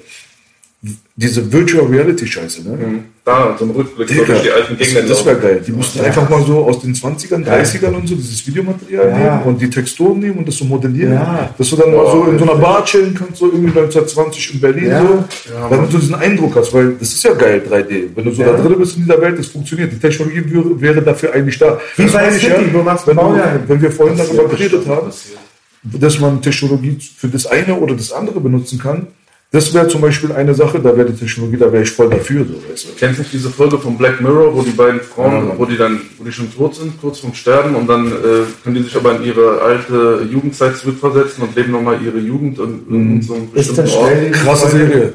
Diese 1.15 1.51
Virtual 1.53 1.85
Reality 1.85 2.25
Scheiße, 2.25 2.63
ne? 2.67 2.75
da, 3.23 3.55
so 3.59 3.65
ein 3.65 3.69
Rückblick 3.69 4.07
Digga, 4.07 4.23
durch 4.25 4.41
die 4.41 4.49
alten 4.49 4.75
das, 4.79 4.87
Gegenden. 4.87 5.09
das 5.09 5.23
wäre 5.27 5.37
geil. 5.39 5.63
Die 5.67 5.71
mussten 5.73 5.99
einfach 6.03 6.27
mal 6.27 6.43
so 6.43 6.57
aus 6.65 6.81
den 6.81 6.95
20ern, 6.95 7.45
30ern 7.45 7.93
und 7.93 8.07
so 8.09 8.15
dieses 8.15 8.47
Videomaterial 8.47 9.09
Ja. 9.09 9.17
nehmen 9.17 9.43
und 9.43 9.61
die 9.61 9.69
Texturen 9.69 10.17
nehmen 10.19 10.39
und 10.39 10.47
das 10.47 10.55
so 10.57 10.65
modellieren. 10.65 11.13
Ja. 11.13 11.51
Dass 11.55 11.69
du 11.69 11.75
dann 11.75 11.91
mal 11.93 12.07
so 12.07 12.23
Boah, 12.23 12.29
in 12.29 12.39
so 12.39 12.43
einer 12.49 12.55
Bar 12.59 12.83
chillen 12.83 13.13
kannst, 13.13 13.35
so 13.37 13.45
irgendwie 13.51 13.67
1920 13.79 14.55
in 14.55 14.59
Berlin 14.59 14.87
Ja. 14.87 15.01
so. 15.01 15.23
damit 15.69 15.93
du 15.93 15.97
diesen 15.99 16.15
Eindruck 16.15 16.55
hast, 16.55 16.73
weil 16.73 16.95
das 16.99 17.13
ist 17.13 17.23
ja 17.23 17.33
geil, 17.35 17.61
3D. 17.69 18.09
Wenn 18.15 18.25
du 18.25 18.31
so 18.31 18.41
Ja. 18.41 18.53
da 18.53 18.63
drin 18.63 18.79
bist 18.79 18.95
in 18.97 19.03
dieser 19.03 19.21
Welt, 19.21 19.37
das 19.37 19.45
funktioniert. 19.47 19.91
Die 19.91 19.99
Technologie 19.99 20.41
wäre, 20.81 20.99
dafür 21.03 21.31
eigentlich 21.35 21.59
da. 21.59 21.79
Wie 21.97 22.05
meine 22.07 22.35
ich 22.35 22.41
City, 22.41 22.73
wo 22.73 22.81
machst 22.81 23.05
du 23.05 23.11
wenn, 23.11 23.17
du, 23.17 23.39
wenn 23.67 23.81
wir 23.83 23.91
vorhin 23.91 24.17
darüber 24.17 24.45
geredet 24.47 24.87
haben, 24.87 25.11
dass 25.83 26.19
man 26.19 26.41
Technologie 26.41 26.97
für 27.17 27.27
das 27.27 27.45
eine 27.45 27.75
oder 27.75 27.93
das 27.95 28.11
andere 28.11 28.39
benutzen 28.39 28.79
kann, 28.79 29.05
das 29.53 29.73
wäre 29.73 29.85
zum 29.89 29.99
Beispiel 29.99 30.31
eine 30.31 30.53
Sache, 30.55 30.79
da 30.79 30.95
wäre 30.95 31.09
die 31.11 31.19
Technologie, 31.19 31.57
da 31.57 31.71
wäre 31.71 31.83
ich 31.83 31.91
voll 31.91 32.09
dafür. 32.09 32.45
So, 32.45 32.53
weißt 32.71 32.85
du. 32.85 32.89
Kennst 32.97 33.17
du 33.17 33.21
nicht 33.23 33.33
diese 33.33 33.49
Folge 33.49 33.77
von 33.77 33.97
Black 33.97 34.21
Mirror, 34.21 34.55
wo 34.55 34.61
die 34.61 34.71
beiden 34.71 35.01
Frauen, 35.01 35.49
Ja. 35.49 35.53
wo 35.57 35.65
die 35.65 35.75
dann, 35.77 35.99
wo 36.17 36.23
die 36.23 36.31
schon 36.31 36.53
tot 36.53 36.75
sind, 36.75 36.99
kurz 37.01 37.19
vorm 37.19 37.33
Sterben 37.33 37.75
und 37.75 37.87
dann 37.87 38.07
äh, 38.07 38.13
können 38.63 38.75
die 38.75 38.83
sich 38.83 38.95
aber 38.95 39.17
in 39.17 39.25
ihre 39.25 39.61
alte 39.61 40.25
Jugendzeit 40.31 40.77
zurückversetzen 40.77 41.43
und 41.43 41.53
leben 41.55 41.73
nochmal 41.73 42.01
ihre 42.01 42.17
Jugend 42.19 42.59
in, 42.59 42.85
in 42.89 43.21
so 43.21 43.33
einem 43.33 43.49
Ist 43.53 43.77
das 43.77 43.91
schnell? 43.91 44.31
Krasse 44.31 44.69
Serie. 44.69 45.13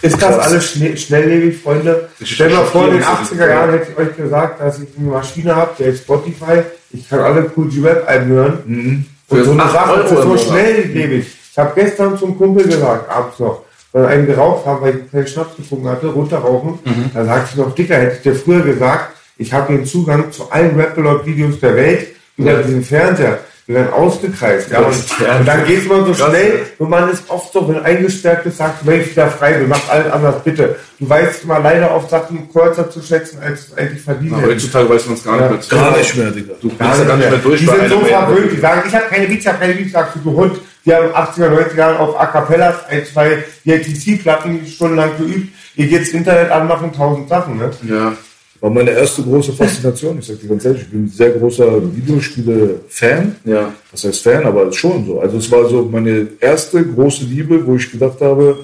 Ist 0.00 0.22
das 0.22 0.38
alles 0.38 0.70
schnell, 0.70 0.96
schnelllebig, 0.96 1.60
Freunde? 1.60 2.08
Ich 2.20 2.30
Stell 2.36 2.50
mal 2.50 2.64
vor, 2.64 2.86
in 2.86 2.92
den 2.94 3.02
schockiert, 3.02 3.32
dass 3.32 3.38
80er 3.40 3.48
Jahren 3.50 3.70
hätte 3.72 3.86
ich 3.90 3.98
euch 3.98 4.16
gesagt, 4.16 4.60
dass 4.60 4.78
ich 4.78 4.88
eine 4.96 5.08
Maschine 5.10 5.56
habe, 5.56 5.70
der 5.80 5.88
ist 5.88 6.04
Spotify, 6.04 6.62
ich 6.92 7.08
kann 7.08 7.18
alle 7.18 7.50
Cool 7.56 7.68
G-Rap-Alben 7.68 8.28
hören. 8.30 9.06
Und 9.28 9.44
so 9.44 9.50
eine 9.50 9.62
Sache 9.62 10.00
ist 10.02 10.10
so 10.10 10.36
schnelllebig. 10.36 11.26
Ich 11.50 11.58
habe 11.58 11.72
gestern 11.74 12.16
zum 12.16 12.38
Kumpel 12.38 12.64
gesagt, 12.64 13.10
abends 13.10 13.40
noch, 13.40 13.64
weil 13.92 14.06
einen 14.06 14.26
geraucht 14.26 14.66
haben, 14.66 14.82
weil 14.82 14.96
ich 15.04 15.10
keinen 15.12 15.26
Schnaps 15.26 15.56
getrunken 15.56 15.88
hatte, 15.88 16.06
runterrauchen. 16.08 16.78
Da 17.14 17.24
sagte 17.24 17.48
ich 17.52 17.56
noch, 17.56 17.74
Dicker, 17.74 17.96
hätte 17.96 18.16
ich 18.16 18.22
dir 18.22 18.34
früher 18.34 18.60
gesagt, 18.62 19.16
ich 19.38 19.52
habe 19.52 19.72
den 19.74 19.84
Zugang 19.86 20.30
zu 20.32 20.50
allen 20.50 20.74
Rap-Videos 20.78 21.60
der 21.60 21.76
Welt 21.76 22.08
über 22.36 22.54
diesen 22.54 22.82
Fernseher. 22.82 23.38
Wir 23.66 23.76
werden 23.76 23.92
ausgekreist. 23.92 24.70
Ja, 24.72 24.80
und, 24.80 24.88
und 24.88 25.46
dann 25.46 25.64
geht 25.66 25.78
es 25.82 25.86
mal 25.88 26.04
so 26.04 26.12
Krass, 26.12 26.30
schnell 26.30 26.52
und 26.78 26.90
man 26.90 27.08
ist 27.10 27.22
oft 27.28 27.52
so, 27.52 27.68
wenn 27.68 27.78
eingesperrt 27.84 28.44
ist, 28.44 28.58
sagt, 28.58 28.84
wenn 28.84 29.00
ich 29.02 29.12
wieder 29.12 29.28
frei 29.28 29.52
bin, 29.52 29.68
mach 29.68 29.88
alles 29.88 30.12
anders, 30.12 30.42
bitte. 30.42 30.74
Du 30.98 31.08
weißt 31.08 31.44
immer 31.44 31.60
leider 31.60 31.92
auf 31.92 32.10
Sachen 32.10 32.50
kürzer 32.52 32.90
zu 32.90 33.00
schätzen, 33.00 33.38
als 33.40 33.68
es 33.68 33.78
eigentlich 33.78 34.02
verdient 34.02 34.36
hätte. 34.36 34.48
heutzutage 34.48 34.88
weiß 34.88 35.06
man 35.06 35.14
es 35.14 35.24
gar 35.24 35.32
nicht 35.36 35.42
Ja. 35.44 35.50
mehr. 35.50 35.60
zu- 35.60 35.76
Gar 35.76 35.96
nicht 35.96 36.16
mehr, 36.16 36.30
Digga. 36.32 36.52
Du 36.60 36.68
bist 36.68 36.80
ja 36.80 37.04
gar 37.04 37.16
nicht 37.16 37.30
mehr 37.30 37.38
durch 37.38 37.60
die 37.60 37.66
sind 37.66 37.88
so 37.88 38.00
verwöhnt, 38.00 38.52
die 38.52 38.60
sagen, 38.60 38.82
ich 38.88 38.94
habe 38.96 39.04
keine 39.08 39.26
Beats, 39.28 39.40
ich 39.42 39.48
habe 39.48 39.58
keine 39.58 39.74
Beats, 39.74 39.92
sagst 39.92 40.16
du, 40.16 40.18
du 40.30 40.36
Hund. 40.36 40.58
Die 40.84 40.92
haben 40.92 41.08
80er, 41.08 41.48
90er 41.48 41.76
Jahren 41.76 41.96
auf 41.98 42.18
A 42.18 42.26
Cappellas 42.26 42.86
ein, 42.88 43.04
zwei 43.04 43.44
DTC-Platten 43.64 44.66
stundenlang 44.66 45.16
geübt. 45.16 45.54
Ihr 45.76 45.86
geht's 45.86 46.10
Internet 46.10 46.50
anmachen, 46.50 46.92
tausend 46.92 47.28
Sachen, 47.28 47.58
ne? 47.58 47.70
Ja. 47.88 48.16
War 48.60 48.70
meine 48.70 48.90
erste 48.90 49.22
große 49.22 49.52
Faszination. 49.52 50.18
Ich 50.20 50.26
sag 50.26 50.40
dir 50.40 50.48
ganz 50.48 50.64
ehrlich, 50.64 50.82
ich 50.82 50.90
bin 50.90 51.04
ein 51.04 51.08
sehr 51.08 51.30
großer 51.30 51.82
Videospiele-Fan. 51.96 53.36
Ja. 53.44 53.74
Was 53.90 54.04
heißt 54.04 54.22
Fan, 54.22 54.46
aber 54.46 54.72
schon 54.72 55.04
so. 55.04 55.20
Also 55.20 55.38
es 55.38 55.50
war 55.50 55.68
so 55.68 55.82
meine 55.82 56.28
erste 56.38 56.84
große 56.84 57.24
Liebe, 57.24 57.66
wo 57.66 57.74
ich 57.74 57.90
gedacht 57.90 58.20
habe, 58.20 58.58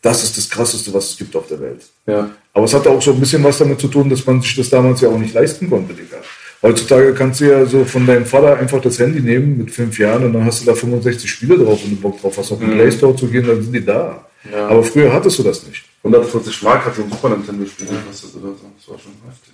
das 0.00 0.24
ist 0.24 0.36
das 0.36 0.50
Krasseste, 0.50 0.92
was 0.92 1.10
es 1.10 1.16
gibt 1.16 1.36
auf 1.36 1.46
der 1.46 1.60
Welt. 1.60 1.82
Ja. 2.06 2.30
Aber 2.52 2.64
es 2.64 2.74
hatte 2.74 2.90
auch 2.90 3.00
so 3.00 3.12
ein 3.12 3.20
bisschen 3.20 3.44
was 3.44 3.58
damit 3.58 3.80
zu 3.80 3.86
tun, 3.86 4.10
dass 4.10 4.26
man 4.26 4.42
sich 4.42 4.56
das 4.56 4.68
damals 4.68 5.00
ja 5.00 5.08
auch 5.08 5.18
nicht 5.18 5.34
leisten 5.34 5.70
konnte, 5.70 5.94
Digga. 5.94 6.16
Heutzutage 6.62 7.12
kannst 7.12 7.40
du 7.40 7.46
ja 7.46 7.66
so 7.66 7.84
von 7.84 8.06
deinem 8.06 8.24
Vater 8.24 8.56
einfach 8.56 8.80
das 8.80 8.98
Handy 9.00 9.20
nehmen 9.20 9.58
mit 9.58 9.72
fünf 9.72 9.98
Jahren 9.98 10.24
und 10.24 10.32
dann 10.32 10.44
hast 10.44 10.62
du 10.62 10.66
da 10.66 10.74
65 10.74 11.28
Spiele 11.28 11.58
drauf 11.58 11.82
und 11.84 11.90
du 11.90 11.96
Bock 11.96 12.20
drauf 12.20 12.38
hast, 12.38 12.52
auf 12.52 12.60
den 12.60 12.70
Play 12.70 12.92
Store 12.92 13.16
zu 13.16 13.26
gehen, 13.26 13.46
dann 13.46 13.60
sind 13.60 13.72
die 13.72 13.84
da. 13.84 14.24
Ja. 14.50 14.68
Aber 14.68 14.84
früher 14.84 15.12
hattest 15.12 15.40
du 15.40 15.42
das 15.42 15.66
nicht. 15.66 15.84
140 16.04 16.62
Mark 16.62 16.84
hat 16.84 16.94
so 16.94 17.02
ein 17.02 17.10
Super 17.10 17.30
Nintendo-Spiel 17.30 17.86
gekostet 17.88 18.30
oder 18.36 18.52
so. 18.54 18.66
Das 18.76 18.88
war 18.88 18.98
schon 18.98 19.12
heftig. 19.26 19.52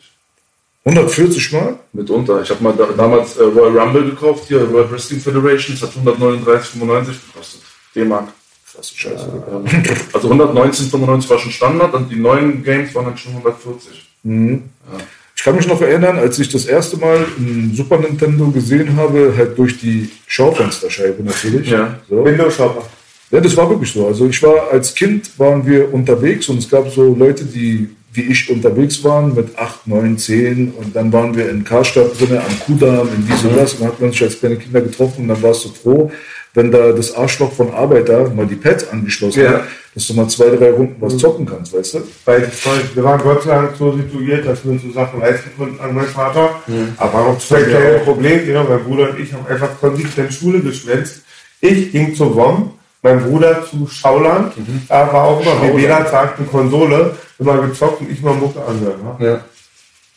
140 0.85 1.53
Mal? 1.53 1.79
Mitunter. 1.93 2.43
Ich 2.43 2.51
habe 2.51 2.63
mal 2.63 2.75
da, 2.77 2.87
damals 2.97 3.37
äh, 3.37 3.43
Royal 3.43 3.79
Rumble 3.79 4.05
gekauft, 4.11 4.45
hier 4.49 4.71
World 4.73 4.91
Wrestling 4.91 5.21
Federation. 5.21 5.77
Das 5.79 5.91
hat 5.91 5.97
139,95 5.97 7.07
gekostet. 7.33 7.61
D-Mark. 7.95 8.29
Krasse 8.73 8.97
Scheiße. 8.97 9.45
Ja. 9.51 9.95
Also 10.13 10.31
119,95 10.31 11.31
war 11.31 11.39
schon 11.39 11.53
Standard 11.53 11.95
und 11.95 12.11
die 12.11 12.17
neuen 12.17 12.63
Games 12.63 12.95
waren 12.95 13.07
dann 13.07 13.17
schon 13.17 13.33
140. 13.33 14.07
Ich 15.39 15.45
kann 15.45 15.55
mich 15.55 15.69
noch 15.69 15.81
erinnern, 15.81 16.19
als 16.19 16.37
ich 16.41 16.49
das 16.49 16.67
erste 16.67 16.97
Mal 16.97 17.25
ein 17.39 17.73
Super 17.73 17.97
Nintendo 17.99 18.51
gesehen 18.51 18.97
habe, 18.97 19.33
halt 19.37 19.57
durch 19.57 19.79
die 19.79 20.11
Schaufensterscheibe 20.27 21.23
natürlich. 21.23 21.71
Ja. 21.71 21.97
So. 22.11 22.25
Windows 22.25 22.57
Shopper. 22.57 22.83
Ja, 23.31 23.41
das 23.41 23.57
war 23.57 23.71
wirklich 23.71 23.93
so. 23.93 24.09
Also 24.09 24.27
ich 24.27 24.43
war 24.43 24.73
als 24.73 24.93
Kind 24.93 25.31
waren 25.39 25.65
wir 25.65 25.95
unterwegs 25.95 26.49
und 26.49 26.59
es 26.59 26.69
gab 26.69 26.91
so 26.91 27.15
Leute, 27.15 27.45
die 27.45 27.89
wie 28.15 28.23
ich 28.23 28.51
unterwegs 28.51 29.05
waren 29.05 29.33
mit 29.33 29.57
8, 29.57 29.87
9, 29.87 30.19
10 30.19 30.73
und 30.73 30.97
dann 30.97 31.13
waren 31.13 31.37
wir 31.37 31.49
in 31.51 31.63
Karstadt 31.63 32.19
drin, 32.19 32.37
am 32.37 32.61
Kudamm, 32.67 33.09
in 33.15 33.25
dies 33.29 33.45
und 33.45 33.57
das 33.57 33.75
und 33.75 33.83
dann 33.83 33.89
hat 33.91 34.01
man 34.01 34.11
sich 34.11 34.25
als 34.25 34.41
kleine 34.41 34.57
Kinder 34.57 34.81
getroffen 34.81 35.23
und 35.23 35.29
dann 35.29 35.43
warst 35.43 35.65
du 35.67 35.69
froh, 35.69 36.11
wenn 36.55 36.73
da 36.73 36.91
das 36.91 37.15
Arschloch 37.15 37.53
von 37.53 37.73
Arbeiter 37.73 38.29
mal 38.31 38.47
die 38.47 38.57
Pads 38.57 38.89
angeschlossen 38.89 39.43
Ja. 39.45 39.51
hat, 39.51 39.65
dass 39.99 40.07
du 40.07 40.15
mal 40.15 40.29
zwei, 40.29 40.51
drei 40.51 40.71
Runden 40.71 40.95
was 41.01 41.17
zocken 41.19 41.45
kannst, 41.45 41.75
weißt 41.75 41.95
du? 41.95 41.99
Weil 42.25 42.43
voll, 42.43 42.81
wir 42.95 43.03
waren 43.03 43.21
Gott 43.21 43.43
sei 43.43 43.51
Dank 43.51 43.73
so 43.77 43.97
situiert, 43.97 44.47
dass 44.47 44.65
wir 44.65 44.71
uns 44.71 44.83
so 44.83 44.93
Sachen 44.93 45.19
leisten 45.19 45.51
konnten 45.59 45.81
an 45.81 45.93
meinen 45.93 46.07
Vater. 46.07 46.51
Aber 46.99 47.13
waren 47.13 47.33
noch 47.33 47.39
zwei 47.41 47.63
kleine 47.63 47.99
Probleme. 48.05 48.45
Genau, 48.45 48.63
mein 48.63 48.85
Bruder 48.85 49.11
und 49.11 49.19
ich 49.19 49.33
haben 49.33 49.45
einfach 49.49 49.71
konsequent 49.81 50.33
Schule 50.33 50.61
geschwänzt. 50.61 51.23
Ich 51.61 51.91
ging 51.91 52.15
zur 52.15 52.33
WOM, 52.37 52.75
mein 53.03 53.21
Bruder 53.25 53.67
zu 53.69 53.89
Schauland. 53.89 54.53
Da 54.89 55.13
war 55.13 55.25
auch 55.25 55.41
immer, 55.41 55.61
wie 55.65 55.81
Bela 55.81 56.09
sagt, 56.09 56.39
eine 56.39 56.47
Konsole. 56.47 57.17
Immer 57.41 57.59
gezockt 57.67 58.01
und 58.01 58.11
ich 58.11 58.23
mal 58.23 58.35
Mucke 58.35 58.61
anhören. 58.65 59.01
Ne? 59.19 59.27
Ja. 59.27 59.41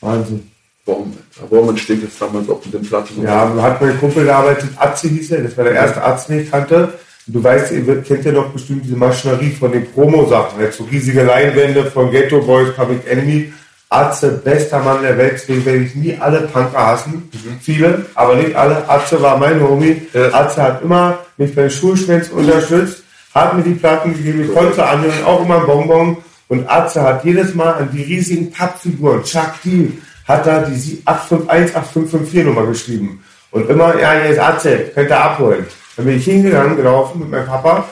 Wahnsinn. 0.02 0.52
Warum? 0.86 1.18
Warum 1.50 1.70
entsteht 1.70 2.04
jetzt 2.04 2.22
damals 2.22 2.48
auch 2.50 2.64
mit 2.64 2.74
den 2.74 2.84
Platten? 2.84 3.24
Ja, 3.24 3.52
hat 3.62 3.82
mein 3.82 4.00
Kumpel 4.00 4.26
gearbeitet, 4.26 4.70
Atze 4.78 5.08
hieß 5.08 5.32
er, 5.32 5.42
das 5.44 5.58
war 5.58 5.64
der 5.64 5.74
erste 5.74 6.04
Arzt, 6.04 6.30
den 6.30 6.42
ich 6.42 6.52
kannte. 6.52 6.94
Du 7.28 7.44
weißt, 7.44 7.72
ihr 7.72 8.02
kennt 8.02 8.26
ja 8.26 8.32
noch 8.32 8.50
bestimmt 8.50 8.84
diese 8.86 8.96
Maschinerie 8.96 9.52
von 9.52 9.72
den 9.72 9.86
Promo-Sachen, 9.92 10.60
halt 10.60 10.74
so 10.74 10.84
riesige 10.86 11.24
Leinwände 11.24 11.86
von 11.86 12.10
Ghetto 12.12 12.42
Boys, 12.42 12.74
Public 12.76 13.02
Enemy. 13.10 13.54
Atze, 13.90 14.30
bester 14.44 14.80
Mann 14.80 15.02
der 15.02 15.18
Welt, 15.18 15.34
deswegen 15.34 15.66
werde 15.66 15.80
ich 15.80 15.96
nie 15.96 16.18
alle 16.18 16.42
Punker 16.44 16.78
hassen. 16.88 17.30
Viele, 17.62 18.06
aber 18.16 18.36
nicht 18.36 18.56
alle. 18.56 18.88
Atze 18.90 19.22
war 19.22 19.38
mein 19.38 19.62
Homie. 19.62 20.02
Ja. 20.14 20.34
Atze 20.34 20.62
hat 20.64 20.82
immer 20.82 21.20
mich 21.38 21.54
bei 21.54 21.70
Schulschwänzen 21.70 22.34
unterstützt, 22.34 23.04
hat 23.36 23.54
mir 23.56 23.64
die 23.64 23.74
Platten 23.74 24.14
gegeben, 24.14 24.46
ich 24.46 24.54
konnte 24.54 24.86
anhören, 24.86 25.26
auch 25.26 25.44
immer 25.44 25.60
ein 25.60 25.66
Bonbon. 25.66 26.18
Und 26.48 26.70
Atze 26.70 27.02
hat 27.02 27.26
jedes 27.26 27.54
Mal 27.54 27.74
an 27.74 27.90
die 27.92 28.02
riesigen 28.04 28.50
Pappfiguren, 28.52 29.24
Chuck 29.24 29.52
D, 29.66 29.92
hat 30.26 30.48
da 30.48 30.60
die 30.62 30.76
Sie- 30.80 31.02
851, 31.04 31.76
8554 31.76 32.46
Nummer 32.46 32.66
geschrieben. 32.68 33.22
Und 33.52 33.70
immer, 33.70 34.00
ja, 34.00 34.14
hier 34.22 34.32
ist 34.32 34.40
Atze, 34.40 34.78
könnt 34.96 35.10
ihr 35.10 35.20
abholen. 35.22 35.66
Dann 36.02 36.08
bin 36.08 36.18
ich 36.18 36.26
hingegangen, 36.26 36.78
gelaufen 36.78 37.20
mit 37.20 37.30
meinem 37.30 37.46
Papa, 37.46 37.88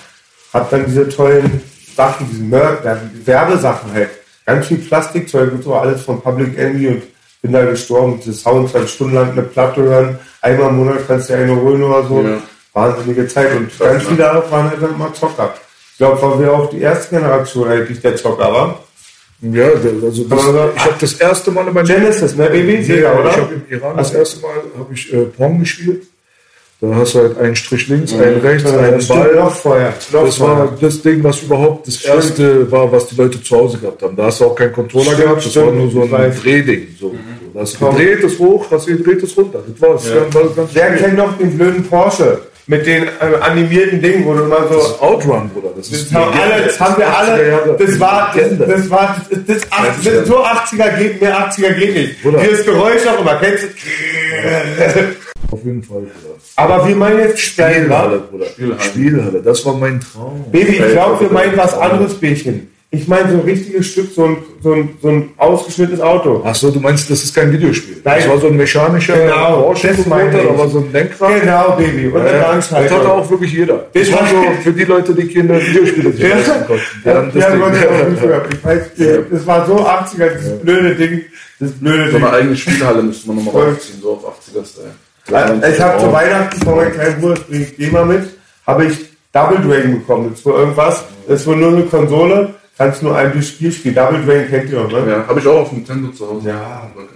hab 0.52 0.70
dann 0.72 0.84
diese 0.88 1.08
tollen 1.10 1.62
Sachen, 1.96 2.28
diese 2.32 2.42
Mer 2.42 2.80
Werbesachen 3.24 3.94
halt, 3.94 4.10
ganz 4.48 4.66
viel 4.66 4.80
Plastikzeug 4.80 5.52
und 5.52 5.64
so, 5.64 5.76
alles 5.76 6.02
von 6.02 6.20
Public 6.20 6.58
Enemy 6.58 6.88
und 6.88 7.04
bin 7.44 7.52
da 7.52 7.64
gestorben. 7.66 8.20
Diese 8.20 8.34
Sounds 8.34 8.74
halt 8.74 8.90
stundenlang 8.90 9.34
eine 9.34 9.44
Platte 9.44 9.84
hören, 9.84 10.18
einmal 10.42 10.70
im 10.70 10.78
Monat 10.78 11.08
kannst 11.08 11.30
du 11.30 11.36
eine 11.36 11.56
holen 11.56 11.84
oder 11.84 12.04
so. 12.08 12.22
Ja. 12.22 12.38
wahnsinnige 12.74 13.28
Zeit. 13.28 13.56
Und 13.56 13.70
Krass, 13.70 13.88
ganz 13.88 14.04
ne? 14.04 14.10
viele 14.10 14.34
auch 14.34 14.52
waren 14.52 14.72
halt 14.72 14.82
immer 14.82 15.14
Zocker. 15.14 15.54
Ich 15.92 15.98
glaube, 16.00 16.20
waren 16.20 16.42
wir 16.42 16.52
auch 16.52 16.70
die 16.72 16.82
erste 16.82 17.16
Generation 17.16 17.68
eigentlich 17.68 18.02
der 18.02 18.16
Zocker 18.16 18.52
war. 18.52 18.80
Ja, 19.42 19.68
also 19.68 20.02
das, 20.02 20.18
ich 20.18 20.86
habe 20.86 20.96
das 21.00 21.14
erste 21.14 21.52
Mal 21.52 21.68
in 21.68 21.74
meinem 21.76 21.86
Genesis, 21.86 22.36
ne, 22.36 22.50
Baby? 22.50 22.84
Sega, 22.84 23.14
oder? 23.14 23.30
Ich 23.30 23.38
habe 23.38 23.54
im 23.54 23.64
Iran 23.70 23.98
das 23.98 24.14
erste 24.16 24.42
Mal 24.42 24.52
habe 24.80 24.94
ich 24.94 25.14
äh, 25.14 25.26
Pong 25.26 25.60
gespielt. 25.60 26.08
Da 26.82 26.96
hast 26.96 27.14
du 27.14 27.20
halt 27.20 27.38
einen 27.38 27.58
Strich 27.58 27.90
links, 27.90 28.14
einen 28.14 28.40
rechts, 28.40 28.64
Ja, 28.72 28.78
einen 28.80 28.94
das 28.94 29.04
stimmt, 29.06 29.20
Ball. 29.64 30.24
Das 30.24 30.40
war 30.40 30.78
das 30.80 31.02
Ding, 31.02 31.22
was 31.24 31.42
überhaupt 31.42 31.86
das 31.88 32.06
erste 32.06 32.72
war, 32.72 32.90
was 32.90 33.08
die 33.08 33.16
Leute 33.16 33.44
zu 33.44 33.58
Hause 33.58 33.80
gehabt 33.80 34.02
haben. 34.02 34.16
Da 34.16 34.24
hast 34.28 34.40
du 34.40 34.46
auch 34.46 34.56
keinen 34.56 34.72
Controller 34.72 35.04
Stimmt, 35.08 35.22
gehabt, 35.24 35.38
das 35.44 35.52
stimmt, 35.52 35.66
war 35.66 35.74
nur 35.74 35.92
so 35.92 36.02
ein 36.04 36.12
weiß. 36.12 36.42
Drehding. 36.42 36.88
So. 36.98 37.14
Da 37.54 37.60
hast 37.62 37.82
du 37.82 37.90
gedreht, 37.90 38.24
das 38.24 38.40
hoch, 38.40 38.66
hast 38.72 38.88
du 38.88 38.96
gedreht, 38.96 39.22
das 39.22 39.36
runter. 39.36 39.60
Das 39.68 39.82
war's. 39.90 40.04
Dann 40.06 40.34
war 40.34 40.44
das 40.44 40.56
ganz 40.56 40.70
Wer 40.74 40.96
kennt 40.96 41.18
noch 41.18 41.38
den 41.38 41.58
blöden 41.58 41.84
Porsche? 41.84 42.40
Mit 42.68 42.86
den 42.86 43.04
äh, 43.04 43.10
animierten 43.42 44.00
Dingen, 44.02 44.26
wo 44.26 44.34
du 44.36 44.44
immer 44.44 44.68
so. 44.70 44.76
Das 44.76 44.88
ist 44.90 45.02
Outrun, 45.02 45.50
Bruder. 45.50 45.70
Das 45.76 45.92
ist 45.92 46.14
Das 46.14 46.22
haben, 46.22 46.40
alle, 46.40 46.64
das 46.64 46.80
haben 46.80 46.98
wir 46.98 47.08
80er 47.08 47.62
alle. 47.62 47.78
Das 47.78 48.00
war, 48.00 48.34
das, 48.34 48.58
das 48.70 48.90
war, 48.90 49.16
das, 49.30 49.40
das, 49.48 49.62
ach, 49.72 49.86
das, 50.02 50.28
so 50.28 50.38
80er 50.46 50.98
geht, 50.98 51.20
mehr 51.20 51.50
80er 51.50 51.74
geht 51.74 51.94
nicht. 51.96 52.22
Bruder. 52.24 52.40
Dieses 52.40 52.64
Geräusch 52.66 53.06
auch 53.08 53.20
immer, 53.20 53.36
kennst 53.36 53.64
du? 53.64 53.70
Auf 55.52 55.64
jeden 55.66 55.82
Fall, 55.84 56.02
Bruder. 56.02 56.36
Aber 56.58 56.88
wir 56.88 56.96
meinen 56.96 57.20
jetzt 57.20 57.40
Spielhalle, 57.40 57.76
Spielhalle. 57.82 58.20
Bruder. 58.20 58.46
Spielhalle. 58.46 58.82
Spielhalle. 58.82 59.42
das 59.42 59.66
war 59.66 59.76
mein 59.76 60.00
Traum. 60.00 60.46
Baby, 60.52 60.74
ich 60.78 60.92
glaube, 60.92 61.20
wir 61.22 61.30
meinen 61.32 61.58
was 61.58 61.74
anderes, 61.78 62.14
Bärchen. 62.16 62.70
Ich 62.92 63.08
meine 63.08 63.30
so 63.32 63.36
ein 63.38 63.42
richtiges 63.42 63.86
Stück, 63.86 64.12
so 64.16 64.26
ein, 64.26 64.38
so 64.64 64.74
ein, 64.74 64.90
so 65.00 65.10
ein 65.10 65.30
ausgeschnittenes 65.38 66.02
Auto. 66.02 66.42
Ach 66.44 66.56
so, 66.56 66.72
du 66.72 66.80
meinst, 66.80 67.08
das 67.12 67.24
ist 67.24 67.36
kein 67.36 67.52
Videospiel. 67.54 67.98
Nein. 68.04 68.16
Das 68.18 68.28
war 68.30 68.40
so 68.40 68.48
ein 68.48 68.58
mechanischer 68.58 69.16
Genau, 69.16 69.62
Porsche 69.62 69.90
das 69.90 70.06
meine 70.08 70.30
ich. 70.42 70.72
so 70.72 70.80
ein 70.80 70.92
Lenkrad. 70.92 71.40
Genau, 71.42 71.72
Baby. 71.78 72.08
Und 72.08 72.26
Ja, 72.26 72.32
ja. 72.36 72.56
das 72.56 72.72
hatte 72.72 73.12
auch 73.12 73.30
wirklich 73.30 73.54
jeder. 73.54 73.86
Das 73.94 74.10
Das 74.10 74.20
war 74.20 74.28
so 74.28 74.44
für 74.64 74.74
die 74.74 74.86
Leute, 74.86 75.14
die 75.14 75.28
keine 75.32 75.62
Videospiele 75.68 76.10
Ja. 76.18 76.36
konnten. 76.66 76.82
Die 77.04 77.08
Ja, 77.08 77.14
haben 77.16 77.32
das 77.32 77.44
ja, 77.44 77.52
Ding- 77.52 77.60
Gott, 77.60 77.74
ja, 77.76 77.90
auch 77.90 78.10
nicht 78.10 78.22
gehört. 78.24 78.54
Ich 78.56 78.66
weiß, 78.66 78.82
das 79.32 79.46
war 79.48 79.66
so 79.68 79.76
80er, 79.86 80.30
dieses 80.30 80.60
blöde 80.60 80.96
Ding. 80.96 81.22
Das 81.60 81.72
blöde 81.74 82.06
So 82.12 82.18
Ding. 82.18 82.26
eine 82.26 82.36
eigene 82.38 82.58
Spielhalle 82.58 83.04
müsste 83.04 83.28
man 83.28 83.36
nochmal 83.38 83.54
Voll. 83.54 83.74
aufziehen, 83.74 84.00
so 84.02 84.12
auf 84.14 84.26
80er-Style. 84.26 84.96
Also, 85.32 85.68
Ich 85.68 85.80
habe 85.80 86.00
zu 86.00 86.12
Weihnachten 86.12 86.62
von 86.62 86.76
meinem 86.76 86.94
kleinen 86.94 87.22
Bruder, 87.22 87.36
das 87.36 87.44
bringe 87.44 87.64
ich 87.64 87.76
dir 87.76 87.92
mal 87.92 88.06
mit, 88.06 88.30
habe 88.66 88.86
ich 88.86 88.98
Double 89.32 89.58
Dragon 89.58 90.00
bekommen. 90.00 90.30
Das 90.30 90.40
ist 90.40 90.46
wohl 90.46 90.54
irgendwas, 90.56 91.04
das 91.28 91.42
ist 91.42 91.48
wohl 91.48 91.58
nur 91.58 91.72
eine 91.72 91.84
Konsole, 91.84 92.56
kannst 92.78 93.04
nur 93.04 93.16
ein 93.16 93.42
Spiel 93.44 93.72
spielen. 93.72 93.96
Double 93.96 94.26
Dragon 94.26 94.48
kennt 94.50 94.70
ihr 94.72 94.84
doch, 94.84 94.92
ne? 94.92 95.12
Ja, 95.12 95.28
habe 95.28 95.40
ich 95.40 95.48
auch 95.48 95.62
auf 95.62 95.72
Nintendo 95.72 96.12
zu 96.12 96.28
Hause. 96.28 96.50
Ja. 96.50 96.90
Okay. 96.96 97.08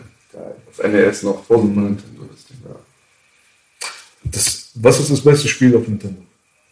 Auf 0.70 0.84
NES 0.84 1.24
noch, 1.24 1.43
vor 1.43 1.57
Super 1.57 1.82
Nintendo. 1.82 2.24
Das 2.32 2.45
Ding. 2.45 2.57
Das, 4.24 4.72
was 4.76 4.99
ist 4.99 5.11
das 5.11 5.22
beste 5.22 5.47
Spiel 5.47 5.76
auf 5.76 5.88
Nintendo? 5.88 6.22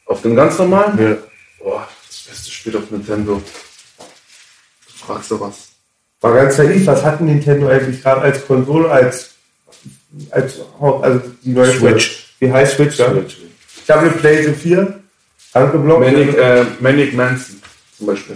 Auf 0.05 0.21
dem 0.21 0.35
ganz 0.35 0.57
normalen? 0.57 0.97
Ja. 0.99 1.17
Boah, 1.59 1.87
das 2.07 2.21
beste 2.29 2.51
Spiel 2.51 2.75
auf 2.77 2.89
Nintendo. 2.89 3.35
Du 3.35 5.05
fragst 5.05 5.31
du 5.31 5.39
was. 5.39 5.69
War 6.21 6.35
ganz 6.35 6.57
naiv, 6.57 6.85
was 6.85 7.03
hat 7.03 7.21
Nintendo 7.21 7.67
eigentlich 7.67 8.01
gerade 8.01 8.21
als 8.21 8.45
Konsole, 8.45 8.89
als, 8.89 9.30
als 10.29 10.59
also 10.79 11.21
die 11.43 11.51
neue 11.51 11.71
Switch. 11.71 12.35
Wie 12.39 12.51
heißt 12.51 12.75
Switch, 12.75 12.97
ja? 12.97 13.13
Ich 13.83 13.89
habe 13.89 14.01
eine 14.01 14.11
PlayStation 14.11 14.55
4, 14.55 14.99
angeblockt. 15.53 16.01
Manic, 16.01 16.37
äh, 16.37 16.65
Manic 16.79 17.13
Mansion 17.13 17.57
zum 17.97 18.07
Beispiel. 18.07 18.35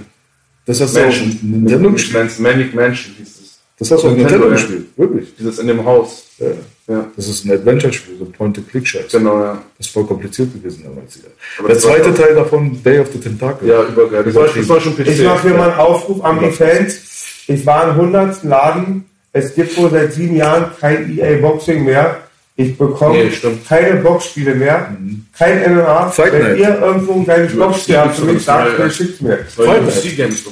Das 0.66 0.82
hast 0.82 0.96
du 0.96 1.00
Mansion. 1.02 1.40
Nintendo 1.42 1.92
gespielt? 1.92 2.14
Mansion, 2.18 2.44
Manic 2.44 2.74
Mansion 2.76 3.16
hieß 3.18 3.28
es. 3.28 3.60
Das 3.78 3.92
hast 3.92 4.04
du 4.04 4.08
auf 4.10 4.16
Nintendo, 4.16 4.50
gespielt? 4.50 4.86
Wirklich? 4.96 5.36
Dieses 5.38 5.60
in 5.60 5.68
dem 5.68 5.84
Haus. 5.84 6.24
Ja. 6.40 6.48
Ja, 6.88 7.08
Das 7.16 7.28
ist 7.28 7.46
ein 7.46 7.52
Adventure-Spiel, 7.52 8.18
so 8.20 8.26
Point-and-Click-Scheiß. 8.26 9.12
genau, 9.12 9.40
ja. 9.42 9.62
Das 9.78 9.88
ist 9.88 9.94
voll 9.94 10.06
kompliziert 10.06 10.54
gewesen 10.54 10.84
damals. 10.84 11.16
Ja. 11.16 11.24
Aber 11.58 11.70
Der 11.70 11.80
zweite 11.80 12.14
Teil 12.14 12.36
davon, 12.36 12.82
Day 12.84 13.00
of 13.00 13.12
the 13.12 13.20
Tentacle. 13.20 13.68
Ja, 13.68 13.84
übergeil. 13.84 14.24
Das 14.24 14.36
war, 14.36 14.48
das 14.48 14.70
war 14.70 14.80
schon 14.80 14.96
PC. 14.96 15.08
Ich 15.08 15.24
mache 15.24 15.48
hier 15.48 15.58
mal 15.58 15.72
einen 15.72 15.80
Aufruf 15.80 16.24
an 16.24 16.40
die 16.40 16.52
Fans. 16.52 17.00
Ich 17.48 17.66
war 17.66 17.86
im 17.86 17.90
100. 17.92 18.44
Laden. 18.44 19.06
Es 19.38 19.54
gibt 19.54 19.78
wohl 19.78 19.92
seit 19.92 20.14
sieben 20.14 20.38
Jahren 20.38 20.68
kein 20.80 21.18
EA 21.18 21.42
Boxing 21.42 21.84
mehr. 21.84 22.20
Ich 22.56 22.78
bekomme 22.78 23.18
Nee, 23.18 23.32
keine 23.68 23.98
Boxspiele 23.98 24.56
mehr. 24.56 24.96
Kein 25.38 25.74
MMA. 25.74 26.10
Fight 26.10 26.32
Wenn 26.32 26.42
Night. 26.42 26.58
ihr 26.58 26.80
irgendwo 26.82 27.14
ein 27.16 27.26
kleines 27.26 27.54
Ja, 27.54 27.66
Boxspiel 27.66 27.98
habt, 27.98 28.16
für 28.16 28.26
mich 28.26 28.36
ja, 28.36 28.40
sagt 28.40 28.80
ja. 28.80 28.86
mir, 28.86 28.90
schickt 28.92 29.22
mir. 29.22 29.40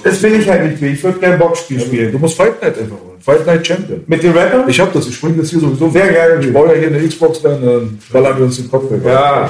Das 0.03 0.21
will 0.21 0.35
ich 0.35 0.49
halt 0.49 0.65
nicht 0.65 0.81
mehr. 0.81 0.91
Ich 0.91 1.01
würde 1.01 1.17
gerne 1.17 1.37
Boxspiel 1.37 1.79
spielen. 1.79 2.11
Du 2.11 2.19
musst 2.19 2.35
Fight 2.35 2.61
Night 2.61 2.77
einfach 2.77 2.97
holen. 2.97 3.21
Fight 3.21 3.45
Night 3.45 3.65
Champion. 3.65 4.03
Mit 4.05 4.21
dem 4.21 4.33
Rapper? 4.33 4.65
Ich 4.67 4.77
hab 4.81 4.91
das, 4.91 5.07
ich 5.07 5.21
bringe 5.21 5.37
das 5.37 5.49
hier 5.49 5.61
sowieso. 5.61 5.89
Sehr 5.89 6.09
gerne. 6.09 6.45
Ich 6.45 6.51
baue 6.51 6.73
ja 6.73 6.79
hier 6.79 6.87
eine 6.89 7.07
Xbox 7.07 7.41
dann 7.41 7.97
ballern 8.11 8.37
wir 8.37 8.45
uns 8.47 8.57
den 8.57 8.69
Kopf 8.69 8.91
weg. 8.91 8.99
Ja. 9.05 9.49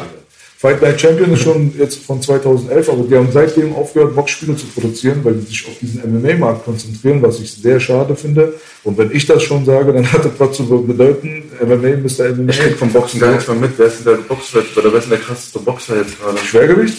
Fight 0.64 0.82
Night 0.82 1.01
Champion 1.01 1.34
ist 1.34 1.41
schon 1.41 1.74
jetzt 1.78 2.05
von 2.05 2.22
2011, 2.22 2.88
aber 2.88 3.03
die 3.03 3.18
haben 3.18 3.28
seitdem 3.34 3.76
aufgehört, 3.76 4.16
Boxspiele 4.16 4.55
zu 4.55 4.66
produzieren, 4.68 5.20
weil 5.24 5.34
die 5.34 5.47
sich 5.47 5.68
auf 5.68 5.78
diesen 5.78 6.01
MMA-Markt 6.09 6.64
konzentrieren, 6.64 7.22
was 7.22 7.41
ich 7.41 7.51
sehr 7.51 7.82
schade 7.82 8.16
finde. 8.16 8.53
Und 8.86 8.97
wenn 8.97 9.11
ich 9.11 9.26
das 9.26 9.43
schon 9.43 9.66
sage, 9.66 9.91
dann 9.91 10.09
hat 10.09 10.24
das 10.24 10.32
was 10.38 10.55
zu 10.55 10.64
bedeuten, 10.84 11.51
MMA 11.61 11.97
Mr. 11.97 12.34
MMA. 12.34 12.49
Ich 12.51 12.59
krieg 12.59 12.78
vom 12.78 12.93
Boxen 12.93 13.20
gar 13.20 13.34
nichts 13.34 13.49
mehr 13.49 13.57
mit. 13.57 13.72
Wer 13.76 13.88
ist 13.88 14.05
denn 14.05 14.14
der 14.14 14.22
Boxer? 14.22 14.64
Oder 14.78 14.93
wer 14.93 14.99
ist 14.99 15.03
denn 15.03 15.09
der 15.09 15.20
krasseste 15.20 15.59
Boxer 15.59 15.97
jetzt 15.97 16.18
gerade? 16.22 16.38
Schwergewicht? 16.38 16.97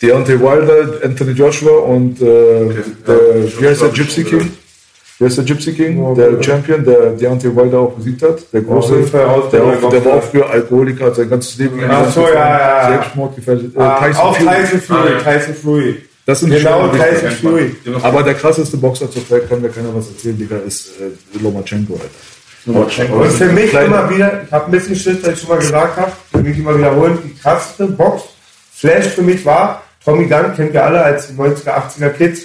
Deontay 0.00 0.40
Wilder, 0.40 1.04
Anthony 1.04 1.32
Joshua 1.32 1.80
und 1.80 2.22
äh, 2.22 2.24
der, 2.24 3.16
Ja, 3.44 3.60
wie 3.60 3.66
heißt 3.66 3.82
der 3.82 3.88
Gypsy 3.90 4.24
King? 4.24 4.50
Wie 5.18 5.24
heißt 5.24 5.38
der 5.38 5.44
Gypsy 5.44 5.72
King? 5.72 6.00
Ja, 6.02 6.14
der 6.14 6.32
ja. 6.34 6.42
Champion, 6.42 6.84
der 6.84 7.10
Deontay 7.10 7.54
Wilder 7.56 7.80
auch 7.80 7.92
besiegt 7.94 8.22
hat. 8.22 8.38
Der 8.52 8.60
große, 8.62 8.94
jeden 8.96 9.08
Fall 9.08 9.24
aus- 9.26 9.50
der, 9.50 9.64
auch, 9.64 9.90
der 9.90 10.04
war 10.04 10.12
auch 10.14 10.22
früher 10.22 10.48
Alkoholiker, 10.48 11.06
hat 11.06 11.16
sein 11.16 11.28
ganzes 11.28 11.58
Leben 11.58 11.80
Ach 11.88 12.10
so, 12.12 12.20
ja, 12.22 12.34
ja, 12.34 12.58
ja. 12.82 12.88
Selbstmord 12.90 13.34
gefährdet. 13.36 13.76
Äh, 13.76 13.80
Ah, 13.80 13.98
Tyson 14.06 14.22
auch 14.22 14.36
Fury. 14.36 14.48
Tyson 14.54 14.80
Fury. 14.80 14.98
Ah, 15.00 15.10
ja. 15.30 15.38
Tyson 15.38 15.54
Fury. 15.54 15.96
Das 16.26 16.40
sind 16.40 16.50
Genau. 16.50 16.88
Tyson 16.88 17.30
Fury. 17.32 17.76
Aber 18.02 18.22
der 18.22 18.34
krasseste 18.34 18.76
Boxer 18.76 19.10
zur 19.10 19.26
Zeit 19.28 19.48
kann 19.48 19.60
mir 19.60 19.70
keiner 19.70 19.94
was 19.94 20.08
erzählen, 20.08 20.38
Digga, 20.38 20.56
ist 20.66 20.90
äh, 21.00 21.38
Lomachenko, 21.42 21.94
Alter. 21.94 22.78
Und 23.20 23.30
für 23.32 23.46
mich 23.46 23.70
Kleiner. 23.70 23.86
immer 23.86 24.10
wieder, 24.10 24.42
ich 24.44 24.52
habe 24.52 24.66
ein 24.66 24.70
bisschen 24.70 24.94
Schiss, 24.94 25.16
weil 25.22 25.32
ich 25.32 25.40
schon 25.40 25.48
mal 25.48 25.58
gesagt 25.58 25.96
habe, 25.96 26.12
für 26.30 26.38
mich 26.42 26.58
immer 26.58 26.76
wiederholen, 26.76 27.18
die 27.24 27.34
krasseste 27.34 27.86
Box, 27.86 28.24
Flash 28.74 29.06
für 29.06 29.22
mich 29.22 29.44
war, 29.46 29.82
Tommy 30.04 30.26
Gunn, 30.26 30.52
kennt 30.54 30.74
ihr 30.74 30.84
alle 30.84 31.02
als 31.02 31.32
90er, 31.32 31.70
80er 31.70 32.10
Kids, 32.10 32.42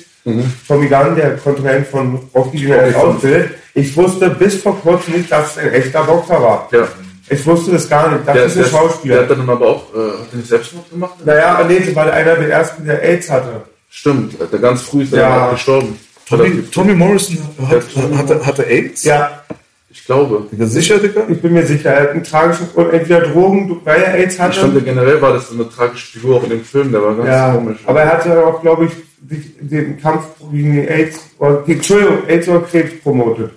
Tommy 0.68 0.88
Gunn, 0.88 1.16
der 1.16 1.36
Kontrahent 1.38 1.88
von 1.88 2.20
Rocky, 2.34 2.70
er 2.72 2.96
ausbildet. 2.98 3.52
Ich 3.74 3.96
wusste 3.98 4.30
bis 4.30 4.62
vor 4.62 4.80
kurzem 4.80 5.16
nicht, 5.16 5.32
dass 5.32 5.52
es 5.52 5.58
ein 5.58 5.72
echter 5.74 6.04
Boxer 6.04 6.42
war. 6.42 6.70
Ja. 6.72 6.88
Ich 7.30 7.46
wusste 7.46 7.72
das 7.72 7.90
gar 7.90 8.12
nicht, 8.12 8.28
das 8.28 8.34
Der, 8.36 8.46
ist 8.46 8.52
ein 8.52 8.62
der, 8.64 8.64
der 8.64 8.78
Schauspieler. 8.78 9.22
hat 9.22 9.30
dann 9.32 9.50
aber 9.50 9.66
auch, 9.68 9.84
äh, 9.96 9.98
hat 9.98 10.28
er 10.32 10.38
nicht 10.38 10.48
Selbstmord 10.50 10.90
gemacht? 10.90 11.14
naja, 11.26 11.66
nee, 11.68 11.80
das 11.80 11.96
war 11.96 12.12
einer 12.12 12.36
der 12.36 12.50
ersten, 12.50 12.86
der 12.86 13.02
AIDS 13.02 13.30
hatte. 13.30 13.62
Stimmt, 13.90 14.36
der 14.52 14.60
ganz 14.60 14.82
früh 14.84 15.04
ist 15.04 15.14
er 15.14 15.20
Ja. 15.22 15.52
gestorben. 15.52 15.98
Tommy, 16.28 16.64
Tommy 16.72 16.94
Morrison 16.94 17.38
hat, 17.70 17.84
hatte, 18.18 18.46
hatte 18.46 18.64
AIDS? 18.66 19.04
Ja, 19.04 19.42
Ich 19.90 20.06
glaube. 20.06 20.48
Digga, 20.52 20.66
sicher, 20.66 20.98
Digga? 21.00 21.22
ich 21.30 21.42
bin 21.42 21.54
mir 21.54 21.66
sicher, 21.66 21.92
er 21.92 22.02
hat 22.04 22.10
einen 22.12 22.24
tragischen, 22.24 22.68
und 22.76 22.92
entweder 22.94 23.22
Drogen, 23.22 23.80
weil 23.84 24.02
er 24.02 24.14
AIDS 24.16 24.34
Ich 24.34 24.40
fand, 24.40 24.56
hatte. 24.58 24.70
der 24.72 24.82
generell 24.82 25.22
war 25.22 25.34
das 25.34 25.50
so 25.50 25.54
eine 25.56 25.70
tragische 25.70 26.14
Figur 26.20 26.38
auch 26.38 26.44
in 26.44 26.50
dem 26.50 26.64
Film, 26.64 26.92
der 26.92 27.02
war 27.04 27.14
ganz 27.16 27.28
Ja, 27.28 27.54
komisch. 27.54 27.78
aber 27.86 28.02
er 28.02 28.14
hatte 28.14 28.46
auch, 28.46 28.62
glaube 28.62 28.86
ich, 28.86 28.92
sich 29.30 29.54
den 29.60 30.00
Kampf 30.02 30.26
gegen 30.52 30.88
AIDS, 30.88 31.20
oder, 31.40 31.64
Entschuldigung, 31.68 32.28
AIDS 32.28 32.48
oder 32.48 32.62
Krebs 32.62 33.02
promotet. 33.02 33.52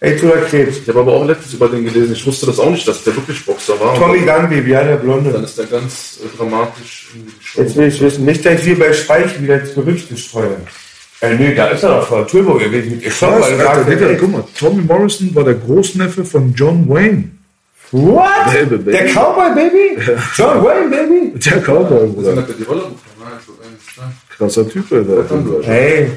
AIDS 0.00 0.22
oder 0.22 0.36
Krebs. 0.42 0.78
ich 0.78 0.88
habe 0.88 1.00
aber 1.00 1.12
auch 1.12 1.26
letztens 1.26 1.54
über 1.54 1.68
den 1.68 1.84
gelesen, 1.84 2.12
ich 2.12 2.26
wusste 2.26 2.46
das 2.46 2.58
auch 2.58 2.70
nicht, 2.70 2.86
dass 2.86 3.02
der 3.04 3.16
wirklich 3.16 3.44
Boxer 3.44 3.78
war. 3.80 3.94
Tommy 3.94 4.24
dann, 4.24 4.42
Gunn, 4.42 4.50
Baby, 4.50 4.70
ja, 4.70 4.84
der 4.84 4.96
dann 4.96 5.04
Blonde. 5.04 5.30
ist 5.30 5.58
der 5.58 5.66
ganz 5.66 6.20
äh, 6.22 6.36
dramatisch. 6.36 7.08
Jetzt 7.56 7.76
will 7.76 7.88
ich 7.88 8.00
wissen, 8.00 8.24
nicht, 8.24 8.44
dass 8.44 8.60
ich 8.60 8.64
hier 8.64 8.78
bei 8.78 8.92
Speichel 8.92 9.42
wieder 9.42 9.58
das 9.58 9.74
Gerüchte 9.74 10.16
streue. 10.16 10.56
Äh, 11.20 11.34
nee, 11.36 11.54
da 11.54 11.68
ist 11.68 11.82
er 11.82 11.90
doch 12.00 12.06
vor 12.06 12.26
Turbo 12.26 12.54
gewesen. 12.54 13.00
Ich 13.02 13.14
schau 13.14 13.38
mal, 13.38 13.50
ey, 13.50 14.16
guck 14.18 14.30
mal, 14.30 14.44
Tommy 14.58 14.82
Morrison 14.82 15.34
war 15.34 15.44
der 15.44 15.54
Großneffe 15.54 16.24
von 16.24 16.52
John 16.54 16.88
Wayne. 16.88 17.30
What? 17.92 18.52
Baby, 18.52 18.76
baby. 18.76 18.90
Der 18.90 19.06
Cowboy, 19.06 19.54
Baby? 19.54 20.02
John 20.34 20.64
Wayne, 20.64 20.90
Baby? 20.90 21.38
Der 21.38 21.60
Cowboy, 21.60 22.08
Bruder. 22.08 22.36
er 22.36 22.42
die 22.42 22.64
Rolle 22.64 22.82
Krasser 24.30 24.68
Typ, 24.68 24.90
Alter. 24.92 25.24
Hey, 25.62 26.10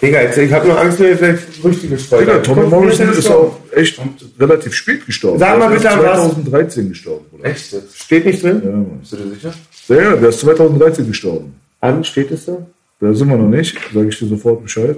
Digga, 0.00 0.20
jetzt, 0.22 0.36
ich 0.38 0.52
habe 0.52 0.68
nur 0.68 0.78
Angst, 0.78 1.00
dass 1.00 1.06
ich 1.08 1.16
vielleicht 1.16 1.62
Gerüchte 1.62 1.88
gestreut 1.88 2.20
Digga. 2.22 2.38
Tommy 2.38 2.66
Morrison 2.68 3.08
ist 3.10 3.30
auch 3.30 3.56
echt 3.72 3.98
relativ 4.38 4.74
spät 4.74 5.06
gestorben. 5.06 5.38
Sag 5.38 5.58
mal 5.58 5.68
Der 5.68 5.76
ist 5.78 5.82
bitte, 5.82 6.04
was- 6.04 6.20
2013 6.32 6.88
gestorben, 6.90 7.24
Bruder. 7.30 7.44
Echt? 7.46 7.74
Steht 7.94 8.26
nicht 8.26 8.42
drin? 8.42 8.62
Ja, 8.64 8.70
Mann. 8.70 8.98
Bist 9.00 9.12
du 9.12 9.16
dir 9.16 9.34
sicher? 9.34 9.54
Ja, 9.88 9.96
ja, 9.96 10.16
der 10.16 10.28
ist 10.28 10.40
2013 10.40 11.06
gestorben. 11.06 11.54
An, 11.80 12.04
steht 12.04 12.30
es 12.30 12.44
da? 12.44 12.58
Da 13.00 13.12
sind 13.14 13.28
wir 13.28 13.36
noch 13.36 13.48
nicht, 13.48 13.78
sage 13.94 14.08
ich 14.08 14.18
dir 14.18 14.26
sofort 14.26 14.62
Bescheid. 14.62 14.96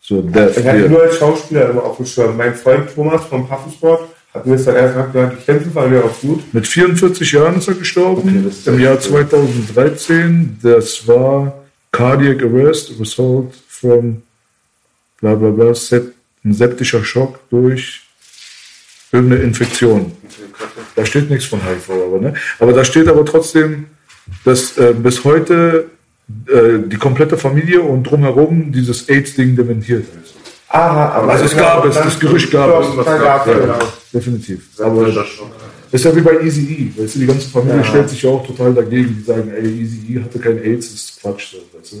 So, 0.00 0.20
Death 0.22 0.56
Ich 0.58 0.66
hatte 0.66 0.88
nur 0.88 1.02
als 1.02 1.16
Schauspieler 1.16 1.70
immer 1.70 1.84
auf 1.84 1.96
dem 1.96 2.06
Schirm. 2.06 2.36
Mein 2.36 2.54
Freund 2.54 2.92
Thomas 2.94 3.24
vom 3.26 3.46
Pfaffensport 3.46 4.08
hat 4.34 4.46
mir 4.46 4.56
das 4.56 4.64
dann 4.64 4.76
erst 4.76 4.94
gesagt, 4.94 5.14
ja, 5.14 5.26
die 5.26 5.44
Kämpfe 5.44 5.74
waren 5.74 5.92
ja 5.92 6.00
auch 6.00 6.20
gut. 6.20 6.54
Mit 6.54 6.66
44 6.66 7.32
Jahren 7.32 7.58
ist 7.58 7.68
er 7.68 7.74
gestorben. 7.74 8.28
Okay, 8.28 8.48
ist 8.48 8.66
Im 8.66 8.80
Jahr 8.80 8.94
gut. 8.94 9.02
2013. 9.04 10.58
Das 10.62 11.06
war 11.06 11.54
Cardiac 11.90 12.42
Arrest, 12.42 12.92
Result 12.98 13.52
from 13.68 14.22
bla 15.20 15.34
bla 15.34 15.50
bla, 15.50 15.72
ein 16.44 16.52
septischer 16.54 17.04
Schock 17.04 17.38
durch 17.50 18.02
irgendeine 19.12 19.42
Infektion. 19.42 20.12
Da 20.96 21.04
steht 21.04 21.30
nichts 21.30 21.44
von 21.44 21.60
HIV, 21.60 21.90
aber, 21.90 22.18
ne? 22.18 22.34
aber 22.58 22.72
da 22.72 22.84
steht 22.84 23.08
aber 23.08 23.24
trotzdem, 23.24 23.86
dass 24.44 24.76
äh, 24.78 24.94
bis 24.94 25.24
heute 25.24 25.90
äh, 26.46 26.78
die 26.86 26.96
komplette 26.96 27.36
Familie 27.36 27.82
und 27.82 28.04
drumherum 28.04 28.72
dieses 28.72 29.08
AIDS-Ding 29.08 29.56
dementiert. 29.56 30.06
Aha, 30.68 31.10
aber 31.10 31.32
Also 31.32 31.44
es 31.44 31.56
gab 31.56 31.84
es, 31.84 31.94
das 31.94 32.18
Gerücht 32.18 32.50
gab 32.50 32.80
es. 32.80 34.01
Ja, 34.12 34.18
definitiv. 34.20 34.60
Aber 34.78 35.06
Aber 35.06 35.24
ist 35.90 36.04
ja 36.06 36.16
wie 36.16 36.20
bei 36.22 36.40
Easy 36.42 36.62
E. 36.96 37.02
Weißt 37.02 37.14
du, 37.16 37.18
die 37.20 37.26
ganze 37.26 37.48
Familie 37.50 37.78
Ja. 37.78 37.84
stellt 37.84 38.08
sich 38.08 38.22
ja 38.22 38.30
auch 38.30 38.46
total 38.46 38.72
dagegen. 38.74 39.16
Die 39.18 39.24
sagen, 39.24 39.50
ey, 39.54 39.66
Easy 39.82 39.98
E 40.16 40.20
hatte 40.22 40.38
kein 40.38 40.58
AIDS, 40.62 40.90
das 40.92 41.00
ist 41.02 41.20
Quatsch. 41.20 41.52
So, 41.52 41.58
weißt 41.78 41.92
du? 41.92 41.96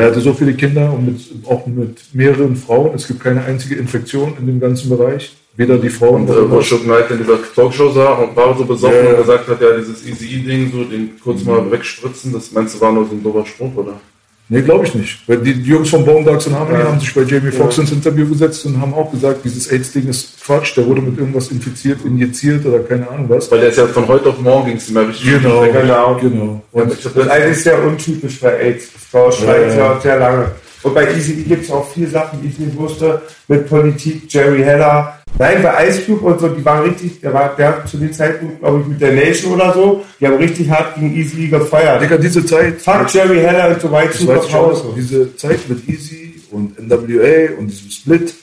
Er 0.00 0.06
hatte 0.10 0.20
so 0.20 0.32
viele 0.34 0.54
Kinder 0.54 0.92
und 0.92 1.06
mit, 1.06 1.46
auch 1.46 1.66
mit 1.66 1.98
mehreren 2.12 2.56
Frauen. 2.56 2.94
Es 2.94 3.06
gibt 3.06 3.20
keine 3.20 3.44
einzige 3.44 3.76
Infektion 3.76 4.34
in 4.40 4.46
dem 4.46 4.58
ganzen 4.60 4.88
Bereich. 4.88 5.36
Weder 5.56 5.76
die 5.78 5.88
Frauen 5.88 6.22
Und 6.22 6.30
äh, 6.30 6.50
wo 6.50 6.60
Shook 6.62 6.84
Knight 6.84 7.10
in 7.10 7.18
dieser 7.18 7.38
Talkshow 7.54 7.90
sah 7.90 8.12
und 8.14 8.36
war 8.36 8.56
so 8.56 8.64
besoffen 8.64 8.96
Ja. 9.04 9.10
und 9.10 9.16
gesagt 9.18 9.48
hat, 9.48 9.60
ja, 9.60 9.76
dieses 9.76 10.06
Easy-E-Ding, 10.06 10.70
so 10.72 10.84
den 10.84 11.10
kurz 11.22 11.42
mal 11.44 11.68
wegspritzen, 11.70 12.32
das 12.32 12.52
meinst 12.52 12.76
du 12.76 12.80
war 12.80 12.92
nur 12.92 13.06
so 13.06 13.12
ein 13.12 13.22
dober 13.22 13.44
Spruch, 13.44 13.74
oder? 13.74 14.00
Nee, 14.50 14.62
glaube 14.62 14.86
ich 14.86 14.94
nicht. 14.94 15.18
Weil 15.26 15.38
die, 15.38 15.52
Jungs 15.52 15.90
von 15.90 16.04
Bone 16.06 16.24
Dogs 16.24 16.46
and 16.46 16.56
Harmony 16.58 16.82
haben 16.82 16.98
sich 16.98 17.14
bei 17.14 17.20
Jamie 17.22 17.50
Foxx 17.50 17.76
ins 17.78 17.92
Interview 17.92 18.26
gesetzt 18.26 18.64
und 18.64 18.80
haben 18.80 18.94
auch 18.94 19.10
gesagt, 19.10 19.44
dieses 19.44 19.70
AIDS-Ding 19.70 20.08
ist 20.08 20.42
Quatsch, 20.42 20.74
der 20.74 20.86
wurde 20.86 21.02
mit 21.02 21.18
irgendwas 21.18 21.48
infiziert, 21.48 21.98
injiziert 22.06 22.64
oder 22.64 22.78
keine 22.80 23.06
Ahnung 23.10 23.26
was. 23.28 23.50
Weil 23.50 23.60
der 23.60 23.68
ist 23.68 23.76
ja 23.76 23.86
von 23.86 24.08
heute 24.08 24.30
auf 24.30 24.40
morgen 24.40 24.68
ging 24.68 24.76
es 24.78 24.88
ja 24.88 25.00
richtig 25.02 25.42
Genau, 25.42 25.66
Genau. 25.70 26.16
genau. 26.18 26.62
Und 26.72 26.82
Und 26.82 26.98
ich 26.98 27.04
hab 27.04 27.14
Das 27.14 27.24
ist 27.26 27.30
eigentlich 27.30 27.62
sehr 27.62 27.84
untypisch 27.84 28.40
bei 28.40 28.56
AIDS. 28.58 28.88
Das 28.94 29.02
Frau 29.10 29.30
schreibt 29.30 29.70
Ja, 29.72 29.76
ja 29.76 29.92
ja. 29.94 30.00
sehr 30.00 30.18
lange. 30.18 30.50
Und 30.82 30.94
bei 30.94 31.12
Easy 31.14 31.32
gibt 31.42 31.64
es 31.64 31.70
auch 31.70 31.90
viele 31.92 32.06
Sachen, 32.08 32.40
die 32.40 32.48
ich 32.48 32.58
nicht 32.58 32.76
wusste, 32.76 33.22
mit 33.48 33.68
Politik, 33.68 34.22
Jerry 34.28 34.62
Heller. 34.62 35.18
Nein, 35.38 35.62
bei 35.62 35.88
Ice 35.88 36.02
Cube 36.02 36.24
und 36.24 36.40
so, 36.40 36.48
die 36.48 36.64
waren 36.64 36.88
richtig, 36.88 37.20
der 37.20 37.32
war, 37.32 37.54
der 37.56 37.68
hat 37.68 37.88
zu 37.88 37.96
dem 37.96 38.12
Zeitpunkt, 38.12 38.60
glaube 38.60 38.80
ich, 38.80 38.86
mit 38.86 39.00
der 39.00 39.12
Nation 39.12 39.52
oder 39.54 39.72
so, 39.72 40.04
die 40.20 40.26
haben 40.26 40.36
richtig 40.36 40.68
hart 40.70 40.94
gegen 40.94 41.14
Easy 41.16 41.48
gefeiert. 41.48 42.02
Digga, 42.02 42.16
diese 42.16 42.44
Zeit. 42.44 42.80
Fuck 42.80 43.12
Jerry 43.12 43.38
Heller 43.40 43.68
und 43.70 43.80
so 43.80 43.88
ich 43.88 44.54
auch 44.54 44.72
noch. 44.84 44.94
Diese 44.96 45.34
Zeit 45.36 45.60
mit 45.68 45.88
Easy 45.88 46.40
und 46.50 46.78
NWA 46.78 47.56
und 47.58 47.68
diesem 47.68 47.90
Split 47.90 48.34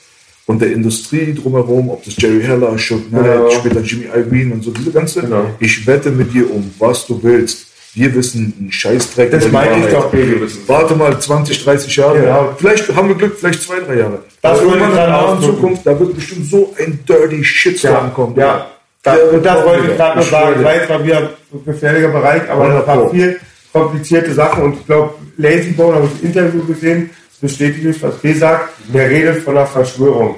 und 0.45 0.61
der 0.61 0.71
Industrie 0.73 1.33
drumherum, 1.33 1.89
ob 1.89 2.03
das 2.05 2.15
Jerry 2.17 2.41
Heller, 2.43 2.77
Shook 2.77 3.09
Knight, 3.09 3.23
Genau. 3.23 3.49
später 3.49 3.79
Jimmy 3.81 4.05
Iovine 4.15 4.53
und 4.53 4.63
so, 4.63 4.71
diese 4.71 4.91
ganze, 4.91 5.21
Genau. 5.21 5.45
ich 5.59 5.85
wette 5.87 6.11
mit 6.11 6.33
dir 6.33 6.49
um, 6.53 6.71
was 6.79 7.07
du 7.07 7.21
willst. 7.21 7.67
Wir 7.95 8.13
wissen 8.13 8.53
einen 8.59 8.71
Scheißdreck. 8.71 9.31
Das 9.31 9.49
meine 9.51 9.85
ich 9.85 9.91
doch, 9.93 10.11
Baby. 10.11 10.41
Warte 10.67 10.95
mal 10.95 11.17
20, 11.17 11.63
30 11.63 11.95
Jahre. 11.95 12.19
Genau. 12.19 12.49
Vielleicht 12.57 12.93
haben 12.93 13.07
wir 13.07 13.15
Glück, 13.15 13.37
vielleicht 13.39 13.61
zwei, 13.61 13.79
drei 13.79 13.95
Jahre. 13.99 14.19
Das 14.41 14.63
wollte 14.65 14.83
ich 14.83 14.89
gerade 14.91 15.15
ausdrücken. 15.17 15.55
Zukunft, 15.55 15.87
da 15.87 15.99
wird 15.99 16.15
bestimmt 16.15 16.45
so 16.47 16.75
ein 16.77 16.99
dirty 17.07 17.43
Shitstorm 17.43 17.93
Ja, 17.93 18.11
kommen. 18.13 18.35
ja. 18.37 18.67
Da, 19.01 19.15
Der 19.15 19.33
und 19.33 19.45
das 19.45 19.65
wollte 19.65 19.91
ich 19.91 19.97
gerade 19.97 20.15
noch 20.17 20.23
Ich 20.23 20.29
schwöre 20.29 20.41
sagen. 20.53 20.63
Weil 20.65 20.79
es 20.81 20.89
war 20.89 21.03
wieder 21.05 21.17
ein 21.19 21.65
gefährlicher 21.65 22.07
Bereich, 22.09 22.49
aber 22.49 22.67
da 22.67 22.87
waren 22.87 23.11
viel 23.11 23.39
komplizierte 23.71 24.33
Sachen 24.33 24.63
und 24.63 24.73
ich 24.79 24.85
glaube, 24.85 25.13
Lazy 25.37 25.71
Bone 25.71 25.95
habe 25.95 26.07
ich 26.07 26.23
ein 26.23 26.27
Interview 26.27 26.65
gesehen, 26.65 27.09
das 27.29 27.39
bestätigt 27.51 27.83
mich, 27.85 28.01
was 28.01 28.15
B 28.17 28.33
sagt, 28.33 28.69
der 28.93 29.09
redet 29.09 29.43
von 29.43 29.55
einer 29.57 29.67
Verschwörung. 29.67 30.35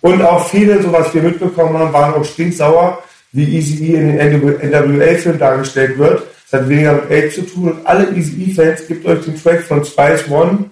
Und 0.00 0.22
auch 0.22 0.48
viele, 0.48 0.80
so 0.82 0.92
was 0.92 1.12
wir 1.12 1.22
mitbekommen 1.22 1.76
haben, 1.76 1.92
waren 1.92 2.14
auch 2.14 2.24
stinksauer, 2.24 3.02
wie 3.32 3.56
Easy 3.56 3.92
E 3.92 3.94
in 3.96 4.16
den 4.16 4.70
NWA-Film 4.70 5.38
dargestellt 5.38 5.98
wird. 5.98 6.22
Das 6.50 6.60
hat 6.60 6.68
weniger 6.68 6.92
mit 6.94 7.10
AIDS 7.10 7.34
zu 7.34 7.42
tun 7.42 7.72
und 7.72 7.86
alle 7.86 8.10
Easy 8.14 8.50
E-Fans, 8.50 8.86
gibt 8.86 9.06
euch 9.06 9.24
den 9.24 9.40
Track 9.42 9.62
von 9.62 9.84
Spice 9.84 10.28
One. 10.30 10.70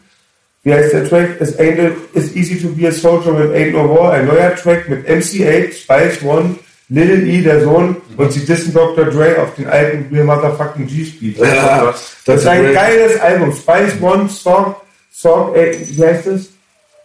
Wie 0.62 0.73
heißt 0.73 0.93
der 0.93 1.09
Track? 1.09 1.40
It's, 1.40 1.59
ain't, 1.59 1.93
it's 2.15 2.35
easy 2.35 2.57
to 2.61 2.69
be 2.69 2.89
a 2.89 2.93
soldier 2.93 3.32
with 3.39 3.51
ain't 3.55 3.73
no 3.73 3.89
war. 3.89 4.12
Ein 4.12 4.27
neuer 4.27 4.55
Track 4.57 4.89
mit 4.89 5.07
MC8, 5.09 5.73
Spice 5.74 6.23
One, 6.24 6.57
Little 6.89 7.23
E, 7.27 7.43
der 7.43 7.62
Sohn, 7.62 7.97
und 8.16 8.32
sie 8.32 8.44
dissen 8.44 8.73
Dr. 8.73 9.05
Dre 9.07 9.43
auf 9.43 9.55
den 9.55 9.66
alten 9.69 10.12
Real 10.15 10.24
Motherfucking 10.24 10.86
G-Speed. 10.86 11.39
Ja, 11.39 11.94
Das 12.24 12.40
ist 12.40 12.47
ein 12.47 12.62
great. 12.62 12.74
geiles 12.74 13.20
Album. 13.20 13.53
Spice 13.53 14.01
One, 14.01 14.28
Song, 14.28 14.74
Song, 15.12 15.55
äh, 15.55 15.77
wie 15.78 16.05
heißt 16.05 16.27
das? 16.27 16.48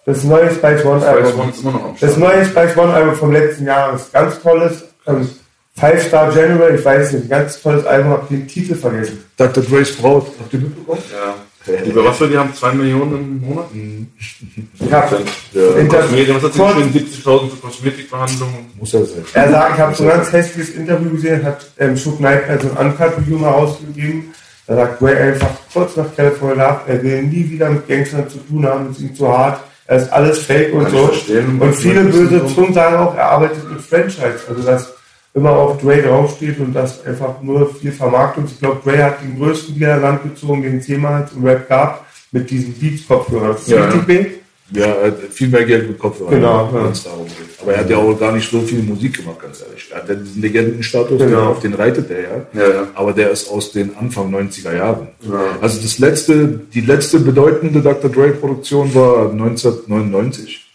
Das 0.06 0.24
neue 0.24 0.50
Spice 0.50 0.84
One 0.86 1.02
Spice 1.02 1.10
Album. 1.10 1.40
One 1.42 1.52
ist 1.52 1.62
immer 1.62 1.72
noch 1.74 1.84
am 1.86 1.96
Das 2.00 2.18
neue 2.18 2.46
Spice 2.46 2.78
One 2.78 2.94
Album 2.94 3.16
vom 3.16 3.32
letzten 3.32 3.66
Jahr 3.66 3.94
ist 3.96 4.12
ganz 4.14 4.42
tolles. 4.42 4.86
Ähm, 5.08 5.30
Five 5.78 6.04
Star 6.08 6.32
General, 6.34 6.76
ich 6.76 6.84
weiß 6.84 7.14
nicht, 7.14 7.24
ein 7.26 7.30
ganz 7.30 7.62
tolles 7.62 7.86
Album, 7.86 8.12
hab 8.12 8.30
den 8.30 8.48
Titel 8.48 8.76
vergessen. 8.76 9.24
Dr. 9.38 9.64
Dre's 9.64 9.96
Braut, 9.96 10.28
habt 10.40 10.54
ihr 10.54 10.60
mitbekommen? 10.60 11.02
Ja. 11.12 11.36
Über 11.86 12.06
was 12.06 12.18
für 12.18 12.28
die 12.28 12.38
haben? 12.38 12.54
2 12.54 12.74
Millionen 12.74 13.14
im 13.16 13.40
Monat? 13.48 13.66
Ich 13.74 14.92
hab, 14.92 15.12
Inter- 15.78 16.00
Kosmetik, 16.02 16.36
was 16.36 16.44
hat 16.44 16.54
sie 16.54 16.60
Kurz- 16.60 16.76
geschrieben? 16.76 17.08
70.000 17.24 17.50
für 17.52 17.56
Kosmetikbehandlungen. 17.68 18.56
Muss 18.80 18.92
ja 18.92 19.04
sein. 19.06 19.24
Er 19.34 19.50
sagt, 19.52 19.76
ich 19.76 19.80
habe 19.80 19.96
so 19.96 20.04
ein 20.04 20.10
ganz 20.10 20.32
hässliches 20.34 20.76
Interview 20.76 21.10
gesehen, 21.12 21.44
hat 21.46 21.66
ähm, 21.78 21.96
Shook 21.96 22.18
Knight 22.18 22.50
also 22.50 22.70
ein 22.78 22.88
Uncut-Video 22.88 23.38
mal 23.38 23.50
rausgegeben. 23.52 24.34
Da 24.68 24.76
sagt 24.76 25.02
Ray 25.02 25.16
einfach 25.18 25.50
kurz 25.72 25.96
nach 25.96 26.16
California 26.16 26.68
Love, 26.68 26.80
er 26.88 27.04
will 27.04 27.24
nie 27.24 27.50
wieder 27.50 27.70
mit 27.70 27.88
Gangstern 27.88 28.28
zu 28.30 28.38
tun 28.40 28.66
haben, 28.66 28.90
es 28.92 28.98
ist 28.98 29.04
ihm 29.04 29.16
zu 29.16 29.28
hart, 29.28 29.62
er 29.86 29.98
ist 29.98 30.12
alles 30.14 30.40
fake 30.40 30.74
und 30.74 30.84
Kann 30.84 30.92
so. 30.92 31.12
Und 31.60 31.76
viele 31.76 32.06
Das 32.06 32.16
böse. 32.16 32.46
Zungen 32.56 32.74
sagen 32.74 32.96
auch, 32.96 33.16
er 33.16 33.26
arbeitet 33.26 33.70
mit 33.70 33.82
Franchise, 33.82 34.40
also 34.50 34.62
dass 34.64 34.94
immer 35.34 35.52
auf 35.52 35.82
Dre 35.82 36.02
draufsteht 36.02 36.60
und 36.60 36.74
das 36.74 37.06
einfach 37.06 37.42
nur 37.42 37.74
viel 37.76 37.92
Vermarktung. 37.92 38.46
Ich 38.46 38.60
glaube, 38.60 38.82
Dre 38.84 39.04
hat 39.04 39.22
den 39.22 39.38
größten 39.38 39.76
Dealer 39.78 39.96
an 39.96 40.02
Land 40.02 40.24
gezogen, 40.24 40.62
den 40.64 40.78
es 40.78 40.88
jemals 40.88 41.32
im 41.34 41.46
Rap 41.46 41.68
gab, 41.70 42.06
mit 42.32 42.50
diesen 42.50 42.74
Beats-Kopfhörern. 42.74 43.54
Das 43.54 43.62
ist 43.62 43.70
Ja, 43.70 43.86
richtig 43.86 44.20
ja. 44.26 44.26
Ja, 44.74 44.86
er 44.86 45.08
hat 45.08 45.18
viel 45.32 45.50
mehr 45.50 45.66
Geld 45.66 45.90
mit 45.90 46.00
Kopfhörern. 46.00 46.36
Genau, 46.36 46.66
ja. 46.68 46.86
wenn 46.86 46.92
es 46.94 47.04
darum 47.04 47.26
geht. 47.28 47.60
Aber 47.62 47.74
er 47.74 47.80
hat 47.82 47.90
ja 47.90 47.98
auch 47.98 48.18
gar 48.18 48.32
nicht 48.32 48.50
so 48.50 48.62
viel 48.62 48.82
Musik 48.84 49.18
gemacht, 49.18 49.42
ganz 49.42 49.62
ehrlich. 49.62 49.90
Er 49.92 49.98
hat 49.98 50.08
ja 50.08 50.16
diesen 50.16 50.42
Legendenstatus, 50.42 51.20
Genau. 51.20 51.50
auf 51.50 51.60
den 51.60 51.74
reitet 51.74 52.10
er 52.10 52.22
ja. 52.22 52.46
Ja, 52.54 52.74
ja. 52.74 52.88
Aber 52.94 53.12
der 53.12 53.32
ist 53.32 53.50
aus 53.50 53.74
den 53.74 53.96
Anfang 53.98 54.34
90er 54.34 54.74
Jahren. 54.74 55.10
Also 55.60 55.82
das 55.82 56.00
letzte, 56.00 56.48
die 56.74 56.82
letzte 56.82 57.20
bedeutende 57.20 57.82
Dr. 57.82 58.10
Dre-Produktion 58.10 58.96
war 58.96 59.30
1999. 59.32 60.66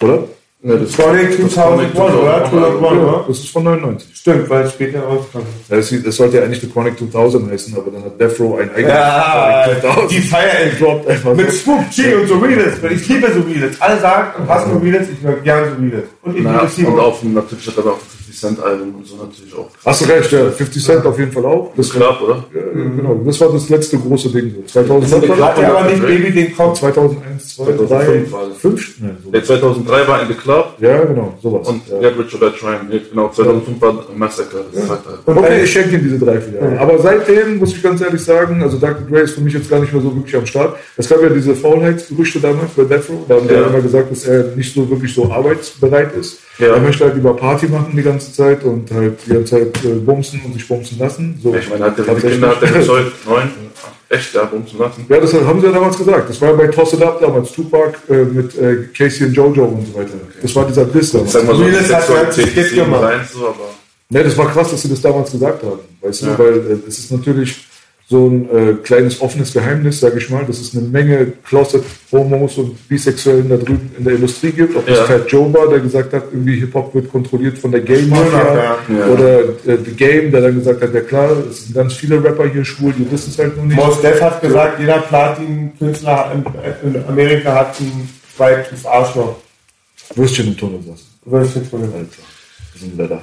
Oder? 0.00 0.24
Ja, 0.60 0.74
das 0.74 0.92
Chronic 0.92 1.36
2001, 1.50 1.94
oder? 1.94 2.44
2001, 2.50 2.82
Ja, 2.82 2.90
oder? 2.90 3.24
das 3.28 3.38
ist 3.38 3.48
von 3.50 3.62
99. 3.62 4.08
Stimmt, 4.12 4.50
weil 4.50 4.64
es 4.64 4.72
später 4.72 5.02
rauskam. 5.02 5.38
Das, 5.68 5.94
das 6.04 6.16
sollte 6.16 6.38
ja 6.38 6.42
eigentlich 6.42 6.60
The 6.60 6.66
Chronic 6.68 6.98
2000 6.98 7.48
heißen, 7.52 7.76
aber 7.76 7.90
dann 7.92 8.04
hat 8.04 8.20
Death 8.20 8.40
Row 8.40 8.58
ein 8.58 8.68
eigenes 8.74 8.88
Ja, 8.92 9.62
Chronic 9.64 9.80
2000 9.82 10.10
die 10.10 10.20
feiern 10.20 10.70
droppt 10.80 11.08
einfach 11.08 11.34
Mit 11.34 11.52
so. 11.52 11.58
Swoop, 11.58 11.90
G 11.94 12.14
und 12.14 12.26
Surrealist. 12.26 12.82
Weil 12.82 12.92
ich 12.92 13.08
liebe 13.08 13.30
Surrealist. 13.32 13.80
Alle 13.80 14.00
sagen, 14.00 14.42
du 14.44 14.52
hast 14.52 14.66
Surrealist, 14.68 15.10
ich 15.16 15.24
höre 15.24 15.36
gern 15.36 15.64
Surrealist. 15.76 16.08
Und 16.22 16.36
ich 16.36 16.42
Na, 16.42 16.50
liebe 16.50 16.62
und 16.62 16.70
Simon. 16.72 17.00
auf, 17.00 17.22
natürlich 17.22 17.66
hat 17.68 17.76
er 17.76 17.86
auch 17.92 17.98
50 18.28 18.40
Cent 18.40 18.60
Album 18.62 18.94
und 18.96 19.06
so 19.06 19.16
natürlich 19.16 19.54
auch. 19.56 19.68
Hast 19.84 20.00
du 20.02 20.04
recht, 20.06 20.30
ja. 20.32 20.50
50 20.50 20.84
Cent 20.84 21.06
auf 21.06 21.18
jeden 21.18 21.32
Fall 21.32 21.44
auch. 21.46 21.72
Das, 21.76 21.88
war, 21.94 22.00
Klar, 22.18 22.22
oder? 22.22 22.44
ja, 22.54 22.60
genau, 22.72 23.20
das 23.24 23.40
war 23.40 23.52
das 23.52 23.68
letzte 23.70 23.98
große 23.98 24.28
Ding. 24.30 24.54
So. 24.54 24.62
2000 24.80 25.40
Hat 25.40 25.58
aber 25.64 25.90
nicht 25.90 26.02
Baby 26.02 26.30
den 26.32 26.56
Kopf. 26.56 26.78
2001, 26.78 27.56
2, 27.56 27.64
3, 27.64 27.76
2005 27.76 28.32
war 28.32 28.48
das. 28.48 28.58
5? 28.58 28.94
Nee, 29.00 29.08
so. 29.24 29.30
Der 29.30 29.44
2003 29.44 30.08
war 30.08 30.22
in 30.22 30.28
The 30.28 30.34
Club 30.34 30.74
Ja, 30.80 31.04
genau, 31.04 31.34
sowas. 31.42 31.68
und 31.68 31.82
ja. 31.88 31.98
Get 32.00 32.18
Rich 32.18 32.34
or 32.42 32.50
Die 32.50 32.58
Trying. 32.58 32.90
Ja, 32.90 32.98
Genau, 33.10 33.28
2005 33.30 33.80
war 33.80 34.04
Massacre. 34.14 34.64
Das 34.74 34.86
zweite 34.86 35.08
Album. 35.08 35.38
Okay, 35.44 35.62
ich 35.64 35.72
schenke 35.72 35.96
ihm 35.96 36.02
diese 36.02 36.18
drei, 36.18 36.40
vier 36.40 36.60
Jahre. 36.60 36.78
Aber 36.80 36.98
seitdem 36.98 37.58
muss 37.58 37.72
ich 37.72 37.82
ganz 37.82 38.00
ehrlich 38.00 38.22
sagen, 38.22 38.62
also 38.62 38.76
Dr. 38.78 39.06
Dre 39.08 39.20
ist 39.20 39.34
für 39.34 39.40
mich 39.40 39.54
jetzt 39.54 39.70
gar 39.70 39.80
nicht 39.80 39.92
mehr 39.92 40.02
so 40.02 40.14
wirklich 40.14 40.36
am 40.36 40.44
Start. 40.46 40.76
Es 40.96 41.08
gab 41.08 41.22
ja 41.22 41.28
diese 41.30 41.54
Faulheitsgerüchte 41.54 42.40
damals 42.40 42.70
bei 42.76 42.84
Death 42.84 43.08
Row. 43.08 43.20
Da 43.28 43.36
haben 43.36 43.46
Ja. 43.48 43.60
ja 43.62 43.66
immer 43.68 43.80
gesagt, 43.80 44.10
dass 44.10 44.24
er 44.26 44.54
nicht 44.56 44.74
so 44.74 44.88
wirklich 44.90 45.14
so 45.14 45.30
arbeitsbereit 45.30 46.14
ist. 46.14 46.40
Ja. 46.58 46.74
Er 46.74 46.80
möchte 46.80 47.04
halt 47.04 47.14
lieber 47.14 47.34
Party 47.36 47.66
machen 47.68 47.92
die 47.94 48.02
ganze 48.02 48.32
Zeit 48.32 48.64
und 48.64 48.90
halt 48.90 49.18
die 49.26 49.30
ganze 49.32 49.56
Zeit 49.56 49.84
äh, 49.84 49.88
bumsen 49.94 50.40
und 50.44 50.54
sich 50.54 50.66
bumsen 50.66 50.98
lassen. 50.98 51.38
So, 51.42 51.54
Ich 51.54 51.68
meine, 51.70 51.84
hat 51.84 51.98
der. 51.98 52.04
Kinder 52.16 52.48
hat 52.48 52.62
der 52.62 52.72
gezeugt? 52.72 53.12
Neun? 53.26 53.50
Echt, 54.10 54.34
ja, 54.34 54.42
um 54.50 54.66
zu 54.66 54.78
lassen. 54.78 55.04
Ja, 55.08 55.20
das 55.20 55.34
haben 55.34 55.60
sie 55.60 55.66
ja 55.66 55.72
damals 55.72 55.98
gesagt. 55.98 56.30
Das 56.30 56.40
war 56.40 56.50
ja 56.50 56.56
bei 56.56 56.66
Toss 56.68 56.94
It 56.94 57.02
Up 57.02 57.20
damals, 57.20 57.52
Tupac 57.52 57.98
äh, 58.08 58.24
mit 58.24 58.56
äh, 58.58 58.88
Casey 58.96 59.26
und 59.26 59.34
Jojo 59.34 59.64
und 59.66 59.86
so 59.86 59.94
weiter. 59.98 60.14
Das 60.42 60.56
war 60.56 60.66
dieser 60.66 60.86
Ich 60.94 61.10
damals. 61.12 61.32
sag 61.32 61.44
mal 61.46 61.54
so, 61.56 61.64
Willis 61.64 61.92
hat 61.94 62.38
eben 62.38 62.74
gemacht. 62.84 63.02
rein 63.02 63.20
so, 63.32 63.46
aber. 63.48 63.56
Ne, 64.10 64.24
das 64.24 64.36
war 64.38 64.50
krass, 64.50 64.70
dass 64.70 64.80
sie 64.80 64.88
das 64.88 65.02
damals 65.02 65.30
gesagt 65.30 65.62
haben. 65.62 65.78
Weißt 66.00 66.22
Ja. 66.22 66.34
du, 66.34 66.38
weil 66.42 66.54
äh, 66.54 66.88
es 66.88 66.98
ist 66.98 67.12
natürlich 67.12 67.66
so 68.10 68.26
ein 68.26 68.48
äh, 68.50 68.72
kleines 68.82 69.20
offenes 69.20 69.52
Geheimnis, 69.52 70.00
sage 70.00 70.16
ich 70.16 70.30
mal, 70.30 70.42
dass 70.46 70.58
es 70.58 70.74
eine 70.74 70.86
Menge 70.88 71.26
Closet-Homos 71.44 72.56
und 72.56 72.88
Bisexuellen 72.88 73.50
da 73.50 73.56
drüben 73.58 73.90
in 73.98 74.04
der 74.04 74.14
Industrie 74.14 74.50
gibt. 74.50 74.74
Ob 74.76 74.86
das 74.86 74.96
Ja. 75.00 75.04
Fat 75.04 75.30
Joe 75.30 75.52
war, 75.52 75.68
der 75.68 75.80
gesagt 75.80 76.14
hat, 76.14 76.24
irgendwie 76.32 76.58
Hip-Hop 76.60 76.94
wird 76.94 77.10
kontrolliert 77.12 77.58
von 77.58 77.70
der 77.70 77.82
Gay-Mafia. 77.82 78.54
Ja. 78.54 78.76
Ja. 78.88 79.06
Oder 79.08 79.40
äh, 79.40 79.76
The 79.84 79.90
Game, 79.92 80.32
der 80.32 80.40
dann 80.40 80.54
gesagt 80.54 80.80
hat, 80.80 80.94
ja 80.94 81.00
klar, 81.02 81.32
es 81.50 81.64
sind 81.64 81.74
ganz 81.74 81.92
viele 81.92 82.24
Rapper 82.24 82.48
hier 82.48 82.64
schwul, 82.64 82.94
die 82.98 83.10
wissen 83.10 83.28
es 83.30 83.38
halt 83.38 83.54
nur 83.56 83.66
nicht. 83.66 83.76
Mos 83.76 84.00
Def 84.00 84.22
hat 84.22 84.40
gesagt, 84.40 84.80
jeder 84.80 85.00
Platin-Künstler 85.00 86.32
in, 86.82 86.94
in 86.94 87.04
Amerika 87.08 87.54
hat 87.54 87.78
ein 87.78 88.08
zweites 88.34 88.86
Arschloch. 88.86 89.36
Würstchen 90.14 90.46
im 90.48 90.56
Tunnel 90.56 90.80
saß. 90.82 91.04
Würstchen 91.26 91.64
von 91.66 91.82
dem. 91.82 91.92
Alter, 91.92 92.22
wir 92.72 92.80
sind 92.80 92.94
wieder 92.94 93.06
da. 93.08 93.22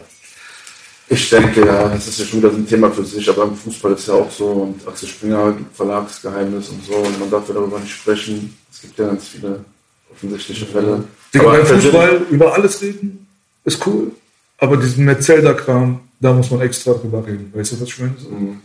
Ich 1.07 1.30
denke, 1.30 1.65
ja, 1.65 1.88
das 1.88 2.07
ist 2.07 2.19
ja 2.19 2.26
schon 2.26 2.40
wieder 2.40 2.49
so 2.52 2.57
ein 2.57 2.68
Thema 2.68 2.90
für 2.90 3.06
sich, 3.06 3.30
aber 3.30 3.44
im 3.44 3.56
Fußball 3.56 3.94
ist 3.94 4.07
ja 4.07 4.15
auch 4.15 4.32
so 4.32 4.48
und 4.48 4.88
Axel 4.88 5.07
Springer 5.07 5.52
gibt 5.52 5.76
Verlagsgeheimnis 5.76 6.69
und 6.69 6.84
so 6.84 6.95
und 6.95 7.19
man 7.19 7.30
darf 7.30 7.48
ja 7.48 7.53
darüber 7.53 7.80
nicht 7.80 7.94
sprechen. 7.94 8.57
Es 8.72 8.82
gibt 8.82 8.98
ja 8.98 9.07
ganz 9.07 9.27
viele 9.27 9.64
offensichtliche 10.11 10.65
Fälle. 10.65 11.03
Digga, 11.34 11.45
Aber 11.45 11.57
beim 11.57 11.65
Fußball 11.68 12.22
über 12.32 12.53
alles 12.53 12.82
reden 12.82 13.27
ist 13.65 13.86
cool, 13.86 14.11
aber 14.57 14.77
diesen 14.77 15.06
Metzelder-Kram, 15.06 15.99
da 16.19 16.34
muss 16.34 16.49
man 16.49 16.61
extra 16.61 16.94
drüber 16.94 17.26
reden. 17.26 17.52
Weißt 17.53 17.73
du, 17.73 17.82
was 17.82 17.88
ich 17.88 17.99
meine? 17.99 18.15
Mhm. 18.30 18.61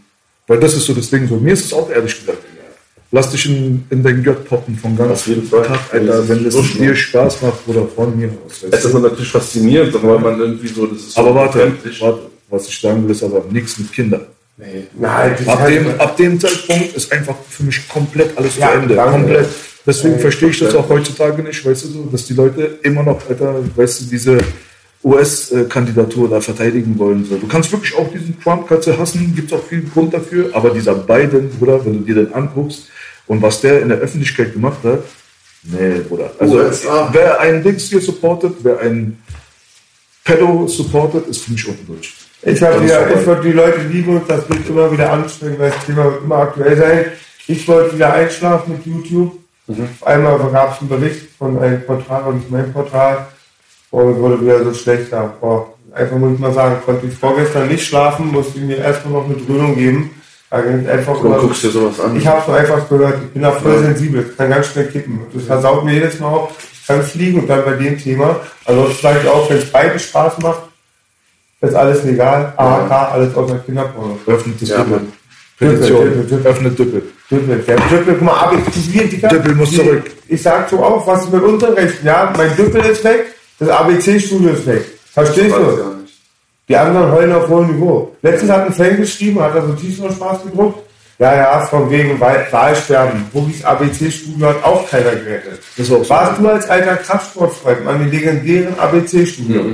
Weil 0.47 0.61
das 0.61 0.75
ist 0.75 0.87
so 0.87 0.95
das 0.95 1.11
Ding. 1.11 1.29
So. 1.29 1.37
Mir 1.37 1.53
ist 1.53 1.67
es 1.67 1.73
auch 1.73 1.91
ehrlich 1.91 2.19
gesagt. 2.19 2.43
Lass 3.13 3.31
dich 3.31 3.47
in, 3.47 3.85
in 3.91 4.03
dein 4.05 4.23
Gött 4.23 4.45
poppen 4.45 4.77
von 4.77 4.97
ganz 4.97 5.13
Auf 5.13 5.27
jeden 5.27 5.43
Fall. 5.45 5.65
Tag, 5.67 5.81
Alter, 5.93 6.29
wenn 6.29 6.45
das 6.45 6.55
dir. 6.79 6.95
Spaß 6.95 7.43
macht 7.43 7.59
oder 7.67 7.87
von 7.89 8.17
mir 8.17 8.29
aus. 8.47 8.65
Es 8.71 8.85
ist 8.85 8.95
natürlich 8.95 9.29
faszinierend, 9.31 9.93
weil 10.03 10.19
man 10.21 10.39
irgendwie 10.39 10.69
so, 10.69 10.87
das 10.87 10.99
ist 10.99 11.13
so 11.15 11.21
Aber 11.21 11.35
warte, 11.35 11.73
warte, 11.99 12.21
was 12.49 12.69
ich 12.69 12.81
sagen 12.81 13.03
will, 13.05 13.11
ist 13.11 13.23
aber 13.25 13.45
nichts 13.51 13.79
mit 13.79 13.93
Kindern. 13.93 14.27
Nee. 14.57 14.85
Nein, 14.99 15.33
Ab 15.47 15.67
dem, 15.67 15.87
halt- 15.87 16.01
ab 16.01 16.17
dem 16.19 16.39
Zeitpunkt 16.39 16.95
ist 16.97 17.11
einfach 17.13 17.35
für 17.49 17.65
mich 17.65 17.89
komplett 17.89 18.37
alles 18.39 18.57
Ja, 18.59 18.69
zu 18.73 18.79
Ende. 18.79 18.95
danke. 18.95 19.13
Komplett. 19.13 19.49
Deswegen 19.87 20.15
Ja, 20.15 20.21
verstehe 20.21 20.51
ich 20.51 20.59
das 20.61 20.75
auch 20.75 20.89
heutzutage 20.89 21.43
nicht, 21.43 21.65
weißt 21.65 21.85
du, 21.87 22.09
dass 22.13 22.27
die 22.27 22.35
Leute 22.35 22.79
immer 22.83 23.03
noch, 23.03 23.19
Alter, 23.29 23.57
weißt 23.75 24.03
du, 24.03 24.05
diese 24.05 24.39
US-Kandidatur 25.03 26.29
da 26.29 26.41
verteidigen 26.41 26.99
wollen. 26.99 27.27
Du 27.29 27.47
kannst 27.47 27.73
wirklich 27.73 27.95
auch 27.97 28.11
diesen 28.13 28.39
Trump 28.41 28.69
kannst 28.69 28.87
du 28.87 28.99
hassen, 28.99 29.35
gibt 29.35 29.51
es 29.51 29.59
auch 29.59 29.65
viel 29.65 29.83
Grund 29.83 30.13
dafür, 30.13 30.51
aber 30.53 30.71
dieser 30.71 30.95
Biden, 30.95 31.51
Bruder, 31.59 31.85
wenn 31.85 31.95
du 31.95 32.01
dir 32.01 32.17
den 32.17 32.35
anguckst 32.35 32.89
und 33.27 33.41
was 33.41 33.61
der 33.61 33.81
in 33.81 33.89
der 33.89 33.99
Öffentlichkeit 33.99 34.53
gemacht 34.53 34.79
hat, 34.85 35.03
nee, 35.63 36.01
Bruder. 36.07 36.31
Also 36.39 36.59
USA. 36.59 37.09
wer 37.13 37.41
einen 37.41 37.63
Dings 37.63 37.85
hier 37.85 38.01
supportet, 38.01 38.57
wer 38.63 38.79
einen 38.81 39.23
Pedo 40.23 40.67
supportet, 40.69 41.29
ist 41.29 41.45
für 41.45 41.53
mich 41.53 41.67
unten 41.67 41.87
durch. 41.87 42.13
Ich 42.43 42.61
würde 42.61 42.75
Dann 42.75 42.85
ist 42.85 42.91
ja, 42.91 43.09
ich 43.09 43.27
würd 43.27 43.45
die 43.45 43.53
Leute 43.53 43.81
lieben 43.83 44.17
und 44.17 44.29
das 44.29 44.49
wird 44.49 44.69
immer 44.69 44.93
wieder 44.93 45.13
anstrengen, 45.13 45.59
weil 45.59 45.71
das 45.71 45.87
Thema 45.87 46.05
wird 46.05 46.25
immer 46.25 46.37
aktuell 46.37 46.77
sein. 46.77 47.05
Ich 47.47 47.67
wollte 47.67 47.95
wieder 47.95 48.13
einschlafen 48.13 48.73
mit 48.73 48.87
YouTube. 48.87 49.39
Auf 49.67 50.07
einmal 50.07 50.39
gab 50.51 50.75
es 50.75 50.81
einen 50.81 50.89
Bericht 50.89 51.29
von 51.39 51.59
einem 51.59 51.85
Portal 51.85 52.23
und 52.25 52.37
nicht 52.37 52.51
mein 52.51 52.73
Portal 52.73 53.29
und 53.91 54.19
wurde 54.21 54.41
wieder 54.41 54.63
so 54.65 54.73
schlechter. 54.75 55.35
Boah, 55.41 55.67
einfach 55.95 56.17
muss 56.17 56.35
ich 56.35 56.39
mal 56.39 56.53
sagen, 56.53 56.77
konnte 56.85 57.07
ich 57.07 57.15
vorgestern 57.15 57.69
nicht 57.69 57.87
schlafen, 57.87 58.29
musste 58.33 58.59
mir 58.61 58.79
erstmal 58.79 59.15
noch 59.15 59.25
eine 59.27 59.35
Dröhnung 59.35 59.75
geben. 59.75 60.11
Da 60.51 60.61
ging 60.63 60.81
es 60.85 60.89
einfach 60.89 61.19
Du 61.21 61.27
immer- 61.27 61.39
guckst 61.39 61.63
dir 61.63 61.71
sowas 61.71 62.01
an. 62.01 62.17
ich 62.17 62.27
habe 62.27 62.43
so 62.45 62.53
einfach 62.53 62.89
gehört, 62.89 63.15
ich 63.23 63.31
bin 63.31 63.43
da 63.43 63.53
voll 63.53 63.79
sensibel, 63.79 64.25
das 64.25 64.37
kann 64.37 64.51
ganz 64.51 64.67
schnell 64.67 64.87
kippen. 64.89 65.21
Das 65.33 65.45
versaut 65.45 65.85
mir 65.85 65.93
jedes 65.95 66.19
Mal 66.19 66.27
auch. 66.29 66.51
Ich 66.73 66.87
kann 66.87 67.03
fliegen 67.03 67.41
und 67.41 67.49
dann 67.49 67.65
bei 67.65 67.75
dem 67.75 67.97
Thema. 67.99 68.41
Also 68.65 68.89
sage 69.01 69.21
ich 69.23 69.29
auch, 69.29 69.49
wenn 69.49 69.59
es 69.59 69.71
beide 69.71 69.97
Spaß 69.99 70.39
macht, 70.41 70.63
ist 71.61 71.75
alles 71.75 72.03
legal. 72.05 72.53
AHK, 72.57 72.91
alles 73.13 73.37
außer 73.37 73.59
Kinderporno. 73.59 74.19
Öffnet 74.27 74.61
das 74.61 74.69
Ja, 74.71 74.79
Düppel. 74.79 75.01
Petition. 75.59 76.05
Düppel, 76.05 76.25
Düppel. 76.27 76.47
Öffnet 76.51 76.79
Düppel. 76.79 77.03
Düppel, 77.31 77.59
der 77.67 77.77
Düppel, 77.77 78.15
guck 78.15 78.23
mal, 78.23 78.33
aber 78.33 78.57
ich, 78.59 79.21
Düppel 79.21 79.55
muss 79.55 79.71
zurück. 79.71 80.11
Ich 80.27 80.43
sag 80.43 80.69
so 80.69 80.83
auch, 80.83 81.07
was 81.07 81.25
ist 81.25 81.33
mit 81.33 81.43
unseren 81.45 81.75
Rechten? 81.75 82.07
Ja, 82.07 82.33
mein 82.37 82.57
Düppel 82.57 82.81
ist 82.87 83.05
weg, 83.05 83.27
das 83.61 83.69
ABC-Studio 83.69 84.51
ist 84.51 84.67
weg. 84.67 84.85
Verstehst 85.13 85.55
du? 85.57 85.77
gar 85.77 85.95
nicht. 85.95 86.15
Die 86.69 86.77
anderen 86.77 87.13
heulen 87.13 87.33
auf 87.33 87.49
hohem 87.49 87.73
Niveau. 87.75 88.15
Letztens 88.23 88.51
hat 88.51 88.67
ein 88.67 88.73
Fan 88.73 88.97
geschrieben, 88.97 89.41
hat 89.41 89.55
er 89.55 89.67
so 89.67 89.73
T-Shirt-Spaß 89.75 90.43
gedruckt. 90.45 90.79
Ja, 91.19 91.35
ja, 91.35 91.61
von 91.67 91.91
wegen 91.91 92.19
Wahl- 92.19 92.47
Wahlsterben. 92.51 93.27
Boogies 93.33 93.63
ABC-Studio 93.65 94.49
hat 94.49 94.65
auch 94.65 94.89
keiner 94.89 95.11
gerettet. 95.17 95.61
Das 95.77 95.87
ist 95.87 95.93
auch 95.93 96.03
so. 96.03 96.11
Warst 96.11 96.41
du 96.41 96.49
als 96.49 96.69
alter 96.71 96.97
Kraftsportfreund 96.97 97.87
an 97.87 97.99
den 97.99 98.11
legendären 98.11 98.79
ABC-Studio? 98.79 99.65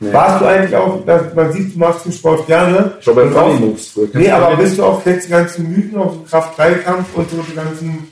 Warst 0.00 0.40
du 0.40 0.46
eigentlich 0.46 0.74
auch, 0.74 1.04
dass 1.04 1.34
man 1.34 1.52
sieht, 1.52 1.74
du 1.74 1.78
machst 1.78 2.06
den 2.06 2.12
Sport 2.12 2.46
gerne? 2.46 2.94
Ich 3.00 3.06
war 3.06 3.14
bei 3.14 3.22
Und 3.24 3.36
auch- 3.36 3.48
Funny 3.54 3.66
Moves. 3.66 3.88
früher. 3.88 4.04
Kennst 4.10 4.26
Nee, 4.26 4.30
aber 4.32 4.56
bist 4.56 4.78
du 4.78 4.84
auch 4.84 5.04
jetzt 5.06 5.26
die 5.26 5.30
ganzen 5.30 5.68
Mythen 5.70 5.96
auf 5.98 6.12
dem 6.14 6.26
Kraft-3-Kampf 6.26 7.06
und 7.14 7.30
so 7.30 7.36
die 7.48 7.54
ganzen 7.54 8.08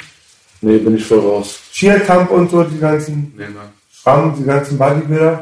Nee, 0.60 0.76
bin 0.78 0.96
ich 0.96 1.04
voll 1.06 1.20
raus. 1.20 1.58
Cheer-Kampf 1.72 2.30
und 2.30 2.50
so 2.50 2.62
die 2.64 2.78
ganzen 2.78 3.32
Nee, 3.36 3.44
nein. 3.44 3.68
Schrammen, 4.02 4.34
die 4.36 4.44
ganzen 4.44 4.78
Bodybuilder? 4.78 5.40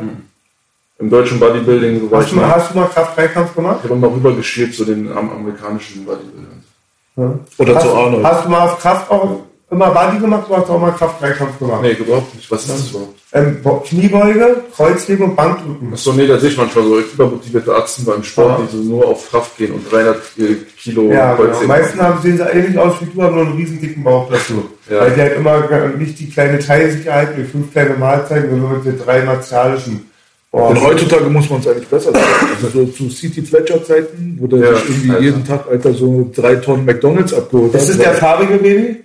Im 1.00 1.10
deutschen 1.10 1.38
Bodybuilding 1.38 2.10
war 2.10 2.18
Hast 2.20 2.26
ich 2.26 2.34
du 2.34 2.40
mal, 2.40 2.48
hast 2.50 2.74
du 2.74 2.78
mal 2.78 2.86
Kraft-3-Kampf 2.88 3.54
gemacht? 3.54 3.78
ich 3.84 3.90
habe 3.90 4.00
mal 4.00 4.10
rübergeschielt 4.10 4.74
zu 4.74 4.84
den 4.84 5.10
am- 5.12 5.30
amerikanischen 5.30 6.04
Bodybuildern. 6.04 6.64
Ja. 7.16 7.38
Oder 7.58 7.74
hast, 7.76 7.82
zu 7.84 7.94
Arnold. 7.94 8.24
Hast 8.24 8.44
du 8.44 8.48
mal 8.48 8.60
auf 8.68 8.78
Kraft 8.80 9.10
auch 9.10 9.40
immer 9.70 9.90
Body 9.90 10.18
gemacht 10.18 10.48
oder 10.48 10.58
hast 10.60 10.68
du 10.68 10.72
auch 10.72 10.80
mal 10.80 10.92
Kraft-3-Kampf 10.92 11.58
gemacht? 11.58 11.82
Nee, 11.82 11.92
überhaupt 11.92 12.34
nicht. 12.34 12.50
Was 12.50 12.62
ist 12.64 12.70
das 12.70 12.90
überhaupt? 12.90 13.14
Ähm, 13.32 13.58
Kniebeuge, 13.84 14.56
Kreuzheben 14.74 15.24
und 15.26 15.36
Bankdrücken. 15.36 15.92
Achso, 15.92 16.12
nee, 16.14 16.26
da 16.26 16.38
sehe 16.38 16.48
ich 16.48 16.56
manchmal 16.56 16.84
so 16.84 16.98
übermotivierte 17.00 17.74
Arzten 17.74 18.04
beim 18.06 18.22
Sport, 18.22 18.58
Ja. 18.60 18.66
die 18.72 18.76
so 18.78 18.82
nur 18.82 19.06
auf 19.06 19.28
Kraft 19.30 19.58
gehen 19.58 19.72
und 19.72 19.92
300 19.92 20.16
Kilo 20.78 21.12
Ja, 21.12 21.34
genau. 21.34 21.44
Kreuzheben. 21.50 21.68
Meistens 21.68 22.00
haben, 22.00 22.22
sehen 22.22 22.36
sie 22.38 22.42
ähnlich 22.44 22.78
aus 22.78 22.94
wie 23.00 23.06
du, 23.06 23.22
haben 23.22 23.34
nur 23.34 23.44
einen 23.46 23.56
riesen 23.56 23.78
dicken 23.80 24.02
Bauch 24.02 24.30
dazu. 24.30 24.64
Ja. 24.90 25.00
Weil 25.00 25.10
die 25.10 25.20
halt 25.20 25.36
immer 25.36 25.88
nicht 25.98 26.18
die 26.18 26.30
kleine 26.30 26.58
Teilsicherheit 26.58 27.36
mit 27.36 27.48
fünf 27.50 27.70
kleine 27.70 27.94
Mahlzeiten, 27.96 28.48
sondern 28.50 28.72
mit 28.78 28.86
den 28.86 28.98
drei 28.98 29.22
martialischen. 29.22 30.08
Boah, 30.50 30.70
Und 30.70 30.80
heutzutage 30.82 31.24
muss 31.26 31.50
man 31.50 31.60
es 31.60 31.68
eigentlich 31.68 31.88
besser 31.88 32.10
sagen. 32.10 32.24
Also 32.64 32.68
so 32.68 32.86
zu 32.86 33.10
City 33.10 33.42
Fletcher 33.42 33.84
Zeiten, 33.84 34.38
wo 34.40 34.46
der 34.46 34.60
Ja, 34.60 34.74
sich 34.76 34.88
irgendwie 34.88 35.10
Alter. 35.10 35.22
jeden 35.22 35.44
Tag, 35.46 35.64
Alter, 35.70 35.92
so 35.92 36.30
drei 36.34 36.54
Tonnen 36.54 36.86
McDonalds 36.86 37.34
abgeholt 37.34 37.74
das 37.74 37.82
hat. 37.82 37.90
ist 37.90 38.00
der 38.00 38.14
farbige 38.14 38.54
Baby 38.54 38.96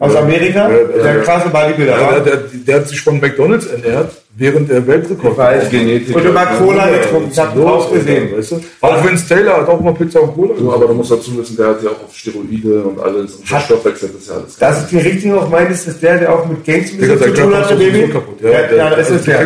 aus 0.00 0.14
Amerika, 0.14 0.70
Ja, 0.70 0.78
der 1.02 1.14
ja. 1.16 1.20
krasse 1.22 1.48
Bodybuilder. 1.48 2.00
Ja, 2.00 2.12
der, 2.20 2.20
der, 2.20 2.36
der 2.66 2.76
hat 2.76 2.88
sich 2.88 3.00
von 3.00 3.18
McDonalds 3.20 3.66
ernährt, 3.66 4.12
während 4.36 4.70
er 4.70 4.86
Weltrekord 4.86 5.36
Weiß. 5.36 5.68
Genetik. 5.70 6.14
Und 6.14 6.24
immer 6.24 6.46
Cola 6.46 6.88
Ja, 6.88 6.98
getrunken, 6.98 7.30
ich 7.32 7.38
hab 7.38 7.56
so, 7.56 7.66
auch 7.66 7.92
gesehen. 7.92 8.28
Weißt 8.36 8.52
du? 8.52 8.60
Auch 8.80 9.04
Vince 9.04 9.26
Taylor 9.28 9.56
hat 9.56 9.68
auch 9.68 9.80
mal 9.80 9.92
Pizza 9.94 10.20
und 10.22 10.34
Cola 10.34 10.54
So, 10.56 10.72
aber 10.72 10.86
du 10.86 10.94
musst 10.94 11.10
dazu 11.10 11.36
wissen, 11.36 11.56
der 11.56 11.66
hat 11.68 11.82
ja 11.82 11.90
auch 11.90 12.04
auf 12.04 12.14
Steroide 12.14 12.82
und 12.84 13.00
alles 13.00 13.34
und 13.34 13.50
der 13.50 13.58
Hat- 13.58 13.64
Stoffwechsel 13.64 14.10
das 14.12 14.22
ist 14.22 14.28
ja 14.28 14.34
alles. 14.36 14.56
Das 14.56 14.78
ist 14.82 14.90
die 14.92 14.98
Richtige 14.98 15.36
auf 15.36 15.48
meines, 15.50 15.86
ist 15.86 16.00
der, 16.00 16.18
der 16.18 16.32
auch 16.32 16.46
mit 16.46 16.64
Gangs 16.64 16.92
ein 16.92 16.98
bisschen 16.98 17.18
der 17.18 17.34
zu 17.34 17.42
tun 17.42 17.54
hat, 17.56 17.70
der 17.70 18.08
kaputt. 18.08 18.40
Ja, 18.40 18.50
ja, 18.50 18.90
das 18.90 18.98
also 18.98 19.14
ist 19.16 19.26
der. 19.26 19.38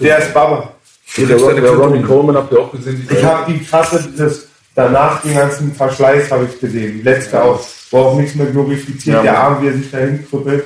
Der 0.00 0.18
ist 0.18 0.34
Baba. 0.34 0.72
der, 1.16 1.26
der 1.26 1.36
Quittung. 1.36 1.76
Ronnie 1.76 2.02
Coleman 2.02 2.36
habt 2.36 2.52
ihr 2.52 2.58
auch 2.58 2.72
gesehen? 2.72 3.06
Die 3.08 3.14
Ich 3.16 3.24
habe 3.24 3.52
die 3.52 3.64
krasse, 3.64 4.04
dieses, 4.12 4.48
danach 4.74 5.22
den 5.22 5.34
ganzen 5.34 5.74
Verschleiß 5.74 6.30
habe 6.30 6.46
ich 6.50 6.60
gesehen. 6.60 6.94
Die 6.98 7.02
letzte 7.02 7.36
Ja. 7.36 7.42
auch, 7.42 7.60
wo 7.90 7.98
auch 7.98 8.16
nichts 8.16 8.34
mehr 8.34 8.46
glorifiziert, 8.46 9.16
Ja, 9.16 9.22
der. 9.22 9.38
Arm, 9.38 9.62
wie 9.62 9.68
er 9.68 9.74
sich 9.74 9.90
dahin 9.90 10.26
krüppelt. 10.28 10.64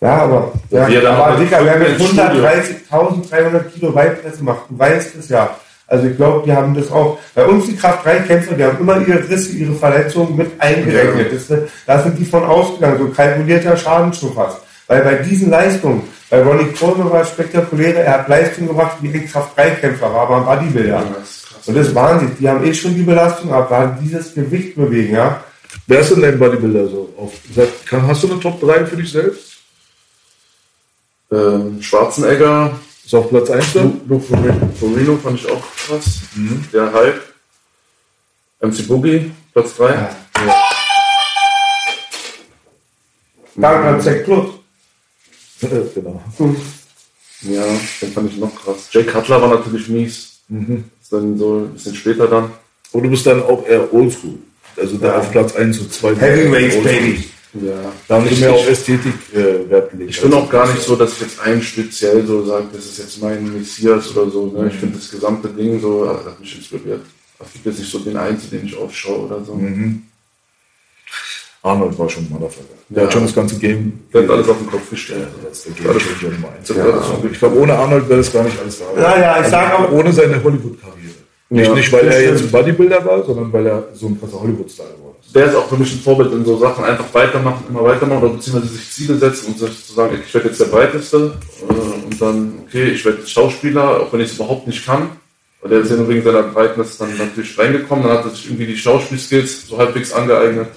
Ja, 0.00 0.16
aber, 0.16 0.52
ja, 0.70 0.82
auch 0.82 1.26
aber 1.26 1.40
wer 1.64 1.78
mit 1.78 1.88
ins 1.88 2.04
Studio. 2.06 2.22
130.300 2.24 3.60
Kilo 3.72 3.94
Weitpresse 3.94 4.44
macht, 4.44 4.62
du 4.68 4.78
weißt 4.78 5.16
es 5.16 5.28
ja. 5.30 5.56
Also 5.88 6.08
ich 6.08 6.16
glaube, 6.16 6.42
die 6.44 6.52
haben 6.52 6.74
das 6.74 6.90
auch. 6.90 7.18
Bei 7.34 7.44
uns 7.46 7.66
die 7.66 7.76
Kraft-3-Kämpfer, 7.76 8.54
die 8.56 8.64
haben 8.64 8.78
immer 8.80 8.98
ihre 9.06 9.28
Risse, 9.28 9.52
ihre 9.52 9.72
Verletzungen 9.74 10.36
mit 10.36 10.50
eingerechnet. 10.60 11.32
Das, 11.32 11.58
da 11.86 12.02
sind 12.02 12.18
die 12.18 12.24
von 12.24 12.42
ausgegangen, 12.44 12.98
so 12.98 13.06
kalkulierter 13.08 13.76
Schaden 13.76 14.12
schon 14.12 14.34
fast. 14.34 14.58
Weil 14.88 15.02
bei 15.02 15.14
diesen 15.14 15.48
Leistungen, 15.50 16.02
bei 16.28 16.42
Ronnie 16.42 16.72
Coleman 16.78 17.10
war 17.10 17.22
es 17.22 17.28
spektakulär, 17.28 18.04
er 18.04 18.12
hat 18.14 18.28
Leistungen 18.28 18.68
gebracht, 18.68 18.96
wie 19.00 19.14
ein 19.14 19.28
Kraft-3-Kämpfer 19.30 20.12
war, 20.12 20.22
aber 20.28 20.36
ein 20.38 20.44
Bodybuilder. 20.44 20.88
Ja. 20.88 21.04
Und 21.66 21.74
das 21.76 21.88
ist 21.88 21.94
Wahnsinn. 21.94 22.36
Die 22.38 22.48
haben 22.48 22.64
eh 22.64 22.72
schon 22.72 22.94
die 22.94 23.02
Belastung 23.02 23.52
ab, 23.52 23.70
weil 23.70 23.98
dieses 24.02 24.32
Gewicht 24.34 24.76
bewegen, 24.76 25.14
ja. 25.14 25.42
Wer 25.86 26.00
ist 26.00 26.10
denn 26.10 26.22
dein 26.22 26.38
Bodybuilder 26.38 26.88
so? 26.88 27.12
Auf, 27.16 27.32
hast 27.90 28.22
du 28.22 28.30
eine 28.30 28.40
Top 28.40 28.60
3 28.60 28.86
für 28.86 28.96
dich 28.96 29.10
selbst? 29.10 29.56
Ähm, 31.30 31.82
Schwarzenegger, 31.82 32.78
Ist 33.04 33.14
auf 33.14 33.28
Platz 33.28 33.50
1 33.50 33.72
da? 33.72 33.82
Lu- 33.82 34.00
Luke 34.08 34.24
Ferrino 34.78 35.16
fand 35.16 35.40
ich 35.40 35.50
auch 35.50 35.62
krass. 35.76 36.20
Der 36.72 36.92
Hype. 36.92 37.20
MC 38.60 38.86
Boogie, 38.86 39.30
Platz 39.52 39.76
3. 39.76 40.08
Danke 43.56 43.88
an 43.88 44.00
Zack 44.00 44.24
Plus. 44.24 44.50
genau. 45.60 46.22
Ja, 47.42 47.64
den 48.02 48.12
fand 48.12 48.30
ich 48.32 48.38
noch 48.38 48.54
krass. 48.54 48.88
Jay 48.92 49.04
Cutler 49.04 49.40
war 49.42 49.48
natürlich 49.48 49.88
mies. 49.88 50.40
Ist 51.06 51.12
dann 51.12 51.38
so 51.38 51.58
ein 51.58 51.68
bisschen 51.72 51.94
später 51.94 52.26
dann. 52.26 52.50
Und 52.90 53.04
du 53.04 53.08
bist 53.10 53.24
dann 53.28 53.40
auch 53.40 53.64
eher 53.64 53.94
oldschool. 53.94 54.34
Also 54.76 54.96
da 54.96 55.18
auf 55.18 55.30
Platz 55.30 55.54
1 55.54 55.78
und 55.78 55.92
2. 55.92 56.16
Heavyweights, 56.16 56.82
Baby. 56.82 57.24
Ja. 57.64 57.72
Da 58.08 58.16
haben 58.16 58.26
ich, 58.26 58.34
die 58.34 58.40
mehr 58.40 58.52
auf 58.52 58.68
Ästhetik 58.68 59.12
äh, 59.32 59.70
Wert 59.70 59.92
gelegt. 59.92 60.10
ich 60.10 60.20
bin 60.20 60.34
auch 60.34 60.50
gar 60.50 60.66
nicht 60.66 60.82
so, 60.82 60.96
dass 60.96 61.12
ich 61.12 61.20
jetzt 61.20 61.38
einen 61.38 61.62
speziell 61.62 62.26
so 62.26 62.44
sage, 62.44 62.64
das 62.72 62.86
ist 62.86 62.98
jetzt 62.98 63.22
mein 63.22 63.56
Messias 63.56 64.10
oder 64.16 64.28
so. 64.28 64.46
Ne? 64.46 64.66
Ich 64.68 64.74
finde 64.80 64.98
das 64.98 65.08
gesamte 65.08 65.46
Ding 65.50 65.80
so, 65.80 66.06
äh, 66.06 66.08
hat 66.08 66.40
mich 66.40 66.56
inspiriert. 66.56 67.02
Es 67.38 67.52
gibt 67.52 67.66
jetzt 67.66 67.78
nicht 67.78 67.90
so 67.92 68.00
den 68.00 68.16
einen, 68.16 68.40
zu 68.40 68.48
dem 68.48 68.64
ich 68.66 68.76
aufschaue 68.76 69.26
oder 69.26 69.44
so. 69.44 69.60
Arnold 71.62 71.98
war 71.98 72.08
schon 72.08 72.24
ein 72.24 72.30
Motherfucker. 72.30 72.66
Der 72.88 73.02
Ja. 73.02 73.06
hat 73.06 73.12
schon 73.12 73.22
das 73.22 73.34
ganze 73.34 73.58
Game. 73.58 74.00
Der 74.12 74.22
hat 74.22 74.30
alles 74.30 74.48
auf 74.48 74.58
den 74.58 74.66
Kopf 74.70 74.88
gestellt. 74.90 75.26
Das 75.48 75.58
ist 75.66 75.78
der 75.78 75.92
Game 75.92 75.98
Changer 75.98 76.32
Nummer 76.34 76.48
1. 76.58 76.68
Ja. 76.68 77.28
Ich 77.32 77.38
glaube, 77.38 77.58
ohne 77.58 77.74
Arnold 77.74 78.08
wäre 78.08 78.18
das 78.20 78.32
gar 78.32 78.44
nicht 78.44 78.58
alles 78.60 78.78
da. 78.78 79.00
Ja, 79.00 79.18
ja, 79.18 79.40
ich 79.42 79.48
sag 79.48 79.72
auch- 79.72 79.90
Ohne 79.90 80.12
seine 80.12 80.42
Hollywood-Karriere. 80.44 80.95
Nicht, 81.48 81.68
Ja, 81.68 81.74
nicht, 81.74 81.92
weil 81.92 82.08
er 82.08 82.22
jetzt 82.22 82.42
ein 82.42 82.50
Bodybuilder 82.50 83.04
war, 83.04 83.24
sondern 83.24 83.52
weil 83.52 83.66
er 83.66 83.88
so 83.94 84.06
ein 84.06 84.18
krasser 84.18 84.40
Hollywood-Star 84.40 84.86
geworden 84.86 85.16
ist. 85.24 85.34
der 85.34 85.46
ist 85.46 85.54
auch 85.54 85.68
für 85.68 85.76
mich 85.76 85.92
ein 85.92 86.00
Vorbild 86.00 86.32
in 86.32 86.44
so 86.44 86.56
Sachen. 86.58 86.84
Einfach 86.84 87.12
weitermachen, 87.12 87.64
immer 87.68 87.84
weitermachen 87.84 88.24
oder 88.24 88.32
beziehungsweise 88.34 88.72
sich 88.72 88.90
Ziele 88.90 89.16
setzen 89.16 89.48
und 89.48 89.58
sich 89.58 89.86
zu 89.86 89.92
sagen, 89.92 90.18
ich 90.26 90.34
werde 90.34 90.48
jetzt 90.48 90.60
der 90.60 90.66
Breiteste 90.66 91.34
äh, 91.68 92.04
und 92.04 92.20
dann, 92.20 92.54
okay, 92.66 92.90
ich 92.90 93.04
werde 93.04 93.18
jetzt 93.18 93.30
Schauspieler, 93.30 94.00
auch 94.00 94.12
wenn 94.12 94.20
ich 94.20 94.30
es 94.30 94.34
überhaupt 94.34 94.66
nicht 94.66 94.84
kann. 94.84 95.10
Weil 95.60 95.70
der 95.70 95.80
ist 95.80 95.90
ja 95.90 95.96
nur 95.96 96.08
wegen 96.08 96.22
seiner 96.22 96.42
Breitness 96.42 96.98
dann 96.98 97.16
natürlich 97.16 97.56
reingekommen, 97.58 98.06
dann 98.06 98.18
hat 98.18 98.24
er 98.24 98.30
sich 98.30 98.46
irgendwie 98.46 98.66
die 98.66 98.76
Schauspielskills 98.76 99.68
so 99.68 99.78
halbwegs 99.78 100.12
angeeignet. 100.12 100.68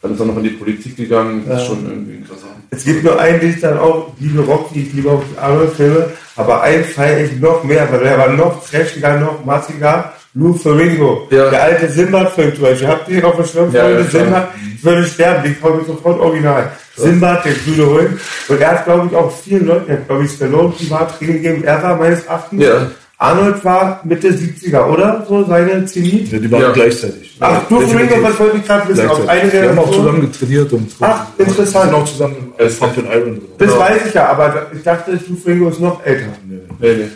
Dann 0.00 0.14
ist 0.14 0.20
er 0.20 0.26
noch 0.26 0.36
in 0.36 0.44
die 0.44 0.50
Politik 0.50 0.96
gegangen, 0.96 1.44
das 1.48 1.62
ist 1.62 1.66
schon 1.68 1.84
irgendwie 1.86 2.18
ein 2.18 2.24
krasser. 2.28 2.46
Es 2.70 2.84
gibt 2.84 3.02
nur 3.02 3.18
einen, 3.18 3.40
den 3.40 3.50
ich 3.50 3.60
dann 3.60 3.78
auch 3.78 4.12
liebe 4.20 4.42
Rocky, 4.42 4.82
ich 4.82 4.92
liebe 4.92 5.10
auch 5.10 5.22
die 5.24 5.38
anderen 5.38 5.70
Filme, 5.72 6.10
aber 6.36 6.62
einen 6.62 6.84
feiere 6.84 7.24
ich 7.24 7.40
noch 7.40 7.64
mehr, 7.64 7.88
weil 7.90 8.00
der 8.00 8.16
war 8.18 8.28
noch 8.28 8.64
trashiger, 8.68 9.18
noch 9.18 9.44
massiger. 9.44 10.12
Lou 10.34 10.52
Ferrigno, 10.54 11.26
Ja. 11.30 11.50
der 11.50 11.62
alte 11.64 11.88
Sinbad-Film 11.88 12.54
zum 12.54 12.62
Beispiel. 12.62 12.86
Habt 12.86 13.08
ihr 13.08 13.16
den 13.16 13.24
auf 13.24 13.36
dem 13.36 13.44
Schirm? 13.46 13.72
Ja, 13.72 13.80
Freunde? 13.84 14.00
ja. 14.02 14.08
Sinbad, 14.10 14.48
ich 14.76 14.84
würde 14.84 15.04
sterben, 15.06 15.42
den 15.42 15.60
komme 15.60 15.80
ich 15.80 15.86
sofort 15.88 16.20
original. 16.20 16.70
Sinbad, 16.96 17.44
der 17.44 17.52
grüne 17.54 17.86
Hund. 17.86 18.20
Und 18.48 18.60
er 18.60 18.70
hat, 18.70 18.84
glaube 18.84 19.08
ich, 19.10 19.16
auch 19.16 19.32
vielen 19.36 19.66
Leuten, 19.66 19.90
er 19.90 19.96
hat, 19.96 20.06
glaube 20.06 20.24
ich, 20.26 20.30
Stallone 20.30 20.68
Privattraining 20.78 21.42
gegeben. 21.42 21.64
Er 21.64 21.82
war 21.82 21.96
meines 21.96 22.24
Erachtens. 22.24 22.62
Ja. 22.62 22.88
Arnold 23.20 23.64
war 23.64 24.00
Mitte 24.04 24.28
70er, 24.32 24.86
oder? 24.86 25.26
So 25.28 25.44
seine 25.44 25.84
Zenit. 25.86 26.30
Ja, 26.30 26.38
die 26.38 26.50
waren 26.52 26.62
Ja. 26.62 26.70
gleichzeitig. 26.72 27.36
Ach, 27.40 27.60
Definitiv. 27.68 27.90
Ferrigno, 28.08 28.22
was 28.28 28.38
wollte 28.38 28.56
ich 28.58 28.64
gerade 28.66 28.88
wissen? 28.88 29.08
Auf 29.08 29.28
eine 29.28 29.50
Die 29.50 29.58
haben 29.60 29.78
auch 29.78 29.90
zusammen 29.90 30.20
getrainiert 30.20 30.72
und 30.72 30.90
Ach, 31.00 31.26
interessant. 31.36 31.84
sind 31.86 31.94
auch 31.94 32.04
zusammen 32.04 32.52
als 32.56 32.74
Pump 32.76 32.96
and 32.98 33.06
Iron. 33.12 33.24
drin. 33.34 33.40
Das 33.58 33.76
weiß 33.78 34.00
ich 34.06 34.14
ja, 34.14 34.28
aber 34.28 34.66
ich 34.72 34.82
dachte, 34.84 35.18
Lou 35.28 35.36
Ferrigno 35.36 35.68
ist 35.68 35.80
noch 35.80 36.04
älter. 36.06 36.26
Nee, 36.48 36.58
nee. 36.80 37.08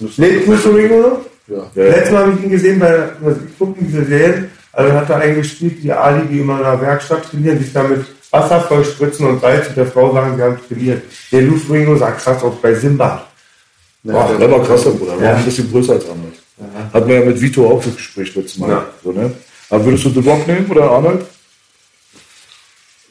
Müsste- 0.00 0.22
Lebt 0.22 0.46
Lou 0.46 0.54
Ferrigno 0.54 0.96
noch? 1.00 1.18
Ja. 1.48 1.56
Ja. 1.74 1.82
Letztes 1.90 2.12
Mal 2.12 2.22
habe 2.26 2.32
ich 2.38 2.44
ihn 2.44 2.50
gesehen 2.50 2.78
bei, 2.78 2.94
ich 3.50 3.58
gucke 3.58 3.74
diese 3.82 4.04
Serien, 4.04 4.50
also 4.72 4.92
hat 4.92 5.10
er 5.10 5.16
einen 5.16 5.34
gespielt, 5.34 5.82
die 5.82 5.92
Ali, 5.92 6.20
die 6.30 6.38
immer 6.38 6.60
in 6.60 6.64
einer 6.64 6.80
Werkstatt 6.80 7.28
trainieren, 7.28 7.58
sich 7.58 7.72
damit 7.72 8.04
Wasser 8.30 8.60
voll 8.60 8.84
spritzen 8.84 9.26
und 9.26 9.40
Salz 9.40 9.66
und 9.66 9.76
der 9.76 9.86
Frau 9.86 10.12
sagen, 10.14 10.36
sie 10.36 10.42
haben 10.44 10.56
trainiert. 10.68 11.02
Der 11.32 11.42
Lou 11.42 11.56
Ferrigno 11.56 11.96
sah 11.96 12.12
krass 12.12 12.40
aus 12.44 12.54
bei 12.62 12.72
Simba. 12.74 13.26
Boah, 14.02 14.36
der 14.38 14.50
war 14.50 14.62
krasser, 14.64 14.90
Bruder. 14.92 15.16
Der 15.16 15.24
Ja. 15.26 15.32
war 15.32 15.38
ein 15.38 15.44
bisschen 15.44 15.70
größer 15.70 15.92
als 15.94 16.04
Arnold. 16.08 16.34
Hat 16.92 17.06
man 17.06 17.16
ja 17.16 17.24
mit 17.24 17.40
Vito 17.40 17.66
auch 17.70 17.82
das 17.82 17.96
Gespräch 17.96 18.34
letztes 18.34 18.58
Mal. 18.58 18.70
Ja. 18.70 18.86
So, 19.02 19.12
ne? 19.12 19.32
Aber 19.70 19.84
würdest 19.84 20.04
du 20.04 20.10
The 20.10 20.28
Rock 20.28 20.46
nehmen 20.46 20.66
oder 20.70 20.90
Arnold? 20.90 21.24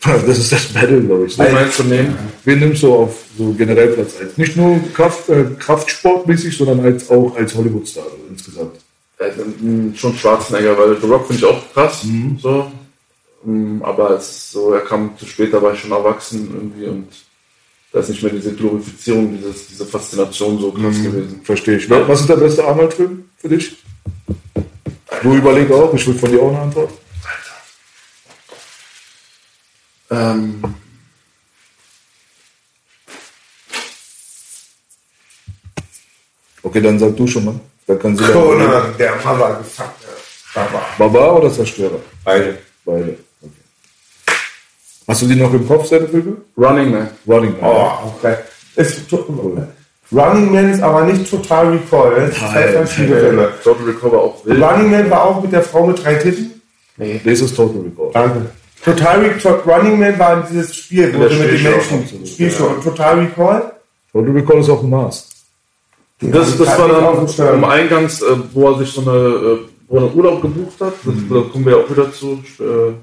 Das 0.02 0.38
ist 0.38 0.52
das 0.52 0.66
Battle, 0.68 1.02
glaube 1.02 1.26
ich. 1.26 1.38
Wen 1.38 1.52
meinst 1.54 1.78
du 1.80 1.84
nehmen? 1.84 2.18
Wen 2.46 2.60
nimmst 2.60 2.84
du 2.84 2.94
auf 2.96 3.18
so 3.38 3.52
generell 3.54 3.90
Platz 3.90 4.14
1? 4.20 4.38
Nicht 4.38 4.56
nur 4.56 4.80
Kraft, 4.94 5.28
äh, 5.30 5.44
Kraftsportmäßig, 5.60 6.58
sondern 6.58 6.80
als, 6.80 7.10
auch 7.10 7.36
als 7.36 7.54
Hollywood-Star 7.54 8.04
also 8.06 8.16
insgesamt. 8.30 8.78
Dann 9.18 9.94
schon 9.98 10.16
Schwarzenegger, 10.16 10.78
weil 10.78 10.96
The 11.02 11.06
Rock 11.08 11.28
finde 11.28 11.40
ich 11.40 11.46
auch 11.46 11.62
krass. 11.74 12.06
So. 12.42 12.72
Ähm, 13.46 13.82
Aber 13.84 14.16
ist 14.18 14.52
so, 14.52 14.72
er 14.72 14.82
kam 14.82 15.18
zu 15.18 15.26
spät, 15.26 15.54
da 15.54 15.62
war 15.62 15.74
ich 15.74 15.80
schon 15.82 15.92
erwachsen 15.92 16.50
irgendwie 16.54 16.86
und 16.86 17.08
da 17.92 18.00
ist 18.00 18.10
nicht 18.10 18.22
mehr 18.24 18.32
diese 18.32 18.54
Glorifizierung, 18.54 19.36
dieses, 19.38 19.68
diese 19.68 19.86
Faszination 19.86 20.60
so 20.60 20.72
krass 20.72 21.02
gewesen. 21.02 21.42
Verstehe 21.44 21.78
ich. 21.78 21.90
Was 21.90 22.22
ist 22.22 22.30
der 22.30 22.38
beste 22.38 22.64
Arnold-Film 22.64 23.30
für 23.38 23.50
dich? 23.50 23.78
Du 25.22 25.34
überleg 25.34 25.72
auch, 25.72 25.94
ich 25.94 26.08
will 26.08 26.16
von 26.16 26.32
dir 26.32 26.42
auch 26.42 26.50
eine 26.50 26.60
Antwort. 26.60 26.92
Ähm, 30.12 30.64
Okay, 36.62 36.82
dann 36.82 37.00
sag 37.00 37.16
du 37.16 37.26
schon 37.26 37.46
mal. 37.46 37.60
Da 37.88 37.96
kann 37.96 38.16
sie 38.16 38.24
Conan, 38.32 38.96
der 38.98 39.16
Mother 39.16 39.56
gefuckt. 39.56 40.06
Baba. 40.54 40.86
Baba 40.98 41.32
oder 41.32 41.52
Zerstörer? 41.52 42.00
Beide. 42.24 42.60
Beide. 42.86 43.18
Hast 45.10 45.24
du 45.24 45.26
die 45.26 45.36
noch 45.36 45.52
im 45.52 45.68
Kopf, 45.68 45.88
seine 45.88 46.08
Filme? 46.08 46.38
Running 46.56 46.92
Man. 46.92 47.08
Running 47.28 47.56
Man. 47.60 47.72
Oh, 47.72 48.14
okay. 48.16 48.36
Ist 48.76 49.12
Running 50.12 50.54
Man 50.54 50.70
ist 50.72 50.84
aber 50.84 51.04
nicht 51.06 51.28
Total 51.28 51.68
Recall. 51.72 52.12
Das 52.16 52.36
sind 52.36 52.50
zwei 52.52 52.68
verschiedene 52.68 53.20
Filme. 53.20 53.50
Total 53.64 53.86
Recover 53.86 54.18
auch 54.22 54.46
wild. 54.46 54.62
Running 54.62 54.92
Man 54.92 55.10
war 55.10 55.24
auch 55.24 55.42
mit 55.42 55.52
der 55.52 55.64
Frau 55.64 55.88
mit 55.88 56.04
drei 56.04 56.14
Titten. 56.14 56.62
Das 56.98 57.42
ist 57.42 57.56
Total 57.56 57.82
Recall. 57.82 58.12
Danke. 58.14 58.46
Total 58.86 59.20
Recall, 59.22 59.54
Running 59.66 60.00
Man 60.00 60.20
war 60.20 60.48
dieses 60.48 60.76
Spiel, 60.76 61.12
wo 61.16 61.24
du 61.24 61.36
mit 61.36 61.54
den 61.54 61.64
Menschen 61.64 62.00
absolut, 62.02 62.28
Spielshow. 62.28 62.66
Und 62.68 62.84
Total 62.84 63.20
Recall? 63.20 63.74
Total 64.14 64.32
Recall 64.32 64.60
ist 64.60 64.70
auf 64.70 64.82
dem 64.82 64.92
Mars. 64.92 65.28
Das, 66.22 66.56
das 66.56 66.68
war 66.78 66.88
dann 66.88 67.54
am 67.56 67.64
Eingangs, 67.64 68.22
äh, 68.22 68.26
wo 68.54 68.70
er 68.70 68.78
sich 68.78 68.92
so 68.92 69.02
eine, 69.02 69.18
äh, 69.18 69.58
wo 69.88 69.98
er 69.98 70.04
einen 70.04 70.14
Urlaub 70.14 70.42
gebucht 70.44 70.80
hat. 70.80 70.94
Das, 71.04 71.16
Da 71.30 71.42
kommen 71.52 71.66
wir 71.66 71.78
auch 71.78 71.90
wieder 71.90 72.14
zu. 72.14 72.44
Äh, 72.60 72.94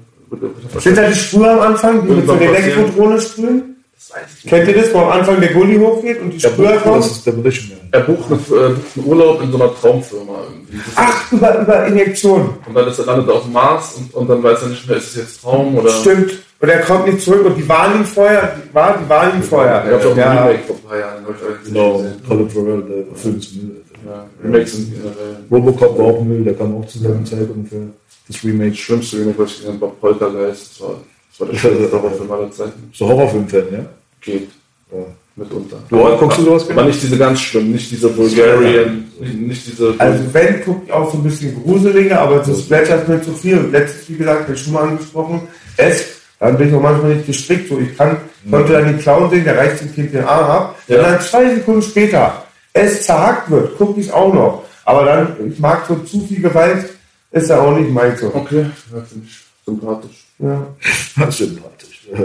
Sind 0.79 0.97
da 0.97 1.07
die 1.07 1.15
Sprüher 1.15 1.51
am 1.51 1.59
Anfang, 1.61 2.05
die 2.07 2.13
mit 2.13 2.25
so 2.27 2.33
einer. 2.33 2.41
Elektrodrohne 2.41 3.21
sprühen? 3.21 3.75
Das 3.95 4.11
weiß 4.11 4.23
ich 4.37 4.43
nicht. 4.45 4.53
Kennt 4.53 4.67
ihr 4.69 4.75
das, 4.83 4.93
wo 4.93 4.99
am 4.99 5.09
Anfang 5.11 5.39
der 5.39 5.53
Gully 5.53 5.77
hochgeht 5.77 6.21
und 6.21 6.29
die 6.31 6.37
Der 6.37 6.49
Sprüher 6.49 6.73
Buch, 6.73 6.83
kommen? 6.83 6.97
das 7.01 7.11
ist 7.11 7.25
Demolition 7.25 7.69
Man. 7.77 7.87
Er 7.91 7.99
bucht, 8.01 8.29
äh, 8.29 8.33
bucht 8.35 8.51
einen 8.97 9.05
Urlaub 9.07 9.41
in 9.41 9.51
so 9.51 9.57
einer 9.61 9.73
Traumfirma 9.75 10.33
irgendwie. 10.51 10.79
Ach, 10.95 11.31
über, 11.31 11.59
über 11.61 11.87
Injektion. 11.87 12.49
Und 12.67 12.75
dann 12.75 12.87
ist 12.87 12.99
er 12.99 13.05
landet 13.05 13.27
er 13.29 13.35
auf 13.35 13.43
dem 13.43 13.53
Mars 13.53 13.95
und, 13.97 14.13
und 14.13 14.29
dann 14.29 14.43
weiß 14.43 14.61
er 14.63 14.67
nicht 14.69 14.87
mehr, 14.87 14.97
ist 14.97 15.07
es 15.07 15.15
jetzt 15.15 15.41
Traum 15.41 15.75
oder. 15.77 15.89
Stimmt. 15.89 16.31
Und 16.59 16.69
er 16.69 16.79
kommt 16.81 17.05
nicht 17.07 17.21
zurück 17.23 17.45
und 17.45 17.55
die 17.55 17.69
waren 17.69 17.99
ihm 17.99 18.05
vorher, 18.05 18.55
die, 18.67 18.73
war, 18.73 18.97
die 18.97 19.07
waren 19.07 19.35
ihm 19.37 19.43
vorher. 19.43 19.83
Ich 19.87 19.93
habe 19.93 20.07
auch 20.07 20.11
ein 20.11 20.17
Ja. 20.17 20.45
Remake 20.45 20.63
vor 20.65 20.75
ein 20.75 20.81
paar 20.89 20.99
Jahren. 20.99 21.25
Genau, 21.65 22.05
Colin 22.27 22.49
Farrell, 22.49 22.81
der 22.83 23.15
Film 23.15 23.37
ist 23.37 23.55
Müll. 23.55 23.81
Ja, 24.05 24.25
Remakes 24.43 24.73
sind 24.73 24.93
generell. 24.93 25.37
Robocop 25.49 25.97
war 25.97 26.05
auch 26.05 26.23
Müll, 26.23 26.43
der 26.43 26.53
kam 26.53 26.75
auch 26.75 26.85
zur 26.85 27.01
selben 27.01 27.25
Zeit 27.25 27.49
ungefähr. 27.49 27.79
Das 28.27 28.43
Remake. 28.43 28.71
Das 28.71 28.79
schlimmste 28.79 29.19
Remake, 29.19 29.39
was 29.39 29.51
ich 29.51 29.57
gesehen 29.57 29.73
habe, 29.73 29.81
war 29.81 29.91
Poltergeist. 29.91 30.71
Das 30.71 30.81
war, 30.81 30.95
das 31.29 31.39
war 31.39 31.47
der 31.47 31.57
schlimmste 31.57 31.91
Horrorfilm 31.91 32.31
aller 32.31 32.51
Zeiten. 32.51 32.89
So 32.93 33.07
Horrorfilm-Fan, 33.07 33.65
ja? 33.71 33.85
Geht. 34.21 34.49
Ja. 34.91 35.05
Mitunter. 35.37 35.77
Du, 35.89 35.97
guckst 36.17 36.39
du 36.39 36.43
sowas 36.43 36.63
Aber 36.63 36.73
gerne? 36.73 36.89
nicht 36.89 37.03
diese 37.03 37.17
ganz 37.17 37.39
schlimm, 37.39 37.71
nicht 37.71 37.91
diese 37.91 38.09
Bulgarian, 38.09 39.05
nicht, 39.19 39.33
nicht 39.35 39.67
diese. 39.67 39.93
Also 39.99 40.23
wenn, 40.33 40.63
gucke 40.63 40.81
ich 40.85 40.91
auch 40.91 41.11
so 41.11 41.17
ein 41.19 41.23
bisschen 41.23 41.63
gruseliger, 41.63 42.21
aber 42.21 42.43
so 42.43 42.55
Splatter 42.55 43.01
ist 43.01 43.07
mir 43.07 43.21
zu 43.21 43.31
viel. 43.33 43.59
Und 43.59 43.71
letztes, 43.71 44.09
wie 44.09 44.17
gesagt, 44.17 44.43
habe 44.43 44.53
ich 44.53 44.61
schon 44.61 44.73
mal 44.73 44.87
angesprochen, 44.87 45.41
es, 45.77 46.05
dann 46.39 46.57
bin 46.57 46.69
ich 46.69 46.73
auch 46.73 46.81
manchmal 46.81 47.13
nicht 47.13 47.27
gestrickt. 47.27 47.69
So, 47.69 47.77
ich 47.77 47.95
kann, 47.95 48.17
konnte 48.49 48.73
dann 48.73 48.85
den 48.85 48.99
Clown 48.99 49.29
sehen, 49.29 49.43
der 49.43 49.57
reißt 49.57 49.81
dem 49.81 49.93
Kind 49.93 50.13
den 50.13 50.23
Arm 50.23 50.49
ab. 50.49 50.75
Ja. 50.87 50.97
Und 50.97 51.03
dann 51.03 51.21
zwei 51.21 51.53
Sekunden 51.53 51.81
später 51.83 52.46
es 52.77 53.03
zerhackt 53.05 53.49
wird, 53.49 53.77
gucke 53.77 53.99
ich 53.99 54.11
auch 54.11 54.33
noch. 54.33 54.63
Aber 54.85 55.03
dann, 55.05 55.51
ich 55.51 55.59
mag 55.59 55.85
so 55.87 55.95
zu 55.95 56.21
viel 56.25 56.41
Gewalt, 56.41 56.89
ist 57.31 57.49
ja 57.49 57.59
auch 57.59 57.75
nicht 57.77 57.91
mein 57.91 58.15
so. 58.15 58.31
okay, 58.33 58.65
ja, 58.93 59.01
finde 59.01 59.25
ich 59.27 59.37
sympathisch. 59.65 60.25
Ja. 60.39 60.67
Sympathisch. 61.31 62.07
Ja, 62.11 62.17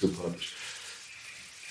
sympathisch. 0.00 0.56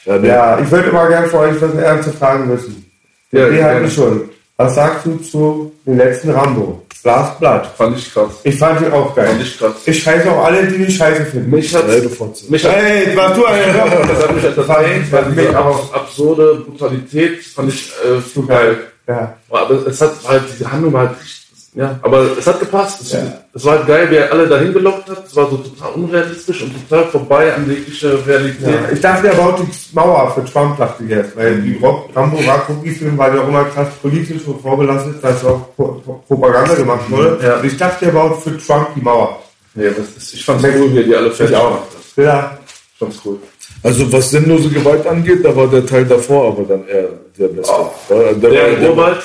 Ja, 0.05 0.17
nee. 0.19 0.27
ja, 0.27 0.59
ich 0.59 0.69
würde 0.71 0.89
immer 0.89 1.07
gerne 1.07 1.27
für 1.27 1.39
euch 1.39 1.59
was 1.61 1.73
ernste 1.73 2.11
Fragen 2.13 2.49
wissen. 2.51 2.89
Ja, 3.31 3.39
Ja, 3.41 3.49
die 3.49 3.55
gerne. 3.55 3.75
hatten 3.79 3.91
schon. 3.91 4.29
Was 4.55 4.75
sagst 4.75 5.05
du 5.05 5.17
zu 5.17 5.73
dem 5.85 5.97
letzten 5.97 6.29
Rambo? 6.29 6.84
Last 7.05 7.39
Blood. 7.39 7.67
Fand 7.77 7.97
ich 7.97 8.11
krass. 8.11 8.31
Ich 8.43 8.57
fand 8.57 8.81
ihn 8.81 8.91
auch 8.91 9.15
geil. 9.15 9.27
Fand 9.27 9.41
ich 9.43 9.57
krass. 9.59 9.73
Ich 9.85 10.01
scheiße 10.03 10.31
auch 10.31 10.43
alle, 10.45 10.65
die 10.67 10.77
mich 10.79 10.97
scheiße 10.97 11.25
finden. 11.25 11.51
Mich 11.51 11.73
hat 11.75 11.87
Ey, 11.87 12.01
du 12.01 12.09
Fotze. 12.09 12.45
mich 12.51 12.65
hat, 12.65 12.75
Hey, 12.75 13.15
warst 13.15 13.37
du 13.37 13.45
einer? 13.45 14.07
das 14.07 14.23
hat 14.23 14.35
mich 14.35 14.43
entertained, 14.43 15.11
weil 15.11 15.25
Mich 15.27 15.45
diese 15.45 15.59
auch. 15.59 15.79
abs 15.79 15.93
absurde 15.93 16.55
Brutalität 16.67 17.43
fand 17.43 17.69
ich 17.71 17.91
äh, 18.03 18.33
zu 18.33 18.45
geil. 18.47 18.77
Ja. 19.07 19.37
Aber 19.51 19.85
es 19.87 20.01
hat 20.01 20.13
halt, 20.27 20.43
diese 20.51 20.71
Handlung 20.71 20.93
war 20.93 21.01
halt 21.07 21.11
richtig, 21.21 21.44
ja, 21.75 21.99
aber 22.01 22.37
es 22.37 22.47
hat 22.47 22.59
gepasst. 22.59 23.01
Es, 23.01 23.11
Ja. 23.11 23.19
es 23.53 23.65
war 23.65 23.77
halt 23.77 23.87
geil, 23.87 24.07
wie 24.09 24.15
er 24.15 24.31
alle 24.31 24.47
dahin 24.47 24.73
gelockt 24.73 25.09
hat. 25.09 25.25
Es 25.27 25.35
war 25.35 25.49
so 25.49 25.57
total 25.57 25.91
unrealistisch 25.93 26.63
und 26.63 26.89
total 26.89 27.05
vorbei 27.11 27.53
an 27.53 27.69
jegliche 27.69 28.25
Realität. 28.25 28.67
Ja, 28.67 28.91
ich 28.91 29.01
dachte, 29.01 29.27
er 29.27 29.35
baut 29.35 29.59
die 29.59 29.67
Mauer 29.93 30.33
für 30.33 30.45
Trump, 30.45 30.77
dachte 30.77 31.03
ich 31.03 31.09
jetzt. 31.09 31.35
Weil 31.35 31.61
die 31.61 31.77
Rambo 32.15 32.37
Rocky-Film 32.37 33.17
war 33.17 33.33
ja 33.35 33.41
auch 33.41 33.47
immer 33.47 33.65
krass 33.65 33.89
politisch 34.01 34.41
und 34.47 34.61
vorbelastet, 34.61 35.21
dass 35.23 35.43
auch 35.45 35.75
Pro- 35.75 36.01
Pro- 36.05 36.23
Propaganda 36.27 36.75
gemacht 36.75 37.09
wurde. 37.11 37.39
Ja. 37.43 37.57
Und 37.57 37.65
ich 37.65 37.77
dachte, 37.77 38.05
er 38.05 38.11
baut 38.11 38.41
für 38.41 38.57
Trump 38.57 38.89
die 38.95 39.01
Mauer. 39.01 39.39
Ja, 39.75 39.89
das 39.89 40.07
ist, 40.15 40.33
ich 40.33 40.45
fand's 40.45 40.63
cool, 40.63 40.93
wie 40.93 40.97
er 40.99 41.03
die 41.03 41.15
alle 41.15 41.31
fertig 41.31 41.57
gemacht 41.57 41.81
hat. 42.15 42.23
Ja. 42.23 42.57
Ich 42.93 42.99
fand's 42.99 43.19
cool. 43.25 43.37
Also 43.85 44.11
was 44.11 44.31
sinnlose 44.31 44.69
Gewalt 44.69 45.05
angeht, 45.07 45.43
da 45.45 45.55
war 45.55 45.67
der 45.67 45.85
Teil 45.85 46.05
davor 46.05 46.47
aber 46.53 46.63
dann 46.63 46.87
eher 46.87 47.09
der 47.37 47.47
beste. 47.49 47.71
Ja, 48.09 48.15
der, 48.41 48.49
Der 48.49 48.51
war- 48.51 48.67
im 48.77 48.89
Urwald, 48.89 49.17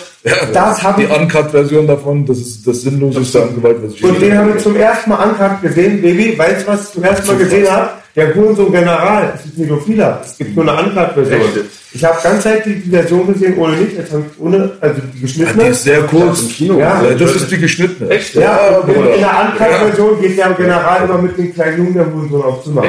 Das 0.52 0.82
habe 0.82 1.02
die. 1.02 1.06
Uncut-Version 1.12 1.86
davon, 1.86 2.26
das 2.26 2.38
ist 2.38 2.66
das 2.66 2.82
Sinnloseste 2.82 3.42
an 3.42 3.54
Gewalt, 3.54 3.78
was 3.82 3.94
ich 3.94 4.04
Und 4.04 4.20
je 4.20 4.28
den 4.28 4.36
habe 4.38 4.48
ich 4.50 4.54
gesehen 4.56 4.72
zum 4.74 4.80
ersten 4.80 5.10
Mal 5.10 5.16
angehabt 5.16 5.62
gesehen. 5.62 6.02
Baby, 6.02 6.36
weißt 6.38 6.66
du, 6.66 6.72
was 6.72 6.84
ich 6.88 6.90
zum 6.92 7.04
ersten 7.04 7.26
Mal 7.26 7.36
gesehen 7.38 7.70
habe? 7.70 7.88
Der 8.16 8.34
Hurensohn 8.34 8.72
General. 8.72 9.32
Es 9.36 9.46
ist 9.46 9.56
Pädophiler. 9.56 10.20
Es 10.24 10.36
gibt 10.36 10.54
nur 10.56 10.68
eine 10.68 10.88
Uncut-Version. 10.88 11.40
Echt? 11.40 11.70
Ich 11.92 12.04
habe 12.04 12.18
ganz 12.22 12.42
Zeit 12.42 12.66
die 12.66 12.74
die 12.80 12.90
Version 12.90 13.32
gesehen, 13.32 13.56
ohne 13.56 13.76
nicht. 13.76 13.96
Jetzt 13.96 14.12
habe 14.12 14.24
ich 14.30 14.40
ohne, 14.44 14.72
also 14.80 14.94
die 15.00 15.06
habe. 15.08 15.20
geschnittene. 15.22 15.64
Die 15.64 15.70
ist 15.70 15.82
sehr 15.84 16.02
kurz. 16.02 16.40
im 16.42 16.48
Kino. 16.48 16.78
Ja. 16.78 17.02
Ja, 17.02 17.14
das 17.14 17.36
ist 17.36 17.50
die 17.50 17.58
geschnittene. 17.58 18.10
Echt? 18.10 18.34
Ja, 18.34 18.58
aber 18.82 18.88
in 18.88 18.94
Bruder. 18.94 19.16
der 19.16 19.52
Uncut-Version 19.52 20.20
geht 20.20 20.36
der 20.38 20.50
General 20.50 21.04
immer 21.04 21.18
mit 21.22 21.38
dem 21.38 21.54
kleinen 21.54 21.78
Jungen 21.78 21.94
der 21.94 22.12
Hurensohn 22.12 22.42
auf 22.42 22.62
Zimmer. 22.64 22.84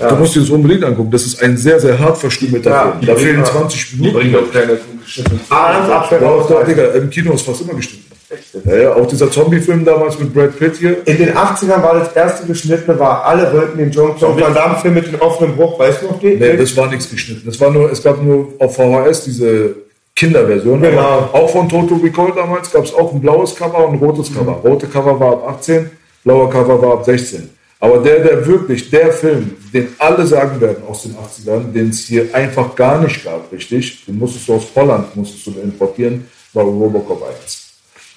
Echt? 0.00 0.10
Du 0.10 0.16
musst 0.16 0.34
dir 0.34 0.40
das 0.40 0.50
unbedingt 0.50 0.84
angucken. 0.84 1.10
Das 1.10 1.24
ist 1.26 1.42
ein 1.42 1.56
sehr, 1.56 1.78
sehr 1.80 1.98
hart 1.98 2.18
verstümmelter 2.18 2.70
Ja, 2.70 2.82
Film. 2.92 3.06
Da 3.06 3.14
die 3.14 3.20
fehlen 3.20 3.34
bringen- 3.42 3.44
20 3.46 3.90
Die 3.90 3.96
Minuten. 3.96 4.18
bringen 4.18 4.36
auch 4.36 4.52
keine 4.52 4.78
geschnittenen 5.04 5.40
Apfel 5.50 6.18
Ja, 6.22 6.44
da, 6.48 6.62
Digga, 6.64 6.84
im 6.94 7.10
Kino 7.10 7.32
ist 7.32 7.42
fast 7.42 7.60
immer 7.62 7.74
geschnitten. 7.74 8.04
Echt? 8.32 8.64
Ja, 8.64 8.76
ja, 8.76 8.94
auch 8.94 9.06
dieser 9.06 9.28
Zombie-Film 9.30 9.84
damals 9.84 10.16
mit 10.18 10.32
Brad 10.32 10.56
Pitt 10.56 10.76
hier. 10.76 10.98
In 11.04 11.16
den 11.18 11.36
80ern 11.36 11.82
war 11.82 11.98
das 11.98 12.12
erste 12.14 12.46
geschnittene, 12.46 12.96
war 12.98 13.24
alle 13.24 13.52
wollten 13.52 13.76
den 13.78 13.90
John 13.90 14.16
Claude 14.16 14.40
Van 14.40 14.54
Damme 14.54 14.76
Film 14.78 14.94
mit 14.94 15.08
dem 15.12 15.20
offenen 15.20 15.56
Bruch, 15.56 15.76
weißt 15.80 16.02
du 16.02 16.06
noch 16.06 16.20
den? 16.20 16.38
Nee, 16.38 16.56
das 16.56 16.76
war 16.76 16.86
nichts 16.88 17.10
geschnitten. 17.10 17.42
Das 17.44 17.60
war 17.60 17.70
nur, 17.72 17.90
es 17.90 18.00
gab 18.02 18.22
nur 18.22 18.48
auf 18.60 18.76
VHS 18.76 19.24
diese 19.24 19.74
Kinderversion. 20.14 20.80
Genau. 20.80 21.00
Aber 21.00 21.34
Auch 21.34 21.50
von 21.50 21.68
Total 21.68 21.98
Recall 21.98 22.32
damals 22.36 22.70
gab 22.70 22.84
es 22.84 22.94
auch 22.94 23.12
ein 23.12 23.20
blaues 23.20 23.54
Cover 23.56 23.88
und 23.88 23.94
ein 23.94 23.98
rotes 23.98 24.32
Cover. 24.32 24.52
Rote 24.62 24.86
Cover 24.86 25.18
war 25.18 25.32
ab 25.32 25.48
18, 25.58 25.90
blauer 26.24 26.48
Cover 26.50 26.80
war 26.80 26.92
ab 26.94 27.04
16. 27.04 27.48
Aber 27.82 27.98
der, 27.98 28.20
der 28.22 28.46
wirklich, 28.46 28.90
der 28.90 29.10
Film, 29.10 29.56
den 29.72 29.88
alle 29.98 30.26
sagen 30.26 30.60
werden 30.60 30.84
aus 30.86 31.04
den 31.04 31.14
80ern, 31.14 31.72
den 31.72 31.88
es 31.88 32.00
hier 32.00 32.28
einfach 32.34 32.74
gar 32.76 33.00
nicht 33.02 33.24
gab, 33.24 33.50
richtig, 33.50 34.04
den 34.04 34.18
musstest 34.18 34.46
du 34.48 34.54
aus 34.54 34.66
Holland 34.74 35.16
musstest 35.16 35.46
du 35.46 35.58
importieren, 35.60 36.26
war 36.52 36.64
Robocop 36.64 37.26
1. 37.42 37.70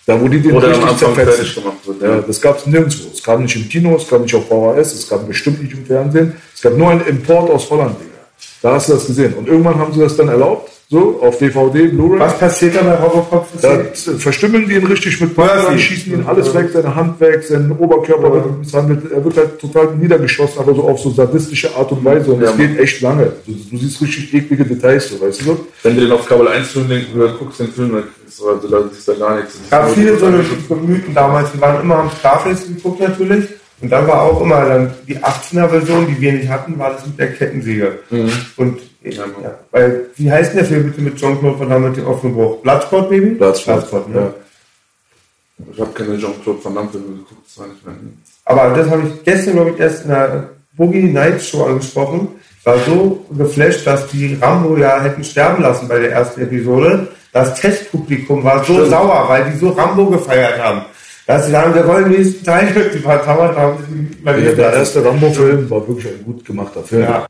Da 0.06 0.20
wo 0.20 0.28
die 0.28 0.42
den 0.42 0.54
Oder 0.54 0.68
richtig 0.68 1.08
fertig 1.08 1.56
gemacht 1.56 1.78
Ja. 2.02 2.20
das 2.20 2.42
gab 2.42 2.58
es 2.58 2.66
nirgendwo. 2.66 3.10
Es 3.14 3.24
kam 3.24 3.44
nicht 3.44 3.56
im 3.56 3.70
Kino, 3.70 3.96
es 3.96 4.06
kam 4.06 4.24
nicht 4.24 4.36
auf 4.36 4.48
VHS, 4.48 4.94
es 4.96 5.08
kam 5.08 5.26
bestimmt 5.26 5.64
nicht 5.64 5.74
im 5.74 5.86
Fernsehen. 5.86 6.34
Es 6.54 6.62
gab 6.62 6.78
nur 6.78 6.90
einen 6.90 7.06
Import 7.06 7.50
aus 7.50 7.70
Holland, 7.70 7.96
Digga. 8.02 8.12
Da 8.62 8.74
hast 8.74 8.90
du 8.90 8.94
das 8.94 9.08
gesehen. 9.08 9.34
Und 9.36 9.48
irgendwann 9.48 9.78
haben 9.78 9.94
sie 9.94 10.02
das 10.02 10.18
dann 10.18 10.28
erlaubt, 10.28 10.72
so 10.94 11.20
auf 11.22 11.38
DVD, 11.40 11.88
Blu-ray. 11.88 12.20
Was 12.20 12.38
passiert 12.38 12.76
da 12.76 12.84
bei 12.84 12.94
Robocop? 12.94 13.48
Da 13.62 13.80
verstümmeln 14.20 14.68
die 14.70 14.76
ihn 14.76 14.86
richtig 14.86 15.20
mit 15.20 15.36
Panzer, 15.36 15.64
Murphy. 15.64 15.80
schießen 15.80 16.14
ihn 16.14 16.24
alles 16.26 16.54
weg, 16.54 16.70
seine 16.72 16.94
Hand 16.96 17.20
weg, 17.20 17.44
sein 17.44 17.72
Oberkörper 17.72 18.32
wird 18.32 18.60
misshandelt. 18.60 19.12
Er 19.12 19.26
wird 19.26 19.36
halt 19.36 19.60
total 19.60 19.96
niedergeschossen, 19.96 20.60
aber 20.60 20.76
so 20.76 20.84
auf 20.84 21.00
so 21.00 21.10
sadistische 21.10 21.76
Art 21.76 21.92
und 21.92 22.06
Weise. 22.06 22.32
Und 22.32 22.42
Ja, 22.42 22.52
es 22.52 22.58
geht 22.58 22.80
echt 22.80 23.02
lange. 23.02 23.32
Du, 23.46 23.54
du 23.72 23.78
siehst 23.78 24.02
richtig 24.02 24.34
eklige 24.34 24.66
Details, 24.66 25.10
so, 25.10 25.20
weißt 25.20 25.42
du? 25.42 25.66
Wenn 25.82 25.96
du 25.96 26.02
den 26.02 26.12
auf 26.12 26.28
Kabel 26.28 26.48
1 26.48 26.68
Film 26.68 26.88
denkst, 26.88 27.08
oder 27.16 27.34
guckst 27.40 27.60
den 27.60 27.70
Film, 27.70 27.92
dann 27.94 28.04
also, 28.26 28.68
da 28.68 28.78
siehst 28.92 29.08
du 29.08 29.18
gar 29.18 29.38
nichts. 29.38 29.56
Es 29.64 29.70
gab 29.70 29.90
viele 29.92 30.18
so 30.18 30.26
eine 30.28 30.44
Mythen 30.86 31.14
damals, 31.14 31.52
die 31.52 31.62
waren 31.62 31.82
immer 31.82 31.98
am 31.98 32.10
Starfest 32.20 32.68
geguckt 32.68 33.00
natürlich. 33.00 33.46
Und 33.82 33.90
dann 33.92 34.08
war 34.08 34.22
auch 34.22 34.40
immer 34.42 34.64
dann 34.66 34.92
die 35.08 35.18
18er-Version, 35.18 36.08
die 36.08 36.22
wir 36.22 36.32
nicht 36.34 36.48
hatten, 36.48 36.80
war 36.80 36.92
das 36.94 37.06
mit 37.06 37.20
der 37.20 37.34
Kettensäge. 37.34 38.00
Und 38.56 38.78
ja, 39.04 39.24
Ja. 39.44 39.60
weil, 39.72 40.06
wie 40.16 40.32
heißt 40.32 40.52
denn 40.52 40.58
der 40.60 40.66
Film 40.66 40.86
bitte 40.88 41.02
mit 41.02 41.20
John 41.20 41.40
Claude 41.40 41.60
Van 41.60 41.70
Damme 41.70 41.88
mit 41.90 41.98
dem 41.98 42.08
offenen 42.08 42.36
Bruch? 42.36 42.58
Bloodsport, 42.62 43.10
Baby? 43.10 43.32
Bloodsport, 43.32 44.10
ne? 44.10 44.16
ja. 44.20 44.34
Ich 45.72 45.80
habe 45.80 45.92
keine 45.92 46.18
Jean-Claude 46.18 46.64
Van 46.64 46.76
Damme 46.76 46.90
Filme 46.90 47.08
geguckt, 47.08 47.42
das 47.48 47.58
war 47.60 47.68
nicht 47.68 47.86
mehr. 47.86 47.96
Aber 48.46 48.76
das 48.76 48.90
habe 48.90 49.04
ich 49.08 49.24
gestern, 49.24 49.54
glaube 49.56 49.72
ich, 49.72 49.80
erst 49.80 50.04
in 50.04 50.10
der 50.10 50.50
Boogie 50.76 51.04
Nights 51.04 51.48
Show 51.48 51.64
angesprochen. 51.66 52.28
Ich 52.60 52.66
war 52.66 52.78
so 52.80 53.26
geflasht, 53.38 53.86
dass 53.86 54.08
die 54.08 54.38
Rambo 54.42 54.76
ja 54.78 55.02
hätten 55.02 55.24
sterben 55.24 55.62
lassen 55.62 55.88
bei 55.88 56.00
der 56.00 56.12
ersten 56.12 56.42
Episode. 56.42 57.08
Das 57.32 57.56
Testpublikum 57.60 58.44
war 58.44 58.64
so 58.64 58.74
Stimmt. 58.74 58.90
sauer, 58.90 59.26
weil 59.28 59.52
die 59.52 59.58
so 59.58 59.70
Rambo 59.70 60.06
gefeiert 60.08 60.60
haben. 60.62 60.82
Dass 61.26 61.46
sie 61.46 61.52
sagen, 61.52 61.74
wir 61.74 61.88
wollen 61.88 62.10
den 62.12 62.22
nächsten 62.22 62.44
Teil. 62.44 62.92
Die 62.94 63.00
paar 63.00 63.24
Tauern 63.24 63.56
haben 63.56 63.78
sie 63.90 64.24
mal 64.24 64.44
Ja, 64.44 64.52
der 64.52 64.74
erste 64.74 65.06
Rambo-Film 65.06 65.70
war 65.70 65.88
wirklich 65.88 66.08
ein 66.14 66.24
gut 66.26 66.44
gemachter 66.44 66.84
Film. 66.84 67.04
Ja. 67.04 67.26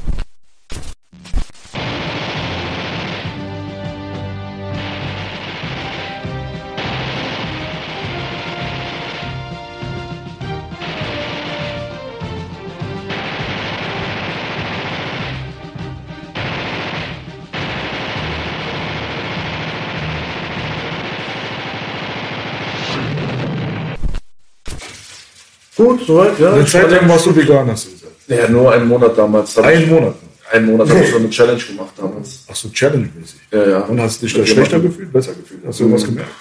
Soweit, 26.05 26.39
ja. 26.39 26.53
Eine 26.53 26.65
Zeit 26.65 26.91
lang 26.91 27.07
warst 27.07 27.25
du 27.25 27.35
vegan, 27.35 27.69
hast 27.69 27.87
du 27.87 27.91
gesagt. 27.91 28.13
Ja, 28.27 28.47
nur 28.47 28.71
einen 28.71 28.87
Monat 28.87 29.17
damals. 29.17 29.57
Einen 29.57 29.89
Monat. 29.89 30.15
Einen 30.51 30.65
Monat 30.67 30.89
habe 30.89 30.99
ich 31.03 31.09
so 31.09 31.17
eine 31.17 31.29
Challenge 31.29 31.61
gemacht 31.61 31.93
damals. 31.97 32.45
Ach 32.49 32.55
so, 32.55 32.69
Challenge-mäßig. 32.69 33.39
Ja, 33.51 33.69
ja. 33.69 33.79
Und 33.79 33.99
hast 33.99 34.21
du 34.21 34.25
dich 34.25 34.35
da 34.35 34.45
schlechter 34.45 34.77
gemacht. 34.77 34.97
gefühlt, 34.97 35.13
besser 35.13 35.33
gefühlt? 35.33 35.61
Hast 35.65 35.79
du 35.79 35.83
irgendwas 35.83 36.05
gemerkt? 36.05 36.31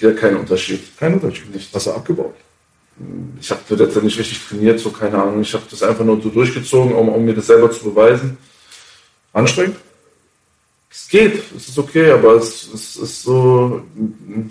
Ja, 0.00 0.12
kein 0.12 0.36
Unterschied. 0.36 0.80
Kein 0.98 1.14
Unterschied. 1.14 1.52
Nicht. 1.52 1.74
Hast 1.74 1.86
du 1.86 1.90
abgebaut? 1.90 2.34
Ich 3.40 3.50
habe 3.50 3.60
das 3.68 3.78
jetzt 3.78 4.02
nicht 4.02 4.18
richtig 4.18 4.40
trainiert, 4.48 4.80
so 4.80 4.90
keine 4.90 5.22
Ahnung. 5.22 5.40
Ich 5.40 5.52
habe 5.54 5.64
das 5.70 5.82
einfach 5.82 6.04
nur 6.04 6.20
so 6.20 6.30
durchgezogen, 6.30 6.94
um, 6.94 7.08
um 7.08 7.24
mir 7.24 7.34
das 7.34 7.46
selber 7.46 7.70
zu 7.70 7.84
beweisen. 7.84 8.36
Anstrengend? 9.32 9.76
Es 10.90 11.08
geht, 11.08 11.42
es 11.56 11.68
ist 11.68 11.78
okay, 11.78 12.10
aber 12.10 12.34
es, 12.34 12.68
es 12.72 12.96
ist 12.96 13.22
so, 13.22 13.82
mm, 13.94 14.48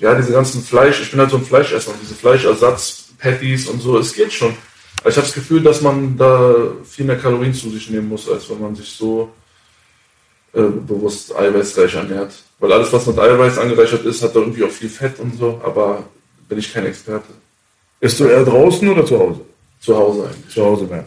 ja, 0.00 0.14
diese 0.14 0.32
ganzen 0.32 0.62
Fleisch, 0.62 1.00
ich 1.00 1.10
bin 1.10 1.20
halt 1.20 1.30
so 1.30 1.36
ein 1.36 1.44
Fleischesser, 1.44 1.92
diese 2.02 2.14
Fleischersatz, 2.14 3.09
Patties 3.20 3.68
und 3.68 3.80
so, 3.80 3.98
es 3.98 4.14
geht 4.14 4.32
schon. 4.32 4.54
Aber 5.00 5.10
ich 5.10 5.16
habe 5.16 5.26
das 5.26 5.34
Gefühl, 5.34 5.62
dass 5.62 5.80
man 5.80 6.16
da 6.16 6.54
viel 6.84 7.04
mehr 7.04 7.18
Kalorien 7.18 7.54
zu 7.54 7.70
sich 7.70 7.88
nehmen 7.90 8.08
muss, 8.08 8.28
als 8.28 8.48
wenn 8.50 8.60
man 8.60 8.74
sich 8.74 8.90
so 8.90 9.30
äh, 10.52 10.62
bewusst 10.62 11.34
eiweißreich 11.34 11.94
ernährt. 11.94 12.32
Weil 12.58 12.72
alles, 12.72 12.92
was 12.92 13.06
mit 13.06 13.18
Eiweiß 13.18 13.58
angereichert 13.58 14.04
ist, 14.04 14.22
hat 14.22 14.34
da 14.34 14.40
irgendwie 14.40 14.64
auch 14.64 14.70
viel 14.70 14.88
Fett 14.88 15.18
und 15.18 15.38
so, 15.38 15.60
aber 15.64 16.04
bin 16.48 16.58
ich 16.58 16.72
kein 16.72 16.86
Experte. 16.86 17.28
Isst 18.00 18.20
du 18.20 18.24
eher 18.24 18.44
draußen 18.44 18.88
oder 18.88 19.06
zu 19.06 19.18
Hause? 19.18 19.40
Zu 19.80 19.96
Hause 19.96 20.24
eigentlich. 20.24 20.54
Zu 20.54 20.64
Hause 20.64 20.84
mehr. 20.84 21.04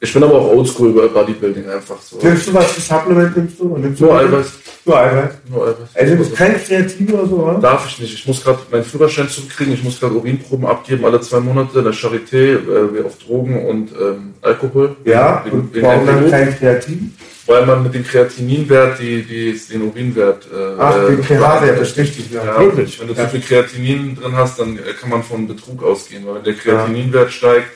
Ich 0.00 0.12
bin 0.12 0.22
aber 0.22 0.34
auch 0.34 0.50
oldschool 0.50 0.92
bei 0.92 1.06
Bodybuilding 1.08 1.68
einfach 1.68 1.96
so. 2.00 2.18
Nimmst 2.22 2.48
du 2.48 2.54
was 2.54 2.72
für 2.72 2.80
Supplement 2.80 3.36
nimmst 3.36 3.58
du? 3.58 3.76
Nimmst 3.76 4.00
du 4.00 4.04
Nur 4.04 4.18
Eiweiß. 4.18 4.52
Nur 4.84 4.98
Eiweiß. 4.98 5.30
Nur 5.48 5.62
Eiweiß. 5.62 5.76
Also 5.94 6.12
du 6.12 6.18
bist 6.18 6.36
kein 6.36 6.62
Kreatin 6.62 7.10
oder 7.14 7.26
so, 7.26 7.36
oder? 7.36 7.58
Darf 7.58 7.86
ich 7.88 8.00
nicht. 8.00 8.14
Ich 8.14 8.26
muss 8.26 8.44
gerade 8.44 8.58
meinen 8.70 8.84
Führerschein 8.84 9.28
zurückkriegen. 9.28 9.72
Ich 9.72 9.82
muss 9.82 9.98
gerade 9.98 10.14
Urinproben 10.14 10.66
abgeben, 10.66 11.04
alle 11.06 11.20
zwei 11.22 11.40
Monate 11.40 11.78
in 11.78 11.84
der 11.84 11.94
Charité, 11.94 12.58
äh, 12.58 13.04
auf 13.04 13.16
Drogen 13.18 13.66
und 13.66 13.92
ähm, 13.92 14.34
Alkohol. 14.42 14.96
Ja, 15.04 15.42
Wegen- 15.44 15.56
und 15.58 15.74
wegen 15.74 15.86
warum 15.86 16.06
dann 16.06 16.30
kein 16.30 16.58
Kreatin? 16.58 17.16
Weil 17.46 17.66
man 17.66 17.82
mit 17.82 17.94
dem 17.94 18.04
Kreatininwert 18.04 18.98
die, 19.00 19.22
die, 19.22 19.58
den 19.70 19.82
Urinwert. 19.82 20.46
Äh, 20.46 20.74
Ach, 20.78 20.94
den 21.06 21.22
pH-Wert 21.22 21.80
ist 21.80 21.96
richtig, 21.96 22.30
ja. 22.30 22.44
Ja, 22.44 22.60
Wirklich? 22.60 23.00
Wenn 23.00 23.08
du 23.08 23.14
zu 23.14 23.28
viel 23.28 23.40
Kreatinin 23.40 24.16
drin 24.16 24.34
hast, 24.34 24.58
dann 24.58 24.76
äh, 24.76 24.92
kann 24.98 25.10
man 25.10 25.22
von 25.22 25.46
Betrug 25.46 25.82
ausgehen. 25.82 26.26
Weil 26.26 26.36
wenn 26.36 26.44
der 26.44 26.54
Kreatininwert 26.54 27.32
steigt, 27.32 27.68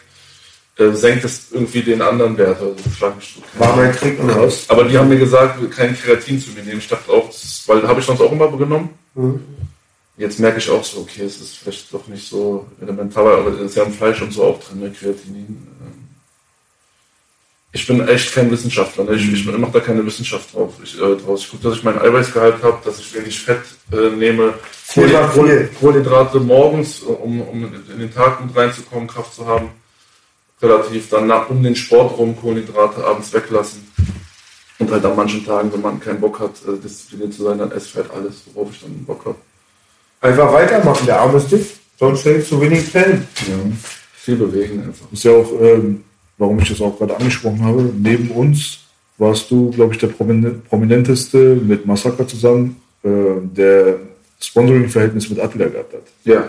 äh, 0.78 0.92
senkt 0.92 1.24
es 1.24 1.48
irgendwie 1.50 1.82
den 1.82 2.00
anderen 2.00 2.38
Wert. 2.38 2.60
Also 2.60 2.76
mein 3.76 3.92
Trick 3.92 4.22
oder 4.22 4.42
was? 4.42 4.70
Aber 4.70 4.84
die 4.84 4.96
haben 4.96 5.08
mir 5.08 5.18
gesagt, 5.18 5.58
kein 5.74 5.98
Kreatin 5.98 6.40
zu 6.40 6.52
mir 6.52 6.62
nehmen. 6.62 6.78
Ich 6.78 6.88
dachte 6.88 7.10
auch, 7.10 7.28
ist, 7.28 7.68
weil 7.68 7.86
habe 7.86 7.98
ich 7.98 8.06
sonst 8.06 8.20
auch 8.20 8.30
immer 8.30 8.50
genommen. 8.56 8.90
Mhm. 9.14 9.40
Jetzt 10.16 10.38
merke 10.40 10.58
ich 10.58 10.70
auch 10.70 10.84
so, 10.84 11.00
okay, 11.00 11.24
es 11.24 11.40
ist 11.40 11.58
vielleicht 11.58 11.92
doch 11.92 12.06
nicht 12.08 12.28
so 12.28 12.66
elementar, 12.80 13.38
aber 13.38 13.52
es 13.52 13.60
ist 13.60 13.76
ja 13.76 13.84
im 13.84 13.92
Fleisch 13.92 14.20
und 14.22 14.32
so 14.32 14.44
auch 14.44 14.60
drin, 14.60 14.80
ne, 14.80 14.90
Kreatinin. 14.90 15.46
Ähm, 15.80 16.08
Ich 17.72 17.86
bin 17.86 18.06
echt 18.06 18.32
kein 18.34 18.50
Wissenschaftler, 18.50 19.04
ne? 19.04 19.14
ich, 19.14 19.32
ich 19.32 19.44
mache 19.46 19.72
da 19.72 19.80
keine 19.80 20.04
Wissenschaft 20.06 20.54
drauf. 20.54 20.74
Ich, 20.82 20.96
äh, 20.96 21.16
draus. 21.16 21.42
ich 21.42 21.50
gucke, 21.50 21.64
dass 21.64 21.78
ich 21.78 21.84
meinen 21.84 22.00
Eiweißgehalt 22.00 22.62
habe, 22.62 22.78
dass 22.84 22.98
ich 22.98 23.14
wenig 23.14 23.38
Fett 23.38 23.62
äh, 23.92 24.10
nehme. 24.10 24.54
Kohlenhydrate 25.80 26.40
morgens, 26.40 27.00
um, 27.00 27.40
um 27.40 27.64
in 27.64 27.98
den 27.98 28.12
Tag 28.12 28.44
mit 28.44 28.56
reinzukommen, 28.56 29.06
Kraft 29.06 29.34
zu 29.34 29.46
haben. 29.46 29.70
Relativ 30.60 31.08
dann 31.10 31.26
nach, 31.26 31.48
um 31.50 31.62
den 31.62 31.76
Sport 31.76 32.18
rum 32.18 32.36
Kohlenhydrate 32.36 33.04
abends 33.04 33.32
weglassen. 33.32 33.86
Und 34.80 34.90
halt 34.90 35.04
an 35.04 35.16
manchen 35.16 35.44
Tagen, 35.44 35.72
wenn 35.72 35.80
man 35.80 36.00
keinen 36.00 36.20
Bock 36.20 36.38
hat, 36.40 36.52
äh, 36.66 36.80
diszipliniert 36.82 37.34
zu 37.34 37.44
sein, 37.44 37.58
dann 37.58 37.72
esse 37.72 37.86
ich 37.86 37.94
halt 37.96 38.10
alles, 38.10 38.42
worauf 38.52 38.70
ich 38.72 38.80
dann 38.80 39.04
Bock 39.04 39.24
habe. 39.24 39.36
Einfach 40.20 40.52
weitermachen, 40.52 41.06
der 41.06 41.20
Arm 41.20 41.36
ist 41.36 41.50
dick. 41.50 41.64
Don't 42.00 42.16
shave 42.16 42.44
zu 42.44 42.60
wenig 42.60 42.82
Fällen. 42.82 43.26
Viel 44.14 44.36
bewegen 44.36 44.84
einfach. 44.84 45.10
Ist 45.12 45.24
ja 45.24 45.32
auch, 45.32 45.50
ähm, 45.60 46.04
warum 46.36 46.58
ich 46.60 46.68
das 46.68 46.80
auch 46.80 46.96
gerade 46.96 47.16
angesprochen 47.16 47.64
habe, 47.64 47.92
neben 47.96 48.30
uns 48.30 48.78
warst 49.16 49.50
du, 49.50 49.70
glaube 49.70 49.94
ich, 49.94 49.98
der 49.98 50.08
Promin- 50.08 50.62
prominenteste 50.68 51.56
mit 51.56 51.86
Massaker 51.86 52.26
zusammen, 52.26 52.80
äh, 53.02 53.08
der 53.42 53.96
Sponsoring-Verhältnis 54.40 55.28
mit 55.28 55.40
Adler 55.40 55.70
gehabt 55.70 55.92
hat. 55.92 56.02
Ja, 56.24 56.48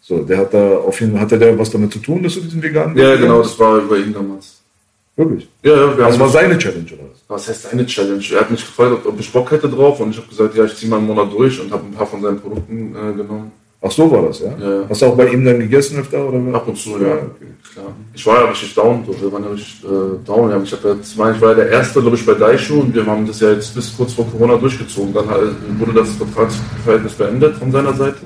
So, 0.00 0.18
der 0.24 0.38
hat 0.38 0.54
da 0.54 0.76
auf 0.78 0.98
jeden 1.00 1.12
Fall, 1.12 1.20
hatte 1.22 1.38
der 1.38 1.58
was 1.58 1.70
damit 1.70 1.92
zu 1.92 1.98
tun, 1.98 2.22
dass 2.22 2.34
du 2.34 2.40
diesen 2.40 2.62
veganen 2.62 2.96
ja 2.96 3.14
genau, 3.16 3.42
das 3.42 3.58
war 3.58 3.76
über 3.78 3.98
ihn 3.98 4.12
damals. 4.14 4.58
Wirklich? 5.16 5.48
Ja, 5.62 5.72
ja, 5.72 5.96
wir 5.96 6.04
Das 6.04 6.12
haben 6.14 6.20
war 6.20 6.28
seine 6.28 6.56
Challenge, 6.56 6.86
oder 6.92 7.02
was? 7.10 7.18
Was 7.28 7.48
heißt 7.48 7.72
eine 7.72 7.84
Challenge? 7.84 8.22
Er 8.32 8.40
hat 8.40 8.50
mich 8.50 8.64
gefragt, 8.64 9.04
ob- 9.04 9.18
ich 9.20 9.32
Bock 9.32 9.50
hätte 9.50 9.68
drauf 9.68 9.98
und 10.00 10.10
ich 10.10 10.16
habe 10.16 10.28
gesagt, 10.28 10.54
ja, 10.54 10.64
ich 10.64 10.76
ziehe 10.76 10.88
mal 10.88 10.98
einen 10.98 11.08
Monat 11.08 11.32
durch 11.32 11.60
und 11.60 11.70
habe 11.72 11.84
ein 11.84 11.92
paar 11.92 12.06
von 12.06 12.22
seinen 12.22 12.40
Produkten 12.40 12.94
äh, 12.94 13.12
genommen. 13.16 13.50
Ach 13.80 13.90
so 13.90 14.10
war 14.10 14.22
das, 14.22 14.40
ja? 14.40 14.46
Ja. 14.58 14.84
Hast 14.88 15.02
du 15.02 15.06
auch 15.06 15.16
bei 15.16 15.28
ihm 15.28 15.44
dann 15.44 15.58
gegessen 15.60 15.98
öfter, 16.00 16.28
oder? 16.28 16.54
Ab 16.54 16.66
und 16.66 16.76
zu, 16.76 16.90
ja. 17.00 17.08
Ja, 17.08 17.14
okay. 17.14 17.46
Klar. 17.72 17.86
Ich 18.14 18.26
war 18.26 18.40
ja 18.40 18.44
richtig 18.48 18.74
down, 18.74 19.04
so. 19.06 19.20
wir 19.20 19.32
waren 19.32 19.44
ja 19.44 19.50
richtig 19.50 19.84
äh, 19.84 20.26
down. 20.26 20.50
Ja. 20.50 20.60
Ich, 20.62 20.72
hab 20.72 20.84
jetzt, 20.84 21.12
ich 21.12 21.16
meine, 21.16 21.36
ich 21.36 21.40
war 21.42 21.50
ja 21.50 21.54
der 21.56 21.68
Erste, 21.70 22.00
glaube 22.00 22.16
ich, 22.16 22.24
bei 22.26 22.34
Daisho 22.34 22.74
und 22.80 22.94
wir 22.94 23.04
haben 23.06 23.26
das 23.26 23.40
ja 23.40 23.52
jetzt 23.52 23.74
bis 23.74 23.96
kurz 23.96 24.14
vor 24.14 24.26
Corona 24.30 24.56
durchgezogen. 24.56 25.12
Dann 25.14 25.28
halt, 25.28 25.52
wurde 25.78 25.92
das 25.92 26.10
Vertragsverhältnis 26.10 27.12
beendet 27.14 27.56
von 27.56 27.70
seiner 27.70 27.92
Seite. 27.94 28.18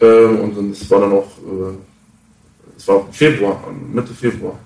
Ähm, 0.00 0.40
und 0.40 0.56
dann, 0.56 0.70
es 0.70 0.90
war 0.90 1.00
dann 1.00 1.12
auch, 1.12 1.26
äh, 1.38 1.76
es 2.76 2.86
war 2.86 3.06
Februar, 3.10 3.62
Mitte 3.92 4.14
Februar. 4.14 4.58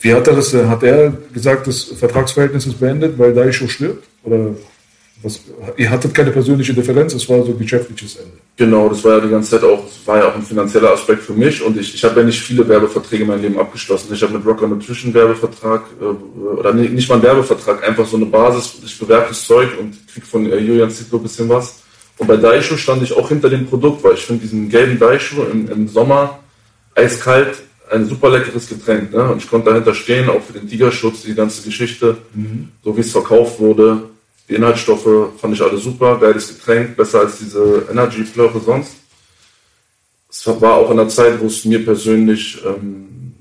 Wie 0.00 0.12
hat 0.12 0.26
er 0.26 0.34
das, 0.34 0.52
äh, 0.54 0.66
hat 0.66 0.82
er 0.82 1.12
gesagt, 1.32 1.66
das 1.66 1.84
Vertragsverhältnis 1.84 2.66
ist 2.66 2.80
beendet, 2.80 3.18
weil 3.18 3.32
Daisho 3.32 3.68
stirbt? 3.68 4.06
Oder 4.24 4.54
was, 5.22 5.40
ihr 5.76 5.88
hattet 5.88 6.14
keine 6.14 6.32
persönliche 6.32 6.74
Differenz, 6.74 7.14
es 7.14 7.28
war 7.28 7.44
so 7.44 7.54
geschäftliches 7.54 8.16
Ende. 8.16 8.32
Genau, 8.56 8.88
das 8.88 9.04
war 9.04 9.18
ja 9.18 9.20
die 9.20 9.30
ganze 9.30 9.50
Zeit 9.52 9.62
auch, 9.62 9.84
das 9.84 10.04
war 10.04 10.18
ja 10.18 10.28
auch 10.28 10.34
ein 10.34 10.42
finanzieller 10.42 10.90
Aspekt 10.90 11.22
für 11.22 11.32
mich 11.32 11.62
und 11.62 11.78
ich, 11.78 11.94
ich 11.94 12.02
habe 12.02 12.20
ja 12.20 12.26
nicht 12.26 12.40
viele 12.40 12.66
Werbeverträge 12.68 13.22
in 13.22 13.28
meinem 13.28 13.42
Leben 13.42 13.58
abgeschlossen. 13.58 14.12
Ich 14.12 14.22
habe 14.22 14.32
mit 14.32 14.44
Rocker 14.44 14.66
Nutrition 14.66 15.06
einen 15.06 15.14
Werbevertrag, 15.14 15.84
äh, 16.00 16.04
oder 16.58 16.74
nee, 16.74 16.88
nicht 16.88 17.08
mal 17.08 17.14
einen 17.14 17.22
Werbevertrag, 17.22 17.86
einfach 17.86 18.06
so 18.06 18.16
eine 18.16 18.26
Basis, 18.26 18.74
ich 18.84 18.98
bewerbe 18.98 19.28
das 19.28 19.46
Zeug 19.46 19.68
und 19.78 19.96
krieg 20.12 20.24
von 20.24 20.50
äh, 20.50 20.58
Julian 20.58 20.90
Zietlow 20.90 21.18
ein 21.18 21.22
bisschen 21.22 21.48
was. 21.48 21.81
Und 22.18 22.26
bei 22.26 22.36
Daisho 22.36 22.76
stand 22.76 23.02
ich 23.02 23.16
auch 23.16 23.28
hinter 23.28 23.50
dem 23.50 23.66
Produkt, 23.66 24.04
weil 24.04 24.14
ich 24.14 24.24
finde 24.24 24.42
diesen 24.42 24.68
gelben 24.68 24.98
Daisho 24.98 25.44
im, 25.44 25.68
im 25.68 25.88
Sommer 25.88 26.38
eiskalt 26.94 27.62
ein 27.90 28.06
super 28.06 28.30
leckeres 28.30 28.68
Getränk. 28.68 29.12
Ne? 29.12 29.30
Und 29.30 29.42
ich 29.42 29.48
konnte 29.48 29.70
dahinter 29.70 29.94
stehen, 29.94 30.28
auch 30.28 30.42
für 30.42 30.54
den 30.54 30.68
Tigerschutz, 30.68 31.22
die 31.22 31.34
ganze 31.34 31.62
Geschichte, 31.62 32.16
so 32.82 32.96
wie 32.96 33.00
es 33.00 33.12
verkauft 33.12 33.60
wurde. 33.60 34.04
Die 34.48 34.54
Inhaltsstoffe 34.54 35.38
fand 35.38 35.54
ich 35.54 35.62
alle 35.62 35.78
super, 35.78 36.18
geiles 36.18 36.48
Getränk, 36.48 36.96
besser 36.96 37.20
als 37.20 37.38
diese 37.38 37.86
Energy 37.90 38.22
Plöre 38.22 38.60
sonst. 38.60 38.94
Es 40.30 40.46
war 40.46 40.74
auch 40.74 40.90
in 40.90 40.96
der 40.96 41.08
Zeit, 41.08 41.40
wo 41.40 41.46
es 41.46 41.64
mir 41.64 41.84
persönlich, 41.84 42.62
ähm, 42.64 43.34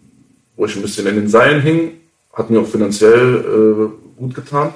wo 0.57 0.65
ich 0.65 0.76
ein 0.76 0.81
bisschen 0.81 1.07
in 1.07 1.15
den 1.15 1.30
Seilen 1.30 1.61
hing, 1.61 1.93
hat 2.34 2.49
mir 2.49 2.60
auch 2.60 2.68
finanziell 2.68 3.35
äh, 3.38 4.19
gut 4.19 4.35
getan. 4.35 4.73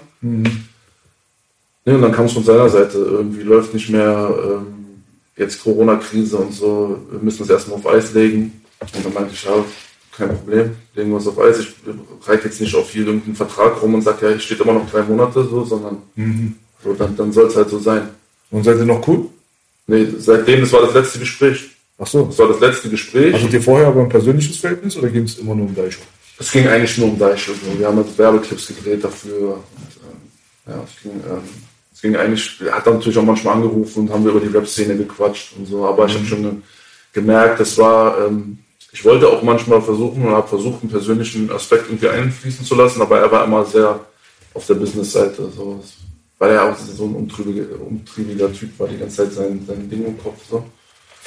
Nee, 1.86 1.94
und 1.94 2.02
dann 2.02 2.12
kam 2.12 2.26
es 2.26 2.34
von 2.34 2.44
seiner 2.44 2.68
Seite, 2.68 2.98
irgendwie 2.98 3.44
läuft 3.44 3.74
nicht 3.74 3.90
mehr, 3.90 4.34
ähm, 4.44 4.68
jetzt 5.38 5.62
Corona-Krise 5.62 6.38
und 6.38 6.54
so, 6.54 7.00
wir 7.12 7.20
müssen 7.20 7.44
es 7.44 7.50
erstmal 7.50 7.78
auf 7.78 7.88
Eis 7.88 8.14
legen. 8.14 8.62
Und 8.80 9.06
dann 9.06 9.14
meinte 9.14 9.34
ich, 9.34 9.44
ja, 9.44 9.64
kein 10.12 10.30
Problem, 10.30 10.72
legen 10.96 11.12
wir 11.12 11.18
es 11.18 11.28
auf 11.28 11.40
Eis. 11.40 11.60
Ich 11.60 11.76
reite 12.28 12.46
jetzt 12.46 12.60
nicht 12.60 12.76
auf 12.76 12.90
hier 12.90 13.06
irgendeinen 13.06 13.36
Vertrag 13.36 13.82
rum 13.82 13.94
und 13.94 14.02
sage, 14.02 14.26
ja, 14.26 14.36
es 14.36 14.44
steht 14.44 14.60
immer 14.62 14.74
noch 14.74 14.90
drei 14.90 15.04
Monate 15.04 15.46
so, 15.46 15.64
sondern 15.64 15.98
so, 16.84 16.94
dann, 16.94 17.16
dann 17.16 17.32
soll 17.32 17.48
es 17.48 17.56
halt 17.56 17.70
so 17.70 17.80
sein. 17.80 18.10
Und 18.52 18.64
seid 18.64 18.78
ihr 18.78 18.86
noch 18.86 19.06
cool? 19.08 19.26
Nee, 19.88 20.08
seitdem, 20.18 20.62
das 20.62 20.72
war 20.72 20.82
das 20.82 20.94
letzte 20.94 21.20
Gespräch. 21.20 21.70
Ach 21.98 22.08
so. 22.08 22.26
Das 22.26 22.40
war 22.40 22.48
das 22.48 22.60
letzte 22.60 22.90
Gespräch. 22.90 23.34
Hattet 23.34 23.54
ihr 23.54 23.62
vorher 23.62 23.88
aber 23.88 24.02
ein 24.02 24.10
persönliches 24.10 24.58
Verhältnis 24.58 24.98
oder 24.98 25.10
ging 25.10 25.24
es 25.24 25.38
immer 25.38 25.56
nur 25.56 25.68
um 25.68 25.76
Daisho? 25.76 26.02
Es 26.38 26.52
ging 26.52 26.68
eigentlich 26.68 26.98
nur 26.98 27.10
um 27.10 27.20
Deiche. 27.20 27.52
So. 27.52 27.80
Wir 27.80 27.88
haben 27.88 27.98
halt 27.98 28.18
Werbeclips 28.18 28.68
gedreht 28.68 29.04
dafür. 29.04 29.54
Und, 29.54 29.64
ähm, 30.04 30.74
ja, 30.74 30.84
es 30.84 31.02
ging, 31.02 31.12
ähm, 31.12 31.44
es 31.96 32.02
ging 32.02 32.18
eigentlich, 32.18 32.60
er 32.60 32.76
hat 32.76 32.86
dann 32.86 32.96
natürlich 32.96 33.18
auch 33.18 33.24
manchmal 33.24 33.56
angerufen 33.56 34.02
und 34.02 34.12
haben 34.12 34.26
wir 34.26 34.32
über 34.32 34.42
die 34.42 34.54
Rap-Szene 34.54 34.98
gequatscht 34.98 35.54
und 35.58 35.66
so. 35.66 35.86
Aber 35.86 36.06
ich 36.06 36.14
habe 36.14 36.26
schon 36.26 36.44
ge 36.44 36.52
gemerkt, 37.14 37.62
das 37.62 37.78
war, 37.78 38.28
ähm, 38.28 38.58
Ich 38.92 39.04
wollte 39.06 39.28
auch 39.28 39.42
manchmal 39.42 39.82
versuchen 39.82 40.26
und 40.26 40.32
habe 40.34 40.48
versucht, 40.48 40.82
einen 40.82 40.92
persönlichen 40.92 41.50
Aspekt 41.52 41.86
irgendwie 41.90 42.10
einfließen 42.10 42.66
zu 42.66 42.76
lassen, 42.76 43.02
aber 43.02 43.20
er 43.20 43.32
war 43.32 43.46
immer 43.46 43.66
sehr 43.66 44.00
auf 44.54 44.66
der 44.68 44.76
Business-Seite. 44.76 45.50
So. 45.56 45.82
Weil 46.38 46.52
er 46.52 46.64
auch 46.66 46.78
so 46.78 47.06
ein 47.06 47.16
umtriebiger, 47.16 47.66
umtriebiger 47.80 48.52
Typ 48.52 48.78
war, 48.78 48.88
die 48.90 48.98
ganze 48.98 49.18
Zeit 49.18 49.32
sein, 49.34 49.64
sein 49.66 49.90
Ding 49.90 50.06
im 50.06 50.18
Kopf. 50.22 50.40
So. 50.50 50.66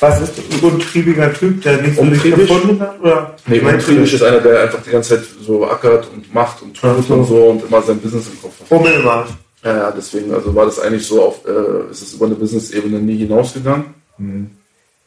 Was 0.00 0.20
ist 0.20 0.34
ein 0.38 0.68
untriebiger 0.70 1.32
Typ, 1.32 1.62
der 1.62 1.82
nicht 1.82 1.96
so 1.96 2.02
sich 2.04 2.12
Umtriebig? 2.12 2.48
gefunden 2.48 2.80
hat? 2.80 3.00
Oder? 3.00 3.36
Nee, 3.46 3.60
umtriebig 3.60 4.12
ist 4.14 4.22
einer, 4.22 4.40
der 4.40 4.62
einfach 4.62 4.82
die 4.82 4.90
ganze 4.90 5.16
Zeit 5.16 5.26
so 5.40 5.66
ackert 5.66 6.08
und 6.14 6.32
macht 6.32 6.62
und 6.62 6.74
tut 6.74 7.06
so. 7.06 7.14
und 7.14 7.24
so 7.24 7.36
und 7.50 7.64
immer 7.64 7.82
sein 7.82 7.98
Business 7.98 8.28
im 8.28 8.40
Kopf 8.40 8.60
hat. 8.60 8.70
Hummelmarsch. 8.70 9.30
Ja, 9.64 9.76
ja, 9.76 9.90
deswegen, 9.90 10.32
also 10.32 10.54
war 10.54 10.66
das 10.66 10.78
eigentlich 10.78 11.06
so 11.06 11.22
auf, 11.22 11.44
äh, 11.46 11.90
ist 11.90 12.02
es 12.02 12.14
über 12.14 12.26
eine 12.26 12.36
Business-Ebene 12.36 13.00
nie 13.00 13.16
hinausgegangen. 13.16 13.86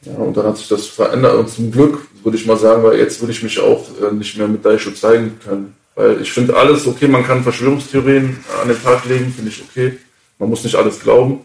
Ja, 0.02 0.14
und 0.16 0.36
dann 0.36 0.46
hat 0.46 0.58
sich 0.58 0.68
das 0.68 0.86
verändert 0.86 1.36
und 1.36 1.48
zum 1.48 1.70
Glück, 1.70 2.06
würde 2.22 2.36
ich 2.36 2.46
mal 2.46 2.56
sagen, 2.56 2.82
weil 2.82 2.98
jetzt 2.98 3.20
würde 3.20 3.32
ich 3.32 3.42
mich 3.42 3.58
auch 3.60 3.86
äh, 4.00 4.12
nicht 4.12 4.36
mehr 4.36 4.48
mit 4.48 4.64
Daisho 4.64 4.90
zeigen 4.90 5.38
können. 5.44 5.74
Weil 5.94 6.20
ich 6.20 6.32
finde 6.32 6.56
alles 6.56 6.86
okay, 6.86 7.08
man 7.08 7.24
kann 7.24 7.42
Verschwörungstheorien 7.42 8.38
an 8.60 8.68
den 8.68 8.82
Tag 8.82 9.04
legen, 9.06 9.32
finde 9.32 9.50
ich 9.50 9.62
okay. 9.62 9.98
Man 10.38 10.48
muss 10.48 10.64
nicht 10.64 10.74
alles 10.74 11.00
glauben. 11.00 11.40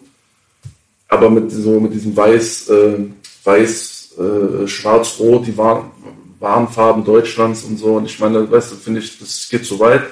Aber 1.07 1.29
mit 1.29 1.51
so, 1.51 1.79
mit 1.79 1.93
diesem 1.93 2.15
Weiß, 2.15 2.69
äh, 2.69 2.97
Weiß, 3.43 4.15
äh, 4.17 4.67
Schwarz-Rot, 4.67 5.47
die 5.47 5.57
Warn 5.57 5.91
Warnfarben 6.39 7.03
Deutschlands 7.03 7.63
und 7.63 7.77
so. 7.77 7.95
Und 7.95 8.05
ich 8.05 8.19
meine, 8.19 8.49
weißt 8.49 8.71
du, 8.71 8.75
finde 8.75 8.99
ich, 8.99 9.17
das 9.17 9.47
geht 9.49 9.65
zu 9.65 9.79
weit 9.79 10.03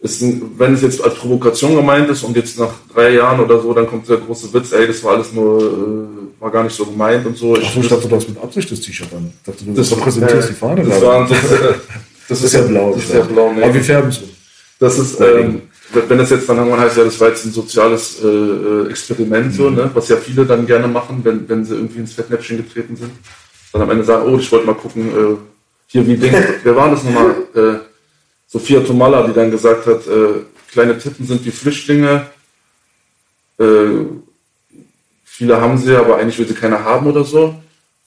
ist 0.00 0.22
wenn 0.58 0.74
es 0.74 0.82
jetzt 0.82 1.02
als 1.02 1.14
Provokation 1.16 1.74
gemeint 1.74 2.08
ist 2.08 2.22
und 2.22 2.36
jetzt 2.36 2.58
nach 2.58 2.70
drei 2.94 3.14
Jahren 3.14 3.40
oder 3.40 3.60
so, 3.60 3.72
dann 3.74 3.86
kommt 3.88 4.08
der 4.08 4.18
große 4.18 4.52
Witz, 4.54 4.72
ey, 4.72 4.86
das 4.86 5.02
war 5.02 5.14
alles 5.14 5.32
nur, 5.32 5.60
äh, 5.60 6.40
war 6.40 6.50
gar 6.52 6.62
nicht 6.62 6.76
so 6.76 6.86
gemeint 6.86 7.26
und 7.26 7.36
so. 7.36 7.54
Achso, 7.56 7.80
ich 7.80 7.88
dachte, 7.88 8.06
du 8.06 8.14
hast 8.14 8.28
mit 8.28 8.40
Absicht 8.40 8.70
das 8.70 8.80
T-Shirt 8.80 9.08
an. 9.12 9.32
Ich 9.36 9.42
dachte, 9.44 9.64
du 9.64 9.72
Das- 9.74 9.90
repräsentierst 9.90 10.48
äh, 10.50 10.52
die 10.52 10.58
Fahne. 10.58 10.84
das 10.84 11.02
war 11.02 11.22
ein- 11.24 11.28
das- 11.30 11.78
das 12.28 12.42
ist 12.44 12.52
ja 12.54 12.62
blau. 12.62 12.92
Das 12.94 13.04
ist 13.04 13.14
ja 13.14 13.20
blau, 13.22 13.52
nee. 13.52 13.62
Aber 13.62 13.74
wir 13.74 13.82
färben 13.82 14.10
um. 14.10 14.28
Das 14.78 14.98
ist, 14.98 15.20
ähm, 15.20 15.62
wenn 16.06 16.18
das 16.18 16.30
jetzt 16.30 16.48
dann 16.48 16.58
irgendwann 16.58 16.80
heißt, 16.80 16.96
ja, 16.98 17.02
das 17.04 17.18
war 17.18 17.28
jetzt 17.30 17.44
ein 17.46 17.50
soziales 17.52 18.22
äh, 18.22 18.26
äh, 18.28 18.90
Experiment, 18.90 19.52
so, 19.54 19.70
ne? 19.70 19.90
was 19.94 20.08
ja 20.10 20.16
viele 20.16 20.44
dann 20.46 20.64
gerne 20.66 20.86
machen, 20.86 21.20
wenn, 21.24 21.48
wenn 21.48 21.64
sie 21.64 21.74
irgendwie 21.74 21.98
ins 22.00 22.12
Fettnäpfchen 22.12 22.58
getreten 22.58 22.94
sind. 22.94 23.10
Dann 23.72 23.82
am 23.82 23.90
Ende 23.90 24.04
sagen, 24.04 24.30
oh, 24.32 24.38
ich 24.38 24.52
wollte 24.52 24.66
mal 24.66 24.74
gucken, 24.74 25.08
äh, 25.08 25.36
hier 25.88 26.06
wie 26.06 26.16
Ding, 26.16 26.32
wer 26.62 26.76
war 26.76 26.90
das 26.90 27.02
nochmal? 27.02 27.30
Äh, 27.56 27.87
Sophia 28.48 28.80
Tomalla, 28.80 29.26
die 29.26 29.34
dann 29.34 29.50
gesagt 29.50 29.86
hat, 29.86 30.06
äh, 30.06 30.40
kleine 30.72 30.98
Tippen 30.98 31.26
sind 31.26 31.44
wie 31.44 31.50
Flüchtlinge. 31.50 32.26
Äh, 33.60 34.06
viele 35.24 35.60
haben 35.60 35.76
sie, 35.78 35.94
aber 35.94 36.16
eigentlich 36.16 36.38
will 36.38 36.48
sie 36.48 36.54
keine 36.54 36.82
haben 36.82 37.06
oder 37.06 37.24
so. 37.24 37.54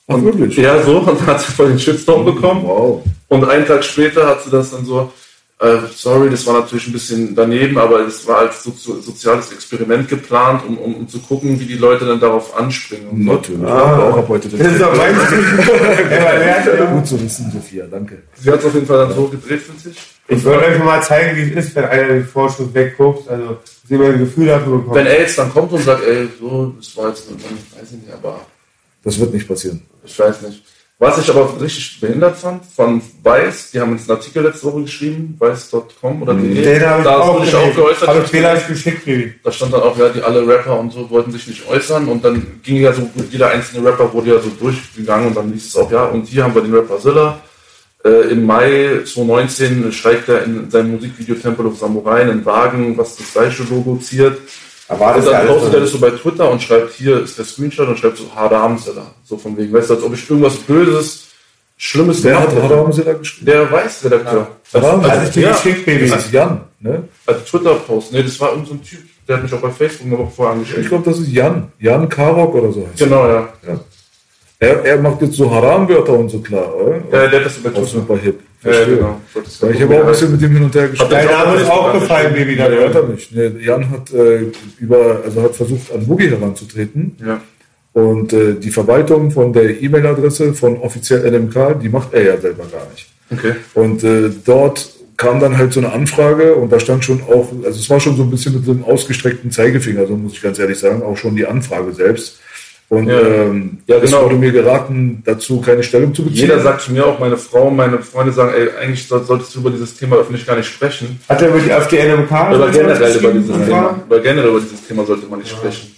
Ach, 0.07 0.21
wirklich? 0.21 0.57
Ja, 0.57 0.81
so, 0.83 0.97
und 0.97 1.07
dann 1.07 1.27
hat 1.27 1.41
sie 1.41 1.51
voll 1.51 1.69
den 1.69 1.79
Shitstorm 1.79 2.25
bekommen. 2.25 2.63
Wow. 2.63 3.03
Und 3.27 3.47
einen 3.47 3.65
Tag 3.65 3.83
später 3.83 4.27
hat 4.27 4.43
sie 4.43 4.49
das 4.49 4.71
dann 4.71 4.83
so, 4.83 5.11
äh, 5.59 5.77
sorry, 5.95 6.29
das 6.31 6.45
war 6.47 6.59
natürlich 6.59 6.87
ein 6.87 6.93
bisschen 6.93 7.35
daneben, 7.35 7.77
aber 7.77 7.99
es 7.99 8.27
war 8.27 8.39
als 8.39 8.63
so, 8.63 8.71
so, 8.71 8.99
soziales 8.99 9.51
Experiment 9.51 10.09
geplant, 10.09 10.63
um, 10.67 10.77
um, 10.79 10.95
um 10.95 11.07
zu 11.07 11.19
gucken, 11.19 11.59
wie 11.59 11.65
die 11.65 11.75
Leute 11.75 12.05
dann 12.05 12.19
darauf 12.19 12.57
anspringen. 12.57 13.09
Und. 13.09 13.25
Natürlich. 13.25 13.67
Ah. 13.67 14.09
Auch 14.09 14.17
ab 14.17 14.25
heute 14.27 14.49
Das 14.49 14.71
ist 14.71 14.81
doch 14.81 14.97
mein 14.97 15.15
Gut 16.95 17.07
zu 17.07 17.21
wissen, 17.21 17.51
Sophia, 17.51 17.85
danke. 17.85 18.23
Sie 18.41 18.49
hat 18.49 18.59
es 18.59 18.65
auf 18.65 18.73
jeden 18.73 18.87
Fall 18.87 19.05
dann 19.05 19.15
so 19.15 19.27
gedreht, 19.27 19.61
finde 19.61 19.91
ich. 19.91 19.97
Ich 20.33 20.45
wollte 20.45 20.65
euch 20.65 20.79
mal 20.79 21.03
zeigen, 21.03 21.35
wie 21.35 21.51
es 21.51 21.65
ist, 21.65 21.75
wenn 21.75 21.83
einer 21.83 22.07
den 22.07 22.25
Vorschuss 22.25 22.73
wegguckt. 22.73 23.29
Also, 23.29 23.57
dass 23.81 23.91
ihr 23.91 23.97
mal 23.97 24.13
ein 24.13 24.19
Gefühl 24.19 24.47
dafür 24.47 24.77
bekommt. 24.77 24.95
Wenn 24.95 25.05
er 25.05 25.19
jetzt 25.19 25.37
dann 25.37 25.51
kommt 25.51 25.73
und 25.73 25.83
sagt, 25.83 26.03
ey, 26.05 26.29
so, 26.39 26.73
das 26.77 26.95
war 26.95 27.09
jetzt, 27.09 27.27
ich 27.29 27.77
weiß 27.81 27.91
nicht, 27.91 28.13
aber 28.13 28.39
Das 29.03 29.19
wird 29.19 29.33
nicht 29.33 29.45
passieren. 29.45 29.81
ich 30.05 30.17
weiß 30.17 30.41
nicht. 30.43 30.63
Was 30.99 31.17
ich 31.17 31.29
aber 31.31 31.59
richtig 31.59 31.99
behindert 31.99 32.37
fand, 32.37 32.63
von 32.63 33.01
Weiß, 33.23 33.71
die 33.71 33.81
haben 33.81 33.91
jetzt 33.97 34.07
einen 34.07 34.19
Artikel 34.19 34.43
letzte 34.43 34.67
Woche 34.67 34.83
geschrieben, 34.83 35.35
weiß.com 35.39 36.21
oder 36.21 36.35
de. 36.35 36.61
Den 36.61 36.85
habe 36.85 36.99
ich 36.99 37.05
da 37.05 37.17
auch 37.19 37.33
wurde 37.39 37.47
ich 37.47 37.55
auch 37.55 37.75
geäußert. 37.75 38.07
Habe 38.07 38.19
ich 38.19 38.29
vielleicht 38.29 38.67
geschickt, 38.67 39.03
Baby. 39.03 39.33
Da 39.43 39.51
stand 39.51 39.73
dann 39.73 39.81
auch, 39.81 39.97
ja, 39.97 40.09
die 40.09 40.21
alle 40.21 40.47
Rapper 40.47 40.79
und 40.79 40.93
so 40.93 41.09
wollten 41.09 41.31
sich 41.31 41.47
nicht 41.47 41.67
äußern 41.67 42.07
und 42.07 42.23
dann 42.23 42.61
ging 42.63 42.77
ja 42.77 42.93
so, 42.93 43.09
jeder 43.31 43.49
einzelne 43.49 43.89
Rapper 43.89 44.13
wurde 44.13 44.35
ja 44.35 44.39
so 44.39 44.49
durchgegangen 44.51 45.29
und 45.29 45.35
dann 45.35 45.51
hieß 45.51 45.65
es 45.65 45.75
auch, 45.75 45.91
ja, 45.91 46.05
und 46.05 46.27
hier 46.27 46.43
haben 46.43 46.53
wir 46.53 46.61
den 46.61 46.73
Rapper 46.73 46.99
Zilla. 46.99 47.39
Äh, 48.03 48.31
Im 48.31 48.45
Mai 48.45 49.01
2019 49.05 49.91
steigt 49.91 50.27
er 50.29 50.43
in 50.43 50.69
seinem 50.71 50.91
Musikvideo 50.93 51.35
Temple 51.35 51.65
of 51.67 51.77
Samurai 51.77 52.21
in 52.23 52.29
einen 52.29 52.45
Wagen, 52.45 52.97
was 52.97 53.15
das 53.17 53.31
gleiche 53.33 53.63
Logo 53.63 53.97
ziert. 53.97 54.39
War 54.87 55.15
Und 55.15 55.23
ja 55.25 55.31
dann 55.31 55.47
postet 55.47 55.73
er 55.75 55.79
das 55.81 55.91
so 55.91 55.99
bei 55.99 56.09
Twitter 56.09 56.49
und 56.51 56.61
schreibt, 56.61 56.93
hier 56.93 57.21
ist 57.21 57.37
der 57.37 57.45
Screenshot 57.45 57.87
und 57.87 57.97
schreibt 57.97 58.17
so 58.17 58.25
Haram 58.35 58.77
Zilla. 58.77 59.05
So 59.23 59.37
von 59.37 59.55
wegen, 59.55 59.71
weißt 59.71 59.89
du, 59.89 59.93
als 59.95 60.03
ob 60.03 60.13
ich 60.13 60.29
irgendwas 60.29 60.55
Böses, 60.57 61.27
Schlimmes 61.77 62.23
Wer 62.23 62.33
gemacht 62.33 62.55
hat 62.55 62.63
hätte. 62.63 62.93
Sie 62.93 63.03
da 63.03 63.13
geschrieben? 63.13 63.45
Der 63.45 63.71
Weiß-Redakteur. 63.71 64.47
Haram? 64.73 64.99
Also, 65.03 65.27
ich 65.27 65.33
bin 65.33 65.43
ja, 65.43 65.51
geschickt, 65.51 65.85
Baby. 65.85 66.09
Das 66.09 66.25
ist 66.25 66.31
Jan, 66.31 66.61
ne? 66.79 67.03
als 67.25 67.45
Twitter-Post. 67.45 68.11
Nee, 68.13 68.21
das 68.23 68.39
war 68.39 68.49
irgendein 68.49 68.79
so 68.83 68.83
Typ, 68.89 68.99
der 69.27 69.37
hat 69.37 69.43
mich 69.43 69.53
auch 69.53 69.61
bei 69.61 69.69
Facebook 69.71 70.07
eine 70.07 70.17
Woche 70.19 70.31
vorher 70.35 70.53
Ich 70.55 70.59
angeschrieben. 70.59 70.89
glaube, 70.89 71.09
das 71.09 71.19
ist 71.19 71.29
Jan. 71.29 71.71
Jan 71.79 72.09
Karok 72.09 72.53
oder 72.53 72.71
so 72.71 72.85
heißt. 72.87 72.97
Genau, 72.99 73.27
ja. 73.27 73.49
Ja. 73.67 73.79
Er, 74.63 74.85
er 74.85 75.01
macht 75.01 75.23
jetzt 75.23 75.33
so 75.33 75.49
Haram-Wörter 75.49 76.13
und 76.13 76.29
so 76.29 76.37
klar, 76.39 76.71
oder? 76.75 76.97
Ja, 77.11 77.27
der 77.27 77.39
hat 77.39 77.45
das 77.47 77.57
über 77.57 77.69
Auch 77.69 77.73
Twitter. 77.73 77.87
super 77.87 78.17
hip. 78.17 78.39
Ja, 78.63 78.71
Verstehe. 78.71 78.95
genau. 78.97 79.21
Das 79.33 79.59
Ja, 79.59 79.69
ich 79.71 79.81
habe 79.81 79.95
auch 79.95 79.99
ein 80.01 80.07
bisschen 80.11 80.31
mit 80.33 80.41
dem 80.43 80.51
hin 80.51 80.63
und 80.63 80.75
her 80.75 80.87
gespielt. 80.87 81.11
Dein 81.11 81.25
Name 81.25 81.55
ist 81.59 81.69
auch 81.71 81.93
gefallen, 81.93 82.33
Baby. 82.35 82.55
Ja, 82.57 82.67
hört 82.69 82.93
er 82.93 83.03
nicht. 83.07 83.31
Nee, 83.35 83.51
Jan 83.65 83.89
hat 83.89 84.13
äh, 84.13 84.51
über, 84.79 85.21
also 85.25 85.41
hat 85.41 85.55
versucht, 85.55 85.91
an 85.91 86.05
Boogie 86.05 86.29
heranzutreten. 86.29 87.17
Ja. 87.25 87.41
Und 87.93 88.33
äh, 88.33 88.53
die 88.53 88.69
Verwaltung 88.69 89.31
von 89.31 89.51
der 89.51 89.81
E-Mail-Adresse 89.81 90.53
von 90.53 90.77
offiziell 90.77 91.29
NMK, 91.31 91.79
die 91.81 91.89
macht 91.89 92.13
er 92.13 92.23
ja 92.23 92.37
selber 92.39 92.65
gar 92.71 92.87
nicht. 92.91 93.07
Okay. 93.31 93.55
Und 93.73 94.03
äh, 94.03 94.29
dort 94.45 94.91
kam 95.17 95.39
dann 95.39 95.57
halt 95.57 95.73
so 95.73 95.79
eine 95.79 95.91
Anfrage 95.91 96.53
und 96.55 96.71
da 96.71 96.79
stand 96.79 97.03
schon 97.03 97.21
auch, 97.23 97.49
also 97.65 97.79
es 97.79 97.89
war 97.89 97.99
schon 97.99 98.15
so 98.15 98.21
ein 98.23 98.29
bisschen 98.29 98.53
mit 98.53 98.65
so 98.65 98.71
einem 98.71 98.83
ausgestreckten 98.83 99.49
Zeigefinger, 99.51 100.05
so 100.07 100.15
muss 100.15 100.33
ich 100.33 100.41
ganz 100.41 100.57
ehrlich 100.59 100.77
sagen, 100.79 101.01
auch 101.01 101.17
schon 101.17 101.35
die 101.35 101.45
Anfrage 101.45 101.93
selbst. 101.93 102.39
Und 102.91 103.07
Ja. 103.07 103.21
ähm, 103.21 103.77
Ja, 103.87 103.95
es 103.97 104.11
genau. 104.11 104.25
wurde 104.25 104.35
mir 104.35 104.51
geraten, 104.51 105.23
dazu 105.25 105.61
keine 105.61 105.81
Stellung 105.81 106.13
zu 106.13 106.23
beziehen. 106.23 106.41
Jeder 106.41 106.59
sagt 106.59 106.81
zu 106.81 106.91
mir 106.91 107.05
auch, 107.05 107.19
meine 107.19 107.37
Frau 107.37 107.69
meine 107.69 107.99
Freunde 107.99 108.33
sagen, 108.33 108.51
ey, 108.53 108.67
eigentlich 108.81 109.07
soll- 109.07 109.23
solltest 109.23 109.55
du 109.55 109.59
über 109.61 109.69
dieses 109.69 109.95
Thema 109.95 110.17
öffentlich 110.17 110.45
gar 110.45 110.57
nicht 110.57 110.67
sprechen. 110.67 111.17
Hat 111.29 111.41
er 111.41 111.47
über 111.47 111.59
die 111.59 111.71
AfD 111.71 111.99
NMK? 111.99 112.31
Aber 112.33 112.69
generell 112.69 113.15
über 113.17 113.31
dieses 113.31 113.47
geschrieben? 113.47 113.65
Thema. 113.65 114.03
Weil 114.09 114.19
generell 114.21 114.49
über 114.49 114.59
dieses 114.59 114.85
Thema 114.85 115.05
sollte 115.05 115.25
man 115.27 115.39
nicht 115.39 115.51
sprechen. 115.51 115.95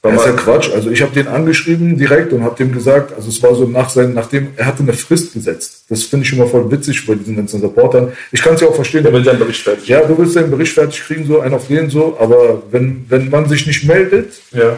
Weil 0.00 0.12
Das 0.12 0.20
ist 0.20 0.26
ja 0.28 0.32
Quatsch. 0.34 0.70
Also 0.72 0.90
ich 0.90 1.02
habe 1.02 1.12
den 1.12 1.26
angeschrieben 1.26 1.98
direkt 1.98 2.32
und 2.32 2.44
habe 2.44 2.54
dem 2.54 2.70
gesagt, 2.70 3.12
also 3.16 3.28
es 3.28 3.42
war 3.42 3.56
so 3.56 3.64
nach 3.66 3.90
seinem, 3.90 4.14
nachdem 4.14 4.46
er 4.54 4.66
hatte 4.66 4.84
eine 4.84 4.92
Frist 4.92 5.32
gesetzt. 5.34 5.86
Das 5.88 6.04
finde 6.04 6.24
ich 6.24 6.32
immer 6.32 6.46
voll 6.46 6.70
witzig 6.70 7.04
bei 7.04 7.16
diesen 7.16 7.34
ganzen 7.34 7.60
Reportern. 7.62 8.12
Ich 8.30 8.40
kann 8.40 8.54
es 8.54 8.60
ja 8.60 8.68
auch 8.68 8.76
verstehen. 8.76 9.02
der 9.02 9.12
will 9.12 9.24
seinen 9.24 9.40
Bericht 9.40 9.60
fertig. 9.62 9.88
ja, 9.88 10.02
du 10.02 10.16
willst 10.16 10.36
deinen 10.36 10.52
Bericht 10.52 10.72
fertig 10.72 11.00
kriegen, 11.04 11.26
so 11.26 11.40
einen 11.40 11.52
auf 11.54 11.66
den 11.66 11.90
so, 11.90 12.16
aber 12.20 12.62
wenn, 12.70 13.06
wenn 13.08 13.28
man 13.28 13.48
sich 13.48 13.66
nicht 13.66 13.88
meldet 13.88 14.34
Ja. 14.52 14.76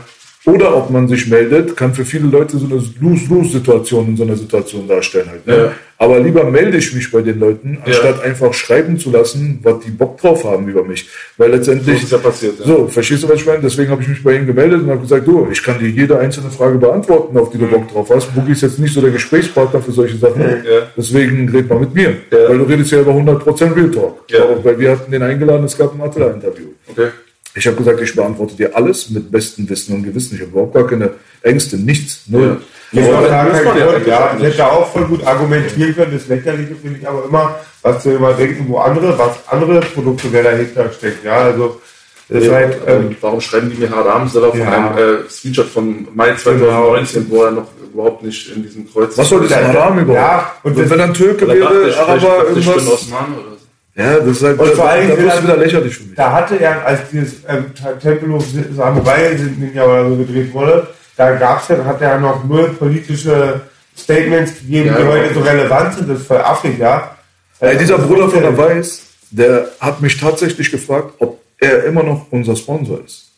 Oder 0.51 0.77
ob 0.77 0.91
man 0.91 1.09
sich 1.09 1.29
meldet, 1.29 1.77
kann 1.77 1.95
für 1.95 2.05
viele 2.05 2.29
Leute 2.29 2.59
so 2.59 2.67
eine 2.67 2.83
Lose-Lose-Situation 3.01 4.09
in 4.09 4.17
so 4.17 4.25
einer 4.25 4.37
Situation 4.37 4.89
darstellen 4.89 5.29
halt. 5.31 5.47
Ne? 5.47 5.57
Ja. 5.57 5.73
Aber 5.99 6.19
lieber 6.19 6.45
melde 6.45 6.79
ich 6.79 6.95
mich 6.95 7.11
bei 7.13 7.21
den 7.21 7.39
Leuten, 7.39 7.77
anstatt 7.85 8.23
einfach 8.23 8.55
schreiben 8.55 8.99
zu 8.99 9.11
lassen, 9.11 9.61
was 9.63 9.81
die 9.81 9.91
Bock 9.91 10.19
drauf 10.19 10.45
haben 10.45 10.67
über 10.67 10.83
mich. 10.83 11.07
Weil 11.37 11.51
So 11.51 11.57
letztendlich 11.57 12.03
ist 12.03 12.13
ja 12.13 12.17
passiert. 12.17 12.59
Ja. 12.61 12.65
so, 12.65 12.89
verstehst 12.89 13.23
du, 13.23 13.29
was 13.29 13.37
ich 13.37 13.45
meine? 13.45 13.61
Deswegen 13.61 13.91
habe 13.91 14.01
ich 14.01 14.09
mich 14.09 14.23
bei 14.23 14.35
ihm 14.35 14.47
gemeldet 14.47 14.81
und 14.81 14.89
habe 14.89 15.01
gesagt, 15.01 15.27
du, 15.27 15.47
ich 15.53 15.63
kann 15.63 15.79
dir 15.79 15.91
jede 15.91 16.19
einzelne 16.19 16.51
Frage 16.51 16.79
beantworten, 16.79 17.37
auf 17.37 17.51
die 17.51 17.59
du 17.59 17.67
Bock 17.67 17.87
drauf 17.93 18.11
hast. 18.15 18.35
Boogie 18.35 18.53
ist 18.53 18.63
jetzt 18.63 18.79
nicht 18.79 18.95
so 18.95 19.03
der 19.03 19.11
Gesprächspartner 19.11 19.83
für 19.83 19.93
solche 19.93 20.17
Sachen. 20.17 20.41
Ja. 20.41 20.89
Deswegen 20.97 21.47
red 21.51 21.69
mal 21.69 21.81
mit 21.81 21.95
mir. 21.95 22.17
Ja. 22.31 22.49
Weil 22.49 22.57
du 22.57 22.65
redest 22.65 22.93
ja 22.93 23.01
über 23.03 23.13
100% 23.13 23.77
Real 23.77 23.91
Talk. 23.91 24.25
Ja. 24.31 24.45
Weil 24.63 24.79
wir 24.79 24.93
hatten 24.93 25.13
den 25.13 25.23
eingeladen, 25.23 25.65
es 25.65 25.77
gab 25.77 25.95
ein 25.95 26.01
Attila-Interview. 26.01 26.69
Okay. 26.89 27.09
Ich 27.55 27.67
habe 27.67 27.77
gesagt, 27.77 28.01
ich 28.01 28.15
beantworte 28.15 28.55
dir 28.55 28.77
alles 28.77 29.11
mit 29.11 29.31
bestem 29.31 29.69
Wissen 29.69 29.95
und 29.95 30.03
Gewissen. 30.05 30.37
Ich 30.37 30.41
habe 30.43 30.51
überhaupt 30.53 30.75
gar 30.75 30.87
keine 30.87 31.11
Ängste, 31.43 31.77
nichts. 31.77 32.23
Null. 32.27 32.61
Das 32.93 33.05
gar 33.07 33.21
muss 33.21 33.29
kein 33.29 33.65
man 33.65 33.79
ja 33.79 33.99
ja. 33.99 34.25
auch 34.31 34.35
Ich 34.35 34.41
nicht. 34.41 34.53
hätte 34.53 34.67
auch 34.73 34.93
voll 34.93 35.05
gut 35.05 35.25
argumentieren 35.27 35.95
können. 35.95 36.13
Das 36.13 36.29
Lächerliche 36.29 36.75
finde 36.77 36.99
ich 37.01 37.09
aber 37.09 37.25
immer, 37.25 37.57
was 37.83 38.05
wir 38.05 38.17
immer 38.17 38.33
denken, 38.35 38.67
wo 38.69 38.79
andere, 38.79 39.19
was 39.19 39.33
andere 39.49 39.81
Produkte, 39.81 40.29
wer 40.33 40.43
dahinter 40.45 40.91
steckt. 40.93 41.25
Ja, 41.25 41.37
also, 41.45 41.81
das 42.29 42.43
ist 42.43 42.49
Ja, 42.49 42.55
halt, 42.55 42.79
ähm, 42.87 43.17
warum 43.21 43.41
schreiben 43.41 43.71
die 43.71 43.77
mir 43.79 43.91
Haram-Seller 43.91 44.51
von 44.51 44.61
Ja. 44.61 44.71
einem 44.95 44.99
äh, 45.25 45.29
Screenshot 45.29 45.67
von 45.67 46.07
Mai 46.15 46.35
2019, 46.35 47.27
wo 47.31 47.43
er 47.45 47.51
noch 47.53 47.67
überhaupt 47.93 48.23
nicht 48.23 48.55
in 48.55 48.63
diesem 48.63 48.89
Kreuz 48.93 49.19
Was 49.19 49.29
soll 49.29 49.41
das 49.43 49.51
Ja, 49.51 49.63
Haram 49.73 49.99
überhaupt? 49.99 50.21
ja, 50.21 50.53
und 50.63 50.77
und 50.77 50.83
das- 50.85 50.91
wenn 50.91 51.01
ein 51.01 51.15
Türke 51.15 51.49
wäre, 51.49 51.97
Araber, 51.97 52.21
dachte 52.21 52.47
ich, 52.59 52.65
bin 52.67 52.75
irgendwas. 52.75 52.93
Osman 52.93 53.25
oder 53.35 53.51
so. 53.57 53.60
Ja, 54.01 54.19
das 54.19 54.27
ist 54.29 54.43
halt, 54.43 54.59
Und 54.59 54.69
vor 54.73 54.85
da, 54.85 54.91
allem 54.93 55.09
da 55.09 55.17
will 55.17 55.23
wird 55.25 55.33
es 55.33 55.39
er- 55.39 55.43
wieder 55.45 55.57
lächerlich 55.57 55.97
für 55.97 56.05
mich. 56.05 56.15
Da 56.17 56.33
hatte 56.33 56.57
er, 56.61 56.87
als 56.87 57.01
dieses 57.13 57.35
ähm, 57.49 57.67
Tempel 58.03 58.33
of 58.33 58.45
Samurai 58.77 59.37
Ninja 59.59 59.85
oder 59.85 60.09
so 60.09 60.17
gedreht 60.17 60.53
wurde, 60.55 60.87
da 61.17 61.33
gab's 61.37 61.69
ja, 61.69 61.85
hat 61.85 62.01
er 62.01 62.09
ja 62.11 62.19
noch 62.19 62.45
null 62.45 62.71
politische 62.79 63.61
Statements 63.97 64.55
gegeben, 64.61 64.87
Ja, 64.87 64.93
die 64.95 64.99
genau. 65.03 65.13
heute 65.13 65.35
so 65.35 65.41
relevant 65.41 65.95
sind. 65.95 66.09
Das 66.11 66.21
ist 66.21 66.31
affig, 66.31 66.79
ja. 66.79 67.17
Ey, 67.61 67.77
dieser 67.77 67.97
Also, 67.97 68.07
Bruder 68.09 68.29
von 68.29 68.41
der 68.43 68.57
Weiß, 68.57 69.03
der 69.31 69.69
hat 69.81 70.01
mich 70.01 70.19
tatsächlich 70.19 70.71
gefragt, 70.71 71.15
ob 71.19 71.39
er 71.59 71.85
immer 71.85 72.03
noch 72.03 72.27
unser 72.31 72.57
Sponsor 72.57 73.01
ist. 73.05 73.30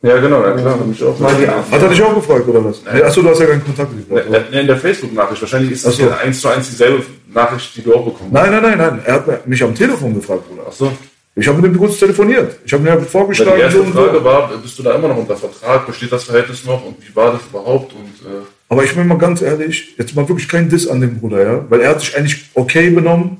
Ja, 0.00 0.16
genau, 0.18 0.42
ja 0.44 0.52
klar, 0.52 0.78
hab 0.78 0.92
ich 0.92 1.02
auch. 1.02 1.16
Die 1.18 1.48
Hat 1.74 1.82
er 1.82 1.88
dich 1.88 2.02
auch 2.02 2.14
gefragt, 2.14 2.46
oder 2.46 2.64
was? 2.64 2.82
Nee, 2.84 3.02
Achso, 3.02 3.20
du 3.20 3.30
hast 3.30 3.40
ja 3.40 3.46
keinen 3.46 3.64
Kontakt 3.64 3.92
mit 3.92 4.08
ihm. 4.08 4.14
gehabt, 4.14 4.28
oder? 4.30 4.40
Ne, 4.50 4.60
in 4.60 4.66
der 4.68 4.76
Facebook-Nachricht. 4.76 5.42
Wahrscheinlich 5.42 5.72
ist 5.72 5.86
das 5.86 5.96
so. 5.96 6.04
ja 6.04 6.16
eins 6.18 6.40
zu 6.40 6.48
eins 6.48 6.70
dieselbe 6.70 7.02
Nachricht, 7.34 7.76
die 7.76 7.82
du 7.82 7.94
auch 7.94 8.04
bekommen 8.04 8.30
hast. 8.32 8.42
Nein, 8.44 8.52
nein, 8.52 8.62
nein, 8.62 8.78
nein. 8.78 9.02
Er 9.04 9.14
hat 9.14 9.46
mich 9.48 9.62
am 9.62 9.74
Telefon 9.74 10.14
gefragt, 10.14 10.48
Bruder. 10.48 10.62
Ach 10.68 10.72
so. 10.72 10.92
Ich 11.34 11.46
habe 11.48 11.60
mit 11.60 11.72
ihm 11.72 11.78
kurz 11.78 11.98
telefoniert. 11.98 12.56
Ich 12.64 12.72
habe 12.72 12.82
mir 12.82 12.90
Weil 12.90 13.00
vorgeschlagen, 13.02 13.56
die 13.56 13.62
erste 13.62 13.78
so. 13.78 13.84
Frage 13.86 14.24
war, 14.24 14.50
bist 14.62 14.78
du 14.78 14.82
da 14.84 14.94
immer 14.94 15.08
noch 15.08 15.16
unter 15.16 15.36
Vertrag? 15.36 15.86
Besteht 15.86 16.12
das 16.12 16.24
Verhältnis 16.24 16.64
noch? 16.64 16.84
Und 16.84 16.96
wie 17.00 17.14
war 17.14 17.32
das 17.32 17.42
überhaupt? 17.48 17.92
Und 17.92 18.28
äh, 18.28 18.44
Aber 18.68 18.84
ich 18.84 18.94
bin 18.94 19.06
mal 19.06 19.18
ganz 19.18 19.42
ehrlich, 19.42 19.94
jetzt 19.98 20.14
mal 20.14 20.28
wirklich 20.28 20.48
kein 20.48 20.68
Diss 20.68 20.86
an 20.88 21.00
den 21.00 21.18
Bruder, 21.18 21.42
ja? 21.42 21.64
Weil 21.68 21.80
er 21.80 21.90
hat 21.90 22.00
sich 22.00 22.16
eigentlich 22.16 22.44
okay 22.54 22.90
benommen. 22.90 23.38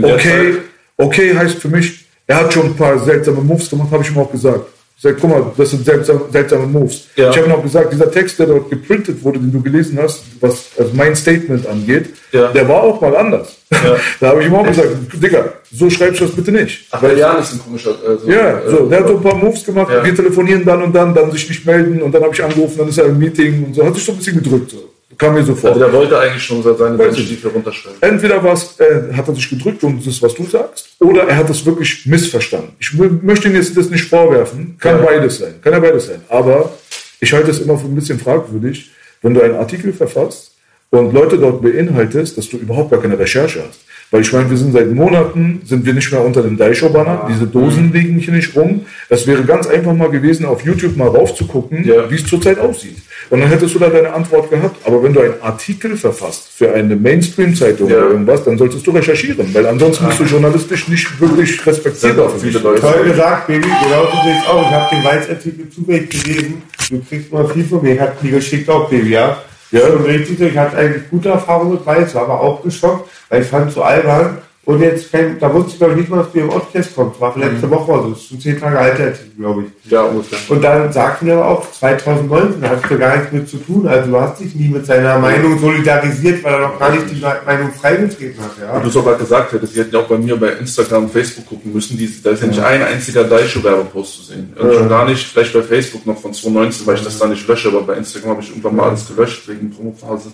Okay, 0.00 0.58
okay 0.96 1.36
heißt 1.36 1.56
für 1.58 1.68
mich, 1.68 2.06
er 2.26 2.40
hat 2.40 2.52
schon 2.52 2.66
ein 2.66 2.76
paar 2.76 2.98
seltsame 2.98 3.40
Moves 3.40 3.68
gemacht, 3.70 3.88
habe 3.90 4.02
ich 4.02 4.10
ihm 4.10 4.18
auch 4.18 4.30
gesagt. 4.30 4.66
Ich 4.98 5.02
sag, 5.04 5.16
guck 5.20 5.30
mal, 5.30 5.52
das 5.56 5.70
sind 5.70 5.84
seltsame, 5.84 6.22
seltsame 6.32 6.66
Moves. 6.66 7.06
Ja. 7.14 7.30
Ich 7.30 7.36
habe 7.36 7.46
ihm 7.46 7.52
auch 7.52 7.62
gesagt, 7.62 7.92
dieser 7.92 8.10
Text, 8.10 8.36
der 8.40 8.46
dort 8.46 8.68
geprintet 8.68 9.22
wurde, 9.22 9.38
den 9.38 9.52
du 9.52 9.62
gelesen 9.62 9.96
hast, 10.02 10.24
was 10.40 10.70
also 10.76 10.90
mein 10.92 11.14
Statement 11.14 11.64
angeht, 11.68 12.06
Ja. 12.32 12.48
der 12.48 12.68
war 12.68 12.82
auch 12.82 13.00
mal 13.00 13.16
anders. 13.16 13.58
da 14.20 14.26
habe 14.30 14.40
ich 14.40 14.48
ihm 14.48 14.54
auch 14.56 14.66
gesagt, 14.66 14.88
Digga, 15.22 15.52
so 15.72 15.88
schreibst 15.88 16.20
du 16.20 16.24
das 16.24 16.34
bitte 16.34 16.50
nicht. 16.50 16.88
Ach, 16.90 16.98
der 17.00 17.16
Jan 17.16 17.38
ist 17.38 17.52
ein 17.52 17.60
komischer. 17.60 17.90
Äh, 17.90 18.16
so, 18.18 18.28
Ja, 18.28 18.58
äh, 18.58 18.70
so, 18.70 18.86
der 18.88 18.98
hat 18.98 19.06
so 19.06 19.16
ein 19.18 19.22
paar 19.22 19.36
Moves 19.36 19.64
gemacht, 19.64 19.88
Ja. 19.92 20.04
wir 20.04 20.16
telefonieren 20.16 20.64
dann 20.64 20.82
und 20.82 20.92
dann, 20.92 21.14
dann 21.14 21.30
sich 21.30 21.48
nicht 21.48 21.64
melden 21.64 22.02
und 22.02 22.10
dann 22.12 22.24
habe 22.24 22.34
ich 22.34 22.42
angerufen, 22.42 22.78
dann 22.78 22.88
ist 22.88 22.98
er 22.98 23.04
im 23.04 23.18
Meeting 23.20 23.66
und 23.66 23.74
so, 23.76 23.86
hat 23.86 23.94
sich 23.94 24.04
so 24.04 24.10
ein 24.10 24.18
bisschen 24.18 24.42
gedrückt. 24.42 24.72
So. 24.72 24.78
Kam 25.18 25.34
mir 25.34 25.42
so 25.44 25.54
vor. 25.54 25.70
Also 25.70 25.80
der 25.80 25.92
wollte 25.92 26.18
eigentlich 26.18 26.42
schon 26.44 26.62
seine. 26.62 27.12
Stiefel 27.12 27.50
runterschreiben. 27.50 27.98
Entweder 28.00 28.42
was, 28.44 28.78
äh, 28.78 29.12
hat 29.14 29.26
er 29.28 29.34
sich 29.34 29.50
gedrückt 29.50 29.82
und 29.82 29.98
das 29.98 30.06
ist, 30.06 30.22
was 30.22 30.32
du 30.34 30.44
sagst, 30.46 30.90
oder 31.00 31.24
er 31.24 31.36
hat 31.36 31.50
es 31.50 31.66
wirklich 31.66 32.06
missverstanden. 32.06 32.70
Ich 32.78 32.88
mö- 32.90 33.18
möchte 33.22 33.48
ihm 33.48 33.54
jetzt 33.56 33.76
das 33.76 33.90
nicht 33.90 34.04
vorwerfen, 34.04 34.76
kann 34.78 34.98
Ja. 35.00 35.04
beides 35.04 35.38
sein, 35.38 35.54
kann 35.60 35.72
ja 35.72 35.80
beides 35.80 36.06
sein. 36.06 36.22
Aber 36.28 36.72
ich 37.20 37.32
halte 37.32 37.50
es 37.50 37.58
immer 37.58 37.76
für 37.76 37.86
ein 37.86 37.94
bisschen 37.96 38.20
fragwürdig, 38.20 38.90
wenn 39.22 39.34
du 39.34 39.42
einen 39.42 39.56
Artikel 39.56 39.92
verfasst 39.92 40.52
und 40.90 41.12
Leute 41.12 41.36
dort 41.36 41.60
beinhaltest, 41.62 42.38
dass 42.38 42.48
du 42.48 42.56
überhaupt 42.56 42.90
gar 42.92 43.02
keine 43.02 43.18
Recherche 43.18 43.64
hast. 43.68 43.80
Weil 44.10 44.22
ich 44.22 44.32
meine, 44.32 44.48
wir 44.48 44.56
sind 44.56 44.72
seit 44.72 44.90
Monaten, 44.90 45.60
sind 45.66 45.84
wir 45.84 45.92
nicht 45.92 46.10
mehr 46.10 46.24
unter 46.24 46.42
dem 46.42 46.56
Daisho-Banner, 46.56 47.28
diese 47.30 47.46
Dosen 47.46 47.92
liegen 47.92 48.18
hier 48.18 48.32
nicht 48.32 48.56
rum. 48.56 48.86
Es 49.10 49.26
wäre 49.26 49.42
ganz 49.44 49.66
einfach 49.66 49.92
mal 49.92 50.08
gewesen, 50.08 50.46
auf 50.46 50.62
YouTube 50.64 50.96
mal 50.96 51.08
raufzugucken, 51.08 51.84
Ja. 51.84 52.10
wie 52.10 52.14
es 52.14 52.24
zurzeit 52.24 52.58
aussieht. 52.58 52.96
Und 53.28 53.40
dann 53.40 53.50
hättest 53.50 53.74
du 53.74 53.78
da 53.78 53.90
deine 53.90 54.10
Antwort 54.14 54.48
gehabt. 54.50 54.76
Aber 54.86 55.02
wenn 55.02 55.12
du 55.12 55.20
einen 55.20 55.34
Artikel 55.42 55.94
verfasst 55.98 56.48
für 56.56 56.72
eine 56.72 56.96
Mainstream-Zeitung 56.96 57.90
Ja. 57.90 57.98
oder 57.98 58.10
irgendwas, 58.12 58.42
dann 58.44 58.56
solltest 58.56 58.86
du 58.86 58.92
recherchieren, 58.92 59.52
weil 59.52 59.66
ansonsten 59.66 60.06
bist 60.06 60.20
du 60.20 60.24
journalistisch 60.24 60.88
nicht 60.88 61.20
wirklich 61.20 61.66
respektiert. 61.66 62.18
Auch 62.18 62.34
viele 62.38 62.58
Leute. 62.60 62.80
Toll 62.80 63.04
gesagt, 63.10 63.46
Baby, 63.48 63.66
genau 63.84 64.04
so 64.06 64.22
sehe 64.24 64.36
ich 64.42 64.48
auch. 64.48 64.62
Ich 64.62 64.74
habe 64.74 64.96
den 64.96 65.04
Weiß-Artikel 65.04 65.68
zufällig 65.68 66.08
gelesen. 66.08 66.62
Du 66.88 67.02
kriegst 67.06 67.30
mal 67.30 67.46
viel 67.48 67.64
von 67.64 67.82
mir. 67.82 67.92
Ich 67.94 68.00
habe 68.00 68.12
die 68.22 68.30
geschickt 68.30 68.70
auch, 68.70 68.88
Baby, 68.88 69.10
ja. 69.10 69.42
Ja. 69.70 69.80
Schon 69.80 70.02
richtig 70.04 70.38
so. 70.38 70.44
Ich 70.44 70.56
hatte 70.56 70.76
eigentlich 70.76 71.10
gute 71.10 71.28
Erfahrungen 71.28 71.72
mit 71.72 71.86
Weiß, 71.86 72.14
war 72.14 72.22
aber 72.22 72.40
auch 72.40 72.62
geschockt, 72.62 73.10
weil 73.28 73.42
ich 73.42 73.48
fand 73.48 73.68
es 73.68 73.74
so 73.74 73.82
albern. 73.82 74.38
Und 74.68 74.82
jetzt, 74.82 75.10
kein, 75.10 75.38
da 75.38 75.50
wusste 75.54 75.70
ich 75.70 75.78
glaube 75.78 75.94
ich 75.94 76.00
nicht 76.00 76.10
mal, 76.10 76.18
dass 76.18 76.30
du 76.30 76.40
im 76.40 76.48
Podcast 76.50 76.94
kommt. 76.94 77.18
War 77.18 77.34
letzte 77.38 77.70
Woche 77.70 77.90
oder 77.90 78.02
so. 78.02 78.08
Das 78.10 78.18
ist 78.18 78.28
schon 78.28 78.38
zehn 78.38 78.60
Tage 78.60 78.78
Artikel, 78.78 79.16
glaube 79.38 79.62
ich. 79.62 79.90
Ja, 79.90 80.02
ungefähr. 80.02 80.38
Und 80.46 80.62
dann 80.62 80.92
sagten 80.92 81.24
wir 81.24 81.36
aber 81.36 81.48
auch, 81.48 81.72
2019 81.72 82.60
da 82.60 82.68
hast 82.68 82.90
du 82.90 82.98
gar 82.98 83.16
nichts 83.16 83.32
mit 83.32 83.48
zu 83.48 83.56
tun. 83.56 83.88
Also 83.88 84.10
du 84.10 84.20
hast 84.20 84.38
dich 84.38 84.54
nie 84.54 84.68
mit 84.68 84.84
seiner 84.84 85.18
Meinung 85.18 85.58
solidarisiert, 85.58 86.44
weil 86.44 86.52
er 86.52 86.60
noch 86.68 86.78
gar 86.78 86.90
nicht 86.90 87.10
die 87.10 87.18
Meinung 87.18 87.72
freigetreten 87.72 88.42
hat. 88.42 88.50
Ja. 88.60 88.78
du 88.78 88.88
es 88.88 88.96
aber 88.98 89.14
gesagt 89.14 89.52
hättest, 89.52 89.72
sie 89.72 89.80
hätten 89.80 89.94
ja 89.94 90.02
auch 90.02 90.06
bei 90.06 90.18
mir 90.18 90.36
bei 90.36 90.48
Instagram 90.48 91.04
und 91.04 91.12
Facebook 91.12 91.46
gucken 91.46 91.72
müssen. 91.72 91.96
Die, 91.96 92.22
da 92.22 92.32
ist 92.32 92.42
ja 92.42 92.48
nicht 92.48 92.60
ein 92.60 92.82
einziger 92.82 93.24
Daisho-Werbepost 93.24 94.16
zu 94.16 94.22
sehen. 94.24 94.52
Und 94.54 94.74
schon 94.74 94.88
gar 94.90 95.06
nicht, 95.06 95.26
vielleicht 95.28 95.54
bei 95.54 95.62
Facebook 95.62 96.04
noch 96.04 96.18
von 96.18 96.34
2019, 96.34 96.86
weil 96.86 96.96
ich 96.96 97.04
das 97.04 97.18
da 97.18 97.26
nicht 97.26 97.48
lösche, 97.48 97.68
aber 97.68 97.84
bei 97.84 97.94
Instagram 97.94 98.32
habe 98.32 98.42
ich 98.42 98.50
irgendwann 98.50 98.76
mal 98.76 98.88
alles 98.90 99.08
gelöscht 99.08 99.48
wegen 99.48 99.70
Promophase. 99.70 100.30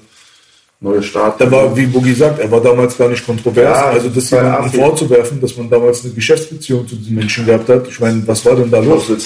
Neue 0.80 1.02
Start. 1.02 1.40
Er 1.40 1.50
war, 1.50 1.74
wie 1.76 1.86
Boogie 1.86 2.12
sagt, 2.12 2.40
er 2.40 2.50
war 2.50 2.60
damals 2.60 2.98
gar 2.98 3.08
nicht 3.08 3.24
kontrovers. 3.24 3.78
Ja, 3.78 3.86
also 3.86 4.08
das 4.08 4.30
jemandem 4.30 4.70
vorzuwerfen, 4.72 5.40
dass 5.40 5.56
man 5.56 5.70
damals 5.70 6.04
eine 6.04 6.12
Geschäftsbeziehung 6.12 6.86
zu 6.86 6.96
diesen 6.96 7.14
Menschen 7.14 7.46
gehabt 7.46 7.68
hat. 7.68 7.88
Ich 7.88 8.00
meine, 8.00 8.22
was 8.26 8.44
war 8.44 8.54
denn 8.56 8.70
da 8.70 8.80
los? 8.80 9.04
Von, 9.04 9.16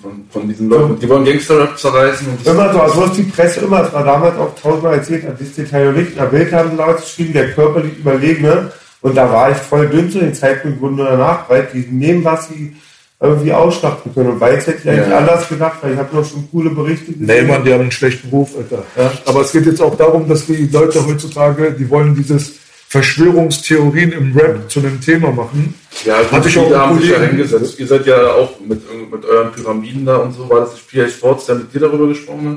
von, 0.00 0.24
von 0.28 0.48
diesen 0.48 0.68
Leuten. 0.68 0.98
Die 0.98 1.08
wollen 1.08 1.24
Gangster-Rap 1.24 1.78
zerreißen. 1.78 2.26
Und 2.26 2.46
Immer 2.46 2.72
so, 2.72 2.80
also 2.80 3.02
was 3.02 3.12
die 3.12 3.22
Presse 3.22 3.60
immer, 3.60 3.86
es 3.86 3.92
war 3.92 4.04
damals 4.04 4.36
auch 4.38 4.54
tausendmal 4.60 4.94
erzählt, 4.94 5.24
hat 5.24 5.40
das 5.40 5.52
Detail 5.52 5.92
nicht. 5.92 6.12
In 6.12 6.16
der 6.16 6.24
Bild 6.24 6.52
haben 6.52 6.70
sie 6.72 6.76
damals 6.76 7.02
geschrieben, 7.02 7.32
der 7.32 7.52
körperlich 7.52 7.98
Überlegene. 7.98 8.72
Und 9.02 9.16
da 9.16 9.30
war 9.30 9.50
ich 9.50 9.58
voll 9.58 9.88
dünn 9.88 10.10
zu 10.10 10.18
den 10.18 10.34
Zeitpunkt, 10.34 10.80
wurde 10.80 10.94
nur 10.94 11.06
danach, 11.06 11.48
weil 11.48 11.68
die 11.72 11.86
nehmen, 11.90 12.24
was 12.24 12.48
sie 12.48 12.74
irgendwie 13.22 13.52
ausschlachten 13.52 14.12
können. 14.12 14.30
Und 14.30 14.40
Weiß 14.40 14.66
hätte 14.66 14.78
ich 14.82 14.88
eigentlich 14.90 15.08
Ja. 15.08 15.18
anders 15.18 15.48
gedacht, 15.48 15.78
weil 15.80 15.92
ich 15.92 15.98
habe 15.98 16.14
noch 16.16 16.24
schon 16.28 16.48
coole 16.50 16.70
Berichte 16.70 17.12
gesehen. 17.12 17.26
Nee, 17.26 17.42
Mann, 17.42 17.64
die 17.64 17.72
haben 17.72 17.82
einen 17.82 17.90
schlechten 17.92 18.28
Ruf, 18.30 18.50
Alter. 18.56 18.82
Ja. 18.96 19.12
Aber 19.26 19.40
es 19.42 19.52
geht 19.52 19.66
jetzt 19.66 19.80
auch 19.80 19.96
darum, 19.96 20.28
dass 20.28 20.46
die 20.46 20.66
Leute 20.66 21.06
heutzutage, 21.06 21.70
die 21.72 21.88
wollen 21.88 22.14
dieses 22.14 22.54
Verschwörungstheorien 22.88 24.12
im 24.12 24.36
Rap 24.36 24.70
zu 24.70 24.80
einem 24.80 25.00
Thema 25.00 25.30
machen. 25.30 25.74
Ja, 26.04 26.20
gut, 26.22 26.32
Hatte 26.32 26.48
ich 26.48 26.58
auch 26.58 26.74
haben 26.74 26.98
sich 26.98 27.10
ja 27.10 27.16
Kollegen- 27.16 27.36
hingesetzt. 27.36 27.78
Ihr 27.78 27.86
seid 27.86 28.06
ja 28.06 28.32
auch 28.32 28.58
mit, 28.60 28.80
mit 29.10 29.24
euren 29.24 29.52
Pyramiden 29.52 30.04
da 30.04 30.16
und 30.16 30.34
so. 30.34 30.48
War 30.50 30.60
das 30.60 30.72
nicht 30.74 30.90
PA 30.92 31.08
Sports, 31.08 31.46
der 31.46 31.54
mit 31.56 31.72
dir 31.72 31.80
darüber 31.80 32.08
gesprochen 32.08 32.48
hat? 32.48 32.56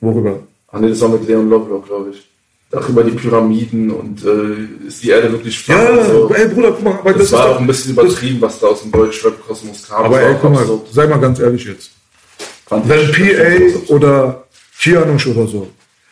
Worüber? 0.00 0.38
Ach 0.72 0.78
nee, 0.80 0.88
das 0.90 1.00
war 1.00 1.08
mit 1.10 1.26
Leon 1.26 1.50
Lovelock, 1.50 1.86
glaube 1.86 2.10
ich. 2.10 2.29
Auch 2.72 2.88
über 2.88 3.02
die 3.02 3.10
Pyramiden 3.10 3.90
und 3.90 4.24
äh, 4.24 4.86
ist 4.86 5.02
die 5.02 5.10
Erde 5.10 5.32
wirklich 5.32 5.58
flach 5.58 5.76
Ja, 5.76 6.04
so. 6.04 6.32
ey 6.32 6.46
Bruder, 6.48 6.70
guck 6.70 6.84
mal, 6.84 6.94
aber 7.00 7.12
Das, 7.14 7.22
das, 7.22 7.32
war 7.32 7.40
ist 7.40 7.44
auch 7.46 7.52
doch, 7.54 7.60
ein 7.62 7.66
bisschen 7.66 7.92
übertrieben, 7.92 8.40
was 8.40 8.60
da 8.60 8.68
aus 8.68 8.82
dem 8.82 8.92
Deutschrap-Kosmos 8.92 9.88
kam. 9.88 10.04
Aber 10.04 10.20
ey, 10.22 10.36
guck 10.40 10.52
mal, 10.52 10.64
sei 10.92 11.06
mal 11.08 11.18
ganz 11.18 11.40
ehrlich 11.40 11.64
jetzt. 11.64 11.90
Wenn 12.70 12.82
PA 12.86 13.92
oder 13.92 14.44
Kianush 14.80 15.26
oder 15.26 15.48
so 15.48 15.68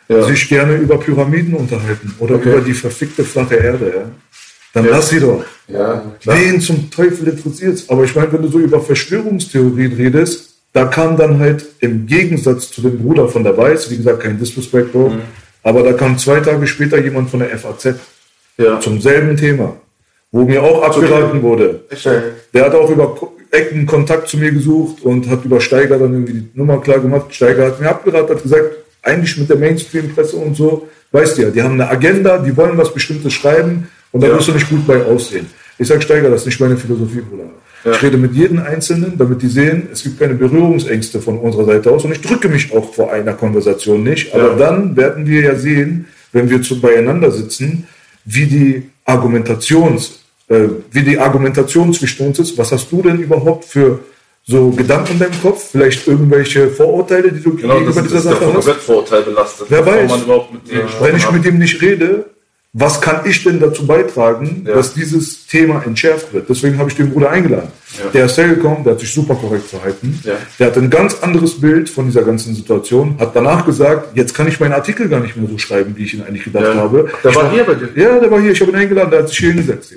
Ja. 0.09 0.22
sich 0.24 0.48
gerne 0.48 0.74
über 0.78 0.98
Pyramiden 0.98 1.55
unterhalten 1.55 2.12
oder 2.18 2.35
Okay. 2.35 2.48
über 2.51 2.60
die 2.60 2.72
verfickte 2.74 3.22
flache 3.22 3.55
Erde, 3.55 3.93
ja, 3.97 4.10
dann 4.72 4.86
lass 4.90 5.10
sie 5.10 5.20
doch. 5.20 5.44
Ja, 5.68 6.02
klar. 6.20 6.36
Wen 6.36 6.60
zum 6.60 6.90
Teufel 6.90 7.28
interessiert's? 7.28 7.85
Aber 7.89 8.02
ich 8.02 8.16
meine, 8.16 8.32
wenn 8.32 8.43
du 8.43 8.48
so 8.48 8.59
über 8.59 8.80
Verschwörungstheorien 8.80 9.93
redest, 9.93 10.55
da 10.72 10.86
kam 10.86 11.16
dann 11.16 11.39
halt 11.39 11.64
im 11.78 12.05
Gegensatz 12.06 12.72
zu 12.72 12.80
dem 12.82 12.98
Bruder 12.98 13.28
von 13.28 13.44
der 13.44 13.56
Weiß, 13.56 13.89
wie 13.90 13.97
gesagt, 13.98 14.24
kein 14.24 14.40
Disrespect, 14.40 14.90
Bro, 14.90 15.10
Mhm. 15.10 15.20
Aber 15.69 15.82
da 15.82 15.93
kam 15.93 16.16
zwei 16.16 16.40
Tage 16.40 16.66
später 16.66 16.99
jemand 16.99 17.28
von 17.31 17.40
der 17.40 17.51
FAZ 17.59 17.95
Ja. 18.57 18.81
zum 18.81 19.01
selben 19.01 19.36
Thema, 19.36 19.77
wo 20.32 20.45
mir 20.45 20.62
auch 20.62 20.82
abgeraten 20.82 21.43
wurde. 21.43 21.81
Der 22.55 22.65
hat 22.65 22.74
auch 22.74 22.90
über 22.90 23.15
Ecken 23.51 23.85
Kontakt 23.86 24.28
zu 24.28 24.39
mir 24.39 24.51
gesucht 24.51 25.03
und 25.03 25.28
hat 25.28 25.45
über 25.45 25.61
Steiger 25.61 25.99
dann 25.99 26.12
irgendwie 26.15 26.32
die 26.40 26.49
Nummer 26.55 26.81
klar 26.81 26.99
gemacht. 27.01 27.35
Steiger 27.35 27.66
hat 27.66 27.81
mir 27.81 27.89
abgeraten, 27.90 28.35
hat 28.35 28.43
gesagt, 28.43 28.70
eigentlich 29.03 29.36
mit 29.39 29.49
der 29.51 29.57
Mainstream-Presse 29.59 30.36
und 30.36 30.57
so, 30.57 30.89
weißt 31.12 31.36
du 31.39 31.43
ja, 31.43 31.51
die 31.51 31.62
haben 31.62 31.74
eine 31.74 31.89
Agenda, 31.90 32.39
die 32.39 32.57
wollen 32.57 32.77
was 32.78 32.93
Bestimmtes 32.93 33.32
schreiben 33.35 33.89
und 34.12 34.23
da 34.23 34.28
Ja. 34.28 34.35
wirst 34.36 34.49
du 34.49 34.53
nicht 34.53 34.69
gut 34.70 34.86
bei 34.86 35.03
aussehen. 35.05 35.47
Ich 35.78 35.86
sag 35.86 36.03
Steiger, 36.03 36.31
das 36.31 36.40
ist 36.40 36.47
nicht 36.47 36.61
meine 36.61 36.77
Philosophie, 36.77 37.20
Bruder. 37.20 37.51
Ja. 37.84 37.92
Ich 37.92 38.02
rede 38.02 38.16
mit 38.16 38.34
jedem 38.34 38.59
Einzelnen, 38.60 39.16
damit 39.16 39.40
die 39.42 39.48
sehen, 39.48 39.88
es 39.92 40.02
gibt 40.02 40.18
keine 40.18 40.34
Berührungsängste 40.34 41.20
von 41.20 41.38
unserer 41.38 41.64
Seite 41.64 41.90
aus 41.90 42.05
und 42.05 42.12
ich 42.12 42.20
drücke 42.20 42.48
mich 42.48 42.72
auch 42.74 42.92
vor 42.94 43.12
einer 43.12 43.34
Konversation 43.34 44.02
nicht. 44.02 44.34
Aber 44.34 44.50
Ja. 44.50 44.56
dann 44.56 44.96
werden 44.96 45.26
wir 45.26 45.42
ja 45.42 45.55
sehen, 45.55 46.06
wenn 46.32 46.50
wir 46.50 46.60
zu 46.62 46.80
beieinander 46.80 47.30
sitzen, 47.30 47.86
wie 48.24 48.46
die 48.46 48.82
Argumentations, 49.05 50.20
äh, 50.48 50.68
wie 50.90 51.02
die 51.02 51.18
Argumentation 51.18 51.92
zwischen 51.92 52.26
uns 52.26 52.38
ist. 52.40 52.59
Was 52.59 52.72
hast 52.72 52.90
du 52.90 53.02
denn 53.02 53.18
überhaupt 53.20 53.64
für 53.64 54.00
so 54.44 54.70
Gedanken 54.70 55.12
in 55.12 55.18
deinem 55.20 55.40
Kopf? 55.42 55.70
Vielleicht 55.72 56.06
irgendwelche 56.09 56.68
Vorurteile, 56.68 57.30
die 57.32 57.40
du 57.42 57.55
Genau, 57.56 57.80
das 57.80 57.94
gegenüber 57.94 58.00
ist, 58.00 58.05
dieser 58.06 58.14
das 58.16 58.24
ist 58.24 58.30
Sache 58.40 58.46
hast? 58.46 58.55
komplett 58.55 58.76
Vorurteil 58.76 59.22
belastet. 59.22 59.66
Wer 59.70 59.86
weiß. 59.86 60.12
Wenn 61.00 61.16
ich 61.16 61.26
hat. 61.26 61.32
mit 61.32 61.44
ihm 61.46 61.59
nicht 61.59 61.80
rede, 61.80 62.26
was 62.80 63.00
kann 63.00 63.22
ich 63.24 63.42
denn 63.42 63.59
dazu 63.59 63.86
beitragen, 63.86 64.64
Ja. 64.66 64.74
dass 64.74 64.94
dieses 64.94 65.46
Thema 65.46 65.82
entschärft 65.84 66.32
wird? 66.32 66.48
Deswegen 66.48 66.78
habe 66.78 66.88
ich 66.90 66.96
den 66.96 67.10
Bruder 67.10 67.30
eingeladen. 67.30 67.70
Ja. 67.98 68.10
Der 68.10 68.24
ist 68.26 68.36
hergekommen, 68.38 68.84
der 68.84 68.92
hat 68.92 69.00
sich 69.00 69.12
super 69.12 69.34
korrekt 69.34 69.66
verhalten. 69.66 70.20
Ja. 70.22 70.34
Der 70.59 70.66
hat 70.68 70.76
ein 70.76 70.88
ganz 70.90 71.16
anderes 71.20 71.60
Bild 71.60 71.88
von 71.88 72.06
dieser 72.06 72.22
ganzen 72.22 72.55
Situation, 72.55 73.16
hat 73.18 73.34
danach 73.34 73.66
gesagt, 73.66 74.16
jetzt 74.16 74.34
kann 74.34 74.46
ich 74.46 74.60
meinen 74.60 74.74
Artikel 74.74 75.09
gar 75.09 75.20
nicht 75.20 75.36
mehr 75.36 75.48
so 75.48 75.59
schreiben, 75.59 75.94
wie 75.96 76.05
ich 76.05 76.14
ihn 76.14 76.22
eigentlich 76.22 76.44
gedacht 76.44 76.74
habe. 76.76 77.09
Der 77.24 77.30
ich 77.30 77.36
war 77.36 77.50
hier 77.50 77.64
bei 77.64 77.74
dir? 77.74 77.88
Ja, 77.96 78.20
der 78.20 78.30
war 78.30 78.40
hier, 78.40 78.52
ich 78.52 78.60
habe 78.60 78.70
ihn 78.70 78.76
eingeladen, 78.76 79.10
der 79.10 79.20
hat 79.20 79.28
sich 79.28 79.38
hier 79.38 79.48
hingesetzt. 79.48 79.94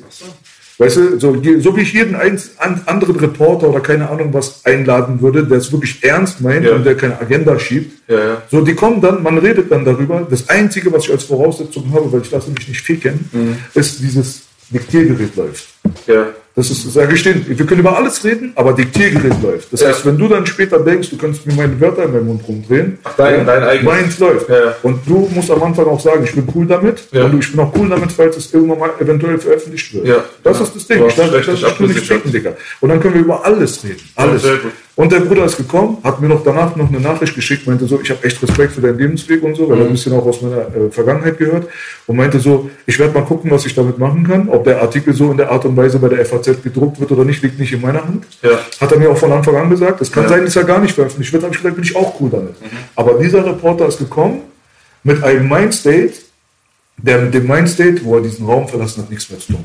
Weißt 0.82 0.98
du, 0.98 1.20
so, 1.20 1.36
so 1.60 1.78
wie 1.78 1.82
ich 1.82 1.94
jeden 1.94 2.16
eins, 2.16 2.54
an, 2.58 2.82
anderen 2.88 3.16
Reporter 3.18 3.70
oder 3.70 3.82
keine 3.82 4.10
Ahnung 4.10 4.34
was 4.34 4.66
einladen 4.66 5.22
würde, 5.22 5.44
der 5.44 5.60
es 5.60 5.72
wirklich 5.72 6.04
ernst 6.04 6.42
meint 6.42 6.66
Ja. 6.66 6.74
und 6.74 6.84
der 6.84 6.96
keine 6.98 7.22
Agenda 7.22 7.60
schiebt, 7.60 8.02
Ja, 8.10 8.18
ja. 8.18 8.42
so, 8.50 8.62
die 8.62 8.74
kommen 8.74 9.00
dann, 9.00 9.22
man 9.22 9.38
redet 9.38 9.72
dann 9.72 9.86
darüber. 9.86 10.26
Das 10.28 10.50
Einzige, 10.50 10.92
was 10.92 11.06
ich 11.06 11.12
als 11.12 11.26
Voraussetzung 11.26 11.92
habe, 11.94 12.12
weil 12.12 12.22
ich 12.22 12.32
lasse 12.32 12.50
mich 12.50 12.68
nicht 12.68 12.82
ficken, 12.82 13.30
Mhm. 13.32 13.58
ist 13.76 14.00
dieses 14.02 14.42
Diktiergerät 14.72 15.36
läuft. 15.36 15.68
Ja. 16.08 16.28
Das 16.54 16.70
ist, 16.70 16.92
sage 16.92 17.16
ich 17.16 17.24
denen, 17.24 17.46
wir 17.48 17.66
können 17.66 17.80
über 17.80 17.96
alles 17.98 18.26
reden, 18.26 18.52
aber 18.56 18.74
Diktiergerät 18.74 19.42
läuft. 19.42 19.72
Das 19.72 19.80
Ja. 19.82 19.88
heißt, 19.88 20.06
wenn 20.06 20.18
du 20.18 20.28
dann 20.28 20.46
später 20.46 20.80
denkst, 20.80 21.10
du 21.10 21.18
könntest 21.18 21.48
mir 21.48 21.54
meine 21.54 21.80
Wörter 21.80 22.04
in 22.04 22.12
meinen 22.12 22.28
Mund 22.28 22.42
rumdrehen, 22.46 22.98
dein- 23.16 23.46
dein 23.46 23.64
eigenes. 23.64 23.86
meins 23.86 24.20
läuft. 24.20 24.50
Ja. 24.50 24.76
Und 24.84 25.00
du 25.08 25.30
musst 25.34 25.50
am 25.50 25.64
Anfang 25.64 25.86
auch 25.86 26.00
sagen, 26.02 26.26
ich 26.26 26.34
bin 26.36 26.46
cool 26.54 26.66
damit 26.68 27.04
und 27.14 27.40
ich 27.40 27.52
bin 27.52 27.60
auch 27.62 27.74
cool 27.78 27.88
damit, 27.88 28.12
falls 28.12 28.36
es 28.36 28.54
irgendwann 28.54 28.80
mal 28.80 28.90
eventuell 29.00 29.40
veröffentlicht 29.40 29.94
wird. 29.94 30.08
Ja. 30.08 30.26
Das 30.44 30.60
ist 30.60 30.76
das 30.76 30.88
Ding. 30.88 31.00
Du 31.00 31.08
Ich 31.08 31.16
dachte, 31.16 31.32
das 31.42 31.48
ist 31.62 31.80
nicht 31.80 32.00
ficken, 32.06 32.32
Digga. 32.34 32.52
Und 32.82 32.90
dann 32.90 33.00
können 33.00 33.14
wir 33.14 33.22
über 33.22 33.46
alles 33.46 33.82
reden. 33.86 34.02
Alles. 34.18 34.44
Und 34.98 35.10
der 35.12 35.22
Bruder 35.22 35.46
ist 35.46 35.56
gekommen, 35.56 35.98
hat 36.04 36.20
mir 36.22 36.28
noch 36.28 36.44
danach 36.44 36.76
noch 36.76 36.90
eine 36.90 37.00
Nachricht 37.00 37.34
geschickt, 37.34 37.66
meinte 37.66 37.86
so, 37.88 38.00
ich 38.04 38.10
habe 38.12 38.24
echt 38.26 38.44
Respekt 38.44 38.74
für 38.74 38.82
deinen 38.82 39.00
Lebensweg 39.00 39.42
und 39.42 39.56
so, 39.56 39.68
weil 39.70 39.80
er 39.80 39.86
ein 39.86 39.92
bisschen 39.94 40.12
auch 40.14 40.26
aus 40.26 40.42
meiner 40.42 40.58
äh, 40.64 40.92
Vergangenheit 40.92 41.38
gehört. 41.38 41.68
Und 42.08 42.18
meinte 42.18 42.40
so, 42.40 42.70
ich 42.86 43.00
werde 43.00 43.14
mal 43.14 43.24
gucken, 43.24 43.50
was 43.50 43.66
ich 43.66 43.74
damit 43.74 43.98
machen 43.98 44.28
kann. 44.28 44.50
Ob 44.50 44.66
der 44.66 44.82
Artikel 44.82 45.14
so 45.14 45.32
in 45.32 45.38
der 45.38 45.50
Art 45.50 45.64
und 45.64 45.71
Weise 45.78 46.00
bei 46.00 46.08
der 46.10 46.26
FAZ 46.26 46.62
gedruckt 46.64 47.00
wird 47.00 47.12
oder 47.12 47.24
nicht, 47.26 47.42
liegt 47.44 47.60
nicht 47.60 47.74
in 47.74 47.82
meiner 47.82 48.04
Hand. 48.04 48.26
Ja. 48.42 48.60
Hat 48.80 48.92
er 48.92 49.00
mir 49.00 49.10
auch 49.10 49.18
von 49.18 49.32
Anfang 49.32 49.56
an 49.56 49.70
gesagt. 49.70 50.02
Es 50.02 50.12
kann 50.12 50.24
Ja. 50.24 50.30
sein, 50.30 50.46
dass 50.46 50.56
er 50.56 50.64
gar 50.64 50.80
nicht 50.80 50.94
veröffentlicht 50.96 51.32
wird. 51.34 51.44
habe 51.44 51.54
ich 51.54 51.60
gesagt, 51.62 51.76
bin 51.76 51.84
ich 51.86 51.96
auch 51.96 52.20
cool 52.20 52.30
damit. 52.30 52.56
Aber 52.96 53.14
dieser 53.20 53.46
Reporter 53.46 53.88
ist 53.88 53.98
gekommen 54.00 54.42
mit 55.04 55.24
einem 55.24 55.48
Mindstate, 55.50 56.14
der 56.98 57.20
mit 57.20 57.34
dem 57.34 57.48
Mindstate, 57.48 58.04
wo 58.04 58.16
er 58.18 58.22
diesen 58.22 58.46
Raum 58.46 58.68
verlassen 58.68 59.04
hat, 59.04 59.10
nichts 59.10 59.30
mehr 59.30 59.40
zu 59.40 59.54
tun 59.54 59.64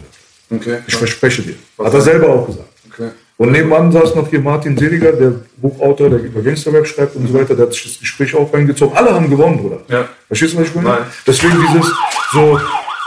hat. 0.51 0.59
Okay. 0.61 0.79
Ich 0.87 0.95
verspreche 0.97 1.43
dir. 1.43 1.55
Was 1.77 1.89
Hat 1.89 1.95
er 1.95 2.01
selber 2.01 2.29
auch 2.29 2.47
gesagt. 2.47 2.69
Okay. 2.93 3.11
Und 3.39 3.53
nebenan 3.53 3.93
saß 3.93 4.15
noch 4.15 4.29
hier 4.31 4.41
Martin 4.41 4.79
Seliger, 4.79 5.13
der 5.13 5.33
Buchautor, 5.59 6.09
der 6.09 6.21
über 6.21 6.41
Gangsterrap 6.41 6.87
schreibt 6.87 7.17
und 7.17 7.29
so 7.29 7.35
weiter, 7.35 7.55
der 7.55 7.67
hat 7.67 7.75
sich 7.75 7.83
das 7.85 8.01
Gespräch 8.01 8.35
auch 8.35 8.51
reingezogen. 8.55 8.97
Alle 8.97 9.13
haben 9.13 9.29
gewonnen, 9.29 9.59
Bruder. 9.59 9.81
Ja. 9.89 10.09
Verstehst 10.29 10.55
du, 10.55 10.59
was 10.61 10.69
ich 10.69 10.75
meine? 10.75 10.89
Nein. 10.89 10.99
Deswegen 11.27 11.55
dieses 11.61 11.93
so, 12.33 12.59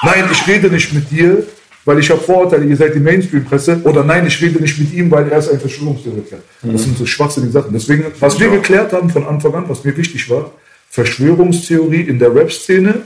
nein, 0.04 0.26
ich 0.32 0.48
rede 0.48 0.70
nicht 0.70 0.94
mit 0.94 1.10
dir, 1.10 1.44
weil 1.90 1.98
ich 1.98 2.12
habe 2.12 2.22
Vorurteile, 2.22 2.66
ihr 2.66 2.78
seid 2.78 2.94
die 2.94 3.00
Mainstream-Presse. 3.00 3.82
Oder 3.84 4.04
nein, 4.04 4.28
ich 4.28 4.40
rede 4.44 4.62
nicht 4.62 4.78
mit 4.78 4.94
ihm, 4.94 5.10
weil 5.10 5.28
er 5.28 5.40
ist 5.40 5.50
ein 5.50 5.60
Verschwörungstheoretiker. 5.60 6.38
Das 6.62 6.84
sind 6.84 6.96
so 6.96 7.04
schwachsinnige 7.08 7.52
Sachen. 7.52 7.74
Deswegen, 7.74 8.06
was 8.20 8.40
wir 8.40 8.48
geklärt 8.52 8.94
haben 8.94 9.10
von 9.10 9.26
Anfang 9.26 9.56
an, 9.56 9.64
was 9.68 9.84
mir 9.84 9.98
wichtig 9.98 10.30
war, 10.30 10.52
Verschwörungstheorie 10.92 12.02
in 12.02 12.20
der 12.20 12.36
Rap-Szene, 12.36 13.02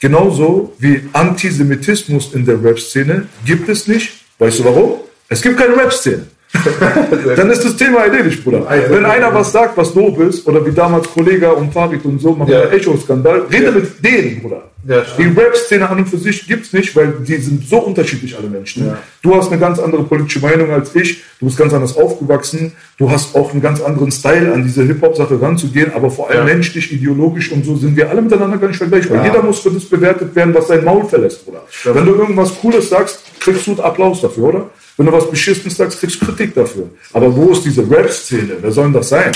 genauso 0.00 0.74
wie 0.78 1.00
Antisemitismus 1.14 2.34
in 2.34 2.44
der 2.44 2.62
Rap-Szene, 2.62 3.26
gibt 3.46 3.70
es 3.70 3.88
nicht. 3.88 4.12
Weißt 4.38 4.58
du 4.58 4.64
warum? 4.66 4.96
Es 5.30 5.40
gibt 5.40 5.56
keine 5.56 5.74
Rap-Szene. 5.74 6.26
Dann 7.36 7.50
ist 7.50 7.64
das 7.64 7.76
Thema 7.76 8.04
erledigt, 8.04 8.42
Bruder. 8.44 8.66
Wenn 8.88 9.04
einer 9.04 9.32
was 9.34 9.52
sagt, 9.52 9.76
was 9.76 9.92
doof 9.92 10.18
ist, 10.20 10.46
oder 10.46 10.64
wie 10.64 10.72
damals 10.72 11.08
Kollega 11.10 11.50
und 11.50 11.72
Farid 11.72 12.04
und 12.04 12.18
so 12.20 12.32
machen 12.32 12.52
Ja. 12.52 12.62
einen 12.62 12.72
Echo-Skandal, 12.72 13.42
rede 13.52 13.72
mit 13.72 14.04
denen, 14.04 14.40
Bruder. 14.42 14.62
Ja, 14.88 15.02
die. 15.18 15.24
Rap-Szene 15.24 15.88
an 15.88 15.98
und 15.98 16.08
für 16.08 16.16
sich 16.16 16.46
gibt's 16.46 16.72
nicht, 16.72 16.94
weil 16.94 17.12
die 17.26 17.36
sind 17.38 17.66
so 17.68 17.78
unterschiedlich, 17.78 18.36
alle 18.38 18.48
Menschen. 18.48 18.86
Ja. 18.86 18.98
Du 19.20 19.34
hast 19.34 19.50
eine 19.50 19.60
ganz 19.60 19.80
andere 19.80 20.04
politische 20.04 20.38
Meinung 20.38 20.70
als 20.70 20.94
ich, 20.94 21.24
du 21.40 21.46
bist 21.46 21.58
ganz 21.58 21.74
anders 21.74 21.96
aufgewachsen, 21.96 22.72
du 22.96 23.10
hast 23.10 23.34
auch 23.34 23.50
einen 23.52 23.60
ganz 23.60 23.80
anderen 23.82 24.12
Style, 24.12 24.52
an 24.52 24.62
diese 24.62 24.84
Hip-Hop-Sache 24.84 25.42
ranzugehen, 25.42 25.92
aber 25.92 26.08
vor 26.10 26.30
allem 26.30 26.46
Ja. 26.46 26.54
menschlich, 26.54 26.92
ideologisch 26.92 27.50
und 27.50 27.64
so 27.64 27.74
sind 27.76 27.96
wir 27.96 28.08
alle 28.08 28.22
miteinander 28.22 28.58
gar 28.58 28.68
nicht 28.68 28.76
vergleichbar. 28.78 29.18
Ja. 29.18 29.24
Jeder 29.32 29.42
muss 29.42 29.58
für 29.58 29.70
das 29.70 29.84
bewertet 29.86 30.34
werden, 30.36 30.54
was 30.54 30.68
sein 30.68 30.84
Maul 30.84 31.04
verlässt, 31.04 31.44
Bruder. 31.44 31.62
Wenn 31.92 32.06
du 32.06 32.14
irgendwas 32.14 32.56
Cooles 32.60 32.88
sagst, 32.88 33.20
kriegst 33.40 33.66
du 33.66 33.74
Applaus 33.82 34.20
dafür, 34.20 34.44
oder? 34.44 34.70
Wenn 34.96 35.06
du 35.06 35.12
was 35.12 35.30
Beschissenes 35.30 35.76
sagst, 35.76 36.00
kriegst 36.00 36.20
du 36.22 36.24
Kritik 36.26 36.54
dafür. 36.54 36.88
Aber 37.12 37.34
wo 37.36 37.52
ist 37.52 37.64
diese 37.64 37.82
Rap-Szene? 37.90 38.56
Wer 38.60 38.72
soll 38.72 38.84
denn 38.84 38.94
das 38.94 39.10
sein? 39.10 39.30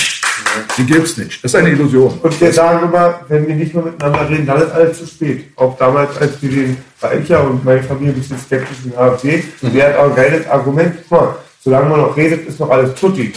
Die 0.79 0.85
gibt's 0.87 1.17
nicht. 1.19 1.45
Das 1.45 1.53
ist 1.53 1.55
eine 1.55 1.69
Illusion. 1.71 2.19
Und 2.23 2.41
wir 2.41 2.53
sagen 2.53 2.87
immer, 2.89 3.21
wenn 3.29 3.47
wir 3.47 3.55
nicht 3.55 3.75
mehr 3.75 3.85
miteinander 3.85 4.29
reden, 4.31 4.47
dann 4.47 4.63
ist 4.63 4.71
alles 4.73 4.99
zu 4.99 5.07
spät. 5.07 5.45
Auch 5.57 5.77
damals, 5.77 6.17
als 6.17 6.41
wir 6.41 6.51
den, 6.51 6.77
war 7.01 7.15
ich 7.15 7.29
ja 7.29 7.41
und 7.41 7.63
meine 7.65 7.83
Familie 7.83 8.15
ein 8.15 8.19
bisschen 8.19 8.39
skeptisch 8.39 8.79
in 8.87 8.97
AfD, 8.97 9.45
Mhm. 9.61 9.73
der 9.75 9.89
hat 9.89 9.97
auch 9.99 10.11
ein 10.11 10.17
geiles 10.17 10.47
Argument. 10.49 10.95
Guck 11.09 11.11
mal, 11.21 11.37
solange 11.63 11.89
man 11.91 12.01
noch 12.01 12.17
redet, 12.17 12.49
ist 12.49 12.59
noch 12.59 12.71
alles 12.71 12.95
tutti. 12.95 13.33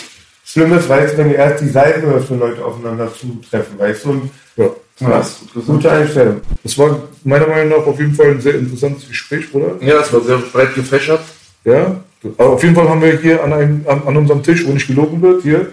Schlimm 0.45 0.74
ist, 0.78 0.88
weißt 0.88 1.14
du, 1.14 1.18
wenn 1.18 1.30
wir 1.30 1.38
erst 1.38 1.62
die 1.64 1.70
Seiten 1.70 2.06
oder 2.08 2.22
für 2.22 2.36
Leute 2.36 2.64
aufeinander 2.64 3.10
zutreffen, 3.14 3.78
weißt 3.78 4.06
du, 4.06 4.10
und 4.12 4.32
Ja. 4.56 4.70
Gesagt. 4.98 5.32
gute 5.66 5.91
Einstellung. 5.91 6.41
Das 6.64 6.78
war 6.78 7.00
meiner 7.24 7.48
Meinung 7.48 7.80
nach 7.80 7.88
auf 7.88 8.00
jeden 8.00 8.14
Fall 8.14 8.28
ein 8.28 8.40
sehr 8.41 8.54
interessantes 8.56 9.08
Gespräch, 9.10 9.52
Bruder. 9.52 9.76
Ja, 9.82 10.00
es 10.02 10.14
war 10.14 10.22
sehr 10.22 10.38
breit 10.38 10.76
gefächert. 10.76 11.20
Ja. 11.66 11.95
Aber 12.38 12.50
auf 12.52 12.64
jeden 12.64 12.76
Fall 12.76 12.88
haben 12.90 13.02
wir 13.02 13.18
hier 13.20 13.44
an, 13.44 13.54
einem, 13.54 13.86
an, 13.88 14.02
an 14.06 14.18
unserem 14.18 14.44
Tisch, 14.44 14.66
wo 14.68 14.72
nicht 14.72 14.88
gelogen 14.88 15.22
wird, 15.22 15.44
hier. 15.44 15.68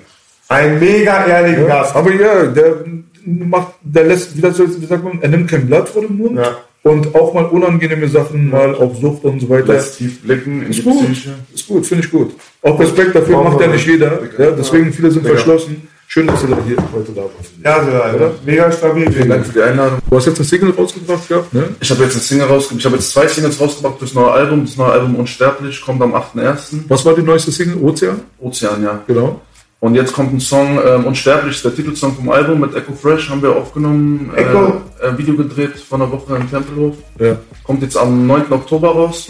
Ein 0.49 0.79
mega 0.81 1.27
ehrlicher 1.27 1.63
Ja. 1.63 1.67
Gast. 1.69 1.95
Aber 1.97 2.13
ja, 2.13 2.47
der 2.47 2.77
macht, 3.25 3.75
der 3.83 4.05
lässt, 4.05 4.37
wie, 4.37 4.41
das, 4.41 4.59
wie 4.59 4.87
sagt 4.87 5.05
man, 5.05 5.19
er 5.23 5.29
nimmt 5.29 5.49
kein 5.51 5.67
Blatt 5.67 5.89
vor 5.89 6.03
den 6.03 6.17
Mund. 6.17 6.37
Ja. 6.39 6.57
Und 6.83 7.15
auch 7.15 7.35
mal 7.35 7.45
unangenehme 7.45 8.09
Sachen, 8.09 8.49
mal 8.51 8.75
auch 8.75 8.95
Sucht 8.99 9.23
und 9.25 9.39
so 9.41 9.49
weiter. 9.51 9.75
Lässt 9.75 9.99
tief 9.99 10.23
blicken 10.23 10.63
in 10.63 10.71
Ist 10.71 10.79
die 10.79 10.83
gut, 10.83 11.05
Psyche. 11.05 11.31
ist 11.55 11.69
gut, 11.69 11.85
finde 11.87 12.05
ich 12.05 12.11
gut. 12.11 12.35
Auch 12.63 12.81
Respekt 12.81 13.15
dafür 13.15 13.35
Brauchen 13.37 13.53
macht 13.53 13.61
ja 13.61 13.67
nicht 13.67 13.87
jeder. 13.87 14.19
Ja, 14.39 14.51
deswegen 14.53 14.91
viele 14.93 15.11
sind 15.11 15.25
Ja. 15.27 15.33
verschlossen. 15.33 15.87
Schön, 16.13 16.27
dass 16.27 16.41
du 16.41 16.49
da 16.49 16.59
hier 16.67 16.77
heute 16.93 17.13
da 17.13 17.23
warst. 17.23 17.53
Ja, 17.63 17.85
so, 17.85 18.03
Alter. 18.03 18.33
Mega 18.45 18.73
stabil. 18.73 19.13
Vielen 19.13 19.29
Dank 19.29 19.47
für 19.47 19.53
die 19.53 19.63
Einladung. 19.63 20.01
Du 20.11 20.17
hast 20.17 20.27
jetzt 20.27 20.39
eine 20.39 20.45
Single 20.45 20.71
rausgebracht 20.71 21.29
gehabt, 21.29 21.55
ne? 21.55 21.69
Ich 21.81 21.89
habe 21.89 22.03
jetzt 22.03 22.15
eine 22.15 22.23
Single 22.23 22.49
rausgebracht. 22.49 22.81
Ich 22.81 22.85
habe 22.87 22.97
jetzt 22.97 23.13
zwei 23.13 23.29
Singles 23.29 23.61
rausgebracht 23.61 24.01
fürs 24.01 24.15
neue 24.15 24.33
Album. 24.33 24.65
Das 24.65 24.77
neue 24.77 24.91
Album 24.91 25.15
Unsterblich 25.15 25.81
kommt 25.81 26.03
am 26.03 26.13
8.1. 26.13 26.81
Was 26.89 27.05
war 27.05 27.15
die 27.15 27.23
neueste 27.23 27.53
Single? 27.53 27.77
Ozean? 27.81 28.23
Ozean, 28.41 28.83
ja. 28.83 29.01
Genau. 29.07 29.41
Und 29.79 29.95
jetzt 29.95 30.13
kommt 30.13 30.35
ein 30.35 30.41
Song, 30.41 30.81
ähm, 30.85 31.05
Unsterblich, 31.07 31.55
ist 31.55 31.65
der 31.65 31.77
Titelsong 31.77 32.17
vom 32.17 32.29
Album 32.31 32.59
mit 32.59 32.75
Echo 32.75 32.93
Fresh, 32.93 33.31
haben 33.31 33.41
wir 33.41 33.55
aufgenommen, 33.55 34.33
Echo. 34.35 34.81
äh, 35.01 35.07
äh, 35.07 35.17
Video 35.17 35.37
gedreht 35.37 35.79
vor 35.79 35.99
einer 35.99 36.11
Woche 36.11 36.35
im 36.35 36.51
Tempelhof. 36.51 36.97
Ja. 37.21 37.37
Kommt 37.63 37.83
jetzt 37.83 37.97
am 37.97 38.27
9. 38.27 38.51
Oktober 38.51 38.89
raus. 38.89 39.29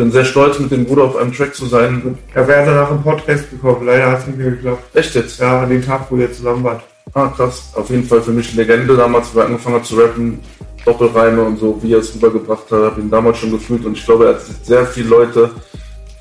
Bin 0.00 0.10
sehr 0.10 0.24
stolz, 0.24 0.58
mit 0.58 0.70
dem 0.70 0.86
Bruder 0.86 1.04
auf 1.04 1.16
einem 1.16 1.30
Track 1.30 1.54
zu 1.54 1.66
sein. 1.66 2.16
Er 2.32 2.48
wäre 2.48 2.64
danach 2.64 2.90
im 2.90 3.02
Podcast 3.02 3.50
gekommen. 3.50 3.84
Leider 3.84 4.10
hat 4.10 4.20
es 4.20 4.28
nicht 4.28 4.38
mehr 4.38 4.52
geklappt. 4.52 4.96
Echt 4.96 5.14
jetzt? 5.14 5.38
Ja, 5.38 5.60
an 5.60 5.68
dem 5.68 5.84
Tag, 5.84 6.06
wo 6.08 6.16
ihr 6.16 6.32
zusammen 6.32 6.64
wart. 6.64 6.82
Ah, 7.12 7.26
krass. 7.26 7.64
Auf 7.74 7.90
jeden 7.90 8.04
Fall 8.04 8.22
für 8.22 8.30
mich 8.30 8.50
eine 8.50 8.62
Legende 8.62 8.96
damals, 8.96 9.34
wo 9.34 9.40
er 9.40 9.44
angefangen 9.44 9.76
hat 9.76 9.84
zu 9.84 9.96
rappen. 9.96 10.40
Doppelreime 10.86 11.42
und 11.42 11.58
so, 11.58 11.78
wie 11.82 11.92
er 11.92 11.98
es 11.98 12.14
rübergebracht 12.14 12.70
hat, 12.70 12.92
habe 12.92 13.00
ihn 13.02 13.10
damals 13.10 13.36
schon 13.36 13.50
gefühlt 13.50 13.84
und 13.84 13.98
ich 13.98 14.06
glaube, 14.06 14.24
er 14.24 14.30
hat 14.36 14.40
sehr 14.62 14.86
viele 14.86 15.10
Leute, 15.10 15.50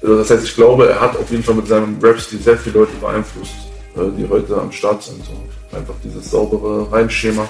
also 0.01 0.17
das 0.17 0.29
heißt, 0.29 0.43
ich 0.43 0.55
glaube, 0.55 0.89
er 0.89 0.99
hat 0.99 1.15
auf 1.15 1.31
jeden 1.31 1.43
Fall 1.43 1.55
mit 1.55 1.67
seinem 1.69 1.97
Rap-Stil 2.03 2.41
sehr 2.41 2.57
viele 2.57 2.79
Leute 2.79 2.91
beeinflusst, 2.99 3.55
äh, 3.95 4.01
die 4.17 4.27
heute 4.27 4.59
am 4.59 4.73
Start 4.73 5.03
sind. 5.03 5.23
So. 5.23 5.77
Einfach 5.77 5.93
dieses 6.03 6.29
saubere 6.29 6.91
Reimschema. 6.91 7.47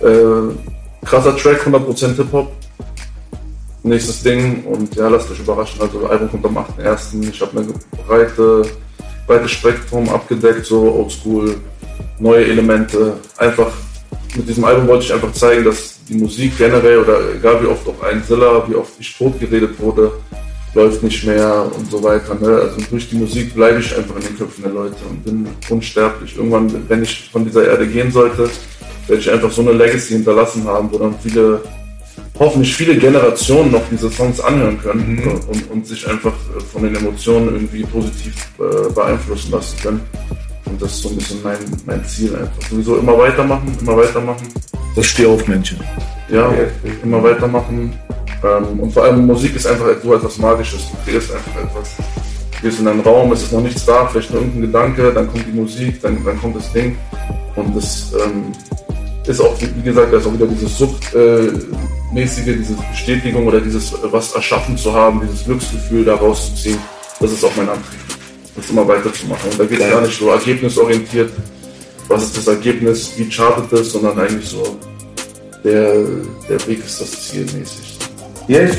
Äh, 0.00 1.04
krasser 1.04 1.36
Track, 1.36 1.66
100% 1.66 2.16
Hip-Hop. 2.16 2.50
Nächstes 3.82 4.22
Ding 4.22 4.64
und 4.64 4.94
ja, 4.94 5.08
lasst 5.08 5.30
euch 5.30 5.40
überraschen. 5.40 5.80
Also, 5.80 6.00
das 6.00 6.10
Album 6.10 6.30
kommt 6.30 6.44
am 6.46 6.58
8.1. 6.58 7.30
Ich 7.30 7.40
habe 7.40 7.60
eine 7.60 7.68
breite, 8.06 8.62
breites 9.26 9.50
Spektrum 9.52 10.08
abgedeckt, 10.08 10.66
so 10.66 10.92
oldschool, 10.92 11.56
neue 12.18 12.44
Elemente. 12.46 13.14
Einfach 13.38 13.72
mit 14.36 14.48
diesem 14.48 14.64
Album 14.64 14.86
wollte 14.86 15.04
ich 15.04 15.12
einfach 15.12 15.32
zeigen, 15.32 15.64
dass 15.64 15.98
die 16.08 16.14
Musik 16.14 16.56
generell 16.58 16.98
oder 16.98 17.34
egal 17.34 17.62
wie 17.62 17.66
oft 17.66 17.86
auch 17.88 18.02
ein 18.02 18.22
Zilla, 18.24 18.64
wie 18.68 18.74
oft 18.74 18.92
ich 18.98 19.16
tot 19.16 19.38
geredet 19.40 19.78
wurde, 19.78 20.12
läuft 20.74 21.02
nicht 21.02 21.24
mehr 21.24 21.66
und 21.76 21.90
so 21.90 22.02
weiter. 22.02 22.34
Ne? 22.34 22.48
Also 22.48 22.76
durch 22.90 23.08
die 23.08 23.16
Musik 23.16 23.54
bleibe 23.54 23.80
ich 23.80 23.96
einfach 23.96 24.16
in 24.16 24.22
den 24.22 24.36
Köpfen 24.38 24.62
der 24.64 24.72
Leute 24.72 24.96
und 25.08 25.24
bin 25.24 25.48
unsterblich. 25.68 26.36
Irgendwann, 26.36 26.88
wenn 26.88 27.02
ich 27.02 27.28
von 27.30 27.44
dieser 27.44 27.66
Erde 27.66 27.86
gehen 27.86 28.10
sollte, 28.10 28.48
werde 29.06 29.20
ich 29.20 29.30
einfach 29.30 29.50
so 29.50 29.62
eine 29.62 29.72
Legacy 29.72 30.14
hinterlassen 30.14 30.64
haben, 30.64 30.90
wo 30.92 30.98
dann 30.98 31.14
viele, 31.20 31.62
hoffentlich 32.38 32.74
viele 32.74 32.96
Generationen 32.96 33.72
noch 33.72 33.82
diese 33.90 34.10
Songs 34.10 34.40
anhören 34.40 34.80
können 34.80 35.40
und, 35.48 35.70
und 35.70 35.86
sich 35.86 36.08
einfach 36.08 36.32
äh, 36.32 36.60
von 36.60 36.82
den 36.82 36.96
Emotionen 36.96 37.54
irgendwie 37.54 37.82
positiv 37.84 38.34
äh, 38.58 38.90
beeinflussen 38.92 39.52
lassen 39.52 39.76
können. 39.82 40.00
Und 40.66 40.80
das 40.80 40.92
ist 40.92 41.02
so 41.02 41.08
ein 41.10 41.16
bisschen 41.16 41.42
mein, 41.42 41.58
mein 41.86 42.04
Ziel 42.06 42.34
einfach. 42.34 42.70
Sowieso 42.70 42.96
immer 42.98 43.18
weitermachen, 43.18 43.76
immer 43.80 43.96
weitermachen. 43.96 44.48
Das 44.94 45.06
Stehaufmännchen. 45.06 45.78
Ja, 46.28 46.52
immer 47.02 47.22
weitermachen. 47.22 47.92
Ähm, 48.42 48.80
und 48.80 48.92
vor 48.92 49.04
allem 49.04 49.26
Musik 49.26 49.56
ist 49.56 49.66
einfach 49.66 49.86
so 50.02 50.14
etwas 50.14 50.38
Magisches. 50.38 50.80
Du 50.90 51.10
kreierst 51.10 51.32
einfach 51.32 51.62
etwas. 51.62 51.96
Du 51.96 52.62
gehst 52.62 52.80
in 52.80 52.88
einen 52.88 53.00
Raum, 53.00 53.32
es 53.32 53.42
ist 53.42 53.52
noch 53.52 53.62
nichts 53.62 53.84
da, 53.84 54.06
vielleicht 54.06 54.30
nur 54.30 54.42
irgendein 54.42 54.62
Gedanke, 54.62 55.12
dann 55.12 55.28
kommt 55.28 55.46
die 55.46 55.58
Musik, 55.58 56.00
dann, 56.02 56.22
dann 56.24 56.38
kommt 56.40 56.56
das 56.56 56.72
Ding. 56.72 56.96
Und 57.56 57.74
das 57.76 58.12
ähm, 58.22 58.52
ist 59.26 59.40
auch, 59.40 59.54
wie 59.60 59.82
gesagt, 59.82 60.12
da 60.12 60.18
ist 60.18 60.26
auch 60.26 60.32
wieder 60.34 60.46
dieses 60.46 60.76
Suchtmäßige, 60.78 61.14
äh, 61.14 61.99
mäßige, 62.12 62.56
diese 62.56 62.74
Bestätigung 62.90 63.46
oder 63.46 63.60
dieses, 63.60 63.92
was 64.02 64.32
erschaffen 64.32 64.76
zu 64.76 64.92
haben, 64.92 65.20
dieses 65.20 65.44
Glücksgefühl 65.44 66.04
da 66.04 66.14
rauszuziehen. 66.14 66.78
Das 67.20 67.32
ist 67.32 67.44
auch 67.44 67.54
mein 67.56 67.68
Antrieb. 67.68 68.00
Das 68.56 68.68
immer 68.70 68.86
weiterzumachen. 68.86 69.50
Und 69.50 69.60
da 69.60 69.64
geht 69.64 69.80
es 69.80 69.90
gar 69.90 70.00
nicht 70.00 70.18
so 70.18 70.28
ergebnisorientiert, 70.30 71.30
was 72.08 72.24
ist 72.24 72.36
das 72.36 72.48
Ergebnis, 72.48 73.12
wie 73.16 73.28
chartet 73.28 73.72
es, 73.72 73.92
sondern 73.92 74.18
eigentlich 74.18 74.48
so, 74.48 74.76
der, 75.62 76.04
der 76.48 76.66
Weg 76.66 76.84
ist 76.84 77.00
das 77.00 77.28
Ziel 77.28 77.44
mäßig. 77.44 77.98
Ja, 78.48 78.62
ich. 78.62 78.72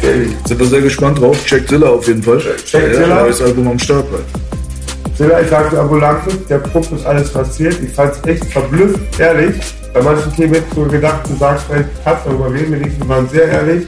Sind 0.45 0.59
wir 0.59 0.65
sehr 0.65 0.81
gespannt 0.81 1.19
drauf. 1.19 1.37
Check 1.45 1.69
Zilla 1.69 1.87
auf 1.87 2.05
jeden 2.05 2.21
Fall. 2.21 2.39
Check 2.39 2.87
ja, 2.87 2.93
Zilla. 2.93 3.21
Neues 3.21 3.41
Album 3.41 3.69
am 3.69 3.79
Start 3.79 4.05
halt. 4.11 5.17
Silla, 5.17 5.39
ich 5.39 5.49
sagte 5.49 5.79
Ambulante, 5.79 6.35
der 6.49 6.57
Puff 6.57 6.91
ist 6.91 7.05
alles 7.05 7.31
passiert. 7.31 7.77
Ich 7.81 7.91
fand 7.91 8.13
es 8.13 8.27
echt 8.27 8.45
verblüfft, 8.45 8.99
ehrlich. 9.17 9.55
Bei 9.93 10.01
manchen 10.01 10.33
Themen 10.33 10.53
hätte 10.53 10.67
ich 10.69 10.73
so 10.73 10.83
gedacht, 10.85 11.29
du 11.29 11.35
sagst 11.35 11.65
vielleicht, 11.67 11.89
hast 12.05 12.25
darüber 12.25 12.51
reden 12.51 12.71
wir 12.71 12.79
nicht, 12.79 12.97
wir 12.97 13.09
waren 13.09 13.27
sehr 13.27 13.47
ehrlich. 13.47 13.87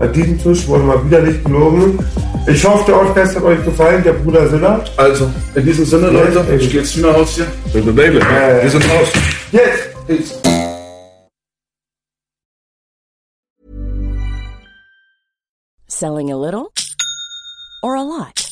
An 0.00 0.10
diesem 0.12 0.42
Tisch 0.42 0.66
wurde 0.66 0.84
mal 0.84 1.04
wieder 1.04 1.20
nicht 1.20 1.44
gelogen. 1.44 1.98
Ich 2.46 2.64
hoffe, 2.64 2.90
der 2.90 2.98
Podcast 2.98 3.36
hat 3.36 3.42
euch 3.42 3.62
gefallen, 3.62 4.02
der 4.02 4.14
Bruder 4.14 4.48
Silla. 4.48 4.82
Also, 4.96 5.30
in 5.54 5.64
diesem 5.64 5.84
Sinne, 5.84 6.08
Leute, 6.08 6.44
ich 6.58 6.70
gehe 6.70 6.80
jetzt 6.80 6.96
wieder 6.96 7.12
raus 7.12 7.34
hier. 7.34 7.46
Baby, 7.72 7.92
Baby, 7.92 8.20
wir 8.20 8.70
sind 8.70 8.84
raus. 8.84 9.08
Jetzt! 9.52 9.92
Peace. 10.06 10.40
Selling 15.86 16.32
a 16.32 16.36
little 16.36 16.72
or 17.82 17.94
a 17.94 18.02
lot? 18.02 18.51